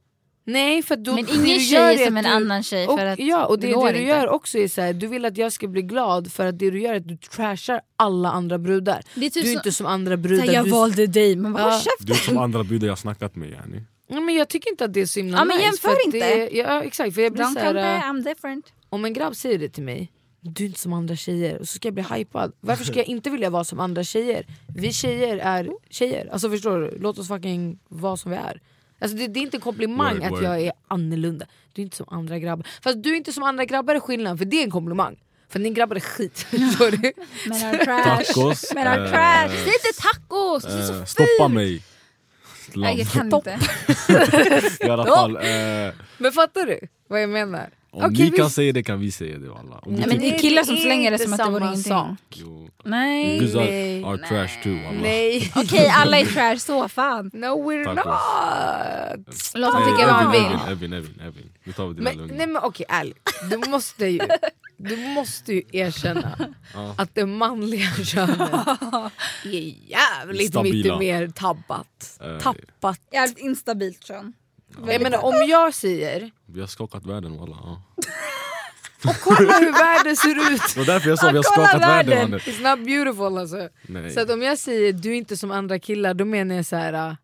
Nej 0.49 0.83
för 0.83 0.97
då, 0.97 1.15
Men 1.15 1.25
det 1.25 1.33
ingen 1.33 1.45
du 1.45 1.49
tjej 1.61 1.73
gör 1.75 1.91
är 1.93 1.97
som 2.07 2.17
att 2.17 2.25
en 2.25 2.31
du- 2.31 2.37
annan 2.37 2.63
tjej 2.63 2.87
och, 2.89 2.99
för 2.99 3.07
att 3.07 3.19
Ja 3.19 3.47
och 3.47 3.59
det, 3.59 3.67
det 3.67 3.73
går 3.73 3.87
det 3.87 3.93
du 3.93 3.99
inte. 3.99 4.09
gör 4.11 4.29
också 4.29 4.59
är 4.59 4.69
så 4.69 4.81
här, 4.81 4.93
du 4.93 5.07
vill 5.07 5.25
att 5.25 5.37
jag 5.37 5.53
ska 5.53 5.69
bli 5.69 5.83
glad 5.83 6.33
för 6.33 6.47
att 6.47 6.59
det 6.59 6.71
du 6.71 6.81
gör 6.81 6.93
är 6.93 6.97
att 6.97 7.09
du 7.09 7.17
trashar 7.17 7.81
alla 7.97 8.31
andra 8.31 8.59
brudar. 8.59 9.03
Det 9.15 9.27
är 9.27 9.31
typ 9.31 9.35
du 9.35 9.41
är 9.51 9.53
så- 9.55 9.59
inte 9.59 9.73
som 9.73 9.87
andra 9.87 10.17
brudar. 10.17 10.45
här, 10.47 10.53
jag 10.55 10.65
du, 10.65 10.71
valde 10.71 11.07
dig, 11.07 11.37
man 11.37 11.53
bara 11.53 11.63
Ja. 11.73 11.81
Du 12.01 12.13
är 12.13 12.17
som 12.17 12.39
andra 12.39 12.65
brudar 12.65 12.89
jag 12.89 12.99
snackat 12.99 13.37
med 13.37 13.51
yani. 13.51 13.83
ja, 14.09 14.21
men 14.21 14.35
jag 14.35 14.49
tycker 14.49 14.71
inte 14.71 14.85
att 14.85 14.93
det 14.95 15.01
är 15.01 15.07
så 15.07 15.21
himla 15.21 15.39
Ja, 15.39 15.45
men 15.45 15.57
nice. 15.57 15.67
jämför 15.67 15.89
för 15.89 15.95
att 15.97 16.07
inte. 16.07 16.19
Det, 16.19 16.51
ja 16.59 16.83
exakt 16.83 17.15
för 17.15 17.23
jag 17.23 17.33
blir 17.33 17.45
Don't 17.45 17.53
så 17.53 17.59
här, 17.59 17.67
compare, 17.67 17.99
I'm 18.13 18.25
different. 18.25 18.73
om 18.89 19.05
en 19.05 19.13
grabb 19.13 19.37
säger 19.37 19.59
det 19.59 19.69
till 19.69 19.83
mig 19.85 20.13
du 20.47 20.65
är 20.65 20.67
inte 20.67 20.81
som 20.81 20.93
andra 20.93 21.17
tjejer 21.17 21.59
och 21.59 21.69
så 21.69 21.77
ska 21.77 21.89
jag 21.89 21.95
bli 21.95 22.05
hypad. 22.11 22.53
Varför 22.61 22.85
ska 22.85 22.97
jag 22.97 23.07
inte 23.07 23.31
vilja 23.31 23.51
vara 23.51 23.65
som 23.65 23.81
andra 23.81 24.05
tjejer? 24.05 24.47
Vi 24.77 24.93
tjejer 24.93 25.37
är 25.39 25.71
tjejer. 25.91 26.29
Alltså 26.33 26.51
förstår 26.51 26.81
du? 26.81 26.99
Låt 27.01 27.19
oss 27.19 27.29
fucking 27.29 27.79
vara 27.89 28.17
som 28.17 28.31
vi 28.31 28.37
är. 28.37 28.61
Alltså 28.99 29.17
det, 29.17 29.27
det 29.27 29.41
är 29.41 29.43
inte 29.43 29.57
en 29.57 29.61
komplimang 29.61 30.15
Word, 30.15 30.25
att 30.25 30.33
word. 30.33 30.43
jag 30.43 30.61
är 30.61 30.73
annorlunda. 30.89 31.47
Du 31.73 31.83
är 31.83 31.85
inte 31.85 31.97
som 31.97 32.07
andra 32.11 32.39
grabbar. 32.39 32.67
Fast 32.83 33.03
du 33.03 33.13
är 33.13 33.17
inte 33.17 33.33
som 33.33 33.43
andra 33.43 33.65
grabbar 33.65 33.95
är 33.95 34.01
skillnad 34.01 34.39
för 34.39 34.45
det 34.45 34.57
är 34.57 34.65
en 34.65 34.71
komplimang. 34.71 35.17
För 35.49 35.59
din 35.59 35.75
grabbar 35.75 35.97
är 35.97 36.01
skit. 36.01 36.47
Men 37.47 37.79
trash. 37.85 38.25
Tacos. 38.25 38.73
Men 38.75 38.87
eh, 38.87 39.11
trash. 39.11 39.49
Säg 39.49 39.73
inte 39.73 40.03
tacos! 40.03 40.63
Det 40.63 40.73
är 40.73 40.87
så 40.87 40.93
eh, 40.93 40.99
fult. 40.99 41.09
stoppa 41.09 41.49
mig! 41.49 41.83
Nej, 42.75 42.99
jag 42.99 43.09
kan 43.09 43.35
inte. 43.35 43.59
I 44.87 44.89
alla 44.89 45.07
fall, 45.07 45.37
eh, 45.37 45.95
Men 46.19 46.33
fattar 46.33 46.67
du 46.67 46.89
vad 47.09 47.23
jag 47.23 47.31
menar? 47.31 47.71
om 47.91 48.05
Okej, 48.05 48.25
ni 48.25 48.31
kan 48.31 48.45
visst. 48.45 48.57
säga 48.57 48.73
det 48.73 48.83
kan 48.83 49.01
vi 49.01 49.11
säga 49.13 49.39
det 49.39 49.51
alla. 49.51 49.79
Om 49.79 49.93
Nej, 49.95 50.07
men 50.09 50.19
det 50.19 50.35
är 50.35 50.39
killar 50.39 50.63
som 50.63 50.77
slänger 50.77 51.11
det 51.11 51.15
inte 51.15 51.25
som 51.25 51.33
att 51.33 51.39
det 51.39 51.51
vore 51.51 51.65
ingenting. 51.65 51.83
sak. 51.93 52.17
Jo. 52.31 52.69
Nej. 52.85 53.39
Guzzar 53.39 53.61
nej, 53.61 54.05
are 54.05 54.19
trash 54.19 54.63
too 54.63 54.79
alla. 54.89 55.01
Nej. 55.01 55.53
Okej, 55.57 55.89
alla 55.89 56.19
är 56.19 56.25
trash, 56.25 56.57
så 56.59 56.89
fan. 56.89 57.31
No 57.35 57.47
we're 57.71 57.85
Tack, 57.95 58.07
not! 58.07 59.55
Låt 59.55 59.73
dem 59.73 59.83
Nej, 59.83 59.93
tycka 59.93 60.07
vad 60.07 60.15
han 60.15 60.35
Evin, 60.35 60.43
vill. 60.51 60.73
Evin, 60.73 60.93
Evin, 60.93 61.21
Evin. 61.21 61.53
Nu 61.65 61.73
tar 61.73 61.87
vi 61.89 61.95
det 61.95 62.03
Men, 62.03 62.27
nej 62.27 62.47
men 62.47 62.57
okej 62.63 62.87
ärligt, 62.89 63.29
du 63.51 63.71
måste 63.71 64.07
ju, 64.07 64.21
du 64.77 64.97
måste 64.97 65.53
ju 65.53 65.63
erkänna 65.73 66.39
att 66.97 67.15
det 67.15 67.27
manliga 67.27 67.91
könet 68.05 68.41
är 69.45 69.75
jävligt 69.91 70.49
Stabila. 70.49 70.75
mycket 70.75 70.99
mer 70.99 71.29
tabbat. 71.29 72.19
Eh. 72.23 72.39
Tappat. 72.39 73.01
Jävligt 73.13 73.39
instabilt 73.39 74.05
kön. 74.05 74.33
Jag 74.87 75.03
menar 75.03 75.25
om 75.25 75.35
jag 75.49 75.75
säger, 75.75 76.31
Vi 76.47 76.61
har 76.61 76.67
skakat 76.67 77.07
världen 77.07 77.41
alla. 77.41 77.57
Ja. 77.63 77.83
och 79.11 79.17
kolla 79.23 79.59
hur 79.59 79.73
världen 79.73 80.17
ser 80.17 80.53
ut! 80.55 80.63
Det 80.75 80.81
var 80.81 80.87
därför 80.87 81.09
jag 81.09 81.19
sa 81.19 81.31
vi 81.31 81.37
har 81.37 81.45
Kolla 81.55 81.67
skakat 81.67 81.83
världen 81.83 82.31
världen! 82.31 82.39
It's 82.41 82.77
not 82.77 82.87
beautiful 82.87 83.39
alltså. 83.39 83.69
Nej. 83.87 84.11
Så 84.11 84.21
att 84.21 84.31
om 84.31 84.43
jag 84.43 84.59
säger 84.59 84.93
du 84.93 85.11
är 85.11 85.15
inte 85.15 85.37
som 85.37 85.51
andra 85.51 85.79
killar 85.79 86.15
då 86.15 86.25
menar 86.25 86.55
jag 86.55 86.67
så 86.67 86.77
här. 86.77 86.93
äh, 87.11 87.15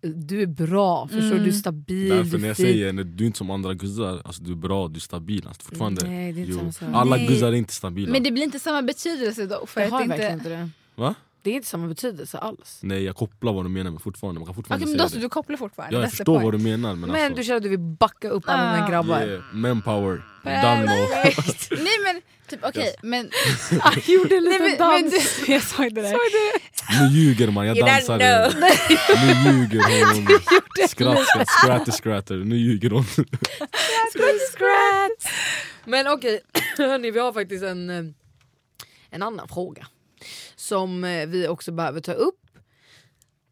du 0.00 0.42
är 0.42 0.46
bra, 0.46 1.08
förstår 1.08 1.36
du? 1.36 1.42
Du 1.42 1.48
är 1.48 1.52
stabil, 1.52 2.08
Därför 2.08 2.30
du 2.30 2.38
när 2.38 2.44
är 2.44 2.48
jag 2.48 2.56
fin. 2.56 2.66
säger 2.66 2.92
när 2.92 3.04
du 3.04 3.24
är 3.24 3.26
inte 3.26 3.38
som 3.38 3.50
andra 3.50 3.74
guzzar, 3.74 4.22
alltså 4.24 4.42
du 4.42 4.52
är 4.52 4.56
bra, 4.56 4.88
du 4.88 4.96
är 4.96 5.00
stabil. 5.00 5.46
Alltså, 5.48 5.62
fortfarande, 5.68 6.06
Nej, 6.08 6.32
det 6.32 6.40
är 6.40 6.42
inte 6.44 6.58
samma 6.58 6.72
sak. 6.72 6.88
alla 6.92 7.16
Nej. 7.16 7.26
guzzar 7.26 7.48
är 7.48 7.52
inte 7.52 7.72
stabila. 7.74 8.12
Men 8.12 8.22
det 8.22 8.30
blir 8.30 8.42
inte 8.44 8.58
samma 8.58 8.82
betydelse 8.82 9.46
då. 9.46 9.66
För 9.66 9.80
att 9.80 9.90
har 9.90 10.00
inte... 10.02 10.08
verkligen 10.08 10.32
inte 10.38 10.48
det. 10.48 10.70
Va? 10.94 11.14
Det 11.42 11.50
är 11.50 11.54
inte 11.54 11.68
samma 11.68 11.86
betydelse 11.88 12.38
alls. 12.38 12.78
Nej 12.82 13.04
jag 13.04 13.16
kopplar 13.16 13.52
vad 13.52 13.64
du 13.64 13.68
menar 13.68 13.90
men 13.90 14.00
fortfarande, 14.00 14.40
man 14.40 14.46
kan 14.46 14.54
fortfarande 14.54 14.86
men 14.86 14.94
säga 14.98 15.08
då 15.08 15.14
det. 15.14 15.20
du 15.20 15.28
kopplar 15.28 15.56
fortfarande? 15.56 15.96
Ja, 15.96 16.00
jag 16.02 16.10
förstår 16.10 16.24
point. 16.24 16.44
vad 16.44 16.54
du 16.54 16.58
menar 16.58 16.94
men, 16.94 17.10
Men 17.10 17.20
alltså, 17.24 17.34
du 17.36 17.44
känner 17.44 17.56
att 17.56 17.62
du 17.62 17.68
vill 17.68 17.78
backa 17.78 18.28
upp 18.28 18.44
alla 18.46 18.72
dina 18.72 18.86
Ah. 18.86 18.90
grabbar. 18.90 19.22
yeah, 19.26 19.42
manpower, 19.52 20.22
done 20.44 20.84
no. 20.84 20.90
Nej 21.82 21.98
men 22.04 22.22
typ 22.48 22.60
okej 22.64 22.94
men... 23.02 23.30
Jag 23.84 24.08
gjorde 24.08 24.36
en 24.36 24.44
liten 24.44 24.62
men, 24.62 24.78
men 24.78 24.78
dans. 25.10 25.40
du, 25.46 25.52
jag 25.52 25.62
sa 25.62 25.84
inte 25.84 26.00
det. 26.02 26.16
Nu 27.00 27.06
ljuger 27.08 27.50
man, 27.50 27.66
jag 27.66 27.76
dansade. 27.76 28.52
Nu 29.26 29.50
ljuger 29.50 29.80
hon. 30.14 30.26
Skratt, 30.88 31.26
skratt, 31.28 31.48
skratter, 31.48 31.92
skratter. 31.92 32.34
Nu 32.36 32.56
ljuger 32.56 32.90
hon. 32.90 33.04
Men 35.84 36.06
okej, 36.06 36.40
hörni 36.78 37.10
vi 37.10 37.18
har 37.20 37.32
faktiskt 37.32 37.64
en, 37.64 37.90
eh, 37.90 38.04
en 39.10 39.22
annan 39.22 39.48
fråga. 39.48 39.86
Som 40.68 41.04
eh, 41.04 41.26
vi 41.26 41.48
också 41.48 41.72
behöver 41.72 42.00
ta 42.00 42.12
upp. 42.12 42.40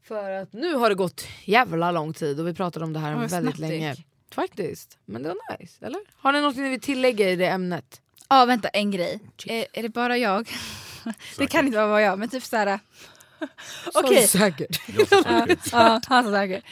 För 0.09 0.31
att 0.31 0.53
nu 0.53 0.75
har 0.75 0.89
det 0.89 0.95
gått 0.95 1.27
jävla 1.45 1.91
lång 1.91 2.13
tid 2.13 2.41
och 2.41 2.49
vi 2.49 2.55
pratade 2.55 2.85
om 2.85 2.93
det 2.93 2.99
här 2.99 3.15
vad 3.15 3.31
väldigt 3.31 3.57
det 3.57 3.69
länge. 3.69 3.91
gick. 3.91 4.07
Faktiskt, 4.35 4.99
men 5.05 5.23
det 5.23 5.29
var 5.29 5.59
nice, 5.59 5.87
eller? 5.87 6.01
Har 6.17 6.33
ni 6.33 6.41
något 6.41 6.57
ni 6.57 6.69
vill 6.69 6.81
tillägga 6.81 7.31
i 7.31 7.37
det 7.37 7.47
ämnet? 7.47 8.01
Ja 8.29 8.45
vänta 8.45 8.69
en 8.69 8.91
grej. 8.91 9.21
Är, 9.47 9.67
är 9.73 9.83
det 9.83 9.89
bara 9.89 10.19
jag? 10.19 10.49
det 11.39 11.47
kan 11.47 11.67
inte 11.67 11.87
vara 11.87 12.03
jag 12.03 12.19
men 12.19 12.29
typ 12.29 12.43
såhär... 12.43 12.79
Okej. 13.39 13.51
Okej. 13.95 14.27
Säkert. 14.27 14.81
Sa 15.09 15.23
säkert. 15.23 15.73
Ja, 15.73 16.01
han 16.07 16.25
sa 16.25 16.31
säkert. 16.31 16.65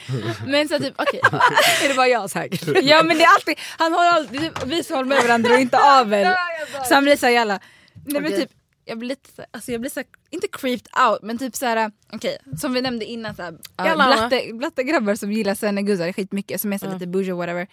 Men 0.47 0.69
så 0.69 0.79
typ 0.79 0.95
okej. 0.97 1.21
är 1.85 1.89
det 1.89 1.95
bara 1.95 2.09
jag 2.09 2.31
säkert? 2.31 2.69
Ja 2.83 3.03
men 3.03 3.19
det 3.19 3.25
är 3.25 3.35
alltid, 3.35 3.59
han 3.79 3.93
håller 3.93 4.11
alltid, 4.11 4.51
vi 4.67 4.85
hålla 4.91 5.07
med 5.07 5.23
varandra 5.23 5.55
och 5.55 5.61
inte 5.61 5.79
Abel. 5.81 6.35
Så 6.89 6.95
han 6.95 7.05
blir 7.05 7.17
såhär 7.17 7.33
jävla, 7.33 7.61
nej 8.07 8.23
men 8.23 8.33
typ 8.33 8.51
jag 8.85 8.99
blir 8.99 9.09
lite 9.09 9.31
så- 9.37 9.45
alltså 9.51 9.73
jag 9.73 9.81
blir 9.81 9.91
såhär, 9.91 10.07
inte 10.31 10.49
creeped 10.53 10.89
out 11.11 11.19
men 11.23 11.39
typ 11.39 11.57
såhär, 11.57 11.91
okej 12.13 12.39
som 12.59 12.73
vi 12.73 12.81
nämnde 12.81 13.05
innan 13.05 13.35
såhär, 13.35 13.53
uh, 13.53 13.59
Jalla, 13.79 14.05
Anna. 14.05 14.17
blatte, 14.29 14.51
blatte 14.55 14.83
grabbar 14.85 15.15
som 15.15 15.33
gillar 15.33 15.55
svenneguzzar 15.55 16.13
skitmycket 16.13 16.61
som 16.61 16.73
är 16.73 16.79
så 16.79 16.87
Ja. 16.87 16.93
lite 16.93 17.07
bougie 17.07 17.33
och 17.33 17.39
whatever. 17.39 17.67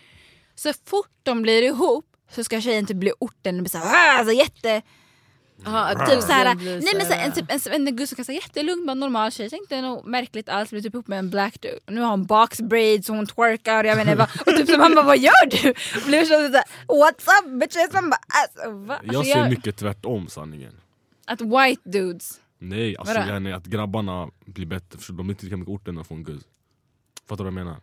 Så 0.55 0.73
fort 0.85 1.09
de 1.23 1.41
blir 1.41 1.61
ihop 1.63 2.05
så 2.31 2.43
ska 2.43 2.61
tjejen 2.61 2.85
typ 2.85 2.97
bli 2.97 3.11
orten 3.19 3.55
och 3.55 3.61
bli 3.63 3.69
såhär, 3.69 3.85
"Ah, 3.85 4.19
alltså 4.19 4.33
jätte 4.33 4.81
Aha, 5.65 5.79
att 5.79 6.09
Typ 6.09 6.21
såhär, 6.21 6.55
nej 6.55 6.93
men 6.97 7.05
såhär, 7.05 7.25
en, 7.25 7.31
typ, 7.31 7.51
en 7.51 7.59
svenneguzz 7.59 8.13
kan 8.15 8.25
säga 8.25 8.35
jättelugn, 8.41 8.85
bara 8.85 8.93
normal 8.93 9.31
tjej, 9.31 9.49
tänkte 9.49 9.81
nog 9.81 10.07
märkligt 10.07 10.49
alls, 10.49 10.69
blir 10.69 10.81
typ 10.81 10.93
ihop 10.93 11.07
med 11.07 11.19
en 11.19 11.29
black 11.29 11.61
dude. 11.61 11.79
Och 11.87 11.93
nu 11.93 12.01
har 12.01 12.09
hon 12.09 12.25
box 12.25 12.61
braids 12.61 13.09
och 13.09 13.15
hon 13.15 13.27
twerkar, 13.27 13.83
jag 13.83 13.95
vet 13.95 14.07
inte 14.07 14.15
vad. 14.17 14.29
Och 14.45 14.57
typ 14.57 14.69
så 14.69 14.77
man 14.77 14.95
bara 14.95 15.05
vad 15.05 15.17
gör 15.19 15.49
du? 15.49 15.73
Blir 16.05 16.21
så 16.21 16.27
såhär, 16.27 16.63
what's 16.87 17.43
up 17.43 17.59
bitches? 17.61 17.93
Man 17.93 18.09
bara 18.09 18.19
alltså, 18.27 18.71
va? 18.71 18.99
Jag 19.03 19.15
Alltså, 19.15 19.33
ser 19.33 19.49
mycket 19.49 19.77
tvärtom 19.77 20.27
sanningen. 20.27 20.73
Att 21.31 21.41
white 21.41 21.89
dudes, 21.89 22.41
Nej, 22.59 22.97
alltså 22.97 23.13
Vadå? 23.13 23.29
yani, 23.29 23.51
att 23.53 23.65
grabbarna 23.65 24.29
blir 24.45 24.65
bättre 24.65 24.99
för 24.99 25.13
de 25.13 25.27
är 25.29 25.31
inte 25.33 25.45
lika 25.45 25.57
mycket 25.57 25.73
orten 25.73 25.95
de 25.95 26.05
får 26.05 26.15
en 26.15 26.23
guzz. 26.23 26.43
Fattar 27.25 27.43
du 27.45 27.51
vad 27.51 27.59
jag 27.59 27.65
menar? 27.65 27.81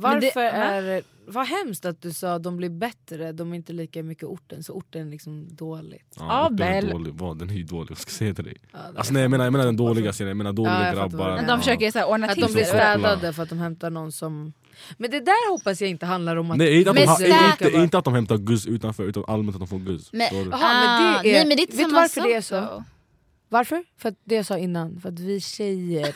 Varför 0.00 0.20
Men 0.20 0.84
det- 0.84 0.92
är. 0.92 1.02
Vad 1.26 1.46
hemskt 1.46 1.84
att 1.84 2.02
du 2.02 2.12
sa 2.12 2.32
att 2.34 2.42
de 2.42 2.56
blir 2.56 2.68
bättre, 2.70 3.32
de 3.32 3.52
är 3.52 3.56
inte 3.56 3.72
lika 3.72 4.02
mycket 4.02 4.24
orten, 4.24 4.62
så 4.64 4.72
orten 4.72 5.06
är 5.06 5.10
liksom 5.10 5.48
dåligt. 5.56 6.14
Ja, 6.18 6.46
orten 6.46 6.66
är 6.66 6.78
Abel. 6.78 6.90
dålig. 6.90 7.14
Vad, 7.14 7.38
den 7.38 7.50
är 7.50 7.54
ju 7.54 7.62
dålig, 7.62 7.88
vad 7.88 7.98
ska 7.98 8.08
jag 8.10 8.14
säga 8.18 8.34
till 8.34 8.44
dig? 8.44 8.56
Ja, 8.72 8.78
det 8.92 8.98
Alltså, 8.98 9.12
nej, 9.12 9.22
jag, 9.22 9.30
menar, 9.30 9.44
jag 9.44 9.52
menar 9.52 9.64
den 9.64 9.76
dåliga 9.76 10.12
serien, 10.12 10.28
jag 10.28 10.36
menar 10.36 10.52
dåliga 10.52 10.86
Ja, 10.86 10.92
grabbar. 10.94 11.28
att 11.30 11.36
menar. 11.40 11.48
de 11.56 11.58
försöker 11.58 11.90
såhär 11.90 12.06
ordna 12.08 12.26
Att 12.26 12.32
till 12.34 12.42
de 12.42 12.52
blir 12.52 12.64
städade 12.64 13.32
för 13.32 13.42
att 13.42 13.48
de 13.48 13.58
hämtar 13.58 13.90
någon 13.90 14.12
som... 14.12 14.52
Men 14.98 15.10
det 15.10 15.20
där 15.20 15.50
hoppas 15.50 15.80
jag 15.80 15.90
inte 15.90 16.06
handlar 16.06 16.36
om 16.36 16.50
att... 16.50 16.56
Nej, 16.58 16.78
inte 16.78 16.90
att, 16.90 16.96
de, 16.96 17.00
Men 17.00 17.08
ha, 17.08 17.50
inte, 17.50 17.70
inte 17.78 17.98
att 17.98 18.04
de 18.04 18.14
hämtar 18.14 18.36
guzz 18.38 18.66
utanför 18.66 19.04
utan 19.04 19.24
allmänt 19.28 19.54
att 19.56 19.60
de 19.60 19.68
får 19.68 19.78
guzz. 19.78 20.12
Men-? 20.12 20.28
Jaha, 20.32 20.44
men 20.44 20.52
Ah, 20.54 21.22
det 21.22 21.28
är- 21.28 21.32
nej 21.32 21.46
men 21.46 21.56
det 21.56 21.60
är 21.62 21.66
inte 21.66 21.76
vet 21.76 21.88
du 21.88 21.94
varför 21.94 22.20
det 22.20 22.34
är 22.34 22.40
så? 22.40 22.84
Varför? 23.48 23.84
För 23.98 24.08
att 24.08 24.14
det 24.24 24.34
jag 24.34 24.46
sa 24.46 24.58
innan, 24.58 25.00
för 25.00 25.08
att 25.08 25.20
vi 25.20 25.40
tjejer 25.40 26.14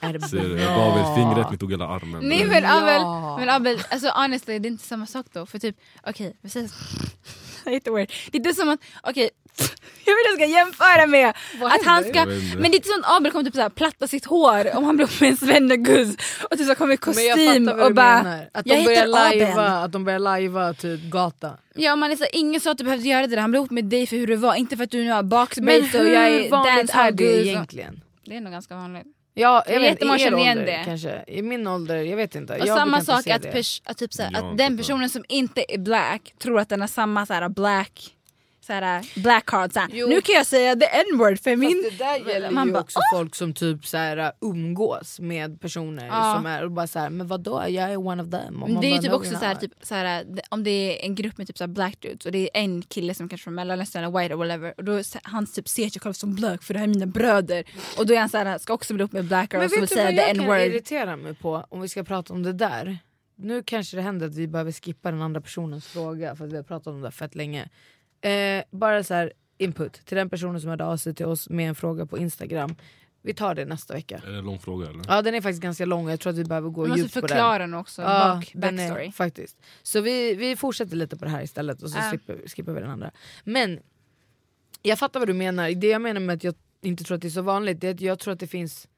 Ser 0.00 0.36
du? 0.48 0.60
Jag 0.60 0.76
gav 0.76 0.98
ett 0.98 1.14
fingret, 1.14 1.50
ni 1.50 1.58
tog 1.58 1.70
hela 1.70 1.86
armen. 1.88 2.28
Nej 2.28 2.44
men 2.44 2.64
Abel, 2.64 3.00
Ja. 3.02 3.36
men 3.38 3.48
Abel 3.48 3.78
alltså 3.90 4.08
honestly 4.08 4.58
det 4.58 4.68
är 4.68 4.70
inte 4.70 4.84
samma 4.86 5.06
sak 5.06 5.26
då 5.32 5.46
för 5.46 5.58
typ 5.58 5.76
okej 6.06 6.36
vi 6.42 6.48
säger 6.48 6.70
det 7.64 7.70
är 7.70 7.74
inte 7.74 7.90
weird. 7.90 8.12
Det 8.30 8.36
är 8.36 8.40
inte 8.40 8.54
som 8.54 8.68
att, 8.68 8.80
okej 9.02 9.30
jag 10.04 10.14
vet 10.14 10.26
inte 10.32 10.38
vad 10.38 10.40
jag 10.40 10.48
ska 10.50 10.58
jämföra 10.58 11.06
med 11.06 11.34
Vad 11.60 11.72
att 11.72 11.84
han 11.84 12.02
ska, 12.04 12.18
Jag 12.18 12.26
men 12.28 12.62
det 12.62 12.68
är 12.68 12.74
inte 12.74 12.88
som 12.88 13.00
att 13.04 13.16
Abel 13.16 13.32
kommer 13.32 13.44
typ 13.44 13.54
såhär 13.54 13.68
platta 13.68 14.06
sitt 14.06 14.24
hår 14.26 14.76
om 14.76 14.84
han 14.84 14.96
blir 14.96 15.20
med 15.20 15.30
en 15.30 15.36
svenneguzz 15.36 16.16
och 16.50 16.58
typ 16.58 16.66
så 16.66 16.74
kommer 16.74 16.94
i 16.94 16.98
Men 17.14 17.24
jag 17.26 17.36
kostym 17.36 17.68
och 17.68 17.94
bara 17.94 18.22
menar. 18.22 18.48
Att 18.54 18.66
jag 18.66 18.78
de 18.78 18.84
börjar 18.84 19.06
heter 19.06 19.26
Abel. 19.26 19.38
lajva, 19.38 19.68
att 19.68 19.92
de 19.92 20.04
börjar 20.04 20.18
lajva 20.18 20.74
typ 20.74 21.00
gata. 21.00 21.52
Ja 21.74 21.96
man 21.96 22.10
är 22.12 22.16
så, 22.16 22.24
ingen 22.32 22.60
sa 22.60 22.70
att 22.70 22.78
du 22.78 22.84
behövde 22.84 23.08
göra 23.08 23.26
det 23.26 23.34
där, 23.36 23.42
han 23.42 23.50
blev 23.50 23.60
ihop 23.60 23.70
med 23.70 23.84
dig 23.84 24.06
för 24.06 24.16
hur 24.16 24.26
du 24.26 24.36
var, 24.36 24.54
inte 24.54 24.76
för 24.76 24.84
att 24.84 24.90
du 24.90 25.04
nu 25.04 25.10
har 25.10 25.22
Men 25.22 25.28
boxbraids 25.28 25.94
och 25.94 26.00
jag 26.00 26.04
hur 26.04 26.14
är 26.16 26.50
vanligt 26.50 26.76
dancehall 26.76 27.06
är 27.06 27.12
det 27.12 27.46
egentligen? 27.46 28.00
Det 28.24 28.36
är 28.36 28.40
nog 28.40 28.52
ganska 28.52 28.74
vanligt. 28.76 29.06
Ja, 29.40 29.62
Jag 29.66 29.74
jag 29.76 29.80
vet 29.80 30.04
man 30.06 30.14
er 30.14 30.18
känner 30.18 30.38
igen 30.38 30.58
ålder 30.58 30.72
det. 30.72 30.82
kanske. 30.84 31.24
I 31.26 31.42
min 31.42 31.66
ålder, 31.66 31.96
jag 31.96 32.16
vet 32.16 32.34
inte. 32.34 32.52
Och 32.52 32.66
jag 32.66 32.78
samma 32.78 33.00
sak 33.00 33.26
att, 33.26 33.42
pers- 33.44 33.82
att, 33.84 33.98
typ 33.98 34.12
såhär, 34.12 34.36
att 34.36 34.58
den 34.58 34.76
personen 34.78 35.08
som 35.10 35.24
inte 35.28 35.74
är 35.74 35.78
black 35.78 36.34
tror 36.38 36.58
att 36.60 36.68
den 36.68 36.80
har 36.80 36.88
samma 36.88 37.26
såhär 37.26 37.48
black 37.48 38.10
såhär, 38.70 39.20
black 39.22 39.46
card. 39.46 39.72
Såhär. 39.72 39.88
Jo. 39.92 40.06
Nu 40.06 40.20
kan 40.20 40.34
jag 40.34 40.46
säga 40.46 40.76
the 40.76 40.86
n-word 40.86 41.40
för 41.42 41.56
min... 41.56 41.82
Fast 41.84 41.98
det 41.98 42.04
där 42.04 42.32
gäller 42.32 42.50
man 42.50 42.66
ju 42.66 42.72
bara, 42.72 42.82
också 42.82 42.98
folk 43.14 43.34
som 43.34 43.54
typ 43.54 43.86
så 43.86 43.96
här, 43.96 44.32
umgås 44.40 45.20
med 45.20 45.60
personer 45.60 46.06
Ja. 46.06 46.34
som 46.36 46.46
är 46.46 46.64
och 46.64 46.70
bara 46.70 46.86
så 46.86 46.98
här, 46.98 47.10
men 47.10 47.26
vadå 47.26 47.64
jag 47.68 47.92
är 47.92 47.96
one 47.96 48.22
of 48.22 48.30
them. 48.30 48.80
Det 48.80 48.86
är 48.86 48.92
ju 48.94 48.98
typ 48.98 49.10
"No, 49.10 49.14
också 49.16 49.30
såhär, 49.30 49.54
not." 49.54 49.60
typ, 49.60 49.72
såhär, 49.82 50.24
det- 50.24 50.42
om 50.48 50.64
det 50.64 50.70
är 50.70 51.04
en 51.06 51.14
grupp 51.14 51.38
med 51.38 51.46
typ 51.46 51.58
såhär 51.58 51.68
black 51.68 52.00
dudes 52.00 52.26
och 52.26 52.32
det 52.32 52.38
är 52.38 52.50
en 52.62 52.82
kille 52.82 53.14
som 53.14 53.28
kanske 53.28 53.44
från 53.44 53.54
mellanöstern 53.54 54.04
eller 54.04 54.18
white 54.18 54.34
or 54.34 54.38
whatever 54.38 54.74
och 54.76 54.84
då 54.84 55.02
han 55.22 55.46
typ 55.46 55.68
ser 55.68 55.88
sig 55.88 56.00
själv 56.00 56.12
som 56.12 56.34
black 56.34 56.62
för 56.62 56.74
det 56.74 56.80
här 56.80 56.86
är 56.86 56.90
mina 56.90 57.06
bröder 57.06 57.64
och 57.98 58.06
då 58.06 58.14
är 58.14 58.18
han 58.18 58.28
såhär, 58.28 58.58
ska 58.58 58.72
också 58.72 58.94
bli 58.94 59.00
ihop 59.02 59.12
med 59.12 59.24
black 59.24 59.52
girls 59.52 59.72
och 59.72 59.82
vet 59.82 59.82
vill 59.82 59.88
du 59.88 59.94
vad 59.96 60.06
säga 60.06 60.22
the 60.22 60.28
jag 60.28 60.36
kan 60.36 60.44
n-word. 60.44 60.60
irritera 60.74 61.16
mig 61.16 61.34
på 61.34 61.64
om 61.68 61.80
vi 61.80 61.88
ska 61.88 62.04
prata 62.04 62.32
om 62.34 62.42
det 62.42 62.52
där? 62.52 62.98
Nu 63.36 63.62
kanske 63.62 63.96
det 63.96 64.02
händer 64.02 64.26
att 64.26 64.34
vi 64.34 64.46
behöver 64.48 64.72
skippa 64.72 65.10
den 65.10 65.22
andra 65.22 65.40
personens 65.40 65.86
fråga 65.86 66.36
för 66.36 66.44
att 66.44 66.52
vi 66.52 66.56
har 66.56 66.62
pratat 66.62 66.86
om 66.86 67.00
det 67.00 67.10
fett 67.10 67.34
länge. 67.34 67.68
Eh, 68.20 68.64
bara 68.70 69.04
så 69.04 69.14
här 69.14 69.32
input 69.58 69.92
till 69.92 70.16
den 70.16 70.30
personen 70.30 70.60
som 70.60 70.70
hörde 70.70 70.84
av 70.84 70.96
sig 70.96 71.14
till 71.14 71.26
oss 71.26 71.48
med 71.50 71.68
en 71.68 71.74
fråga 71.74 72.06
på 72.06 72.18
Instagram. 72.18 72.74
Vi 73.22 73.34
tar 73.34 73.54
det 73.54 73.64
nästa 73.64 73.94
vecka. 73.94 74.22
Är 74.26 74.30
det 74.30 74.38
en 74.38 74.44
lång 74.44 74.58
fråga 74.58 74.88
eller? 74.88 75.04
Ja 75.08 75.22
den 75.22 75.34
är 75.34 75.40
faktiskt 75.40 75.62
ganska 75.62 75.84
lång 75.84 76.08
jag 76.10 76.20
tror 76.20 76.30
att 76.32 76.38
vi 76.38 76.44
behöver 76.44 76.70
gå 76.70 76.86
måste 76.86 77.00
djupt 77.00 77.14
på 77.14 77.20
den. 77.20 77.28
förklara 77.28 77.58
den 77.58 77.74
också, 77.74 78.02
Ja, 78.02 78.34
bak, 78.36 78.50
den 78.54 78.78
är- 78.78 78.88
backstory. 78.88 79.12
faktiskt. 79.12 79.56
Så 79.82 80.00
vi, 80.00 80.34
vi 80.34 80.56
fortsätter 80.56 80.96
lite 80.96 81.16
på 81.16 81.24
det 81.24 81.30
här 81.30 81.42
istället 81.42 81.82
och 81.82 81.90
så 81.90 81.98
Ja. 81.98 82.10
slipper, 82.10 82.48
skippar 82.48 82.72
vi 82.72 82.80
den 82.80 82.90
andra. 82.90 83.10
Men 83.44 83.80
jag 84.82 84.98
fattar 84.98 85.20
vad 85.20 85.28
du 85.28 85.32
menar, 85.34 85.70
det 85.70 85.86
jag 85.86 86.02
menar 86.02 86.20
med 86.20 86.36
att 86.36 86.44
jag 86.44 86.54
inte 86.82 87.04
tror 87.04 87.14
att 87.14 87.22
det 87.22 87.28
är 87.28 87.30
så 87.30 87.42
vanligt 87.42 87.80
det 87.80 87.88
är 87.88 87.94
att 87.94 88.00
jag 88.00 88.18
tror 88.18 88.34
att 88.34 88.40
det 88.40 88.46
finns, 88.46 88.88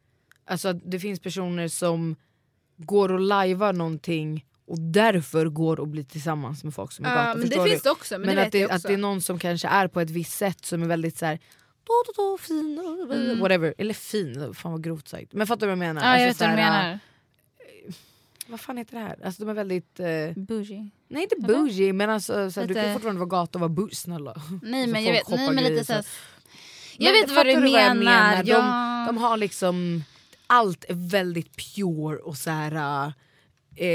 alltså, 0.45 0.69
att 0.69 0.77
det 0.91 0.99
finns 1.01 1.21
personer 1.21 1.69
som 1.69 2.17
går 2.77 3.13
och 3.13 3.21
lajvar 3.21 3.73
någonting 3.73 4.47
och 4.67 4.81
därför 4.81 5.47
går 5.47 5.81
och 5.81 5.89
blir 5.89 6.03
tillsammans 6.05 6.65
med 6.65 6.75
folk 6.75 6.93
som 6.93 7.05
är 7.05 7.09
Ja, 7.11 7.15
gata. 7.17 7.29
men 7.29 7.41
det 7.41 7.47
förstår 7.49 7.65
finns 7.67 7.83
du? 7.83 7.89
det 7.89 7.93
också. 7.93 8.15
Men, 8.19 8.27
Men, 8.27 8.37
det 8.37 8.43
att, 8.47 8.53
det, 8.53 8.59
jag 8.59 8.71
att 8.71 8.83
det 8.83 8.93
är 8.93 8.97
någon 8.97 9.21
som 9.21 9.39
kanske 9.39 9.69
är 9.69 9.89
på 9.89 10.01
ett 10.01 10.11
visst 10.11 10.33
sätt 10.39 10.65
som 10.65 10.83
är 10.83 10.87
väldigt 10.87 11.19
så 11.19 11.27
här, 11.27 11.39
då, 11.85 11.93
då, 12.07 12.23
då, 12.23 12.39
fin, 12.39 12.79
Mm. 13.13 13.41
whatever. 13.41 13.75
Eller 13.79 13.95
fin, 13.95 14.55
fan 14.55 14.73
vad 14.73 14.85
grovt 14.85 15.09
sagt. 15.09 15.33
Men 15.33 15.47
fattar 15.47 15.61
du 15.61 15.67
vad 15.67 15.73
jag 15.73 15.95
menar? 15.95 16.03
Ja 16.03 16.19
jag 16.21 16.29
Alltså 16.29 16.45
vet 16.45 16.51
vad 16.51 16.59
du 16.59 16.63
menar. 16.63 16.99
Vad 18.47 18.61
fan 18.61 18.77
heter 18.77 18.95
det 18.97 19.03
här? 19.03 19.19
Alltså 19.25 19.45
de 19.45 19.51
är 19.51 19.55
väldigt... 19.55 20.01
Eh, 20.01 20.07
Bougie. 20.37 20.91
Nej 21.09 21.23
inte 21.23 21.35
Eller? 21.39 21.49
bougie 21.49 21.93
men 21.93 22.11
alltså, 22.11 22.51
såhär, 22.51 22.67
du 22.69 22.75
kan 22.75 22.83
Lite- 22.83 22.93
fortfarande 22.93 23.19
vara 23.19 23.29
gata 23.29 23.57
och 23.59 23.61
vara 23.61 23.69
bougie 23.69 23.97
snälla. 23.97 24.35
Nej 24.63 24.83
Alltså, 24.83 24.93
men 24.93 25.05
jag 25.05 25.15
folk 25.27 25.41
vet, 25.41 25.47
nej, 25.47 25.55
men 25.55 25.65
lite 25.65 25.79
så. 25.79 25.85
såhär... 25.85 26.05
Jag 26.99 27.13
vet 27.13 27.31
vad 27.31 27.47
du 27.47 27.57
menar. 27.61 28.35
jag 28.35 28.47
Ja. 28.49 29.05
De, 29.07 29.15
de 29.15 29.19
har 29.23 29.37
liksom, 29.37 30.05
allt 30.47 30.85
är 30.89 31.11
väldigt 31.11 31.57
pure 31.57 32.17
och 32.17 32.37
såhär... 32.37 33.13
Eh, 33.77 33.87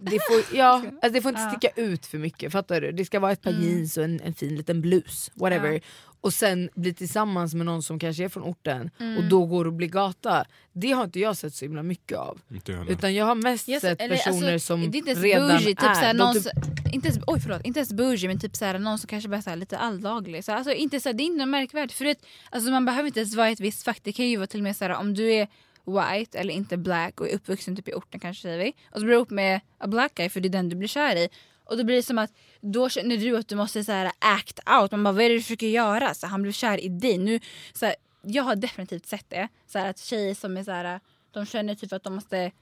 det, 0.00 0.18
får, 0.28 0.56
ja, 0.56 0.72
alltså 1.02 1.10
det 1.12 1.22
får 1.22 1.28
inte 1.28 1.50
sticka 1.50 1.68
ut 1.82 2.06
för 2.06 2.18
mycket, 2.18 2.52
fattar 2.52 2.80
du? 2.80 2.92
Det 2.92 3.04
ska 3.04 3.20
vara 3.20 3.32
ett 3.32 3.42
par 3.42 3.50
Mm. 3.50 3.62
jeans 3.62 3.96
och 3.96 4.04
en, 4.04 4.20
en 4.24 4.34
fin 4.34 4.56
liten 4.56 4.80
blus, 4.80 5.30
whatever. 5.34 5.72
Ja. 5.72 5.80
Och 6.20 6.34
sen 6.34 6.68
bli 6.74 6.94
tillsammans 6.94 7.54
med 7.54 7.66
någon 7.66 7.82
som 7.82 7.98
kanske 7.98 8.24
är 8.24 8.28
från 8.28 8.42
orten 8.42 8.90
Mm. 9.00 9.16
och 9.18 9.24
då 9.24 9.46
går 9.46 9.64
och 9.64 9.72
blir 9.72 9.88
gata. 9.88 10.44
Det 10.72 10.92
har 10.92 11.04
inte 11.04 11.20
jag 11.20 11.36
sett 11.36 11.54
så 11.54 11.64
himla 11.64 11.82
mycket 11.82 12.18
av. 12.18 12.40
Inte 12.50 12.72
jag. 12.72 12.90
Utan 12.90 13.14
jag 13.14 13.24
har 13.24 13.34
mest 13.34 13.68
Yes, 13.68 13.80
sett 13.80 14.00
eller, 14.00 14.16
personer 14.16 14.52
alltså, 14.52 14.66
som 14.66 14.90
det 14.90 14.96
är 14.96 14.98
inte 14.98 15.14
redan 15.14 15.48
bougie, 15.48 15.66
typ 15.66 15.82
är. 15.82 15.94
såhär, 15.94 16.14
någon, 16.14 16.34
typ, 16.34 16.46
inte, 16.92 17.08
ens, 17.08 17.22
oj, 17.26 17.40
förlåt, 17.40 17.60
inte 17.64 17.78
ens 17.80 17.92
bougie 17.92 18.28
men 18.28 18.40
typ 18.40 18.56
såhär, 18.56 18.78
någon 18.78 18.98
som 18.98 19.08
kanske 19.08 19.28
bara 19.28 19.36
är 19.36 19.40
såhär, 19.40 19.56
lite 19.56 19.78
alldaglig. 19.78 20.44
Så, 20.44 20.52
alltså, 20.52 20.72
inte, 20.72 21.00
såhär, 21.00 21.14
det 21.14 21.22
är 21.22 21.24
inte 21.26 21.38
något 21.38 21.48
märkvärdigt. 21.48 21.92
För 21.98 22.04
det, 22.04 22.16
alltså, 22.50 22.70
man 22.70 22.84
behöver 22.84 23.06
inte 23.06 23.20
ens 23.20 23.34
vara 23.34 23.50
i 23.50 23.52
ett 23.52 23.60
visst 23.60 23.82
fack. 23.84 24.00
Det 24.02 24.12
kan 24.12 24.28
ju 24.28 24.36
vara 24.36 24.46
till 24.46 24.60
och 24.60 24.64
med 24.64 24.76
såhär, 24.76 24.90
om 24.94 25.14
du 25.14 25.32
är 25.32 25.48
white 25.84 26.38
eller 26.38 26.54
inte 26.54 26.76
black 26.76 27.20
och 27.20 27.28
är 27.28 27.34
uppvuxen 27.34 27.76
typ 27.76 27.88
i 27.88 27.92
orten 27.92 28.20
kanske 28.20 28.42
säger 28.42 28.58
vi. 28.58 28.72
Och 28.90 29.00
så 29.00 29.00
blir 29.00 29.08
du 29.08 29.14
ihop 29.14 29.30
med 29.30 29.60
a 29.78 29.86
black 29.86 30.14
guy 30.14 30.28
för 30.28 30.40
det 30.40 30.48
är 30.48 30.50
den 30.50 30.68
du 30.68 30.76
blir 30.76 30.88
kär 30.88 31.16
i. 31.16 31.28
Och 31.64 31.76
då 31.76 31.84
blir 31.84 31.96
det 31.96 32.02
som 32.02 32.18
att 32.18 32.30
då 32.60 32.88
känner 32.88 33.16
du 33.16 33.36
att 33.36 33.48
du 33.48 33.56
måste 33.56 33.84
så 33.84 33.92
här, 33.92 34.12
act 34.18 34.60
out. 34.80 34.90
Man 34.90 35.04
bara 35.04 35.12
vad 35.12 35.24
är 35.24 35.28
det 35.28 35.34
du 35.34 35.42
försöker 35.42 35.66
göra? 35.66 36.14
Så 36.14 36.26
han 36.26 36.42
blev 36.42 36.52
kär 36.52 36.84
i 36.84 36.88
dig. 36.88 37.18
Nu, 37.18 37.40
så 37.72 37.86
här, 37.86 37.94
jag 38.22 38.42
har 38.42 38.56
definitivt 38.56 39.06
sett 39.06 39.30
det. 39.30 39.48
Så 39.66 39.78
här, 39.78 39.90
att 39.90 39.98
tjejer 39.98 40.34
som 40.34 40.56
är 40.56 40.64
så 40.64 40.70
här, 40.70 41.00
de 41.30 41.46
känner 41.46 41.74
typ 41.74 41.92
att 41.92 42.04
de 42.04 42.14
måste 42.14 42.52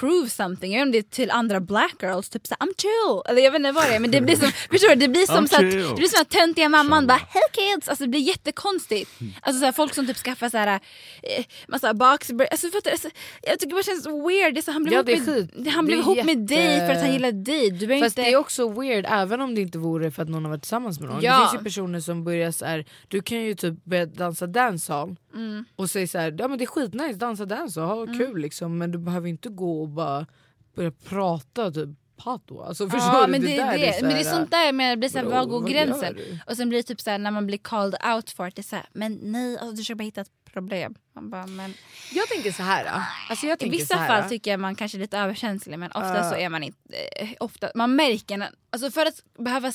prove 0.00 0.30
something. 0.30 0.72
Jag 0.72 0.78
vet 0.80 0.86
inte 0.86 0.88
om 0.88 0.92
det 0.92 0.98
är 0.98 1.16
till 1.16 1.30
andra 1.30 1.60
black 1.60 1.94
girls, 2.02 2.28
typ 2.28 2.46
såhär 2.46 2.58
I'm 2.58 2.72
chill. 2.82 3.22
Eller 3.30 3.42
jag 3.42 3.50
vet 3.52 3.58
inte 3.58 3.72
vad 3.72 3.84
det 3.84 3.94
är 3.94 4.00
men 4.00 4.10
det 4.10 4.20
blir 4.20 4.36
som, 4.36 4.48
förstår 4.70 4.88
du? 4.88 4.94
Det 4.94 5.08
blir 5.08 5.26
som, 5.26 5.48
så 5.48 5.54
att, 5.54 5.60
det 5.60 5.94
blir 5.96 6.08
som 6.08 6.20
att 6.22 6.30
töntiga 6.30 6.68
mamman 6.68 7.06
bara 7.06 7.18
hell 7.28 7.42
kids. 7.52 7.88
Alltså 7.88 8.04
det 8.04 8.08
blir 8.10 8.20
jättekonstigt. 8.20 9.10
Alltså 9.42 9.58
så 9.60 9.64
här, 9.64 9.72
folk 9.72 9.94
som 9.94 10.06
typ 10.06 10.16
skaffar 10.16 10.48
såhär 10.48 10.80
eh, 11.22 11.44
massa 11.68 11.94
box 11.94 12.30
alltså, 12.50 12.68
fattar, 12.68 12.90
alltså, 12.90 13.08
Jag 13.42 13.58
tycker 13.58 13.68
det 13.68 13.74
bara 13.74 13.82
känns 13.82 14.06
weird. 14.06 14.54
Det 14.54 14.62
så, 14.62 14.72
han 14.72 14.82
blev 14.84 14.94
Ja, 15.08 15.14
ihop, 15.16 15.54
med, 15.54 15.72
han 15.72 15.86
blev 15.86 15.98
ihop 15.98 16.24
med 16.24 16.38
dig 16.38 16.58
jätte- 16.58 16.86
för 16.86 16.92
att 16.92 17.00
han 17.02 17.12
gillar 17.12 17.32
dig. 17.32 17.70
Du 17.70 17.88
Fast 18.00 18.18
inte... 18.18 18.22
det 18.22 18.32
är 18.32 18.36
också 18.36 18.68
weird 18.68 19.06
även 19.08 19.40
om 19.40 19.54
det 19.54 19.60
inte 19.60 19.78
vore 19.78 20.10
för 20.10 20.22
att 20.22 20.28
någon 20.28 20.44
har 20.44 20.50
varit 20.50 20.62
tillsammans 20.62 21.00
med 21.00 21.08
någon. 21.08 21.22
Ja. 21.22 21.32
Det 21.40 21.48
finns 21.50 21.60
ju 21.60 21.64
personer 21.64 22.00
som 22.00 22.24
börjar 22.24 22.50
så 22.50 22.64
här, 22.64 22.84
du 23.08 23.22
kan 23.22 23.38
ju 23.42 23.54
typ 23.54 23.84
börja 23.84 24.06
dansa 24.06 24.46
dancehall 24.46 25.16
Mm. 25.34 25.64
och 25.76 25.90
säga 25.90 26.06
så 26.06 26.18
här, 26.18 26.34
ja 26.38 26.48
men 26.48 26.58
det 26.58 26.64
är 26.64 26.66
skitnice 26.66 27.12
dansa 27.18 27.44
dancehall, 27.44 28.08
ha 28.08 28.18
kul 28.18 28.38
liksom 28.40 28.78
men 28.78 28.90
du 28.92 28.98
behöver 28.98 29.28
inte 29.28 29.48
gå 29.48 29.83
och 29.84 29.90
bara 29.90 30.26
börja 30.74 30.90
prata 30.90 31.70
typ 31.70 31.88
pato. 32.16 32.60
Alltså 32.62 32.88
förstår 32.88 33.14
Ja 33.14 33.26
du? 33.26 33.30
men 33.32 33.40
det, 33.40 33.56
där 33.56 33.72
är 33.74 33.78
det. 33.78 33.92
så 33.92 34.04
men 34.04 34.14
det 34.14 34.20
är 34.20 34.24
sånt 34.24 34.50
där 34.50 34.72
med 34.72 34.92
det 34.92 34.96
blir 34.96 35.08
såhär, 35.08 35.24
var 35.24 35.44
går 35.46 35.60
gränsen? 35.68 36.18
Och 36.46 36.56
sen 36.56 36.68
blir 36.68 36.78
det 36.78 36.82
typ 36.82 37.00
såhär 37.00 37.18
när 37.18 37.30
man 37.30 37.46
blir 37.46 37.58
called 37.58 37.96
out 38.14 38.30
for 38.30 38.44
det, 38.44 38.50
det 38.54 38.60
är 38.60 38.62
såhär, 38.62 38.86
men 38.92 39.18
nej 39.22 39.58
alltså, 39.58 39.70
du 39.70 39.76
försöker 39.76 39.94
bara 39.94 40.04
hitta 40.04 40.20
ett 40.20 40.30
problem. 40.52 40.94
Man 41.14 41.30
bara, 41.30 41.46
men, 41.46 41.74
Jag 42.12 42.28
tänker 42.28 42.52
så 42.52 42.62
här. 42.62 43.02
Alltså 43.30 43.46
jag 43.46 43.56
I 43.56 43.58
tänker 43.58 43.78
vissa 43.78 43.94
så 43.94 44.00
här, 44.00 44.20
fall 44.20 44.28
tycker 44.28 44.50
jag 44.50 44.60
man 44.60 44.74
kanske 44.74 44.98
är 44.98 45.00
lite 45.00 45.18
överkänslig 45.18 45.78
men 45.78 45.92
ofta 45.92 46.30
så 46.30 46.36
är 46.36 46.48
man 46.48 46.62
inte, 46.62 46.78
eh, 47.16 47.28
ofta, 47.40 47.70
man 47.74 47.96
märker, 47.96 48.48
alltså 48.70 48.90
för 48.90 49.06
att 49.06 49.22
behöva 49.38 49.72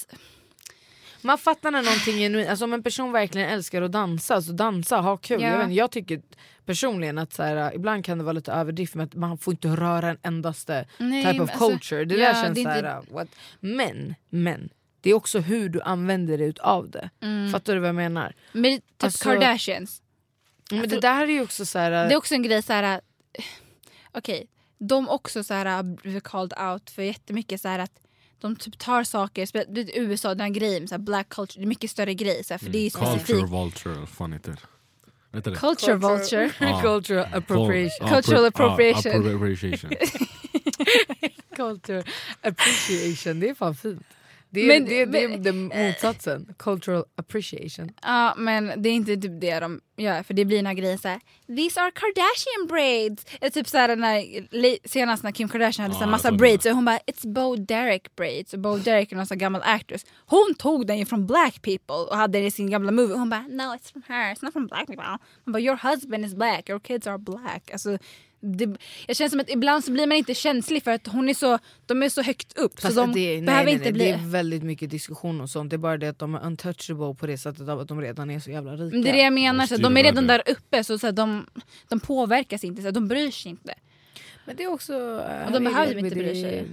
Man 1.22 1.38
fattar 1.38 1.72
när 1.72 1.82
någonting 1.84 2.16
är 2.16 2.20
genuint, 2.20 2.50
alltså 2.50 2.66
om 2.66 2.74
en 2.74 2.84
person 2.84 3.12
verkligen 3.12 3.50
älskar 3.50 3.82
att 3.82 3.92
dansa, 3.92 4.42
så 4.42 4.52
dansa, 4.52 4.98
ha 4.98 5.18
kul. 5.18 5.42
Ja. 5.42 5.48
Jag, 5.48 5.58
vet, 5.58 5.64
inte, 5.64 5.76
jag 5.76 5.92
tycker 5.92 6.22
personligen 6.66 7.18
att 7.18 7.34
så 7.34 7.44
här, 7.44 7.76
ibland 7.76 8.06
kan 8.06 8.18
det 8.18 8.24
vara 8.24 8.34
lite 8.34 8.52
överdrift 8.52 8.96
med 8.96 9.04
att 9.06 9.16
man 9.16 9.38
får 9.38 9.54
inte 9.54 9.68
röra 9.68 10.10
en 10.10 10.18
endaste 10.24 10.86
Nej, 10.98 11.24
type 11.24 11.34
men 11.34 11.42
of 11.42 11.50
alltså, 11.52 11.70
culture. 11.70 12.06
Det 12.06 12.16
ja, 12.16 12.28
där 12.28 12.34
känns 12.34 12.48
det 12.48 12.56
så 12.56 12.60
inte- 12.60 12.88
här, 12.88 13.02
what? 13.12 13.28
Men, 13.60 14.16
men, 14.30 14.70
det 15.02 15.10
är 15.10 15.14
också 15.14 15.40
hur 15.40 15.70
du 15.70 15.82
använder 15.82 16.38
dig 16.38 16.54
av 16.60 16.90
det. 16.90 17.10
Fattar 17.52 17.74
du 17.74 17.80
vad 17.80 17.88
jag 17.90 17.96
menar? 17.96 18.36
med 18.52 18.82
typ 18.82 19.04
Alltså- 19.04 19.24
Kardashians. 19.24 20.02
Men 20.72 20.90
det 20.90 21.00
där 21.00 21.24
är 21.24 21.28
ju 21.28 21.42
också 21.42 21.66
så 21.66 21.80
här, 21.80 21.92
Det 21.92 22.14
är 22.14 22.18
också 22.18 22.34
en 22.34 22.44
grej 22.44 22.62
såhär, 22.64 22.84
äh, 23.34 23.44
okej, 24.12 24.48
de 24.78 25.10
också 25.10 25.44
så 25.44 25.54
här 25.54 26.20
called 26.20 26.54
out 26.60 26.90
för 26.90 27.02
jättemycket 27.04 27.62
så 27.62 27.68
här 27.68 27.80
att 27.80 27.92
de 28.42 28.56
typ 28.56 28.78
tar 28.78 29.04
saker, 29.04 29.48
du 29.74 29.92
USA 29.94 30.30
den 30.30 30.40
här 30.40 30.50
grejen 30.50 30.88
så 30.88 30.94
här 30.96 31.00
black 31.00 31.30
culture, 31.30 31.62
det 31.62 31.66
är 31.66 31.68
mycket 31.68 31.92
större 31.92 32.14
grej 32.14 32.44
så 32.44 32.54
här, 32.54 32.60
för 32.60 32.70
det 32.70 32.78
är 32.86 32.90
Culture 32.90 33.20
specifikt. 33.20 33.50
vulture, 33.50 34.06
fan 34.08 34.34
heter 34.34 34.52
det? 35.32 35.40
Det? 35.42 35.56
Culture 35.56 35.96
vulture. 35.96 36.52
Ja. 36.60 36.82
cultural 36.82 37.28
appropriation. 37.34 38.08
Ja, 38.08 38.16
Cultural 38.16 38.46
appro- 38.46 38.48
appropriation. 38.48 39.12
Appropriation. 39.12 39.90
Culture 41.56 42.04
appreciation, 42.42 43.40
det 43.40 43.50
är 43.50 43.54
fan 43.54 43.76
fint. 43.76 44.04
Det 44.52 44.62
är, 44.62 44.68
Men- 44.68 44.86
det, 44.86 45.06
det, 45.06 45.28
men- 45.28 45.44
det 45.44 45.50
är 45.50 45.88
motsatsen, 45.88 46.54
cultural 46.60 47.04
appreciation. 47.16 47.92
Ja 48.02 48.34
men 48.38 48.82
det 48.82 48.90
är 48.90 48.94
inte 48.94 49.18
typ 49.18 49.42
det 49.42 49.60
de 49.60 49.82
gör 49.98 50.24
för 50.24 50.34
det 50.34 50.46
blir 50.46 50.58
den 50.58 50.66
här 50.66 50.74
grejen 50.74 50.98
såhär 50.98 51.20
These 51.48 51.82
are 51.82 51.92
Kardashian 51.92 52.68
braids. 52.68 53.26
Eller 53.42 53.50
typ 53.52 53.68
såhär 53.68 53.96
när, 53.96 54.88
senast 54.88 55.24
när 55.24 55.32
Kim 55.32 55.50
Kardashian 55.50 55.84
hade 55.84 55.96
Ja, 55.96 56.06
så 56.06 56.10
massa 56.12 56.32
braids 56.32 56.66
och 56.66 56.72
hon 56.72 56.86
bara 56.86 56.98
It's 57.08 57.34
Bo 57.34 57.56
Derek 57.56 58.16
braids. 58.16 58.54
Och 58.54 58.60
Bo 58.60 58.78
Derek 58.78 59.12
är 59.12 59.16
någon 59.16 59.26
sån 59.26 59.38
gammal 59.38 59.62
actress. 59.66 60.06
Hon 60.26 60.56
tog 60.58 60.88
den 60.88 60.98
ju 60.98 61.06
från 61.06 61.28
black 61.28 61.62
people 61.62 61.96
och 62.10 62.18
hade 62.18 62.38
den 62.38 62.48
i 62.48 62.52
sin 62.52 62.70
gamla 62.70 62.92
movie. 62.92 63.14
Och 63.14 63.20
hon 63.20 63.30
bara 63.30 63.42
No 63.50 63.62
it's 63.76 63.92
from 63.94 64.04
her, 64.08 64.34
it's 64.34 64.46
not 64.46 64.54
from 64.54 64.68
black 64.68 64.88
people. 64.88 65.18
Hon 65.46 65.52
bara 65.54 65.60
Your 65.62 65.76
husband 65.92 66.26
is 66.26 66.36
black, 66.36 66.70
your 66.70 66.80
kids 66.80 67.08
are 67.08 67.18
black. 67.18 67.70
Alltså, 67.72 67.98
det, 68.42 68.78
jag 69.08 69.16
känner 69.18 69.30
som 69.30 69.40
att 69.40 69.50
ibland 69.50 69.84
så 69.84 69.92
blir 69.92 70.08
man 70.08 70.18
inte 70.18 70.34
känslig 70.34 70.84
för 70.84 70.92
att 70.92 71.08
hon 71.08 71.30
är 71.30 71.34
så, 71.34 71.60
de 71.86 72.04
är 72.04 72.10
så 72.10 72.22
högt 72.22 72.58
upp. 72.58 72.80
Fast 72.80 72.94
så 72.96 73.02
de 73.02 73.12
det, 73.14 73.20
är- 73.20 73.36
nej, 73.36 73.42
behöver 73.46 73.66
nej, 73.66 73.74
inte 73.74 73.84
nej, 73.84 73.94
bli... 73.94 74.04
Det 74.06 74.10
är 74.12 74.30
väldigt 74.30 74.64
mycket 74.64 74.90
diskussion 74.90 75.42
och 75.42 75.50
sånt, 75.50 75.70
det 75.70 75.76
är 75.76 75.78
bara 75.78 75.98
det 75.98 76.08
att 76.08 76.20
de 76.20 76.36
är 76.36 76.46
untouchable 76.46 77.14
på 77.16 77.28
det 77.28 77.38
sättet 77.38 77.70
av 77.70 77.80
att 77.80 77.88
de 77.88 78.02
redan 78.02 78.30
är 78.32 78.40
så 78.40 78.52
jävla 78.52 78.74
rika. 78.74 78.84
Men 78.96 79.02
Det 79.02 79.10
är 79.10 79.14
det 79.14 79.22
jag 79.24 79.34
menar, 79.34 79.66
så 79.66 79.78
de 79.78 79.98
är 79.98 80.04
redan 80.04 80.28
där 80.28 80.42
uppe 80.48 80.84
så, 80.84 81.00
så 81.00 81.08
att 81.08 81.16
de, 81.16 81.46
de 81.88 82.00
påverkas 82.00 82.64
inte, 82.64 82.82
så 82.82 82.88
att 82.88 82.94
de 82.94 83.08
bryr 83.08 83.32
sig 83.32 83.50
inte. 83.52 83.74
Men 84.46 84.56
det 84.56 84.64
är 84.64 84.68
också... 84.68 84.94
eh, 85.30 85.46
Och 85.46 85.52
de 85.52 85.64
behöver 85.64 85.98
inte 85.98 86.16
bry 86.16 86.42
sig. 86.42 86.66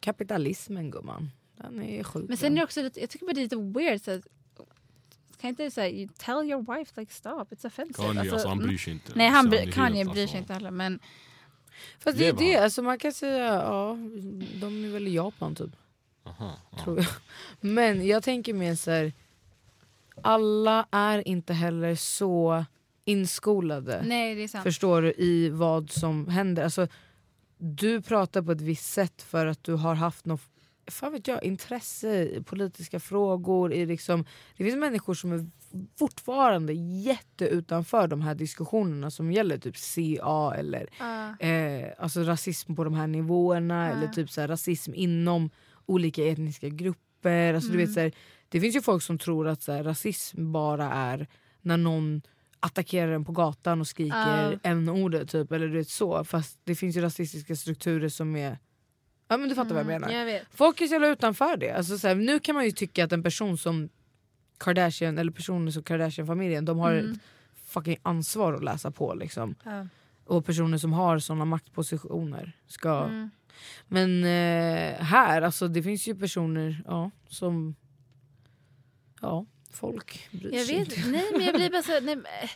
Kapitalismen 0.00 0.90
gumman, 0.90 1.30
den 1.56 1.82
är 1.82 2.02
sjuk. 2.04 2.24
Men 2.28 2.36
sen 2.36 2.52
är 2.52 2.56
det 2.56 2.64
också 2.64 2.82
lite, 2.82 3.00
jag 3.00 3.10
tycker 3.10 3.26
bara 3.26 3.32
det 3.32 3.40
är 3.40 3.42
lite 3.42 3.56
weird 3.80 4.00
så 4.00 4.10
att, 4.10 4.26
kan 5.40 5.50
inte 5.50 5.70
säga 5.70 5.90
you 5.90 6.08
tell 6.18 6.50
your 6.50 6.76
wife 6.76 7.00
like 7.00 7.12
stop, 7.14 7.44
it's 7.50 7.66
offensive. 7.66 8.14
Kanye 8.14 8.32
alltså, 8.32 8.48
han 8.48 8.58
bryr 8.58 8.78
sig 8.78 8.92
inte. 8.92 9.12
Nej 9.14 9.28
han 9.28 9.44
Så 9.44 9.50
bry, 9.50 9.58
är 9.58 9.72
Kanye 9.72 9.96
helt, 9.96 10.12
bryr 10.12 10.22
alltså. 10.22 10.32
sig 10.32 10.40
inte 10.40 10.52
heller 10.52 10.70
men 10.70 11.00
Fast 11.98 12.18
det 12.18 12.28
är 12.28 12.32
det, 12.32 12.56
alltså 12.56 12.82
man 12.82 12.98
kan 12.98 13.12
säga, 13.12 13.44
ja, 13.44 13.98
de 14.60 14.84
är 14.84 14.88
väl 14.92 15.08
i 15.08 15.14
Japan 15.14 15.54
typ. 15.54 15.70
Aha, 16.24 16.52
ja. 16.70 16.78
Tror 16.84 16.98
jag. 16.98 17.06
Men 17.60 18.06
jag 18.06 18.22
tänker 18.22 18.54
mer 18.54 18.74
så 18.74 18.90
här. 18.90 19.12
alla 20.22 20.86
är 20.90 21.28
inte 21.28 21.54
heller 21.54 21.94
så 21.94 22.64
inskolade. 23.04 24.02
nej 24.06 24.34
det 24.34 24.42
är 24.42 24.48
sant. 24.48 24.62
Förstår 24.62 25.02
du 25.02 25.12
i 25.12 25.50
vad 25.50 25.90
som 25.90 26.28
händer. 26.28 26.64
Alltså, 26.64 26.88
du 27.58 28.02
pratar 28.02 28.42
på 28.42 28.52
ett 28.52 28.60
visst 28.60 28.92
sätt 28.92 29.22
för 29.22 29.46
att 29.46 29.64
du 29.64 29.74
har 29.74 29.94
haft 29.94 30.24
något 30.26 30.42
fan 30.90 31.12
vet 31.12 31.28
jag, 31.28 31.44
intresse 31.44 32.22
i 32.22 32.42
politiska 32.42 33.00
frågor. 33.00 33.72
I 33.72 33.86
liksom, 33.86 34.24
det 34.56 34.64
finns 34.64 34.76
människor 34.76 35.14
som 35.14 35.32
är 35.32 35.46
fortfarande 35.98 36.72
jätte 36.72 37.44
utanför 37.48 38.08
de 38.08 38.20
här 38.20 38.34
diskussionerna 38.34 39.10
som 39.10 39.32
gäller 39.32 39.58
typ 39.58 39.76
CA 39.76 40.54
eller 40.56 40.86
Ja. 41.00 41.46
eh, 41.46 41.92
alltså 41.98 42.20
rasism 42.22 42.74
på 42.74 42.84
de 42.84 42.94
här 42.94 43.06
nivåerna 43.06 43.90
eller 43.92 44.08
typ 44.08 44.30
så 44.30 44.40
här, 44.40 44.48
rasism 44.48 44.92
inom 44.94 45.50
olika 45.86 46.24
etniska 46.26 46.68
grupper. 46.68 47.54
Alltså, 47.54 47.72
du 47.72 47.78
vet, 47.78 47.92
så 47.92 48.00
här, 48.00 48.12
det 48.48 48.60
finns 48.60 48.76
ju 48.76 48.82
folk 48.82 49.02
som 49.02 49.18
tror 49.18 49.48
att 49.48 49.62
så 49.62 49.72
här, 49.72 49.84
rasism 49.84 50.52
bara 50.52 50.92
är 50.92 51.26
när 51.62 51.76
någon 51.76 52.22
attackerar 52.60 53.12
en 53.12 53.24
på 53.24 53.32
gatan 53.32 53.80
och 53.80 53.86
skriker 53.86 54.50
Ja. 54.52 54.58
n-ordet 54.62 55.30
typ, 55.30 55.52
eller 55.52 55.68
du 55.68 55.72
vet 55.78 55.88
så. 55.88 56.24
Fast 56.24 56.60
det 56.64 56.74
finns 56.74 56.96
ju 56.96 57.00
rasistiska 57.00 57.56
strukturer 57.56 58.08
som 58.08 58.36
är... 58.36 58.58
Ja 59.28 59.36
men 59.36 59.48
du 59.48 59.54
fattar 59.54 59.70
vad 59.70 59.80
jag 59.80 59.86
menar. 59.86 60.10
jag. 60.10 60.42
Folk 60.50 60.80
är 60.80 60.86
så 60.86 60.92
jävla 60.92 61.08
utanför 61.08 61.56
det. 61.56 61.70
Alltså, 61.70 61.98
så 61.98 62.08
här, 62.08 62.14
nu 62.14 62.38
kan 62.38 62.54
man 62.54 62.64
ju 62.64 62.70
tycka 62.70 63.04
att 63.04 63.12
en 63.12 63.22
person 63.22 63.58
som 63.58 63.88
Kardashian 64.58 65.18
eller 65.18 65.32
personer 65.32 65.70
som 65.70 65.82
Kardashian-familjen 65.82 66.64
de 66.64 66.78
har 66.78 66.94
ett 66.94 67.18
fucking 67.64 67.98
ansvar 68.02 68.52
att 68.52 68.64
läsa 68.64 68.90
på. 68.90 69.14
Liksom. 69.14 69.54
Ja. 69.64 69.86
Och 70.24 70.46
personer 70.46 70.78
som 70.78 70.92
har 70.92 71.18
såna 71.18 71.44
maktpositioner 71.44 72.52
ska... 72.66 73.04
Mm. 73.04 73.30
Men 73.88 74.24
eh, 74.24 75.04
här, 75.04 75.42
alltså 75.42 75.68
det 75.68 75.82
finns 75.82 76.08
ju 76.08 76.14
personer 76.14 76.82
ja, 76.86 77.10
som... 77.28 77.74
Ja, 79.20 79.46
folk 79.70 80.28
bryr 80.30 80.54
Jag 80.54 80.66
sig 80.66 80.78
vet, 80.78 80.96
inte. 80.96 81.08
nej 81.08 81.24
men 81.32 81.40
jag 81.40 81.54
blir 81.54 81.70
bara 81.70 81.82
så, 81.82 82.00
nej, 82.02 82.16
eh, 82.42 82.50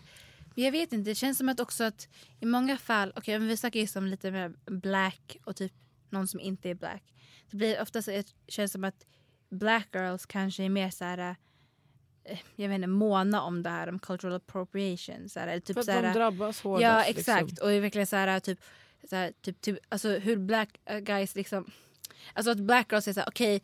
jag 0.54 0.72
vet 0.72 0.92
inte, 0.92 1.10
det 1.10 1.14
känns 1.14 1.38
som 1.38 1.48
att 1.48 1.60
också 1.60 1.84
att 1.84 2.08
i 2.40 2.46
många 2.46 2.76
fall, 2.76 3.12
okej 3.16 3.38
men 3.38 3.48
vi 3.48 3.56
snackar 3.56 3.80
ju 3.80 3.86
som 3.86 4.06
lite 4.06 4.30
mer 4.30 4.52
black 4.66 5.36
och 5.44 5.56
typ 5.56 5.72
någon 6.12 6.28
som 6.28 6.40
inte 6.40 6.70
är 6.70 6.74
black. 6.74 7.02
Det 7.50 7.56
blir 7.56 7.82
ofta 7.82 8.02
så, 8.02 8.10
det 8.10 8.32
känns 8.48 8.72
som 8.72 8.84
att 8.84 9.06
black 9.50 9.88
girls 9.92 10.26
kanske 10.26 10.64
är 10.64 10.68
mer 10.68 10.90
så 10.90 11.04
här 11.04 11.18
eh, 12.24 12.38
jag 12.56 12.68
vet 12.68 12.74
inte, 12.74 12.86
måna 12.86 13.42
om 13.42 13.62
det 13.62 13.70
här 13.70 13.88
om 13.88 13.98
cultural 13.98 14.34
appropriation. 14.34 15.28
Så 15.28 15.40
här, 15.40 15.60
typ 15.60 15.74
För 15.74 15.80
att 15.80 15.86
så 15.86 15.92
här, 15.92 16.02
de 16.02 16.12
drabbas 16.12 16.60
hårdast. 16.60 16.82
Ja 16.82 17.04
exakt 17.04 17.50
Liksom. 17.50 17.68
och 17.68 17.84
verkligen 17.84 18.06
så 18.06 18.16
här 18.16 18.40
typ, 18.40 18.58
så 19.10 19.16
här, 19.16 19.32
typ, 19.42 19.60
typ 19.60 19.78
alltså 19.88 20.08
hur 20.08 20.36
black 20.36 20.80
eh, 20.84 20.98
guys 20.98 21.34
liksom 21.34 21.70
Alltså 22.32 22.50
att 22.50 22.58
black 22.58 22.92
girls 22.92 23.04
säger 23.04 23.14
såhär 23.14 23.28
okej 23.28 23.62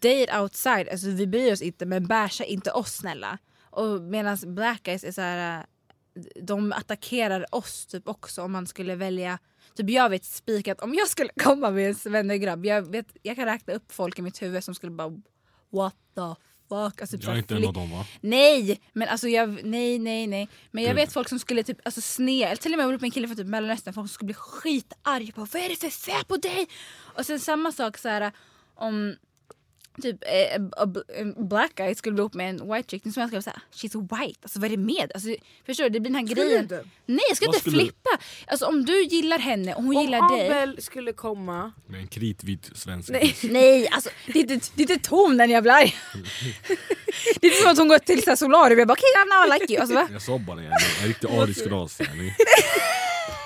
date 0.00 0.40
outside, 0.40 0.88
alltså 0.88 1.08
vi 1.08 1.26
bryr 1.26 1.52
oss 1.52 1.62
inte 1.62 1.86
men 1.86 2.06
basha 2.06 2.44
inte 2.44 2.72
oss 2.72 2.92
snälla. 2.96 3.38
Och 3.60 4.02
medan 4.02 4.38
black 4.46 4.82
guys 4.82 5.04
är 5.04 5.12
såhär 5.12 5.66
de 6.42 6.72
attackerar 6.72 7.54
oss 7.54 7.86
typ 7.86 8.08
också 8.08 8.42
om 8.42 8.52
man 8.52 8.66
skulle 8.66 8.94
välja 8.94 9.38
Typ 9.74 9.90
jag 9.90 10.10
vet 10.10 10.24
spikat 10.24 10.80
om 10.80 10.94
jag 10.94 11.08
skulle 11.08 11.30
komma 11.36 11.70
med 11.70 11.88
en 11.88 11.94
svennegrabb, 11.94 12.66
jag, 12.66 12.92
vet, 12.92 13.06
jag 13.22 13.36
kan 13.36 13.44
räkna 13.44 13.74
upp 13.74 13.92
folk 13.92 14.18
i 14.18 14.22
mitt 14.22 14.42
huvud 14.42 14.64
som 14.64 14.74
skulle 14.74 14.92
bara 14.92 15.08
what 15.70 15.94
the 16.14 16.34
fuck. 16.68 17.00
Alltså, 17.00 17.16
typ 17.16 17.24
Jag 17.24 17.34
är 17.34 17.38
inte 17.38 17.54
en 17.54 17.66
av 17.66 17.72
dem 17.72 17.90
va? 17.90 18.06
Nej, 18.20 18.80
men 18.92 19.08
alltså 19.08 19.28
jag, 19.28 19.64
nej 19.64 19.98
nej 19.98 20.26
nej. 20.26 20.48
Men 20.70 20.84
jag 20.84 20.90
Gud. 20.90 20.96
vet 20.96 21.12
folk 21.12 21.28
som 21.28 21.38
skulle 21.38 21.62
typ 21.62 21.78
alltså 21.84 22.00
sne, 22.00 22.44
eller 22.44 22.56
till 22.56 22.72
och 22.72 22.78
med 22.78 22.88
med 22.88 23.02
en 23.02 23.10
kille 23.10 23.28
från 23.28 23.36
typ 23.36 23.46
mellanöstern, 23.46 23.94
folk 23.94 24.08
som 24.08 24.14
skulle 24.14 24.26
bli 24.26 24.34
skitarga 24.34 25.32
på 25.32 25.40
vad 25.40 25.62
är 25.62 25.68
det 25.68 25.76
för 25.76 25.90
fel 25.90 26.24
på 26.24 26.36
dig? 26.36 26.68
Och 27.16 27.26
sen 27.26 27.40
samma 27.40 27.72
sak 27.72 27.98
så 27.98 28.08
här 28.08 28.32
om 28.74 29.16
typ 30.02 30.16
eh, 30.22 31.26
black 31.36 31.74
guy 31.74 31.94
skulle 31.94 32.14
bli 32.14 32.20
ihop 32.20 32.34
med 32.34 32.50
en 32.50 32.72
white 32.72 32.88
chick, 32.90 33.02
som 33.02 33.12
jag 33.20 33.28
skulle 33.28 33.42
säga 33.42 33.60
she's 33.74 34.00
white, 34.18 34.38
alltså 34.42 34.58
vad 34.60 34.72
är 34.72 34.76
det 34.76 34.82
med? 34.82 35.12
Alltså, 35.14 35.28
förstår 35.66 35.84
du? 35.84 35.90
Det 35.90 36.00
blir 36.00 36.10
den 36.12 36.20
här 36.20 36.26
Skulle 36.26 36.44
grejen. 36.46 36.62
inte? 36.62 36.84
Nej 37.06 37.20
jag 37.28 37.36
ska 37.36 37.46
Vad 37.46 37.54
inte 37.54 37.60
skulle 37.60 37.76
du- 37.78 37.84
flippa. 37.84 38.10
Alltså 38.46 38.66
om 38.66 38.84
du 38.84 39.02
gillar 39.04 39.38
henne 39.38 39.74
och 39.74 39.82
hon 39.82 39.96
Om 39.96 40.02
gillar 40.02 40.36
dig. 40.36 40.46
Abel 40.46 40.82
skulle 40.82 41.12
komma... 41.12 41.72
Med 41.86 42.00
en 42.00 42.06
kritvit 42.08 42.70
svensk. 42.74 43.10
Nej. 43.10 43.36
Nej, 43.42 43.88
alltså 43.88 44.10
det 44.26 44.38
är 44.38 44.52
inte, 44.52 44.68
det 44.74 44.82
är 44.82 44.90
inte 44.94 45.08
tonen 45.08 45.50
jag 45.50 45.62
blir 45.62 45.72
arg. 45.72 45.96
Det 47.40 47.46
är 47.46 47.50
inte 47.50 47.62
som 47.62 47.70
att 47.72 47.78
hon 47.78 47.88
går 47.88 47.98
till 47.98 48.22
så 48.22 48.36
solarium 48.36 48.80
och 48.80 48.86
bara 48.86 48.92
okej 48.92 49.04
okay, 49.14 49.38
now 49.50 49.56
I 49.56 49.60
like 49.60 49.72
you. 49.72 49.80
Alltså, 49.80 49.94
va? 49.94 50.08
Jag 50.12 50.22
sa 50.22 50.38
bara 50.38 50.62
yani, 50.62 50.74
en 51.02 51.08
riktig 51.08 51.28
arisk 51.30 51.66
ras. 51.66 51.98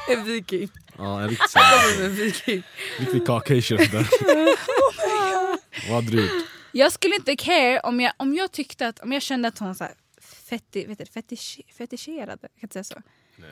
En 0.08 0.24
viking. 0.24 0.68
Ja, 0.98 1.20
en 1.22 1.28
riktig, 1.28 1.50
så 1.50 1.58
här- 1.58 1.98
Men 2.02 2.14
viking. 2.14 2.62
riktig 2.98 3.26
caucasian. 3.26 3.78
Vad 5.90 6.04
drygt. 6.04 6.32
Jag 6.72 6.92
skulle 6.92 7.14
inte 7.14 7.36
care 7.36 7.80
om 7.80 8.00
jag, 8.00 8.12
om 8.16 8.34
jag 8.34 8.52
tyckte 8.52 8.88
att, 8.88 8.98
om 9.00 9.12
jag 9.12 9.22
kände 9.22 9.48
att 9.48 9.58
hon 9.58 9.74
så 9.74 9.84
här 9.84 9.94
fetti, 10.48 10.86
vet 10.86 10.98
du, 10.98 11.06
fetisch, 11.06 11.60
fetischerade, 11.78 12.32
jag 12.42 12.50
kan 12.50 12.62
inte 12.62 12.72
säga 12.72 12.84
så. 12.84 13.02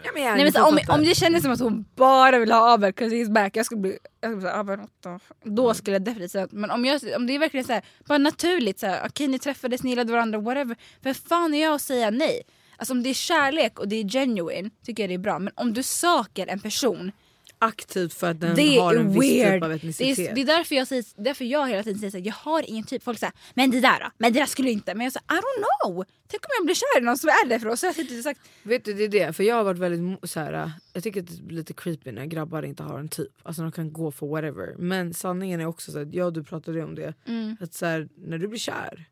Ja, 0.04 0.10
men 0.14 0.22
jag, 0.22 0.34
Nej, 0.34 0.44
men 0.44 0.52
så, 0.52 0.64
om, 0.64 0.78
om 0.88 1.00
det 1.04 1.14
kändes 1.14 1.42
som 1.42 1.52
att 1.52 1.60
hon 1.60 1.84
bara 1.96 2.38
ville 2.38 2.54
ha 2.54 2.72
Abel 2.74 2.92
'cause 2.92 3.10
he's 3.14 3.32
back, 3.32 3.56
jag 3.56 3.66
skulle 3.66 3.80
bli, 3.80 3.98
jag 4.20 4.30
skulle 4.30 4.36
bli 4.40 4.48
Abel, 4.50 4.78
what 4.78 4.90
the- 5.04 5.18
då 5.50 5.74
skulle 5.74 5.94
jag 5.94 6.04
definitivt 6.04 6.30
säga 6.32 6.44
att- 6.44 6.52
Men 6.52 6.70
om, 6.70 6.84
jag, 6.84 7.00
om 7.16 7.26
det 7.26 7.34
är 7.34 7.38
verkligen 7.38 7.66
så 7.66 7.72
här, 7.72 7.82
bara 8.06 8.18
naturligt, 8.18 8.78
så 8.80 8.86
här, 8.86 9.02
okej 9.06 9.28
ni 9.28 9.38
träffades, 9.38 9.82
ni 9.82 9.90
gillade 9.90 10.12
varandra, 10.12 10.38
whatever. 10.38 10.76
För 11.02 11.12
fan 11.28 11.54
är 11.54 11.62
jag 11.62 11.74
att 11.74 11.82
säga 11.82 12.10
nej? 12.10 12.42
Alltså 12.76 12.92
om 12.94 13.02
det 13.02 13.08
är 13.10 13.14
kärlek 13.14 13.78
och 13.78 13.88
det 13.88 13.96
är 13.96 14.08
genuine 14.08 14.70
tycker 14.86 15.02
jag 15.02 15.10
det 15.10 15.14
är 15.14 15.18
bra. 15.18 15.38
Men 15.38 15.52
om 15.56 15.72
du 15.74 15.82
söker 15.82 16.46
en 16.46 16.60
person 16.60 17.12
aktivt 17.58 18.14
för 18.14 18.30
att 18.30 18.40
den 18.40 18.56
det 18.56 18.78
har 18.78 18.94
är 18.94 18.98
en 18.98 19.12
viss 19.12 19.22
weird. 19.22 19.52
typ 19.54 19.62
av 19.62 19.68
det, 19.68 19.74
etnicitet. 19.74 20.18
är, 20.18 20.34
det 20.34 20.40
är 20.40 20.44
därför 20.44 20.74
jag, 20.74 20.88
säger, 20.88 21.04
därför 21.16 21.44
jag 21.44 21.68
hela 21.68 21.82
tiden 21.82 21.98
säger 21.98 22.12
här, 22.12 22.26
jag 22.26 22.34
har 22.34 22.70
ingen 22.70 22.84
typ. 22.84 23.02
Folk 23.02 23.18
säger 23.18 23.34
men 23.54 23.70
det 23.70 23.80
där 23.80 24.00
då? 24.00 24.10
Men 24.18 24.32
det 24.32 24.38
där 24.38 24.46
skulle 24.46 24.70
inte. 24.70 24.94
Men 24.94 25.04
jag 25.04 25.12
säger 25.12 25.24
I 25.24 25.40
don't 25.40 25.64
know. 25.84 26.04
Tänk 26.28 26.42
om 26.44 26.48
jag 26.58 26.64
blir 26.64 26.74
kär 26.74 27.00
i 27.00 27.04
någon 27.04 27.18
som 27.18 27.28
är 27.28 27.48
därifrån. 27.48 27.76
Så 27.76 27.86
jag 27.86 27.94
sitter 27.94 28.18
och 28.18 28.24
sagt 28.24 28.40
Vet 28.62 28.84
du 28.84 28.94
det 28.94 29.04
är 29.04 29.08
det, 29.08 29.32
för 29.32 29.44
jag 29.44 29.54
har 29.56 29.64
varit 29.64 29.78
väldigt 29.78 30.30
så 30.30 30.40
här. 30.40 30.72
jag 30.92 31.02
tycker 31.02 31.20
att 31.22 31.36
det 31.36 31.42
blir 31.42 31.56
lite 31.56 31.72
creepy 31.72 32.12
när 32.12 32.24
grabbar 32.24 32.62
inte 32.62 32.82
har 32.82 32.98
en 32.98 33.08
typ. 33.08 33.32
Alltså 33.42 33.62
de 33.62 33.72
kan 33.72 33.92
gå 33.92 34.10
för 34.10 34.26
whatever. 34.26 34.74
Men 34.78 35.14
sanningen 35.14 35.60
är 35.60 35.66
också 35.66 35.92
så 35.92 35.98
att 35.98 36.14
jag 36.14 36.26
och 36.26 36.32
du 36.32 36.44
pratade 36.44 36.84
om 36.84 36.94
det. 36.94 37.14
Att 37.60 37.74
så 37.74 37.86
här, 37.86 38.08
när 38.16 38.38
du 38.38 38.48
blir 38.48 38.58
kär, 38.58 39.04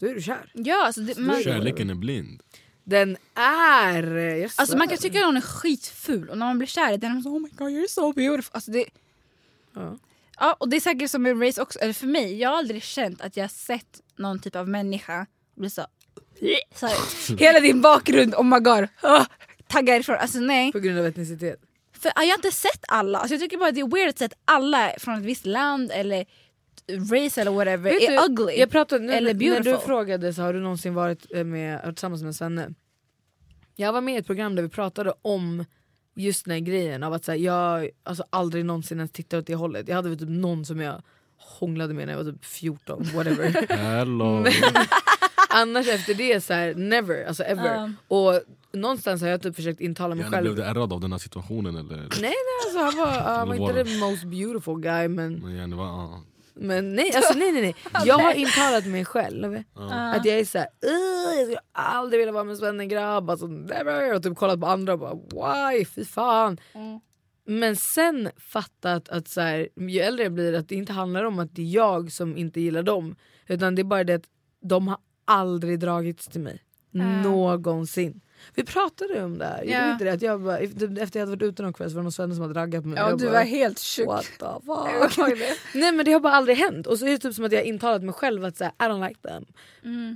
då 0.00 0.06
är 0.06 0.14
du 0.14 0.22
kär. 0.22 0.50
ja 0.54 0.86
alltså, 0.86 1.00
det, 1.00 1.18
man, 1.18 1.42
Kärleken 1.42 1.90
är 1.90 1.94
blind. 1.94 2.42
Den 2.88 3.16
är... 3.34 4.50
Alltså 4.56 4.76
man 4.76 4.88
kan 4.88 4.98
tycka 4.98 5.18
att 5.18 5.24
hon 5.24 5.36
är 5.36 5.40
skitful 5.40 6.28
och 6.28 6.38
när 6.38 6.46
man 6.46 6.58
blir 6.58 6.68
kär 6.68 6.92
i 6.92 6.96
den 6.96 7.10
är 7.10 7.14
man 7.14 7.22
så 7.22 7.28
oh 7.28 7.40
my 7.40 7.48
god 7.48 7.68
you're 7.68 7.88
so 7.88 8.12
beautiful. 8.12 8.50
Alltså, 8.54 8.70
det, 8.70 8.84
Ja. 9.74 9.98
ja, 10.40 10.56
och 10.60 10.68
det 10.68 10.76
är 10.76 10.80
säkert 10.80 11.10
som 11.10 11.22
med 11.22 11.42
race 11.42 11.62
också, 11.62 11.78
eller 11.78 11.92
för 11.92 12.06
mig, 12.06 12.38
jag 12.40 12.50
har 12.50 12.56
aldrig 12.56 12.82
känt 12.82 13.20
att 13.20 13.36
jag 13.36 13.50
sett 13.50 14.00
någon 14.16 14.38
typ 14.38 14.56
av 14.56 14.68
människa 14.68 15.26
bli 15.54 15.70
så, 15.70 15.86
så 16.74 16.86
här, 16.86 17.38
hela 17.38 17.60
din 17.60 17.80
bakgrund, 17.80 18.34
oh 18.34 18.44
my 18.44 18.58
god, 18.58 18.88
tagga 19.68 19.96
ifrån. 19.96 20.16
Alltså 20.16 20.38
nej. 20.38 20.72
På 20.72 20.78
grund 20.78 20.98
av 20.98 21.06
etnicitet. 21.06 21.60
För 21.92 22.12
jag 22.16 22.22
har 22.22 22.34
inte 22.34 22.52
sett 22.52 22.84
alla, 22.88 23.18
alltså 23.18 23.34
jag 23.34 23.40
tycker 23.40 23.56
bara 23.56 23.72
det 23.72 23.80
är 23.80 23.94
weird 23.94 24.08
att 24.08 24.22
att 24.22 24.32
alla 24.44 24.92
från 24.98 25.14
ett 25.14 25.24
visst 25.24 25.46
land 25.46 25.90
eller 25.94 26.26
race 26.88 27.40
eller 27.40 27.50
whatever 27.50 27.90
Vet 27.90 28.02
är 28.02 28.28
du, 28.28 28.32
ugly. 28.32 28.58
Jag 28.58 28.70
pratade, 28.70 29.04
nu, 29.04 29.12
eller 29.12 29.34
när 29.34 29.40
beautiful. 29.40 29.72
du 29.72 29.78
frågade 29.78 30.34
så 30.34 30.42
har 30.42 30.52
du 30.52 30.60
någonsin 30.60 30.94
varit 30.94 31.26
eh, 31.30 31.44
med, 31.44 31.82
tillsammans 31.82 32.22
med 32.22 32.28
en 32.28 32.34
svenne? 32.34 32.74
Jag 33.74 33.92
var 33.92 34.00
med 34.00 34.14
i 34.14 34.18
ett 34.18 34.26
program 34.26 34.54
där 34.54 34.62
vi 34.62 34.68
pratade 34.68 35.14
om 35.22 35.64
just 36.14 36.44
den 36.44 36.52
här 36.52 36.60
grejen 36.60 37.02
av 37.02 37.12
att 37.12 37.24
så 37.24 37.32
här, 37.32 37.38
jag 37.38 37.90
alltså, 38.02 38.24
aldrig 38.30 38.64
någonsin 38.64 38.98
ens 38.98 39.10
tittade 39.10 39.40
åt 39.40 39.46
det 39.46 39.54
hållet. 39.54 39.88
Jag 39.88 39.96
hade 39.96 40.08
väl 40.08 40.18
typ 40.18 40.28
någon 40.28 40.64
som 40.64 40.80
jag 40.80 41.02
hånglade 41.36 41.94
med 41.94 42.06
när 42.06 42.14
jag 42.14 42.24
var 42.24 42.32
typ 42.32 42.44
14, 42.44 43.06
whatever. 43.14 43.66
Hello. 43.76 44.44
Annars 45.48 45.88
efter 45.88 46.14
det 46.14 46.44
så 46.44 46.52
här, 46.52 46.74
never, 46.74 47.24
alltså 47.24 47.42
ever. 47.42 47.74
Ja. 47.74 47.90
Och 48.08 48.42
någonstans 48.72 49.22
har 49.22 49.28
jag 49.28 49.42
typ 49.42 49.56
försökt 49.56 49.80
intala 49.80 50.14
mig 50.14 50.24
själv. 50.24 50.42
blev 50.42 50.56
du 50.56 50.62
ärrad 50.62 50.92
av 50.92 51.00
den 51.00 51.12
här 51.12 51.18
situationen 51.18 51.76
eller? 51.76 51.96
Nej 51.96 52.08
nej 52.20 52.34
alltså 52.64 52.78
han 52.78 52.96
var, 52.96 53.20
han 53.20 53.48
var 53.48 53.56
var 53.56 53.68
inte 53.68 53.82
det? 53.82 53.90
the 53.90 53.98
most 53.98 54.24
beautiful 54.24 54.80
guy 54.80 55.08
men, 55.08 55.34
Men 55.34 55.56
gärna, 55.56 55.76
va, 55.76 55.84
ja. 55.84 56.22
Men 56.56 56.94
nej, 56.94 57.12
alltså, 57.14 57.38
nej 57.38 57.52
nej 57.52 57.62
nej. 57.62 57.74
Jag 58.04 58.18
har 58.18 58.32
intalat 58.34 58.86
mig 58.86 59.04
själv 59.04 59.62
att 60.14 60.24
jag 60.24 60.38
är 60.38 60.44
såhär, 60.44 60.68
jag 60.80 61.44
skulle 61.44 61.58
aldrig 61.72 62.18
vilja 62.18 62.32
vara 62.32 62.44
med 62.44 62.52
en 62.52 62.56
svennegrabb, 62.56 63.30
alltså 63.30 63.46
never. 63.46 64.14
Och 64.14 64.22
typ 64.22 64.36
kollat 64.36 64.60
på 64.60 64.66
andra 64.66 64.92
och 64.92 64.98
bara 64.98 65.14
why, 65.72 65.84
fy 65.84 66.04
fan. 66.04 66.58
Men 67.46 67.76
sen 67.76 68.28
fattat 68.36 69.08
att 69.08 69.28
så 69.28 69.40
här, 69.40 69.68
ju 69.76 70.00
äldre 70.00 70.22
jag 70.24 70.32
blir 70.32 70.52
att 70.52 70.68
det 70.68 70.74
inte 70.74 70.92
handlar 70.92 71.24
om 71.24 71.38
att 71.38 71.54
det 71.54 71.62
är 71.62 71.74
jag 71.74 72.12
som 72.12 72.36
inte 72.36 72.60
gillar 72.60 72.82
dem. 72.82 73.16
Utan 73.46 73.74
det 73.74 73.82
är 73.82 73.84
bara 73.84 74.04
det 74.04 74.14
att 74.14 74.28
de 74.62 74.88
har 74.88 74.98
aldrig 75.24 75.80
dragits 75.80 76.26
till 76.26 76.40
mig. 76.40 76.62
Någonsin. 77.22 78.20
Vi 78.54 78.64
pratade 78.64 79.24
om 79.24 79.38
det 79.38 79.44
här. 79.44 79.64
Ja. 79.64 79.92
inte 79.92 80.04
det, 80.04 80.12
att 80.12 80.22
jag 80.22 80.42
bara, 80.42 80.58
efter 80.58 80.86
jag 80.90 81.26
hade 81.26 81.36
varit 81.36 81.42
ute 81.42 81.62
någon 81.62 81.72
kväll 81.72 81.90
så 81.90 81.94
var 81.94 82.00
det 82.00 82.04
någon 82.04 82.12
svenne 82.12 82.34
som 82.34 82.42
hade 82.42 82.60
raggat 82.60 82.82
på 82.82 82.88
mig. 82.88 82.98
Ja, 82.98 83.10
jag 83.10 83.18
du 83.18 83.24
bara, 83.24 83.32
var 83.32 83.42
helt 83.42 83.80
sjuk. 83.80 84.06
What 84.06 84.24
the 84.38 84.46
fuck? 85.10 85.38
Nej 85.74 85.92
men 85.92 86.04
det 86.04 86.12
har 86.12 86.20
bara 86.20 86.32
aldrig 86.32 86.56
hänt. 86.56 86.86
Och 86.86 86.98
så 86.98 87.06
är 87.06 87.10
det 87.10 87.18
typ 87.18 87.34
som 87.34 87.44
att 87.44 87.52
jag 87.52 87.58
har 87.58 87.66
intalat 87.66 88.02
mig 88.02 88.14
själv 88.14 88.44
att 88.44 88.56
säga 88.56 88.72
I 88.78 88.82
don't 88.82 89.08
like 89.08 89.20
them. 89.20 89.44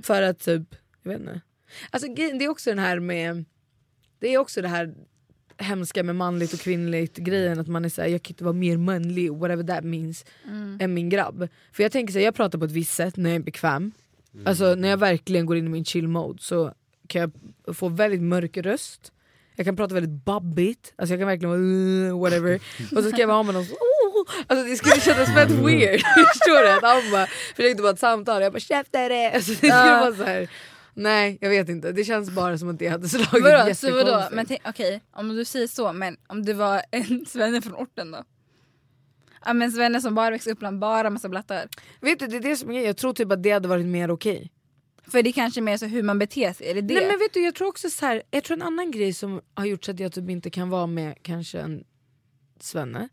För 0.03 0.21
att 0.21 0.39
typ, 0.39 0.75
jag 1.03 1.11
vet 1.11 1.19
inte. 1.19 1.41
Alltså 1.89 2.13
det 2.15 2.45
är 2.45 2.49
också 2.49 2.69
den 2.69 2.79
här 2.79 2.99
med, 2.99 3.45
det 4.19 4.33
är 4.33 4.37
också 4.37 4.61
det 4.61 4.67
här 4.67 4.93
hemska 5.57 6.03
med 6.03 6.15
manligt 6.15 6.53
och 6.53 6.59
kvinnligt 6.59 7.17
grejen 7.17 7.59
att 7.59 7.67
man 7.67 7.85
är 7.85 7.89
såhär, 7.89 8.09
jag 8.09 8.23
kan 8.23 8.31
inte 8.31 8.43
vara 8.43 8.53
mer 8.53 8.77
manlig, 8.77 9.33
whatever 9.33 9.63
that 9.63 9.83
means, 9.83 10.25
än 10.79 10.93
min 10.93 11.09
grabb. 11.09 11.47
För 11.71 11.83
jag 11.83 11.91
tänker 11.91 12.13
såhär, 12.13 12.25
jag 12.25 12.35
pratar 12.35 12.59
på 12.59 12.65
ett 12.65 12.71
visst 12.71 12.93
sätt 12.93 13.17
när 13.17 13.29
jag 13.29 13.35
är 13.35 13.43
bekväm. 13.43 13.91
Alltså 14.45 14.75
när 14.75 14.89
jag 14.89 14.97
verkligen 14.97 15.45
går 15.45 15.57
in 15.57 15.65
i 15.65 15.69
min 15.69 15.85
chill 15.85 16.07
mode 16.07 16.41
så 16.41 16.73
kan 17.11 17.21
jag 17.65 17.75
få 17.75 17.89
väldigt 17.89 18.21
mörk 18.21 18.57
röst. 18.57 19.11
Jag 19.55 19.65
kan 19.65 19.75
prata 19.75 19.93
väldigt 19.93 20.25
babbigt, 20.25 20.93
alltså 20.95 21.13
jag 21.13 21.19
kan 21.19 21.27
verkligen 21.27 21.49
vara 22.09 22.19
whatever. 22.19 22.55
Och 22.97 23.03
så 23.03 23.09
ska 23.09 23.17
jag 23.17 23.27
vara 23.27 23.43
med 23.43 23.53
någon 23.53 23.65
som 23.65 23.75
"Oh". 23.75 24.25
Alltså 24.47 24.65
det 24.69 24.75
skulle 24.75 24.99
kännas 25.01 25.29
väldigt 25.35 25.57
weird. 25.65 25.99
Förstår 26.33 26.63
du? 26.63 26.69
Att 26.71 26.83
han 26.83 27.11
bara 27.11 27.27
försökte 27.55 27.81
bara 27.81 27.91
ett 27.91 27.99
samtal 27.99 28.41
jag 28.41 28.53
bara 28.53 28.59
käftare. 28.59 29.31
Alltså 29.31 29.51
det 29.51 29.55
skulle 29.57 29.99
vara 29.99 30.15
så 30.15 30.23
här. 30.23 30.49
Nej 30.93 31.37
jag 31.41 31.49
vet 31.49 31.69
inte, 31.69 31.91
det 31.91 32.03
känns 32.03 32.29
bara 32.31 32.57
som 32.57 32.69
att 32.69 32.79
det 32.79 32.87
hade 32.87 33.09
slagit 33.09 33.31
Vadå, 33.43 33.73
så 33.75 33.91
vadå? 33.91 33.97
jättekonstigt. 34.09 34.35
Men 34.63 34.71
okej, 34.71 35.01
om 35.13 35.29
du 35.35 35.45
säger 35.45 35.67
så, 35.67 35.93
men 35.93 36.17
om 36.27 36.45
det 36.45 36.53
var 36.53 36.81
en 36.91 37.25
svenne 37.25 37.61
från 37.61 37.75
orten 37.75 38.11
då? 38.11 38.23
Ja 39.45 39.53
men 39.53 39.71
svenne 39.71 40.01
som 40.01 40.15
bara 40.15 40.29
växte 40.29 40.51
upp 40.51 40.59
bland 40.59 40.79
bara 40.79 41.09
massa 41.09 41.29
blattar. 41.29 41.67
Vet 42.01 42.19
du 42.19 42.27
det 42.27 42.37
är 42.37 42.41
det 42.41 42.55
som 42.55 42.71
är 42.71 42.85
jag 42.85 42.97
tror 42.97 43.13
typ 43.13 43.31
att 43.31 43.43
det 43.43 43.51
hade 43.51 43.67
varit 43.67 43.85
mer 43.85 44.11
okej. 44.11 44.51
För 45.11 45.23
det 45.23 45.29
är 45.29 45.33
kanske 45.33 45.61
mer 45.61 45.77
så 45.77 45.85
hur 45.85 46.03
man 46.03 46.19
beter 46.19 46.53
sig, 46.53 46.69
är 46.69 46.75
det? 46.75 46.81
Nej 46.81 47.07
men 47.07 47.19
vet 47.19 47.33
du 47.33 47.43
jag 47.43 47.55
tror 47.55 47.67
också 47.67 47.89
så 47.89 48.05
här, 48.05 48.23
jag 48.31 48.43
tror 48.43 48.57
en 48.57 48.61
annan 48.61 48.91
grej 48.91 49.13
som 49.13 49.41
har 49.53 49.65
gjort 49.65 49.83
så 49.85 49.91
att 49.91 49.99
jag 49.99 50.11
typ 50.11 50.29
inte 50.29 50.49
kan 50.49 50.69
vara 50.69 50.87
med 50.87 51.15
kanske 51.21 51.59
en 51.59 51.83
svenne. 52.59 53.09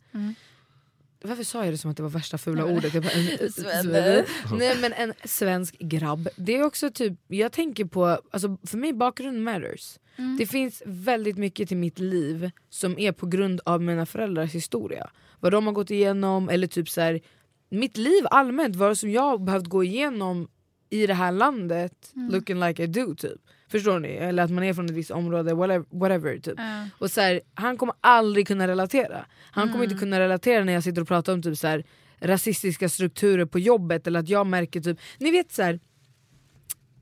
Varför 1.23 1.45
sa 1.45 1.65
jag 1.65 1.75
det 1.75 1.79
som 1.79 1.91
att 1.91 1.97
det 1.97 2.03
var 2.03 2.11
värsta 2.11 2.39
fula 2.39 2.65
ordet? 2.65 2.95
Jag 2.95 3.03
bara, 3.03 3.13
en, 3.13 3.53
Svenne. 3.53 4.25
Nej 4.59 4.77
men 4.81 4.93
en 4.93 5.13
svensk 5.25 5.79
grabb. 5.79 6.29
Det 6.37 6.57
är 6.57 6.63
också 6.63 6.91
typ, 6.91 7.13
jag 7.27 7.53
tänker 7.53 7.85
på, 7.85 8.07
alltså 8.31 8.59
för 8.67 8.79
mig 8.79 8.93
bakgrund 8.93 9.43
matters. 9.43 9.99
Det 10.39 10.47
finns 10.47 10.83
väldigt 10.87 11.39
mycket 11.39 11.69
till 11.69 11.77
mitt 11.77 11.99
liv 11.99 12.51
som 12.71 12.99
är 12.99 13.13
på 13.13 13.27
grund 13.27 13.61
av 13.65 13.83
mina 13.83 14.07
föräldrars 14.07 14.51
historia. 14.51 15.11
Vad 15.41 15.53
de 15.53 15.67
har 15.67 15.73
gått 15.73 15.91
igenom 15.91 16.49
eller 16.49 16.67
typ 16.67 16.89
så 16.89 17.01
här, 17.01 17.21
mitt 17.69 17.97
liv 17.97 18.27
allmänt, 18.31 18.77
vad 18.77 18.99
som 18.99 19.11
jag 19.11 19.23
har 19.23 19.39
behövt 19.39 19.67
gå 19.67 19.85
igenom 19.85 20.49
i 20.91 21.07
det 21.07 21.15
här 21.15 21.33
landet 21.33 22.11
looking 22.15 22.61
like 22.61 22.83
I 22.83 22.87
do 22.87 23.15
typ. 23.15 23.41
Förstår 23.71 23.99
ni? 23.99 24.09
Eller 24.09 24.43
att 24.43 24.51
man 24.51 24.65
är 24.65 24.75
från 24.75 24.85
ett 24.87 24.91
visst 24.91 25.11
område, 25.11 25.55
whatever. 25.55 25.85
whatever 25.91 26.39
typ. 26.39 26.59
Och 26.99 27.11
så 27.11 27.21
här, 27.21 27.41
han 27.55 27.77
kommer 27.77 27.95
aldrig 28.01 28.47
kunna 28.47 28.69
relatera. 28.69 29.25
Han 29.51 29.73
kommer 29.73 29.85
inte 29.85 29.97
kunna 29.97 30.21
relatera 30.21 30.65
när 30.65 30.73
jag 30.73 30.85
sitter 30.85 31.03
och 31.03 31.09
pratar 31.09 31.33
om 31.33 31.43
typ 31.43 31.59
så 31.59 31.67
här, 31.67 31.85
rasistiska 32.21 32.89
strukturer 32.89 33.45
på 33.45 33.59
jobbet 33.59 34.07
eller 34.07 34.21
att 34.21 34.29
jag 34.29 34.47
märker 34.47 34.81
typ, 34.81 34.99
ni 35.19 35.31
vet 35.31 35.53
så 35.53 35.63
här, 35.63 35.81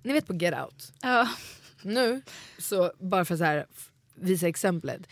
ni 0.02 0.12
vet 0.12 0.26
på 0.26 0.34
Get 0.34 0.54
Out, 0.64 0.92
Ja. 1.02 1.28
nu, 1.82 2.22
så 2.58 2.92
bara 2.98 3.24
för 3.24 3.36
så 3.36 3.44
här, 3.44 3.66
visa 4.16 4.48
exemplet. 4.48 5.08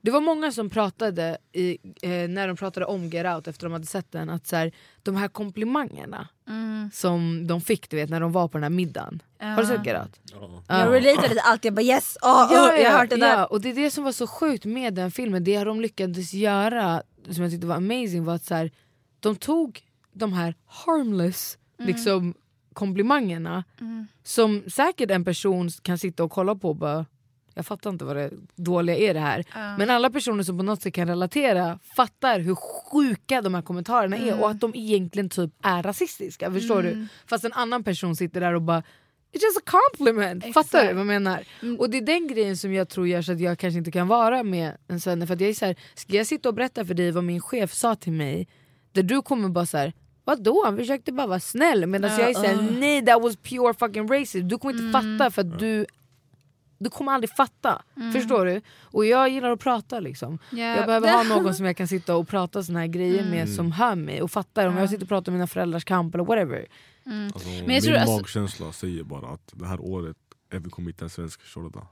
Det 0.00 0.10
var 0.10 0.20
många 0.20 0.52
som 0.52 0.70
pratade 0.70 1.38
i, 1.52 1.78
eh, 2.02 2.10
när 2.10 2.48
de 2.48 2.56
pratade 2.56 2.86
om 2.86 3.08
Get 3.08 3.26
Out 3.26 3.48
efter 3.48 3.66
de 3.66 3.72
hade 3.72 3.86
sett 3.86 4.12
den, 4.12 4.30
att 4.30 4.46
så 4.46 4.56
här, 4.56 4.72
de 5.02 5.16
här 5.16 5.28
komplimangerna 5.28 6.28
som 6.92 7.46
de 7.46 7.60
fick 7.60 7.90
du 7.90 7.96
vet 7.96 8.10
när 8.10 8.20
de 8.20 8.32
var 8.32 8.48
på 8.48 8.58
den 8.58 8.62
här 8.62 8.70
middagen. 8.70 9.22
Har 9.40 9.56
du 9.56 9.66
sett 9.66 9.86
Get 9.86 10.00
Out? 10.02 10.20
Ja. 10.32 10.62
Jag 10.68 10.94
relatade 10.94 11.28
till 11.28 11.40
allt, 11.44 11.64
jag 11.64 11.74
bara 11.74 11.82
yes, 11.82 12.16
oh, 12.22 12.52
oh, 12.52 12.80
jag 12.80 12.90
har 12.90 12.98
hört 12.98 13.10
det 13.10 13.16
där. 13.16 13.36
ja, 13.36 13.44
och 13.46 13.60
det 13.60 13.68
är 13.70 13.74
det 13.74 13.90
som 13.90 14.04
var 14.04 14.12
så 14.12 14.26
sjukt 14.26 14.64
med 14.64 14.94
den 14.94 15.10
filmen, 15.10 15.44
det 15.44 15.64
de 15.64 15.80
lyckades 15.80 16.34
göra 16.34 17.02
som 17.30 17.42
jag 17.42 17.52
tyckte 17.52 17.66
var 17.66 17.76
amazing 17.76 18.24
var 18.24 18.34
att 18.34 18.44
så 18.44 18.54
här, 18.54 18.70
de 19.20 19.36
tog 19.36 19.80
de 20.12 20.32
här 20.32 20.54
harmless 20.66 21.58
Mm. 21.78 21.92
liksom, 21.94 22.34
komplimangerna 22.72 23.64
som 24.24 24.62
säkert 24.70 25.10
en 25.10 25.24
person 25.24 25.70
kan 25.82 25.98
sitta 25.98 26.24
och 26.24 26.30
kolla 26.30 26.54
på 26.54 26.68
och 26.68 26.76
bara 26.76 27.06
jag 27.54 27.66
fattar 27.66 27.90
inte 27.90 28.04
vad 28.04 28.16
det 28.16 28.30
dåliga 28.54 28.96
är 28.96 29.14
det 29.14 29.20
här. 29.20 29.44
Men 29.78 29.90
alla 29.90 30.10
personer 30.10 30.42
som 30.42 30.58
på 30.58 30.64
något 30.64 30.82
sätt 30.82 30.94
kan 30.94 31.08
relatera 31.08 31.78
fattar 31.96 32.40
hur 32.40 32.54
sjuka 32.54 33.42
de 33.42 33.54
här 33.54 33.62
kommentarerna 33.62 34.16
är 34.16 34.40
och 34.40 34.50
att 34.50 34.60
de 34.60 34.72
egentligen 34.74 35.28
typ 35.28 35.50
är 35.62 35.82
rasistiska. 35.82 36.52
Förstår 36.52 36.82
du? 36.82 37.06
Fast 37.26 37.44
en 37.44 37.52
annan 37.52 37.84
person 37.84 38.16
sitter 38.16 38.40
där 38.40 38.54
och 38.54 38.62
bara 38.62 38.82
It's 39.32 39.42
just 39.42 39.58
a 39.58 39.78
compliment! 39.96 40.54
Fattar 40.54 40.86
du 40.86 40.92
vad 40.92 41.00
jag 41.00 41.06
menar? 41.06 41.44
Och 41.78 41.90
det 41.90 41.98
är 41.98 42.02
den 42.02 42.28
grejen 42.28 42.56
som 42.56 42.72
jag 42.72 42.88
tror 42.88 43.08
gör 43.08 43.22
så 43.22 43.32
att 43.32 43.40
jag 43.40 43.58
kanske 43.58 43.78
inte 43.78 43.90
kan 43.90 44.08
vara 44.08 44.42
med 44.42 44.76
en 44.88 45.00
svenne. 45.00 45.26
För 45.26 45.42
jag 45.42 45.50
är 45.50 45.54
så 45.54 45.66
här, 45.66 45.76
ska 45.94 46.16
jag 46.16 46.26
sitta 46.26 46.48
och 46.48 46.54
berätta 46.54 46.84
för 46.84 46.94
dig 46.94 47.10
vad 47.10 47.24
min 47.24 47.40
chef 47.40 47.72
sa 47.72 47.94
till 47.94 48.12
mig? 48.12 48.48
Där 48.92 49.02
du 49.02 49.22
kommer 49.22 49.48
bara 49.48 49.66
så 49.66 49.78
här. 49.78 49.92
Vadå? 50.24 50.62
Han 50.64 50.76
försökte 50.76 51.12
bara 51.12 51.26
vara 51.26 51.40
snäll. 51.40 51.86
Medan 51.86 52.10
jag 52.10 52.30
är 52.30 52.34
såhär, 52.34 52.68
nej 52.80 53.06
that 53.06 53.22
was 53.22 53.36
pure 53.36 53.74
fucking 53.74 54.08
racist. 54.08 54.48
Du 54.48 54.58
kommer 54.58 54.74
inte 54.74 54.98
fatta 54.98 55.30
för 55.30 55.40
att 55.40 55.58
du 55.58 55.86
du 56.82 56.90
kommer 56.90 57.12
aldrig 57.12 57.30
fatta. 57.30 57.82
Förstår 58.12 58.46
du? 58.46 58.60
Och 58.82 59.04
jag 59.06 59.28
gillar 59.28 59.50
att 59.50 59.60
prata 59.60 60.00
liksom. 60.00 60.38
Ja, 60.50 60.58
Jag 60.76 60.86
behöver 60.86 61.12
ha 61.12 61.22
någon 61.36 61.54
som 61.54 61.66
jag 61.66 61.76
kan 61.76 61.88
sitta 61.88 62.16
och 62.16 62.28
prata 62.28 62.62
såna 62.62 62.80
här 62.80 62.86
grejer 62.86 63.24
med 63.30 63.48
som 63.48 63.72
hör 63.72 63.94
mig 63.94 64.22
och 64.22 64.30
fattar. 64.30 64.66
Om 64.66 64.76
jag 64.76 64.90
sitter 64.90 65.02
och 65.02 65.08
pratar 65.08 65.32
om 65.32 65.34
mina 65.34 65.46
föräldrars 65.46 65.84
kamp 65.84 66.14
eller 66.14 66.24
whatever. 66.24 66.66
Alltså, 67.34 67.48
jag 67.48 67.68
min 67.68 67.82
tror 67.82 67.94
alltså- 67.94 68.16
magkänsla 68.16 68.72
säger 68.72 69.02
bara 69.02 69.26
att 69.28 69.52
det 69.52 69.66
här 69.66 69.80
året 69.80 70.16
är 70.50 70.58
vi 70.58 70.70
kommer 70.70 70.88
hitta 70.90 71.04
en 71.04 71.10
svensk 71.10 71.40
Shorda. 71.42 71.86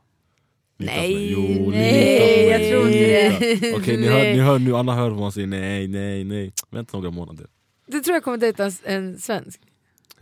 Nej, 0.77 1.33
jo, 1.33 1.71
nej, 1.71 2.49
jag 2.49 2.71
tror 2.71 2.87
inte 2.87 3.57
det. 3.61 3.75
Okej 3.77 3.97
ni, 3.97 4.07
hör, 4.09 4.19
Nej. 4.19 4.35
ni 4.35 4.41
hör 4.41 4.59
nu, 4.59 4.77
alla 4.77 4.95
hör 4.95 5.11
vad 5.11 5.19
man 5.21 5.33
säger 5.33 5.47
nej, 5.47 5.89
nej, 5.89 6.25
nej. 6.25 6.53
Vänta 6.71 6.97
några 6.97 7.11
månader. 7.11 7.47
Du 7.87 8.01
tror 8.01 8.15
jag 8.15 8.25
kommer 8.25 8.37
dejta 8.39 8.71
en 8.85 9.19
svensk? 9.19 9.61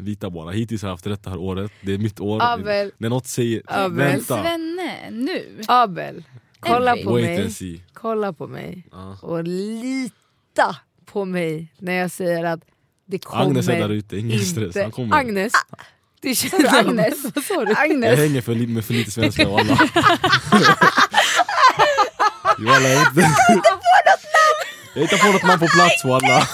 Lita 0.00 0.30
bara, 0.30 0.50
hittills 0.50 0.82
har 0.82 0.88
jag 0.88 0.94
haft 0.94 1.06
rätt 1.06 1.24
det 1.24 1.30
här 1.30 1.38
året, 1.38 1.72
det 1.80 1.94
är 1.94 1.98
mitt 1.98 2.20
år. 2.20 2.42
Abel. 2.42 2.92
När 2.98 3.08
något 3.08 3.26
säger 3.26 3.62
Abel. 3.66 3.90
Men 3.92 4.06
vänta, 4.06 4.42
Svenne, 4.42 5.10
nu? 5.10 5.60
Abel, 5.68 6.24
kolla 6.60 6.96
på 6.96 7.14
mig. 7.14 7.50
Kolla 7.92 8.32
på 8.32 8.46
mig. 8.46 8.86
Ja. 8.92 9.18
Och 9.22 9.44
lita 9.44 10.76
på 11.04 11.24
mig 11.24 11.72
när 11.78 11.92
jag 11.92 12.10
säger 12.10 12.44
att 12.44 12.60
det 13.06 13.18
kommer 13.18 13.44
Agnes 13.44 13.68
är 13.68 13.80
där 13.80 13.88
ute, 13.88 14.18
ingen 14.18 14.40
stress. 14.40 14.76
Han 14.76 14.90
kommer. 14.90 15.16
Agnes? 15.16 15.52
Det 16.20 16.34
Sa 16.34 16.58
du 16.58 16.68
Agnes? 16.68 17.22
Du? 17.22 17.42
Jag 17.48 17.78
Agnes? 17.78 18.18
hänger 18.18 18.40
för, 18.40 18.54
med 18.54 18.84
för 18.84 18.94
lite 18.94 19.10
svenska 19.10 19.48
walla. 19.48 19.78
Walla, 22.58 22.88
jag 22.88 23.02
inte... 23.02 23.28
Jag 24.94 25.02
hittar 25.02 25.18
på 25.26 25.32
något 25.32 25.42
namn 25.42 25.60
på 25.60 25.66
plats 25.66 26.04
walla. 26.04 26.48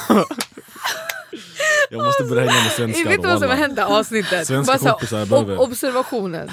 Jag 1.90 2.04
måste 2.04 2.24
börja 2.24 2.42
hänga 2.50 2.62
med 2.62 2.72
svenskar 2.72 3.10
Vet 3.10 3.22
du 3.22 3.28
vad 3.28 3.38
som 3.40 3.48
har 3.48 3.56
hänt 3.56 3.78
här 3.78 3.98
avsnittet? 3.98 4.46
Svenska 4.46 4.78
Bara 4.78 4.90
kompisar 4.92 5.26
behöver. 5.26 5.56
ob- 5.56 5.58
observationen. 5.58 6.50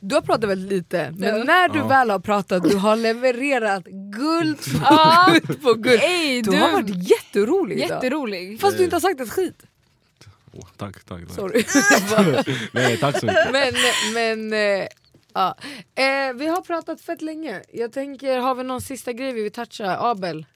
Du 0.00 0.14
har 0.14 0.22
pratat 0.22 0.50
väldigt 0.50 0.72
lite, 0.72 1.14
men 1.18 1.38
Ja. 1.38 1.44
när 1.44 1.68
du 1.68 1.78
Ja. 1.78 1.86
väl 1.86 2.10
har 2.10 2.18
pratat 2.18 2.62
du 2.70 2.76
har 2.76 2.96
levererat 2.96 3.84
guld 4.16 4.58
på 4.72 4.78
Ja. 4.84 5.26
guld 5.46 5.62
på 5.62 5.74
guld. 5.74 6.00
Ey, 6.02 6.42
Du 6.42 6.50
du, 6.50 6.56
har 6.56 6.72
varit 6.72 7.10
jätterolig 7.10 7.76
idag. 7.76 7.88
jätterolig. 7.88 8.60
Fast 8.60 8.76
du 8.78 8.84
inte 8.84 8.96
har 8.96 9.00
sagt 9.00 9.20
ett 9.20 9.30
skit. 9.32 9.62
Åh, 10.52 10.66
tack, 10.76 11.04
tack. 11.04 11.20
tack. 11.26 11.34
Sorry. 11.36 11.64
Nej, 12.72 12.96
tack 12.96 13.18
så 13.20 13.26
mycket. 13.26 13.52
men 13.52 13.72
men 14.14 14.52
eh, 14.52 14.86
ja. 15.34 15.54
eh, 15.94 16.32
vi 16.34 16.46
har 16.46 16.62
pratat 16.62 17.00
fett 17.00 17.22
länge. 17.22 17.62
Jag 17.72 17.92
tänker, 17.92 18.38
har 18.38 18.54
vi 18.54 18.62
någon 18.64 18.80
sista 18.80 19.12
grej 19.12 19.32
vi 19.32 19.42
vill 19.42 19.52
toucha? 19.52 19.96
Abel? 20.10 20.46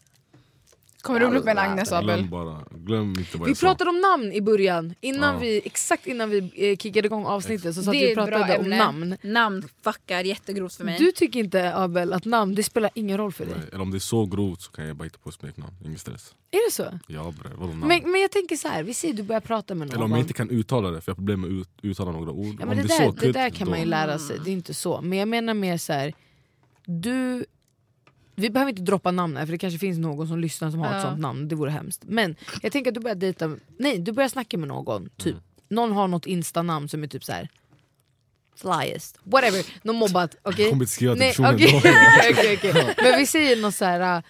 Kommer 1.05 1.21
du 1.21 1.27
upp 1.27 1.45
med 1.45 1.53
en 1.53 1.59
Agnes 1.59 1.93
Abel? 1.93 2.17
Glöm 2.19 2.31
bara, 2.31 2.65
glöm 2.71 3.09
inte 3.19 3.39
vad 3.39 3.47
Vi 3.47 3.51
jag 3.51 3.57
sa. 3.57 3.67
pratade 3.67 3.91
om 3.91 4.01
namn 4.01 4.33
i 4.33 4.41
början, 4.41 4.95
innan 5.01 5.35
Ja. 5.35 5.41
vi, 5.41 5.63
exakt 5.65 6.07
innan 6.07 6.31
vi 6.31 6.39
eh, 6.71 6.77
kickade 6.77 7.07
igång 7.07 7.25
avsnittet 7.27 7.75
så 7.75 7.83
satt 7.83 7.95
vi 7.95 8.11
och 8.13 8.15
pratade 8.15 8.59
om 8.59 8.69
namn. 8.71 9.17
Namn 9.23 9.63
fuckar 9.83 10.25
jättegrovt 10.25 10.75
för 10.75 10.85
mig. 10.85 10.99
Du 10.99 11.13
tycker 11.13 11.41
inte 11.41 11.75
Abel 11.77 12.13
att 12.13 12.25
namn 12.25 12.55
det 12.55 12.63
spelar 12.63 12.91
ingen 12.95 13.19
roll 13.19 13.33
för 13.33 13.45
dig? 13.45 13.55
Nej, 13.59 13.69
Eller 13.73 13.83
om 13.83 13.91
det 13.91 13.97
är 13.97 13.99
så 13.99 14.27
grovt 14.27 14.61
så 14.63 14.71
kan 14.71 14.87
jag 14.87 14.97
bara 14.97 15.05
hitta 15.05 15.19
på 15.19 15.29
ett 15.29 15.35
smeknamn, 15.35 15.73
ingen 15.85 15.99
stress. 15.99 16.35
Är 16.51 16.69
det 16.69 16.73
så? 16.75 16.99
Ja 17.07 17.35
bre, 17.43 17.49
vadå 17.57 17.73
namn? 17.73 17.89
Men, 17.89 18.11
men 18.13 18.21
jag 18.21 18.31
tänker 18.31 18.57
så 18.57 18.69
här, 18.69 18.83
vi 18.83 18.95
säger 18.95 19.15
du 19.15 19.23
börjar 19.23 19.41
prata 19.41 19.75
med 19.75 19.87
någon. 19.89 19.95
Eller 19.95 20.05
om 20.05 20.11
jag 20.11 20.21
inte 20.21 20.33
kan 20.33 20.51
uttala 20.51 20.91
det, 20.91 21.01
för 21.01 21.11
jag 21.11 21.15
har 21.15 21.17
problem 21.17 21.41
med 21.41 21.51
att 21.51 21.55
ut, 21.57 21.69
uttala 21.83 22.13
några 22.13 22.31
ord. 22.33 22.57
ja, 22.59 22.63
om 22.63 22.69
men 22.69 22.77
det, 22.77 22.83
är 22.95 22.99
där, 22.99 23.07
så 23.07 23.13
det 23.13 23.33
där 23.33 23.51
kan 23.51 23.65
då- 23.65 23.71
man 23.71 23.81
ju 23.81 23.87
lära 23.87 24.19
sig, 24.19 24.39
det 24.45 24.51
är 24.51 24.53
inte 24.53 24.75
så. 24.75 25.01
Men 25.01 25.19
jag 25.19 25.29
menar 25.29 25.55
mer 25.55 25.77
så 25.79 25.93
här, 25.93 26.13
du... 26.87 27.45
Vi 28.35 28.51
behöver 28.51 28.71
inte 28.71 28.83
droppa 28.83 29.11
namn 29.11 29.37
här 29.37 29.47
för 29.47 29.53
det 29.53 29.59
kanske 29.59 29.79
finns 29.79 29.99
någon 29.99 30.29
som 30.29 30.39
lyssnar 30.39 30.71
som 30.71 30.81
har 30.81 30.87
ett 30.87 30.95
Ja. 30.95 31.03
sånt 31.03 31.21
namn, 31.21 31.49
det 31.49 31.55
vore 31.55 31.71
hemskt. 31.71 32.03
Men 32.07 32.37
jag 32.63 32.73
tänker 32.73 32.91
att 32.91 32.95
du 32.95 33.01
börjar 33.01 33.15
dejta, 33.15 33.57
nej 33.79 33.99
du 33.99 34.13
börjar 34.13 34.29
snacka 34.29 34.59
med 34.59 34.69
någon, 34.69 35.09
typ. 35.17 35.37
Någon 35.69 35.93
har 35.93 36.09
något 36.09 36.27
insta-namn 36.27 36.89
som 36.89 37.03
är 37.03 37.07
typ 37.07 37.25
så 37.25 37.33
här. 37.33 37.49
Flyest, 38.57 39.19
whatever, 39.25 39.67
någon 39.83 39.97
mobbat. 39.97 40.37
okej? 40.43 40.63
Jag 40.65 40.71
kommer 40.71 40.83
inte 40.85 40.93
skriva 40.93 41.13
till 41.13 41.21
Nej, 41.21 41.31
personen 41.31 41.57
då. 41.59 41.67
Okej, 42.31 42.59
okej. 42.59 42.95
Men 43.03 43.19
vi 43.19 43.27
säger 43.27 43.57
något 43.57 43.75
så 43.75 43.85
här. 43.85 44.23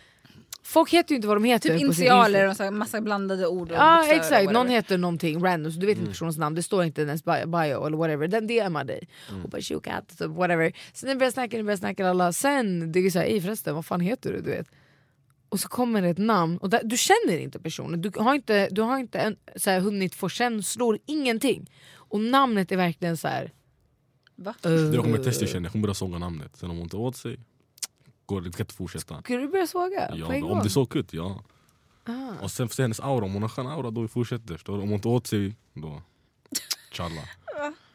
Folk 0.74 0.90
heter 0.90 1.10
ju 1.10 1.16
inte 1.16 1.28
vad 1.28 1.36
de 1.36 1.44
heter. 1.44 1.68
Typ 1.68 1.80
initialer 1.80 2.48
och 2.48 2.56
så 2.56 2.62
här 2.62 2.70
massa 2.70 3.00
blandade 3.00 3.46
ord 3.46 3.70
och 3.70 3.76
Ja 3.76 4.06
exakt, 4.12 4.52
någon 4.52 4.68
heter 4.68 4.98
någonting 4.98 5.44
random 5.44 5.72
så 5.72 5.80
du 5.80 5.86
vet 5.86 5.98
inte 5.98 6.10
personens 6.10 6.38
namn, 6.38 6.56
det 6.56 6.62
står 6.62 6.84
inte 6.84 7.02
i 7.02 7.04
ens 7.04 7.24
bio, 7.24 7.86
eller 7.86 7.96
whatever. 7.96 8.28
Den 8.28 8.46
DMar 8.46 8.84
dig 8.84 9.08
Mm. 9.30 9.44
och 9.44 9.50
bara 9.50 9.60
tjokat, 9.62 10.08
typ, 10.18 10.26
whatever. 10.28 10.72
Sen 10.92 11.08
ni 11.08 11.14
börjar 11.16 11.30
snacka, 11.32 11.56
ni 11.56 11.62
börjar 11.62 11.76
snacka 11.76 12.08
alla. 12.10 12.32
Sen 12.32 12.92
det 12.92 13.00
är 13.00 13.10
såhär, 13.10 13.26
ej 13.26 13.40
förresten 13.40 13.74
vad 13.74 13.86
fan 13.86 14.00
heter 14.00 14.32
du? 14.32 14.40
du 14.40 14.50
vet. 14.50 14.66
Och 15.48 15.60
så 15.60 15.68
kommer 15.68 16.02
det 16.02 16.08
ett 16.08 16.18
namn, 16.18 16.58
och 16.58 16.70
där, 16.70 16.80
du 16.84 16.96
känner 16.96 17.38
inte 17.38 17.58
personen, 17.60 18.00
du 18.02 18.10
har 18.16 18.34
inte, 18.34 18.68
du 18.70 18.82
har 18.82 18.98
inte 18.98 19.18
en, 19.18 19.36
så 19.56 19.70
här, 19.70 19.80
hunnit 19.80 20.14
få 20.14 20.28
känslor, 20.28 20.98
ingenting. 21.06 21.70
Och 21.94 22.20
namnet 22.20 22.72
är 22.72 22.76
verkligen 22.76 23.16
så 23.16 23.28
här. 23.28 23.52
Va? 24.36 24.54
eh, 24.64 24.70
Det 24.70 24.96
kommer 24.96 25.18
testa 25.18 25.46
känna, 25.46 25.64
jag 25.64 25.72
kommer 25.72 25.82
börja 25.82 25.94
såga 25.94 26.18
namnet. 26.18 26.56
Sen 26.56 26.70
om 26.70 26.76
hon 26.76 26.82
inte 26.84 26.96
åt 26.96 27.16
sig, 27.16 27.40
går 28.26 28.40
det, 28.40 28.48
det 28.48 28.56
kan 28.56 28.64
inte 28.64 28.74
fortsätta. 28.74 29.20
Ska 29.22 29.36
du 29.36 29.48
börja 29.48 29.66
såga? 29.66 30.14
Ja, 30.14 30.26
om 30.26 30.58
det 30.58 30.64
är 30.64 30.68
så 30.68 30.86
kut, 30.86 31.12
ja. 31.12 31.42
Ah. 32.06 32.42
Och 32.44 32.50
sen 32.50 32.68
se 32.68 32.82
hennes 32.82 33.00
aura, 33.00 33.24
om 33.24 33.32
hon 33.32 33.42
har 33.42 33.48
skön 33.48 33.66
aura 33.66 33.90
då 33.90 34.08
fortsätter. 34.08 34.60
Du? 34.64 34.72
Om 34.72 34.80
hon 34.80 34.92
inte 34.92 35.08
åt 35.08 35.26
sig, 35.26 35.56
då... 35.74 36.02
Challa. 36.92 37.20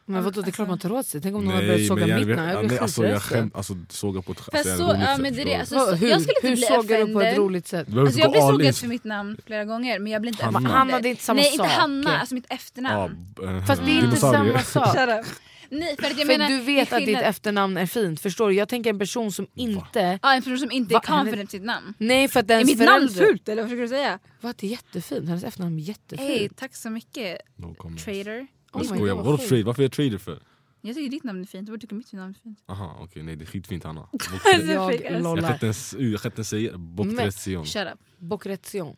Men 0.06 0.23
vadå, 0.23 0.41
det 0.41 0.49
är 0.49 0.51
klart 0.51 0.68
man 0.68 0.80
tar 0.80 0.91
åt 0.91 1.06
sig. 1.07 1.22
Tänk 1.22 1.35
om 1.35 1.45
någon 1.45 1.53
har 1.53 1.61
börjat 1.61 1.88
såga 1.88 2.07
jag, 2.07 2.19
mitt 2.27 2.38
namn, 2.38 2.49
jag 2.49 2.56
ja, 2.56 2.60
blir 2.60 2.69
nej, 2.69 2.80
alltså, 2.80 3.06
jag 3.06 3.22
skämt, 3.22 3.56
alltså 3.56 3.73
såga 3.89 4.22
på 4.22 4.31
ett 4.31 4.39
Fast 4.39 4.64
så- 4.64 4.69
roligt 4.69 4.99
ja, 5.01 5.07
sätt, 5.07 5.22
men 5.22 5.34
det 5.34 5.41
är 5.41 5.45
det, 5.45 5.56
alltså, 5.56 5.80
så- 5.80 5.95
hur 5.95 6.07
jag 6.10 6.22
skulle 6.22 6.35
inte 6.38 6.47
hur 6.47 6.56
bli 6.56 6.65
sågar 6.65 7.06
du 7.07 7.14
på 7.14 7.22
ett 7.22 7.38
roligt 7.38 7.68
sätt? 7.68 7.88
Alltså 7.97 8.19
jag 8.19 8.31
blir 8.31 8.41
sågad 8.41 8.76
för 8.76 8.88
mitt 8.88 9.03
namn 9.03 9.38
flera 9.45 9.65
gånger 9.65 9.99
men 9.99 10.11
jag 10.11 10.22
blir 10.22 10.31
inte 10.31 10.45
Hanna. 10.45 10.69
Hanna, 10.69 10.99
det 10.99 11.07
är 11.07 11.10
inte 11.10 11.23
samma 11.23 11.41
Nej 11.41 11.51
sak. 11.51 11.65
inte 11.65 11.76
Hanna, 11.80 12.18
alltså 12.19 12.35
mitt 12.35 12.45
efternamn. 12.49 13.34
Ja, 13.41 13.43
eh, 13.57 13.65
Fast 13.65 13.81
det 13.85 13.91
är 13.91 14.03
inte 14.03 14.18
samma 14.18 14.60
sak. 14.60 14.95
Nej 15.72 15.96
för 15.96 16.04
För 16.04 16.26
menar, 16.26 16.50
du 16.50 16.60
vet 16.62 16.94
att 16.94 17.06
ditt 17.06 17.18
efternamn 17.18 17.78
är 17.78 17.86
fint, 17.86 18.20
förstår 18.20 18.50
du? 18.50 18.56
Jag 18.56 18.70
tänker 18.70 18.90
en 18.90 19.00
person 19.00 19.32
som 19.32 19.48
inte... 19.56 20.20
Ja 20.22 20.34
en 20.34 20.41
person 20.41 20.60
som 20.60 20.72
inte 20.72 20.94
Va? 20.94 21.02
är 21.04 21.08
confident 21.08 21.50
i 21.50 21.58
sitt 21.58 21.66
namn. 21.66 21.94
Nej 21.98 22.28
för 22.28 22.40
att 22.40 22.50
Är 22.52 22.66
mitt 22.66 22.80
namn 22.80 23.10
fult 23.10 23.50
eller 23.50 23.62
vad 23.62 23.70
försöker 23.70 23.82
du 23.82 23.90
säga? 23.90 24.20
Va, 24.41 24.54
det 24.58 24.68
är 24.68 24.72
jättefint, 24.72 25.28
hennes 25.28 25.44
efternamn 25.44 25.80
är 25.80 25.84
jättefint. 25.84 26.30
Hej 26.30 26.50
tack 26.56 26.76
så 26.76 26.90
mycket 26.90 27.38
No 27.56 27.76
trader. 28.04 28.40
Oh 28.41 28.48
Jag 28.74 28.86
skojar, 28.86 29.16
vadå 29.16 29.32
vad 29.32 29.48
trade? 29.48 29.64
Varför 29.64 29.82
är 29.82 29.86
jag 29.86 29.91
trader 29.91 30.18
för? 30.18 30.44
Jag 30.82 30.96
tycker 30.96 31.10
ditt 31.10 31.24
namn 31.24 31.41
är 31.41 31.46
fint, 31.46 31.70
vad 31.70 31.82
tycker 31.82 31.96
mitt 31.96 32.14
namn 32.14 32.36
är 32.40 32.44
fint? 32.44 32.60
Aha, 32.68 32.98
okej 33.00 33.24
nej 33.24 33.36
det 33.36 33.44
är 33.44 33.46
skitfint 33.46 33.84
Hanna. 33.84 34.02
Alltså, 34.12 34.72
Jag 34.72 34.94
ass. 34.94 35.04
Jag 35.04 35.40
kan 35.40 35.54
inte 35.54 35.66
ens, 35.66 35.94
jag 35.94 36.22
kan 36.22 36.32
inte 36.32 36.40
ens 36.40 36.50
säga 36.50 36.72
det. 36.72 36.78
Bokretion. 36.78 37.66
Shut 37.66 37.88
up. 37.94 38.00
Bokretion. 38.18 38.62
Tjong. 38.72 38.98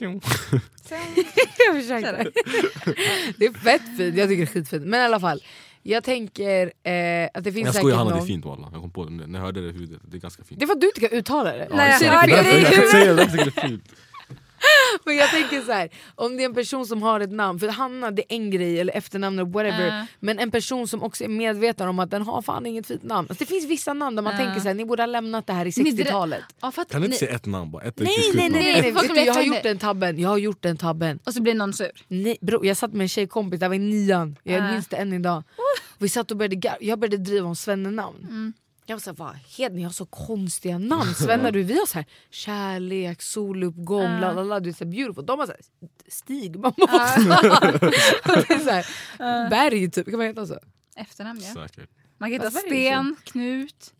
Jag 1.66 1.76
försökte. 1.82 2.10
det 3.36 3.46
är 3.46 3.52
fett 3.52 3.96
fint, 3.96 4.16
jag 4.16 4.28
tycker 4.28 4.44
det 4.44 4.50
är 4.50 4.54
skitfint. 4.54 4.84
Men 4.86 5.00
i 5.00 5.04
alla 5.04 5.20
fall, 5.20 5.42
jag 5.82 6.04
tänker 6.04 6.66
eh, 6.66 7.28
att 7.34 7.44
det 7.44 7.52
finns 7.52 7.64
Jag 7.66 7.74
säkert 7.74 7.78
skojar 7.78 7.96
Hanna, 7.96 8.10
det 8.10 8.14
är 8.14 8.18
någon... 8.18 8.26
fint 8.26 8.44
walla. 8.44 8.68
Jag 8.72 8.80
kom 8.80 8.90
på 8.90 9.04
det 9.04 9.10
när 9.10 9.38
jag 9.38 9.46
hörde 9.46 9.60
det 9.60 9.68
i 9.68 9.72
huvudet. 9.72 10.00
Det 10.04 10.16
är 10.16 10.20
ganska 10.20 10.44
fint. 10.44 10.60
Det 10.60 10.64
är 10.64 10.66
för 10.66 10.74
att 10.74 10.80
du 10.80 10.86
inte 10.86 11.00
kan 11.00 11.10
uttala 11.10 11.52
det. 11.52 11.68
Nej, 11.70 11.98
jag 12.02 12.28
kan 12.28 12.58
inte 12.58 12.88
säga 12.90 13.14
det, 13.14 13.14
därför 13.14 13.38
tycker 13.38 13.44
jag 13.44 13.54
det 13.54 13.60
är 13.62 13.68
fint. 13.68 13.84
Men 15.04 15.16
jag 15.16 15.30
tänker 15.30 15.60
så 15.60 15.72
här, 15.72 15.88
om 16.14 16.36
det 16.36 16.42
är 16.42 16.44
en 16.44 16.54
person 16.54 16.86
som 16.86 17.02
har 17.02 17.20
ett 17.20 17.32
namn, 17.32 17.58
för 17.60 17.68
Hanna 17.68 18.10
det 18.10 18.22
är 18.32 18.36
en 18.36 18.50
grej 18.50 18.80
eller 18.80 18.96
efternamn 18.96 19.38
eller 19.38 19.50
whatever, 19.50 19.86
Ja. 19.86 20.06
men 20.20 20.38
en 20.38 20.50
person 20.50 20.88
som 20.88 21.02
också 21.02 21.24
är 21.24 21.28
medveten 21.28 21.88
om 21.88 21.98
att 21.98 22.10
den 22.10 22.22
har 22.22 22.42
fan 22.42 22.66
inget 22.66 22.86
fint 22.86 23.02
namn. 23.02 23.26
Alltså, 23.30 23.44
det 23.44 23.48
finns 23.48 23.64
vissa 23.64 23.92
namn 23.94 24.16
där 24.16 24.22
man 24.22 24.32
Ja. 24.32 24.38
tänker 24.44 24.60
så 24.60 24.68
här, 24.68 24.74
ni 24.74 24.84
borde 24.84 25.02
ha 25.02 25.06
lämnat 25.06 25.46
det 25.46 25.52
här 25.52 25.66
i 25.66 25.72
Men 25.76 25.84
det- 25.96 26.02
60-talet. 26.02 26.40
Ja, 26.60 26.70
Kan 26.72 26.84
du 26.88 26.96
inte 26.96 27.08
nej. 27.08 27.18
säga 27.18 27.34
ett 27.34 27.46
namn 27.46 27.70
bara? 27.70 27.82
Ett 27.82 27.98
Nej 27.98 28.06
nej 28.34 28.50
nej, 28.50 28.62
nej, 28.62 28.82
Nej, 28.82 28.92
Vet 28.92 29.08
du, 29.14 29.20
jag 29.20 29.34
har 29.34 29.42
gjort 29.42 29.62
den 29.62 29.78
tabben, 29.78 30.18
jag 30.20 30.28
har 30.28 30.38
gjort 30.38 30.62
den 30.62 30.76
tabben. 30.76 31.18
Och 31.24 31.34
så 31.34 31.42
blir 31.42 31.54
någon 31.54 31.72
sur. 31.72 31.90
Nej, 32.08 32.36
bro, 32.40 32.64
jag 32.64 32.76
satt 32.76 32.92
med 32.92 33.04
en 33.04 33.08
tjejkompis, 33.08 33.60
det 33.60 33.68
var 33.68 33.74
i 33.74 33.78
nian, 33.78 34.36
jag 34.42 34.56
Äh. 34.56 34.72
minns 34.72 34.88
det 34.88 34.96
än 34.96 35.12
idag. 35.12 35.42
Vi 35.98 36.08
satt 36.08 36.30
och 36.30 36.36
började, 36.36 36.76
jag 36.80 36.98
började 36.98 37.16
driva 37.16 37.48
om 37.48 37.56
svennenamn. 37.56 38.18
Mm. 38.28 38.52
Jag 38.86 38.96
var 38.96 39.00
såhär, 39.00 39.16
vad 39.16 39.36
heter 39.36 39.76
ni 39.76 39.82
har 39.82 39.90
så 39.90 40.06
konstiga 40.06 40.78
namn. 40.78 41.14
Svennar 41.16 41.52
du, 41.52 41.62
vi 41.62 41.78
har 41.78 41.86
så 41.86 41.94
här 41.94 42.06
kärlek, 42.30 43.22
soluppgång, 43.22 44.02
Äh. 44.04 44.20
la 44.20 44.32
la 44.32 44.42
la, 44.42 44.60
du 44.60 44.68
är 44.70 44.74
så 44.74 44.84
beautiful. 44.84 45.26
De 45.26 45.38
har 45.38 45.46
så 45.46 45.52
här, 45.52 45.60
Stig, 46.08 46.56
man 46.58 46.72
det 46.76 46.82
är 48.54 48.58
så 48.64 48.70
här, 48.70 49.50
Berg 49.50 49.90
typ, 49.90 50.06
kan 50.06 50.16
man 50.18 50.26
heta 50.26 50.46
så? 50.46 50.58
Efternamn 50.96 51.40
ja. 51.40 51.54
Säkert. 51.54 51.90
Man 52.18 52.30
kan 52.30 52.40
heta 52.40 52.50
Sten, 52.50 53.16
Knut, 53.24 53.94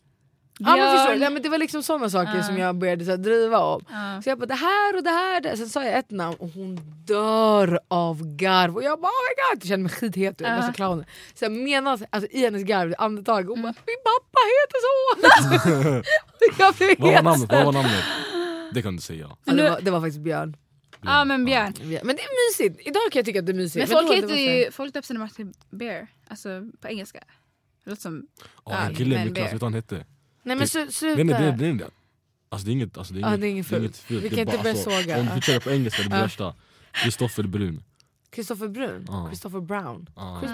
Ja, 0.58 0.76
men 0.76 0.96
förstår 0.98 1.12
du? 1.14 1.18
Ja, 1.20 1.30
men 1.30 1.42
det 1.42 1.48
var 1.48 1.58
liksom 1.58 1.82
sådana 1.82 2.10
saker 2.10 2.36
Ja. 2.36 2.42
som 2.42 2.58
jag 2.58 2.76
började 2.76 3.04
så 3.04 3.10
här, 3.10 3.18
driva 3.18 3.58
om. 3.58 3.84
Ja. 3.90 4.22
Så 4.22 4.28
jag 4.28 4.38
bara 4.38 4.46
det 4.46 4.54
här 4.54 4.96
och 4.96 5.02
det 5.02 5.10
här. 5.10 5.40
det. 5.40 5.56
Sen 5.56 5.68
sa 5.68 5.84
jag 5.84 5.98
ett 5.98 6.10
namn 6.10 6.36
och 6.38 6.48
hon 6.48 6.78
dör 7.06 7.80
av 7.88 8.36
garv. 8.36 8.76
Och 8.76 8.82
jag 8.82 9.00
bara 9.00 9.08
oh 9.08 9.22
my 9.28 9.34
god, 9.54 9.62
jag 9.62 9.68
kände 9.68 9.82
mig 9.82 9.92
skithet. 9.92 10.40
Uh. 10.40 10.48
Ja. 10.48 10.54
Värsta 10.56 10.72
clownen. 10.72 11.04
Så 11.34 11.44
jag 11.44 11.52
menar, 11.52 12.00
alltså, 12.10 12.30
i 12.30 12.40
hennes 12.44 12.62
garv, 12.62 12.90
det 12.90 12.96
andetag, 12.96 13.42
hon 13.42 13.58
Mm. 13.58 13.62
bara 13.62 13.74
min 13.86 13.96
pappa 14.04 14.40
heter 14.58 14.78
så. 14.86 16.02
jag 16.62 16.74
blev 16.74 16.96
Vad 16.98 17.14
var 17.14 17.22
namnet? 17.22 17.52
Vad 17.52 17.64
var 17.64 17.72
namnet? 17.72 18.04
Det 18.74 18.82
kan 18.82 18.96
du 18.96 19.02
säga. 19.02 19.30
ja, 19.44 19.52
det, 19.52 19.70
var, 19.70 19.80
det 19.80 19.90
var 19.90 20.00
faktiskt 20.00 20.20
Björn. 20.20 20.56
Ja 21.04 21.24
men 21.24 21.44
Björn. 21.44 21.74
Men 21.80 22.16
det 22.16 22.22
är 22.22 22.50
mysigt. 22.50 22.88
Idag 22.88 23.02
kan 23.12 23.18
jag 23.18 23.26
tycka 23.26 23.38
att 23.38 23.46
det 23.46 23.52
är 23.52 23.54
mysigt. 23.54 23.88
Men 23.88 23.96
folk 23.98 24.06
då, 24.06 24.10
det 24.12 24.16
heter 24.16 24.28
var 24.28 24.36
ju, 24.64 24.70
folk 24.70 24.94
döper 24.94 25.06
sina 25.06 25.20
barn 25.20 25.28
till 25.28 25.52
Bear, 25.70 26.06
alltså 26.28 26.48
på 26.80 26.88
engelska. 26.88 27.20
Det 27.84 27.90
låter 27.90 28.02
som... 28.02 28.26
Ja, 28.64 28.76
en 28.78 28.90
Ja, 28.90 28.96
kille 28.96 29.14
i 29.14 29.18
men 29.18 29.24
min 29.26 29.34
klass, 29.34 29.44
vet 29.46 29.52
du 29.52 29.58
vad 29.58 29.72
han 29.72 29.74
hette? 29.74 30.04
Nej 30.42 30.56
men 30.56 30.66
slu- 30.66 30.90
sluta. 30.90 31.16
Nej, 31.16 31.24
nej, 31.24 31.52
det, 31.52 31.66
det, 31.66 31.72
det, 31.72 31.90
alltså, 32.48 32.64
det 32.66 32.70
är 32.70 32.72
inget, 32.72 32.98
alltså, 32.98 33.14
det 33.14 33.20
är 33.20 33.28
inget, 33.28 33.40
det 33.40 33.46
är 33.46 33.50
inget 33.50 33.66
fult. 33.66 33.82
inget 33.82 33.96
fult. 33.96 34.22
Vi 34.24 34.28
Det 34.28 34.34
kan 34.36 34.48
är 34.48 34.52
inte 34.52 34.62
börja 34.62 34.76
såga. 34.76 35.20
Om 35.20 35.28
vi 35.34 35.40
kör 35.40 35.60
på 35.60 35.70
engelska, 35.70 36.02
det 36.02 36.08
blir 36.08 36.18
värsta. 36.18 36.54
Kristoffer 36.92 37.42
Brun. 37.42 37.82
Kristoffer 38.30 38.68
Brun? 38.68 39.04
Ja. 39.08 39.26
Christopher 39.28 39.60
Brown? 39.60 40.10
Ja. 40.16 40.38
Chris 40.40 40.50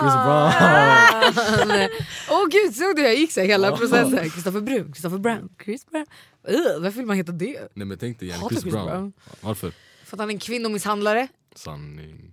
Chris 0.00 0.14
Brown! 0.14 1.68
Brown! 1.68 1.88
Åh 2.30 2.46
gud, 2.50 2.74
såg 2.74 2.96
du 2.96 3.02
jag 3.02 3.14
gick 3.14 3.32
så 3.32 3.40
hela 3.40 3.76
processen? 3.76 4.30
Kristoffer 4.30 4.60
Brun, 4.60 4.92
Kristoffer 4.92 5.18
Brown, 5.18 5.48
Chris 5.64 5.86
Brown. 5.86 6.06
Uh, 6.50 6.82
varför 6.82 6.96
vill 6.98 7.06
man 7.06 7.16
heta 7.16 7.32
det? 7.32 7.68
Nej 7.74 7.86
men 7.86 7.98
tänk 7.98 8.18
dig 8.20 8.28
igen, 8.28 8.40
Chris 8.48 8.60
Chris 8.60 8.72
Brown. 8.74 8.86
Brown. 8.86 9.12
Varför? 9.40 9.72
För 10.04 10.16
att 10.16 10.20
han 10.20 10.28
är 10.30 10.34
en 10.34 10.38
kvinnomisshandlare. 10.40 11.28
Sanning. 11.54 12.32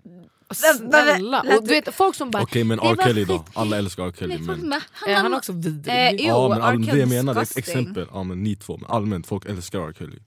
Snälla! 0.54 1.42
Och 1.58 1.64
du 1.64 1.70
vet 1.70 1.96
folk 1.96 2.16
som 2.16 2.32
bara... 2.32 2.44
Okej 2.44 2.64
men 2.64 2.78
Det 2.78 2.86
R. 2.88 2.96
Kelly 3.04 3.26
då? 3.26 3.46
Alla 3.54 3.78
älskar 3.78 4.04
R. 4.08 4.14
Kelly 4.20 4.38
men... 4.38 4.72
har- 4.94 5.14
han 5.14 5.34
är 5.34 5.38
också 5.38 5.54
vidrig. 5.54 5.96
Eh, 5.96 6.12
jo, 6.12 6.28
Ja 6.28 6.50
men 6.50 6.62
all, 6.62 6.86
det 6.86 6.98
jag 6.98 7.10
menar 7.10 7.36
är 7.36 7.42
ett 7.42 7.58
exempel, 7.58 8.08
ja 8.12 8.24
men 8.24 8.44
ni 8.44 8.56
två, 8.56 8.78
men 8.78 8.90
allmänt 8.90 9.28
folk 9.28 9.46
älskar 9.46 9.80
R. 9.80 9.94
Kelly. 9.98 10.18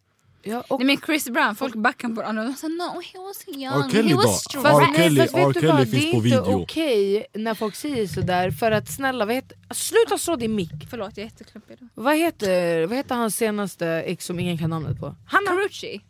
ja, 0.42 0.64
och 0.68 0.80
Nej 0.80 0.86
men 0.86 0.96
Chris 1.06 1.28
Brown, 1.30 1.54
folk 1.56 1.74
backar 1.74 2.08
på 2.08 2.22
honom. 2.22 2.46
De 2.46 2.54
sa 2.54 2.68
no 2.68 3.00
he 3.12 3.18
was 3.18 3.44
young, 3.48 3.82
R. 3.84 3.90
Kelly 3.92 4.08
he 4.08 4.14
was 4.14 4.44
strong. 4.44 4.66
R. 4.66 4.86
Kelly- 4.96 5.20
fast 5.20 5.34
R. 5.34 5.52
Kelly 5.60 5.86
finns 5.86 6.02
det 6.02 6.08
är 6.08 6.12
på 6.12 6.16
inte 6.16 6.22
video. 6.40 6.62
okej 6.62 7.26
när 7.34 7.54
folk 7.54 7.74
säger 7.74 8.06
sådär 8.06 8.50
för 8.50 8.70
att 8.70 8.90
snälla, 8.90 9.24
vad 9.26 9.34
heter, 9.34 9.56
sluta 9.74 10.18
slå 10.18 10.36
din 10.36 10.54
mick. 10.54 10.72
Förlåt 10.90 11.10
jag 11.16 11.22
är 11.24 11.26
jätteklumpig. 11.28 11.76
Vad 11.94 12.16
heter, 12.16 12.86
vad 12.86 12.96
heter 12.96 13.14
hans 13.14 13.36
senaste 13.36 13.86
ex 13.86 14.24
som 14.26 14.40
ingen 14.40 14.58
kan 14.58 14.70
namnet 14.70 15.00
på? 15.00 15.14
Han 15.26 15.40
Carucci. 15.48 16.00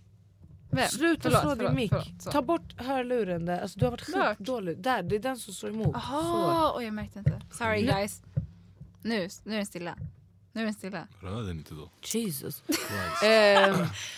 Vem? 0.75 0.89
Sluta 0.89 1.23
Förlåt, 1.23 1.41
slå 1.43 1.55
din 1.55 1.75
mick. 1.75 1.93
Ta 2.33 2.43
bort 2.43 2.81
hörluren 2.81 3.47
där, 3.47 3.61
alltså, 3.61 3.79
du 3.79 3.85
har 3.87 3.91
varit 3.91 4.05
Klart. 4.05 4.29
sjukt 4.29 4.41
dålig. 4.41 4.79
Där, 4.79 5.03
det 5.03 5.15
är 5.17 5.19
den 5.21 5.37
som 5.39 5.55
slår 5.55 5.71
emot. 5.71 5.87
Så. 5.95 6.01
Jaha, 6.11 6.73
oj 6.77 6.85
jag 6.85 6.95
märkte 6.95 7.19
inte. 7.19 7.43
Sorry 7.51 7.81
Nu- 7.83 7.93
guys. 7.93 8.23
Nu, 9.03 9.29
nu 9.45 9.53
är 9.53 9.57
den 9.57 9.67
stilla. 9.67 9.97
Nu 10.53 10.61
är 10.61 10.65
den 10.65 10.75
stilla. 10.75 11.07
Rör 11.21 11.43
den 11.43 11.51
inte 11.59 11.75
då. 11.75 11.91
Jesus. 12.03 12.63
Eh, 13.25 13.77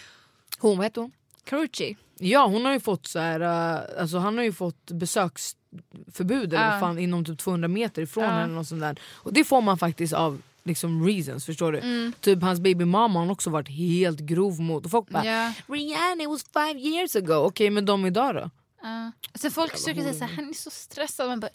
hon, 0.58 0.76
vad 0.76 0.86
heter 0.86 1.00
hon? 1.00 1.12
Carucci. 1.44 1.96
Ja 2.18 2.46
hon 2.46 2.64
har 2.64 2.72
ju 2.72 2.80
fått 2.80 3.06
så 3.06 3.18
här, 3.18 3.40
eh, 3.40 4.00
alltså 4.00 4.18
han 4.18 4.36
har 4.36 4.44
ju 4.44 4.52
fått 4.52 4.90
besöksförbud 4.90 6.52
eller 6.54 6.64
Ja. 6.64 6.70
vad 6.70 6.80
fan, 6.80 6.98
inom 6.98 7.24
typ 7.24 7.38
200 7.38 7.68
meter 7.68 8.02
ifrån 8.02 8.24
Ja. 8.24 8.30
henne. 8.30 8.58
Och, 8.58 8.66
sånt 8.66 8.80
där. 8.80 8.98
och 9.12 9.32
det 9.32 9.44
får 9.44 9.60
man 9.62 9.78
faktiskt 9.78 10.12
av 10.12 10.42
liksom 10.64 11.06
reasons, 11.06 11.46
förstår 11.46 11.72
du? 11.72 11.78
Mm. 11.78 12.12
Typ 12.20 12.42
hans 12.42 12.60
baby 12.60 12.84
mama 12.84 13.20
har 13.24 13.30
också 13.32 13.50
varit 13.50 13.68
helt 13.68 14.20
grov 14.20 14.60
mot. 14.60 14.84
Och 14.84 14.90
folk 14.90 15.08
bara 15.10 15.24
Ja. 15.24 15.52
Rihanna 15.66 16.22
it 16.22 16.28
was 16.28 16.44
five 16.52 16.80
years 16.80 17.16
ago, 17.16 17.34
okej 17.34 17.70
men 17.70 17.84
de 17.84 18.06
idag 18.06 18.34
då? 18.34 18.50
Ja. 18.82 19.12
Sen 19.34 19.50
folk 19.50 19.72
försöker 19.72 20.02
säga 20.02 20.14
såhär, 20.14 20.34
han 20.36 20.48
är 20.48 20.52
så 20.52 20.70
stressad. 20.70 21.26
Bara, 21.40 21.50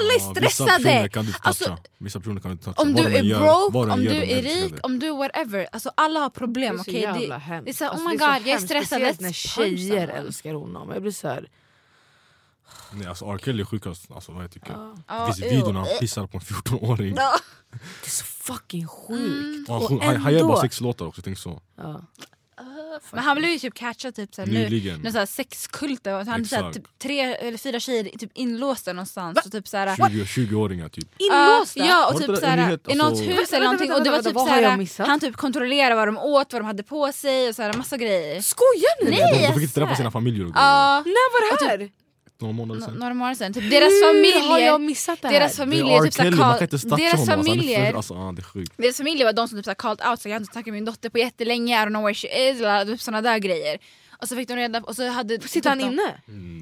alla 0.00 0.12
är 0.12 0.18
Ja, 0.18 0.32
Vissa 0.34 0.40
personer 0.40 0.68
stressade! 0.78 1.08
kan 1.08 1.24
du 1.24 1.28
inte 1.28 1.38
toucha. 1.40 1.48
Alltså, 1.48 1.76
Vissa 1.98 2.18
personer 2.20 2.40
kan 2.40 2.50
du 2.50 2.52
inte 2.52 2.64
toucha. 2.64 2.82
om 2.82 2.94
du 2.94 3.02
är 3.02 3.22
gör- 3.22 3.70
broke, 3.70 3.92
om 3.92 4.00
du 4.04 4.10
är 4.10 4.42
rik, 4.42 4.74
om 4.82 4.98
du 4.98 5.10
whatever. 5.10 5.66
Alltså 5.72 5.90
alla 5.94 6.20
har 6.20 6.30
problem. 6.30 6.76
Det 6.76 6.80
är 6.80 6.84
så 6.84 6.90
okej? 6.90 7.00
jävla 7.00 7.34
det, 7.34 7.40
hemskt. 7.40 7.64
det 7.64 7.70
är 7.70 7.74
såhär, 7.74 7.90
Alltså, 7.90 8.06
oh 8.06 8.10
my 8.10 8.16
det 8.16 8.24
är 8.24 8.28
så 8.28 8.38
god 8.38 8.46
jag 8.48 8.56
är 8.62 8.66
stressad. 8.66 8.86
Speciellt 8.98 9.20
när 9.20 9.32
tjejer 9.32 10.08
älskar 10.08 10.54
honom. 10.54 10.90
Jag 10.92 11.02
blir 11.02 11.12
så 11.12 11.28
här, 11.28 11.48
Nej 12.92 13.06
alltså 13.06 13.24
R. 13.24 13.38
Kelly 13.44 13.60
är 13.60 13.64
sjukast, 13.64 14.10
alltså 14.10 14.32
vad 14.32 14.44
jag 14.44 14.50
tycker. 14.50 14.72
Ja, 15.08 15.26
Det 15.26 15.26
finns 15.26 15.38
ew. 15.42 15.56
video 15.56 15.72
när 15.72 15.80
han 15.80 15.88
pissar 16.00 16.26
på 16.26 16.36
en 16.36 16.40
14-åring. 16.42 17.14
Ja. 17.16 17.32
det 17.70 18.06
är 18.06 18.10
så 18.10 18.24
fucking 18.24 18.86
sjukt. 18.88 19.68
Och 19.70 19.76
Och 19.82 19.88
han, 19.88 20.00
han, 20.00 20.16
han 20.16 20.32
gör 20.34 20.44
bara 20.44 20.60
sex 20.60 20.80
låtar 20.80 21.06
också, 21.06 21.22
tänk 21.22 21.38
så. 21.38 21.60
Ja. 21.76 22.00
Men 23.10 23.24
han 23.24 23.36
blev 23.36 23.50
ju 23.50 23.58
typ 23.58 23.74
catchad 23.74 24.14
typ 24.14 24.34
såhär, 24.34 24.48
nu, 24.48 24.52
Nyligen. 24.58 25.00
någon 25.00 25.12
såhär 25.12 25.26
sexkulter. 25.26 26.12
och 26.12 26.18
Han 26.18 26.28
hade 26.28 26.44
såhär, 26.44 26.72
typ 26.72 26.98
tre 26.98 27.20
eller 27.20 27.58
fyra 27.58 27.80
tjejer 27.80 28.18
typ 28.18 28.30
inlåsta 28.34 28.92
någonstans. 28.92 29.46
Och 29.46 29.52
typ 29.52 29.68
såhär, 29.68 29.96
20 29.96 30.24
20-åringar 30.24 30.88
typ. 30.88 31.08
Inlåsta? 31.18 31.80
Ja, 31.80 31.86
ja 31.86 32.10
och 32.12 32.20
typ 32.20 32.38
såhär, 32.38 32.56
nyhet? 32.56 32.88
i 32.88 32.94
något 32.94 33.06
Alltså- 33.06 33.24
hus 33.24 33.38
Vänta, 33.38 33.56
eller 33.56 33.64
någonting. 33.64 33.88
vänta, 33.88 33.98
och 34.00 34.04
det 34.04 34.10
var 34.10 34.22
typ 34.22 34.34
vad 34.34 34.48
har 34.48 34.56
jag 34.56 34.64
såhär, 34.64 34.76
missat? 34.76 35.06
han 35.06 35.20
typ 35.20 35.36
kontrollerade 35.36 35.94
vad 35.94 36.08
de 36.08 36.18
åt, 36.18 36.52
vad 36.52 36.62
de 36.62 36.66
hade 36.66 36.82
på 36.82 37.12
sig 37.12 37.48
och 37.48 37.54
såhär, 37.56 37.72
massa 37.72 37.96
grejer. 37.96 38.40
Skojar 38.42 39.04
ni? 39.04 39.10
Nej, 39.10 39.40
de, 39.40 39.46
de 39.46 39.52
fick 39.54 39.62
inte 39.62 39.74
träffa 39.74 39.96
sina 39.96 40.10
familjer 40.10 40.44
och 40.46 40.52
Ja, 40.54 41.02
När 41.06 41.32
var 41.32 41.66
det 41.66 41.68
här? 41.84 41.90
Några 42.42 42.52
månader 42.54 42.80
n- 42.80 42.86
sedan. 42.86 42.98
några 42.98 43.14
månader 43.14 43.34
sedan. 43.34 43.52
Typ 43.52 43.70
deras 43.70 43.90
Hur 43.92 44.06
har 44.06 44.12
familjer, 44.14 44.66
jag 44.66 44.80
missat 44.80 45.18
det 45.22 45.28
här? 45.28 45.34
deras 45.40 45.56
Det 45.56 45.62
är 45.62 45.64
familjer, 45.66 45.96
R. 46.00 46.04
typ 46.04 46.14
såhär, 46.14 46.30
Kelly, 46.30 46.40
man 46.42 46.54
kan 46.54 46.62
inte 46.62 46.78
starta 46.78 46.96
deras 46.96 47.12
honom. 47.12 47.28
Alltså, 47.38 47.50
han 47.50 47.58
är 47.58 47.62
familjer 47.62 47.94
alltså, 47.96 48.14
ja, 48.14 48.34
det 48.36 48.60
är. 48.60 48.82
Deras 48.82 48.96
familjer 48.96 49.24
var 49.26 49.32
de 49.32 49.48
som 49.48 49.58
typ 49.58 49.64
såhär 49.64 49.74
called 49.74 50.00
out, 50.10 50.20
så 50.20 50.28
jag 50.28 50.34
har 50.34 50.40
inte 50.40 50.52
snackat 50.52 50.66
med 50.66 50.74
min 50.74 50.84
dotter 50.84 51.08
på 51.10 51.18
jättelänge, 51.18 51.82
I 51.82 51.86
don't 51.86 51.88
know 51.88 52.02
where 52.02 52.14
she 52.14 52.28
is, 52.50 52.60
eller 52.60 52.84
typ 52.84 53.00
såna 53.00 53.20
där 53.20 53.38
grejer. 53.38 53.78
Och 54.22 54.28
så 54.28 54.36
fick 54.36 54.48
de 54.48 54.56
reda 54.56 54.80
och 54.80 54.96
så 54.96 55.08
hade... 55.08 55.40
Sitter 55.40 55.68
han 55.70 55.78
typ 55.78 55.88
de- 55.88 55.92
inne? 55.92 56.14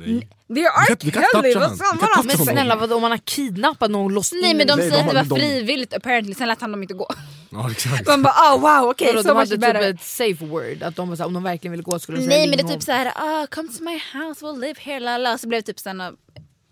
Nej. 0.06 0.28
Det 0.48 0.60
är 0.60 0.96
toucha 0.96 1.22
Kelly, 1.32 1.54
han. 1.54 1.60
vad 1.70 1.78
fan 1.78 1.98
var 1.98 2.08
han? 2.16 2.26
Men 2.26 2.36
snälla 2.36 2.76
vadå, 2.76 2.94
om 2.94 3.02
man 3.02 3.10
har 3.10 3.18
kidnappat 3.18 3.90
någon 3.90 4.04
och 4.04 4.10
låst 4.10 4.32
Nej 4.32 4.50
in 4.50 4.56
men 4.56 4.66
de 4.66 4.76
Nej, 4.76 4.84
de 4.86 4.90
säger 4.90 5.04
att 5.04 5.10
det 5.10 5.22
var 5.30 5.38
de- 5.38 5.40
frivilligt 5.40 5.94
apparently, 5.94 6.34
sen 6.34 6.48
lät 6.48 6.60
han 6.60 6.72
dem 6.72 6.82
inte 6.82 6.94
gå. 6.94 7.06
Ja 7.50 7.70
exakt. 7.70 8.06
Man 8.06 8.22
bara 8.22 8.54
oh 8.54 8.60
wow 8.60 8.90
okej 8.90 9.06
Vadå, 9.06 9.22
så 9.22 9.28
de 9.28 9.36
hade 9.36 9.50
typ 9.50 9.60
better. 9.60 9.90
ett 9.94 10.02
safe 10.02 10.44
word, 10.44 10.82
att 10.82 10.96
de 10.96 11.08
var 11.08 11.16
så 11.16 11.22
här, 11.22 11.26
om 11.26 11.34
de 11.34 11.42
verkligen 11.42 11.72
ville 11.72 11.82
gå 11.82 11.98
skulle 11.98 12.18
de 12.18 12.24
säga 12.24 12.36
Nej 12.36 12.48
men 12.48 12.58
det 12.58 12.64
är 12.72 12.74
typ 12.74 12.82
såhär, 12.82 13.12
ah, 13.16 13.46
come 13.46 13.68
to 13.68 13.84
my 13.84 14.00
house, 14.12 14.44
we'll 14.46 14.60
live 14.60 14.80
here, 14.80 15.00
lala. 15.00 15.38
Så 15.38 15.48
blev 15.48 15.62
det 15.62 15.66
typ 15.66 15.78
såhär, 15.80 16.12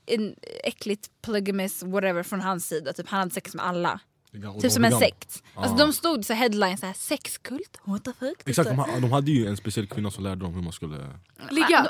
en 0.06 0.34
äckligt 0.64 1.06
polygamous 1.22 1.82
whatever 1.82 2.22
från 2.22 2.40
hans 2.40 2.68
sida. 2.68 2.92
Typ 2.92 3.08
han 3.08 3.18
hade 3.20 3.30
sex 3.34 3.54
med 3.54 3.66
alla. 3.66 4.00
Typ 4.62 4.72
som 4.72 4.84
en 4.84 4.92
sekt. 4.98 5.42
Alltså 5.54 5.74
Ja. 5.78 5.84
de 5.86 5.92
stod 5.92 6.24
så 6.24 6.32
headline 6.34 6.78
såhär, 6.78 6.92
sexkult? 6.96 7.78
What 7.84 8.04
the 8.04 8.10
fuck? 8.18 8.38
Typ 8.38 8.48
Exakt, 8.48 8.68
så. 8.68 8.74
de, 8.74 9.00
de 9.00 9.12
hade 9.12 9.30
ju 9.30 9.46
en 9.46 9.56
speciell 9.56 9.86
kvinna 9.86 10.10
som 10.10 10.24
lärde 10.24 10.40
dem 10.44 10.54
hur 10.54 10.62
man 10.62 10.72
skulle... 10.72 10.96
Ligga? 11.50 11.86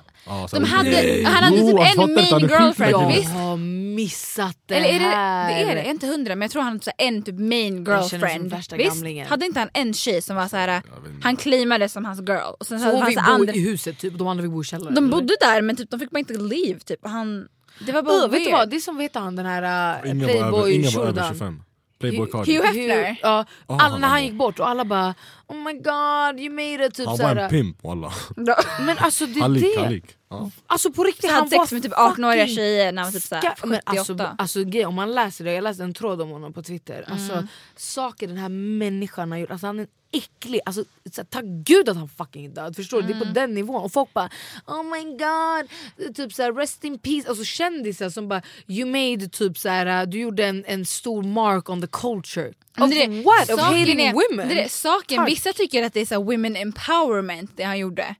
Så 0.50 0.56
De 0.56 0.64
här- 0.64 0.76
hade, 0.76 0.90
Nej. 0.90 1.24
han 1.24 1.44
hade 1.44 1.56
Jo, 1.56 1.66
typ 1.66 1.98
en 1.98 2.14
main 2.14 2.40
girlfriend, 2.50 2.92
Jag 2.92 3.08
visst? 3.08 3.32
har 3.32 3.56
missat 3.96 4.56
det 4.66 4.74
Eller 4.74 4.88
är 4.88 4.98
det, 4.98 5.04
här. 5.04 5.48
det 5.54 5.60
är 5.60 5.66
det, 5.74 5.80
jag 5.80 5.86
är 5.86 5.90
inte 5.90 6.06
hundra 6.06 6.34
men 6.34 6.42
jag 6.42 6.50
tror 6.50 6.62
han 6.62 6.72
hade 6.72 6.84
så 6.84 6.90
här 6.98 7.06
en 7.08 7.22
typ 7.22 7.38
main 7.38 7.84
girlfriend. 7.84 8.54
Visst? 8.54 8.70
gamlingen. 8.70 9.26
Hade 9.28 9.46
inte 9.46 9.58
han 9.60 9.68
en 9.74 9.94
tjej 9.94 10.22
som 10.22 10.36
var 10.36 10.48
så 10.48 10.56
här, 10.56 10.82
han 11.22 11.36
claimade 11.36 11.88
som 11.88 12.04
hans 12.04 12.20
girl. 12.20 12.52
Och 12.60 12.66
sen 12.66 12.80
så 12.80 12.84
Så 12.90 12.96
hon 12.96 13.06
fick 13.06 13.16
det 13.16 13.22
bo 13.22 13.30
andra, 13.30 13.52
i 13.52 13.60
huset 13.60 13.98
typ, 13.98 14.18
de 14.18 14.26
andra 14.28 14.42
fick 14.42 14.52
bo 14.52 14.60
i 14.62 14.64
källaren? 14.64 14.94
de 14.94 15.04
eller? 15.04 15.12
bodde 15.16 15.36
där 15.40 15.62
men 15.62 15.76
typ, 15.76 15.90
de 15.90 16.00
fick 16.00 16.10
bara 16.10 16.18
inte 16.18 16.32
leave. 16.38 16.80
Typ. 16.80 16.98
Han, 17.06 17.48
det 17.86 17.92
var 17.92 18.02
bara 18.02 18.24
Uh, 18.24 18.30
vet 18.30 18.44
du 18.44 18.50
vad, 18.50 18.70
det 18.70 18.76
är 18.76 18.80
som 18.80 18.96
vet 18.96 19.14
han 19.14 19.36
den 19.36 19.46
här 19.46 19.62
uh, 20.04 20.10
Ingen 20.10 20.18
var 20.26 20.28
över, 20.34 20.40
playboy 20.50 20.72
ingen 20.74 20.92
var 20.92 21.02
över 21.02 21.12
Jordan. 21.12 21.28
25. 21.32 21.62
Playboy 21.98 22.26
Hugh- 22.26 22.32
Cardi. 22.32 22.56
Hugh 22.56 22.66
Hefner. 22.66 23.18
Ja, 23.22 23.44
alla, 23.66 23.82
han 23.82 24.00
när 24.00 24.08
han 24.08 24.24
gick 24.24 24.32
bort 24.34 24.58
och 24.60 24.68
alla 24.68 24.84
bara 24.84 25.14
Oh 25.46 25.56
my 25.56 25.72
god 25.72 26.40
you 26.40 26.50
made 26.50 26.86
it 26.86 26.94
typ 26.94 27.06
Han 27.06 27.18
var 27.18 27.36
en 27.36 27.50
pimp 27.50 27.84
walla. 27.84 28.12
Men 28.86 28.98
alltså 28.98 29.26
det 29.26 29.40
Han 29.40 29.56
är 29.56 29.76
han 29.78 29.84
det. 29.84 29.90
lik. 29.94 30.04
Ja. 30.30 30.50
Alltså 30.66 30.92
på 30.92 31.04
riktigt 31.04 31.30
han 31.30 31.38
hade 31.38 31.50
sex 31.50 31.72
var 31.72 31.76
med 31.76 31.82
typ 31.82 31.92
18-åriga 31.92 32.42
fucking 32.42 32.56
tjejer 32.56 32.92
när 32.92 33.02
han 33.02 33.12
var 33.12 33.20
typ 33.20 33.28
såhär 33.28 33.42
ska- 33.42 33.66
men 33.66 33.80
78. 33.86 33.98
alltså, 34.38 34.58
alltså 34.60 34.86
om 34.88 34.94
man 34.94 35.14
läser 35.14 35.44
det, 35.44 35.52
jag 35.52 35.64
läste 35.64 35.82
en 35.84 35.94
tråd 35.94 36.20
om 36.20 36.28
honom 36.30 36.52
på 36.52 36.62
twitter. 36.62 37.04
Alltså, 37.10 37.32
Mm. 37.32 37.48
saker 37.76 38.26
den 38.28 38.36
här 38.36 38.48
människan 38.48 39.30
har 39.32 39.38
gjort, 39.38 39.50
alltså, 39.50 39.66
han 39.66 39.78
är 39.80 39.86
äcklig. 40.12 40.60
Alltså, 40.66 40.84
så, 41.12 41.20
här, 41.20 41.24
tack 41.24 41.44
gud 41.44 41.88
att 41.88 41.96
han 41.96 42.08
fucking 42.08 42.44
är 42.46 42.50
död. 42.50 42.76
Förstår 42.76 43.02
du? 43.02 43.06
Det 43.06 43.12
är 43.12 43.16
Mm. 43.16 43.28
på 43.28 43.34
den 43.34 43.54
nivån. 43.54 43.82
Och 43.82 43.92
folk 43.92 44.12
bara 44.14 44.30
oh 44.66 44.82
my 44.82 45.04
god, 45.04 46.14
typ 46.14 46.32
så 46.32 46.42
här, 46.42 46.52
rest 46.52 46.84
in 46.84 46.98
peace. 46.98 47.28
Alltså 47.28 47.44
kändisar 47.44 48.10
som 48.10 48.28
bara 48.28 48.42
you 48.66 48.86
made 48.90 49.28
typ 49.28 49.58
så 49.58 49.68
här, 49.68 50.06
du 50.06 50.20
gjorde 50.20 50.46
en, 50.46 50.64
en 50.66 50.86
stor 50.86 51.22
mark 51.22 51.68
on 51.70 51.80
the 51.80 51.86
culture. 51.86 52.52
Of 52.80 52.90
det 52.90 53.02
är 53.04 53.08
det, 53.08 53.22
what? 53.22 53.50
Of 53.50 53.60
hating 53.60 54.00
är, 54.00 54.12
women? 54.12 54.48
Det 54.48 54.72
saken, 54.72 55.16
Tack. 55.18 55.28
vissa 55.28 55.52
tycker 55.52 55.82
att 55.82 55.94
det 55.94 56.00
är 56.00 56.06
så 56.06 56.22
women 56.22 56.56
empowerment 56.56 57.50
det 57.56 57.62
han 57.62 57.78
gjorde. 57.78 58.14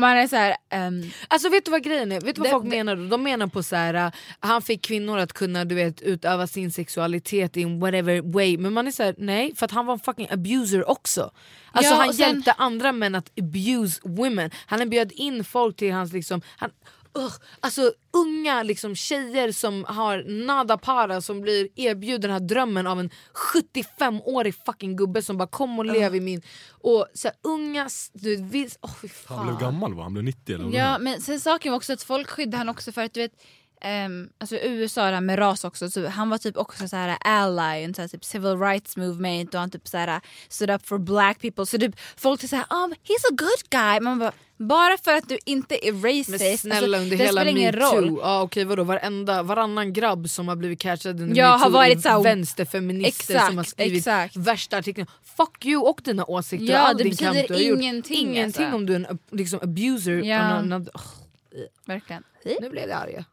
Man 0.00 0.16
är 0.16 0.26
så 0.26 0.36
här, 0.36 0.56
ehm, 0.70 1.10
Alltså 1.28 1.48
vet 1.48 1.64
du 1.64 1.70
vad 1.70 1.82
grejen 1.82 2.12
är? 2.12 2.20
Vet 2.20 2.34
du 2.34 2.40
vad 2.40 2.46
Det- 2.48 2.52
folk 2.52 2.64
det- 2.64 2.70
menar 2.70 2.96
då? 2.96 3.02
De 3.08 3.22
menar 3.22 3.46
på 3.46 3.62
så 3.62 3.76
här, 3.76 4.06
uh, 4.06 4.12
han 4.40 4.62
fick 4.62 4.82
kvinnor 4.84 5.18
att 5.18 5.32
kunna 5.32 5.64
du 5.64 5.74
vet, 5.74 6.00
utöva 6.02 6.46
sin 6.46 6.72
sexualitet 6.72 7.56
in 7.56 7.80
whatever 7.80 8.32
way. 8.32 8.58
Men 8.58 8.72
man 8.72 8.86
är 8.86 8.90
så 8.90 9.02
här, 9.02 9.14
nej 9.18 9.54
för 9.56 9.64
att 9.64 9.70
han 9.72 9.86
var 9.86 9.94
en 9.94 10.00
fucking 10.00 10.28
abuser 10.30 10.90
också. 10.90 11.30
Alltså 11.72 11.92
Ja, 11.94 11.98
han 11.98 12.14
sen- 12.14 12.26
hjälpte 12.28 12.52
andra 12.52 12.92
män 12.92 13.14
att 13.14 13.30
abuse 13.38 14.00
women. 14.04 14.50
Han 14.66 14.90
bjöd 14.90 15.12
in 15.12 15.44
folk 15.44 15.76
till 15.76 15.92
hans 15.92 16.12
liksom, 16.12 16.40
han, 16.56 16.70
Ugh, 17.18 17.32
alltså 17.60 17.92
unga 18.12 18.62
liksom, 18.62 18.94
tjejer 18.94 19.52
som 19.52 19.84
har 19.88 20.46
nada 20.46 20.78
para 20.78 21.20
som 21.20 21.40
blir 21.40 21.68
erbjuden 21.74 22.20
den 22.20 22.30
här 22.30 22.40
drömmen 22.40 22.86
av 22.86 23.00
en 23.00 23.10
75-årig 23.54 24.54
fucking 24.66 24.96
gubbe 24.96 25.22
som 25.22 25.36
bara 25.36 25.48
kom 25.48 25.78
och 25.78 25.84
lev 25.84 26.14
i 26.14 26.20
min... 26.20 26.42
Och 26.70 27.06
så 27.14 27.28
här, 27.28 27.36
unga... 27.42 27.88
Du 28.12 28.36
vet, 28.36 28.40
vis, 28.40 28.78
oh, 28.82 28.94
fy 28.94 29.08
fan. 29.08 29.38
Han 29.38 29.46
blev 29.46 29.60
gammal 29.60 29.94
va? 29.94 30.02
Han 30.02 30.12
blev 30.12 30.24
90 30.24 30.54
eller 30.54 30.78
Ja 30.78 30.98
men 30.98 31.20
sen 31.20 31.40
saken 31.40 31.72
var 31.72 31.76
också 31.76 31.92
att 31.92 32.02
folk 32.02 32.28
skyddade 32.28 32.56
han 32.56 32.68
också 32.68 32.92
för 32.92 33.02
att 33.02 33.14
du 33.14 33.20
vet 33.20 33.32
Um, 34.06 34.30
alltså 34.38 34.56
USA 34.56 35.06
det 35.06 35.14
här 35.14 35.20
med 35.20 35.38
ras 35.38 35.64
också, 35.64 35.90
så 35.90 36.06
han 36.08 36.30
var 36.30 36.38
typ 36.38 36.56
också 36.56 36.88
så 36.88 36.96
här 36.96 37.18
ally 37.20 37.84
and 37.84 37.96
så 37.96 38.02
här, 38.02 38.08
typ 38.08 38.24
civil 38.24 38.58
rights 38.58 38.96
movement 38.96 39.54
och 39.54 39.60
han 39.60 39.70
typ 39.70 39.88
så 39.88 39.96
här 39.98 40.20
stood 40.48 40.70
up 40.70 40.86
for 40.86 40.98
black 40.98 41.40
people. 41.40 41.66
Så 41.66 41.78
typ 41.78 41.94
folk 42.16 42.40
säger 42.40 42.48
såhär 42.48 42.64
oh, 42.64 42.88
he's 42.88 43.24
a 43.32 43.34
good 43.38 43.70
guy. 43.70 44.00
Man 44.00 44.18
bara, 44.18 44.32
bara 44.56 44.98
för 45.04 45.12
att 45.12 45.28
du 45.28 45.38
inte 45.46 45.88
är 45.88 45.92
racist, 45.92 46.28
Men 46.28 46.58
snälla 46.58 46.98
alltså, 46.98 47.10
det 47.10 47.16
hela 47.16 47.28
spelar 47.40 47.46
ingen 47.46 47.72
roll. 47.72 48.04
metoo, 48.04 48.20
ja, 48.22 48.42
okej, 48.42 48.64
vadå, 48.64 48.84
varenda, 48.84 49.42
varannan 49.42 49.92
grabb 49.92 50.28
som 50.30 50.48
har 50.48 50.56
blivit 50.56 50.80
catchad 50.80 51.20
under 51.20 51.36
Ja, 51.36 51.46
har 51.46 51.58
metoo 51.58 51.70
varit 51.70 52.02
så 52.02 52.08
här- 52.08 52.22
vänsterfeminister 52.22 53.34
Exakt, 53.34 53.46
som 53.48 53.56
har 53.56 53.64
skrivit 53.64 53.96
exakt. 53.98 54.36
värsta 54.36 54.76
artiklar. 54.78 55.06
Fuck 55.36 55.64
you 55.66 55.82
och 55.82 56.00
dina 56.04 56.24
åsikter 56.24 56.72
Ja, 56.72 56.78
all 56.78 56.96
det 56.96 57.04
din 57.04 57.16
kamp 57.16 57.38
du 57.48 57.54
har 57.54 57.60
gjort. 57.60 57.78
ingenting, 57.80 58.42
alltså. 58.42 58.64
om 58.66 58.86
du 58.86 58.94
är 58.94 59.06
en 59.10 59.18
liksom, 59.30 59.58
abuser. 59.62 60.12
Ja. 60.12 60.38
another- 60.38 60.90
Åh, 60.94 61.00
Verkligen. 61.86 62.22
nu 62.60 62.70
blev 62.70 62.88
jag 62.88 62.98
arg. 63.02 63.24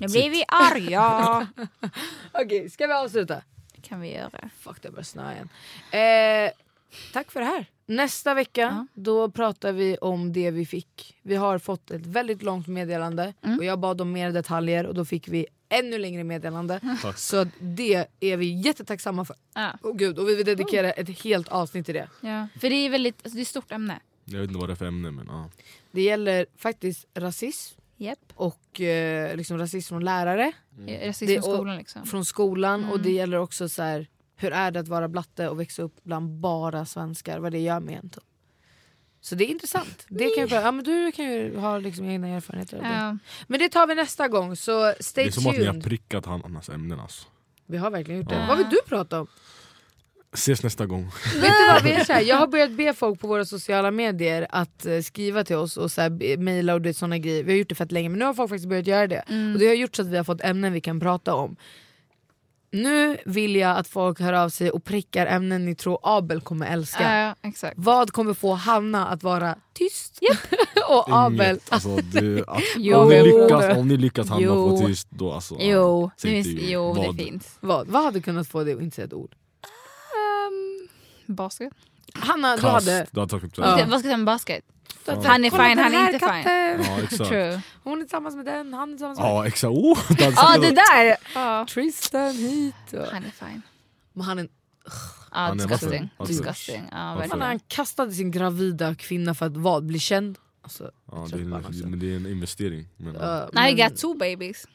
Nu 0.00 0.06
blir 0.06 0.30
vi 0.30 0.44
arga. 0.48 1.46
Okej, 2.32 2.70
ska 2.70 2.86
vi 2.86 2.92
avsluta? 2.92 3.42
kan 3.82 4.00
vi 4.00 4.14
göra. 4.14 4.50
Fuck 4.58 4.82
det 4.82 4.90
börjar 4.90 5.04
snöa 5.04 5.32
igen. 5.32 5.48
Eh, 6.46 6.52
tack 7.12 7.30
för 7.32 7.40
det 7.40 7.46
här. 7.46 7.66
Nästa 7.86 8.34
vecka 8.34 8.60
Ja. 8.60 8.86
då 8.94 9.30
pratar 9.30 9.72
vi 9.72 9.96
om 9.96 10.32
det 10.32 10.50
vi 10.50 10.66
fick. 10.66 11.16
Vi 11.22 11.34
har 11.34 11.58
fått 11.58 11.90
ett 11.90 12.06
väldigt 12.06 12.42
långt 12.42 12.66
meddelande 12.66 13.34
Mm. 13.42 13.58
och 13.58 13.64
jag 13.64 13.78
bad 13.78 14.00
om 14.00 14.12
mer 14.12 14.30
detaljer 14.30 14.86
och 14.86 14.94
då 14.94 15.04
fick 15.04 15.28
vi 15.28 15.46
ännu 15.68 15.98
längre 15.98 16.24
meddelande. 16.24 16.80
Så 17.16 17.36
att 17.36 17.48
det 17.60 18.06
är 18.20 18.36
vi 18.36 18.60
jättetacksamma 18.60 19.24
för. 19.24 19.36
Ja. 19.54 19.72
Oh, 19.82 19.96
gud, 19.96 20.18
och 20.18 20.28
vi 20.28 20.34
vill 20.34 20.46
dedikera 20.46 20.90
ett 20.92 21.22
helt 21.24 21.48
avsnitt 21.48 21.86
till 21.86 21.94
det. 21.94 22.08
Ja. 22.20 22.48
För 22.60 22.70
det 22.70 22.76
är 22.76 22.90
väldigt, 22.90 23.16
alltså, 23.16 23.34
det 23.36 23.40
är 23.40 23.42
ett 23.42 23.48
stort 23.48 23.72
ämne. 23.72 24.00
Jag 24.24 24.40
vet 24.40 24.48
inte 24.48 24.60
vad 24.60 24.68
det 24.68 24.72
är 24.72 24.76
för 24.76 24.86
ämne 24.86 25.10
men 25.10 25.26
ja. 25.26 25.50
Det 25.90 26.02
gäller 26.02 26.46
faktiskt 26.56 27.06
rasism 27.14 27.78
Yep. 28.02 28.18
och 28.34 28.80
eh, 28.80 29.36
liksom 29.36 29.58
rasism 29.58 29.88
från 29.88 30.04
lärare, 30.04 30.52
Rasism 31.04 31.26
Det- 31.26 31.34
i 31.34 31.38
och- 31.38 31.44
skolan 31.44 31.76
liksom. 31.76 32.06
från 32.06 32.24
skolan 32.24 32.84
och 32.84 32.90
Mm. 32.94 33.02
det 33.02 33.10
gäller 33.12 33.36
också 33.38 33.68
så 33.68 33.82
här, 33.82 34.06
hur 34.36 34.52
är 34.52 34.70
det 34.70 34.80
att 34.80 34.88
vara 34.88 35.08
blatte 35.08 35.48
och 35.48 35.60
växa 35.60 35.82
upp 35.82 35.96
bland 36.02 36.30
bara 36.40 36.84
svenskar, 36.86 37.38
vad 37.38 37.52
det 37.52 37.58
gör 37.58 37.80
med 37.80 37.98
en. 37.98 38.08
Typ. 38.10 38.24
Så 39.20 39.34
det 39.34 39.44
är 39.44 39.48
intressant. 39.48 40.06
Det 40.08 40.24
kan 40.36 40.48
jag, 40.48 40.62
ja, 40.64 40.72
men 40.72 40.84
du 40.84 41.12
kan 41.12 41.24
ju 41.24 41.56
ha 41.58 41.78
liksom 41.78 42.04
egna 42.10 42.28
erfarenheter 42.28 42.76
av 42.76 42.82
det. 42.82 42.88
Ja. 42.88 43.18
Men 43.46 43.58
det 43.60 43.68
tar 43.68 43.86
vi 43.86 43.94
nästa 43.94 44.28
gång, 44.28 44.56
så 44.56 44.80
Det 44.86 45.02
stay 45.02 45.26
är 45.26 45.30
som 45.30 45.46
att 45.46 45.52
ni 45.58 45.64
har 45.64 45.72
tuned. 45.72 45.84
prickat 45.84 46.26
han- 46.26 46.42
hans 46.54 46.68
ämnen 46.68 47.00
alltså. 47.00 47.26
Vi 47.66 47.76
har 47.78 47.90
verkligen 47.90 48.20
gjort 48.20 48.28
det. 48.30 48.34
Ja. 48.34 48.46
Vad 48.48 48.58
vill 48.58 48.66
du 48.70 48.78
prata 48.86 49.20
om? 49.20 49.26
Ses 50.34 50.62
nästa 50.62 50.86
gång. 50.86 51.10
Vet 51.40 51.42
du 51.58 51.66
vad, 51.72 51.82
vi 51.82 51.92
är 51.92 52.04
så 52.04 52.12
här, 52.12 52.20
jag 52.20 52.36
har 52.36 52.46
börjat 52.46 52.70
be 52.70 52.94
folk 52.94 53.20
på 53.20 53.26
våra 53.26 53.44
sociala 53.44 53.90
medier 53.90 54.46
att 54.50 54.86
eh, 54.86 55.00
skriva 55.00 55.44
till 55.44 55.56
oss 55.56 55.76
och 55.76 55.90
så 55.90 56.00
här, 56.00 56.36
mejla 56.36 56.74
och 56.74 56.96
såna 56.96 57.18
grejer. 57.18 57.44
Vi 57.44 57.52
har 57.52 57.58
gjort 57.58 57.68
det 57.68 57.74
fett 57.74 57.92
länge 57.92 58.08
men 58.08 58.18
nu 58.18 58.24
har 58.24 58.34
folk 58.34 58.50
faktiskt 58.50 58.68
börjat 58.68 58.86
göra 58.86 59.06
det. 59.06 59.24
Mm. 59.28 59.52
Och 59.52 59.58
det 59.58 59.66
har 59.66 59.74
gjort 59.74 59.96
så 59.96 60.02
att 60.02 60.08
vi 60.08 60.16
har 60.16 60.24
fått 60.24 60.40
ämnen 60.40 60.72
vi 60.72 60.80
kan 60.80 61.00
prata 61.00 61.34
om. 61.34 61.56
Nu 62.74 63.16
vill 63.24 63.56
jag 63.56 63.76
att 63.78 63.88
folk 63.88 64.20
hör 64.20 64.32
av 64.32 64.48
sig 64.48 64.70
och 64.70 64.84
prickar 64.84 65.26
ämnen 65.26 65.64
ni 65.64 65.74
tror 65.74 65.98
Abel 66.02 66.40
kommer 66.40 66.66
älska. 66.66 67.16
Ja, 67.18 67.48
exakt. 67.48 67.74
Vad 67.76 68.10
kommer 68.10 68.34
få 68.34 68.54
Hanna 68.54 69.06
att 69.06 69.22
vara 69.22 69.56
tyst? 69.74 70.18
och 70.88 71.04
Abel 71.08 71.50
Inget, 71.50 71.72
alltså, 71.72 71.96
det, 71.96 72.44
att, 72.48 72.62
Jo. 72.76 72.98
om, 72.98 73.08
ni 73.08 73.22
lyckas, 73.22 73.78
om 73.78 73.88
ni 73.88 73.96
lyckas 73.96 74.28
hamna 74.28 74.46
Jo. 74.46 74.78
på 74.78 74.86
tyst 74.86 75.08
då 75.10 75.32
alltså. 75.32 75.56
Jo, 75.60 76.10
det, 76.22 76.40
jo 76.46 76.92
vad. 76.92 77.16
det 77.16 77.24
finns. 77.24 77.56
vad? 77.60 77.88
vad 77.88 78.04
hade 78.04 78.20
kunnat 78.20 78.48
få 78.48 78.64
dig 78.64 78.74
att 78.74 78.80
inte 78.82 78.96
säga 78.96 79.06
ett 79.06 79.14
ord? 79.14 79.34
Basket. 81.32 81.72
Hanna, 82.14 82.56
du 82.56 82.62
Kast, 82.62 82.88
hade... 82.88 83.06
du 83.10 83.20
hade 83.20 83.30
tagit 83.30 83.58
Ja. 83.58 83.64
Vad 83.64 83.78
ska 83.80 83.90
jag 83.90 84.00
säga 84.02 84.14
om 84.14 84.24
basket? 84.24 84.64
Han 85.06 85.44
är 85.44 85.50
Kolla 85.50 85.64
fine, 85.64 85.78
han 85.78 85.92
den 85.92 86.00
är 86.02 86.06
inte 86.12 86.18
fine. 86.18 86.28
katten. 86.28 86.82
Ja 86.84 87.02
exakt. 87.02 87.28
True. 87.30 87.62
Hon 87.84 87.98
är 87.98 88.02
tillsammans 88.02 88.36
med 88.36 88.44
den, 88.44 88.74
han 88.74 88.88
är 88.88 88.92
tillsammans 88.92 89.18
med 89.18 89.28
Ja 89.28 89.46
exakt. 89.46 89.70
Oh, 89.70 89.98
Ja 90.36 90.58
det 90.58 90.70
där! 90.70 91.16
Ja. 91.34 91.66
Tristan 91.70 92.32
hit. 92.34 92.74
Och... 92.92 93.06
Han 93.12 93.24
är 93.24 93.30
fine. 93.46 93.62
Men 94.12 94.24
han, 94.24 94.38
är... 94.38 94.48
Ja, 94.84 94.90
Han 95.30 95.60
är 95.60 95.68
disgusting. 95.68 96.10
varför? 96.16 96.32
disgusting. 96.32 96.82
Ja, 96.92 97.14
Varför? 97.18 97.38
han, 97.38 97.60
kastade 97.68 98.12
sin 98.12 98.30
gravida 98.30 98.94
kvinna 98.94 99.34
för 99.34 99.46
att 99.46 99.56
vad, 99.56 99.86
bli 99.86 99.98
känd. 99.98 100.38
Alltså, 100.62 100.90
Ja, 101.12 101.26
det, 101.32 101.38
är, 101.38 101.84
men 101.86 101.98
det 101.98 102.12
är 102.12 102.16
en 102.16 102.26
investering. 102.26 102.88
Men, 102.96 103.16
uh, 103.16 103.44
men- 103.52 103.76
got 103.76 103.96
two 103.96 104.14
babies. 104.18 104.66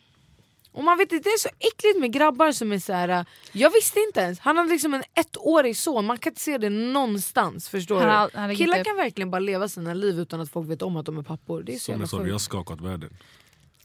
Och 0.71 0.83
man 0.83 0.97
vet 0.97 1.11
inte, 1.11 1.29
det 1.29 1.33
är 1.33 1.39
så 1.39 1.49
äckligt 1.59 1.99
med 1.99 2.13
grabbar 2.13 2.51
som 2.51 2.71
är 2.71 2.79
så 2.79 2.93
här. 2.93 3.09
uh, 3.19 3.25
Jag 3.51 3.69
visste 3.69 3.99
inte 3.99 4.19
ens, 4.19 4.39
han 4.39 4.57
hade 4.57 4.69
liksom 4.69 4.93
en 4.93 5.03
ettårig 5.15 5.77
son, 5.77 6.05
man 6.05 6.17
kan 6.17 6.31
inte 6.31 6.41
se 6.41 6.57
det 6.57 6.69
någonstans. 6.69 7.69
Förstår 7.69 8.01
Han 8.01 8.29
du? 8.33 8.39
han 8.39 8.55
Killar 8.55 8.77
inte- 8.77 8.89
kan 8.89 8.97
verkligen 8.97 9.31
bara 9.31 9.39
leva 9.39 9.69
sina 9.69 9.93
liv 9.93 10.19
utan 10.19 10.41
att 10.41 10.49
folk 10.51 10.69
vet 10.69 10.81
om 10.81 10.97
att 10.97 11.05
de 11.05 11.17
är 11.17 11.23
pappor. 11.23 11.63
Det 11.63 11.73
är 11.73 11.77
så 11.77 11.83
Som 11.83 11.91
jävla 11.93 12.03
jag 12.03 12.09
sa, 12.09 12.17
vi 12.17 12.31
har 12.31 12.39
skakat 12.39 12.81
världen. 12.81 13.17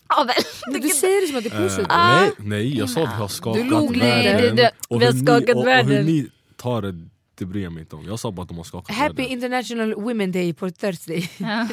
Ja. 0.08 0.28
Men 0.72 0.80
Du 0.80 0.88
säger 0.88 1.20
det 1.20 1.26
som 1.28 1.36
att 1.38 1.44
det 1.44 1.50
är 1.52 1.62
positivt. 1.62 1.90
Eh, 1.90 1.96
nej, 1.96 2.30
nej, 2.38 2.78
jag 2.78 2.90
sa 2.90 3.02
att 3.02 3.08
vi 3.08 3.14
har 3.14 3.28
skakat 3.28 3.66
log 3.66 3.96
lite. 3.96 4.06
världen. 4.06 4.66
Och 4.88 5.00
vi 5.00 5.04
har 5.06 5.12
hur 5.12 5.18
ni- 5.20 5.26
skakat 5.26 5.54
och, 5.56 5.60
och 5.60 5.66
världen. 5.66 5.90
hur 5.96 6.02
ni 6.04 6.28
tar 6.56 6.82
det, 6.82 7.08
det 7.42 7.46
bryr 7.46 7.62
jag 7.62 7.72
mig 7.72 7.80
inte 7.80 7.96
om. 7.96 8.04
Jag 8.06 8.18
sa 8.18 8.30
bara 8.30 8.42
att 8.42 8.48
de 8.48 8.56
har 8.56 8.64
skakat 8.64 8.96
Happy 8.96 9.22
international 9.22 9.94
women 9.94 10.32
day 10.32 10.54
på 10.54 10.70
Thursday. 10.70 11.30
Jaha. 11.38 11.68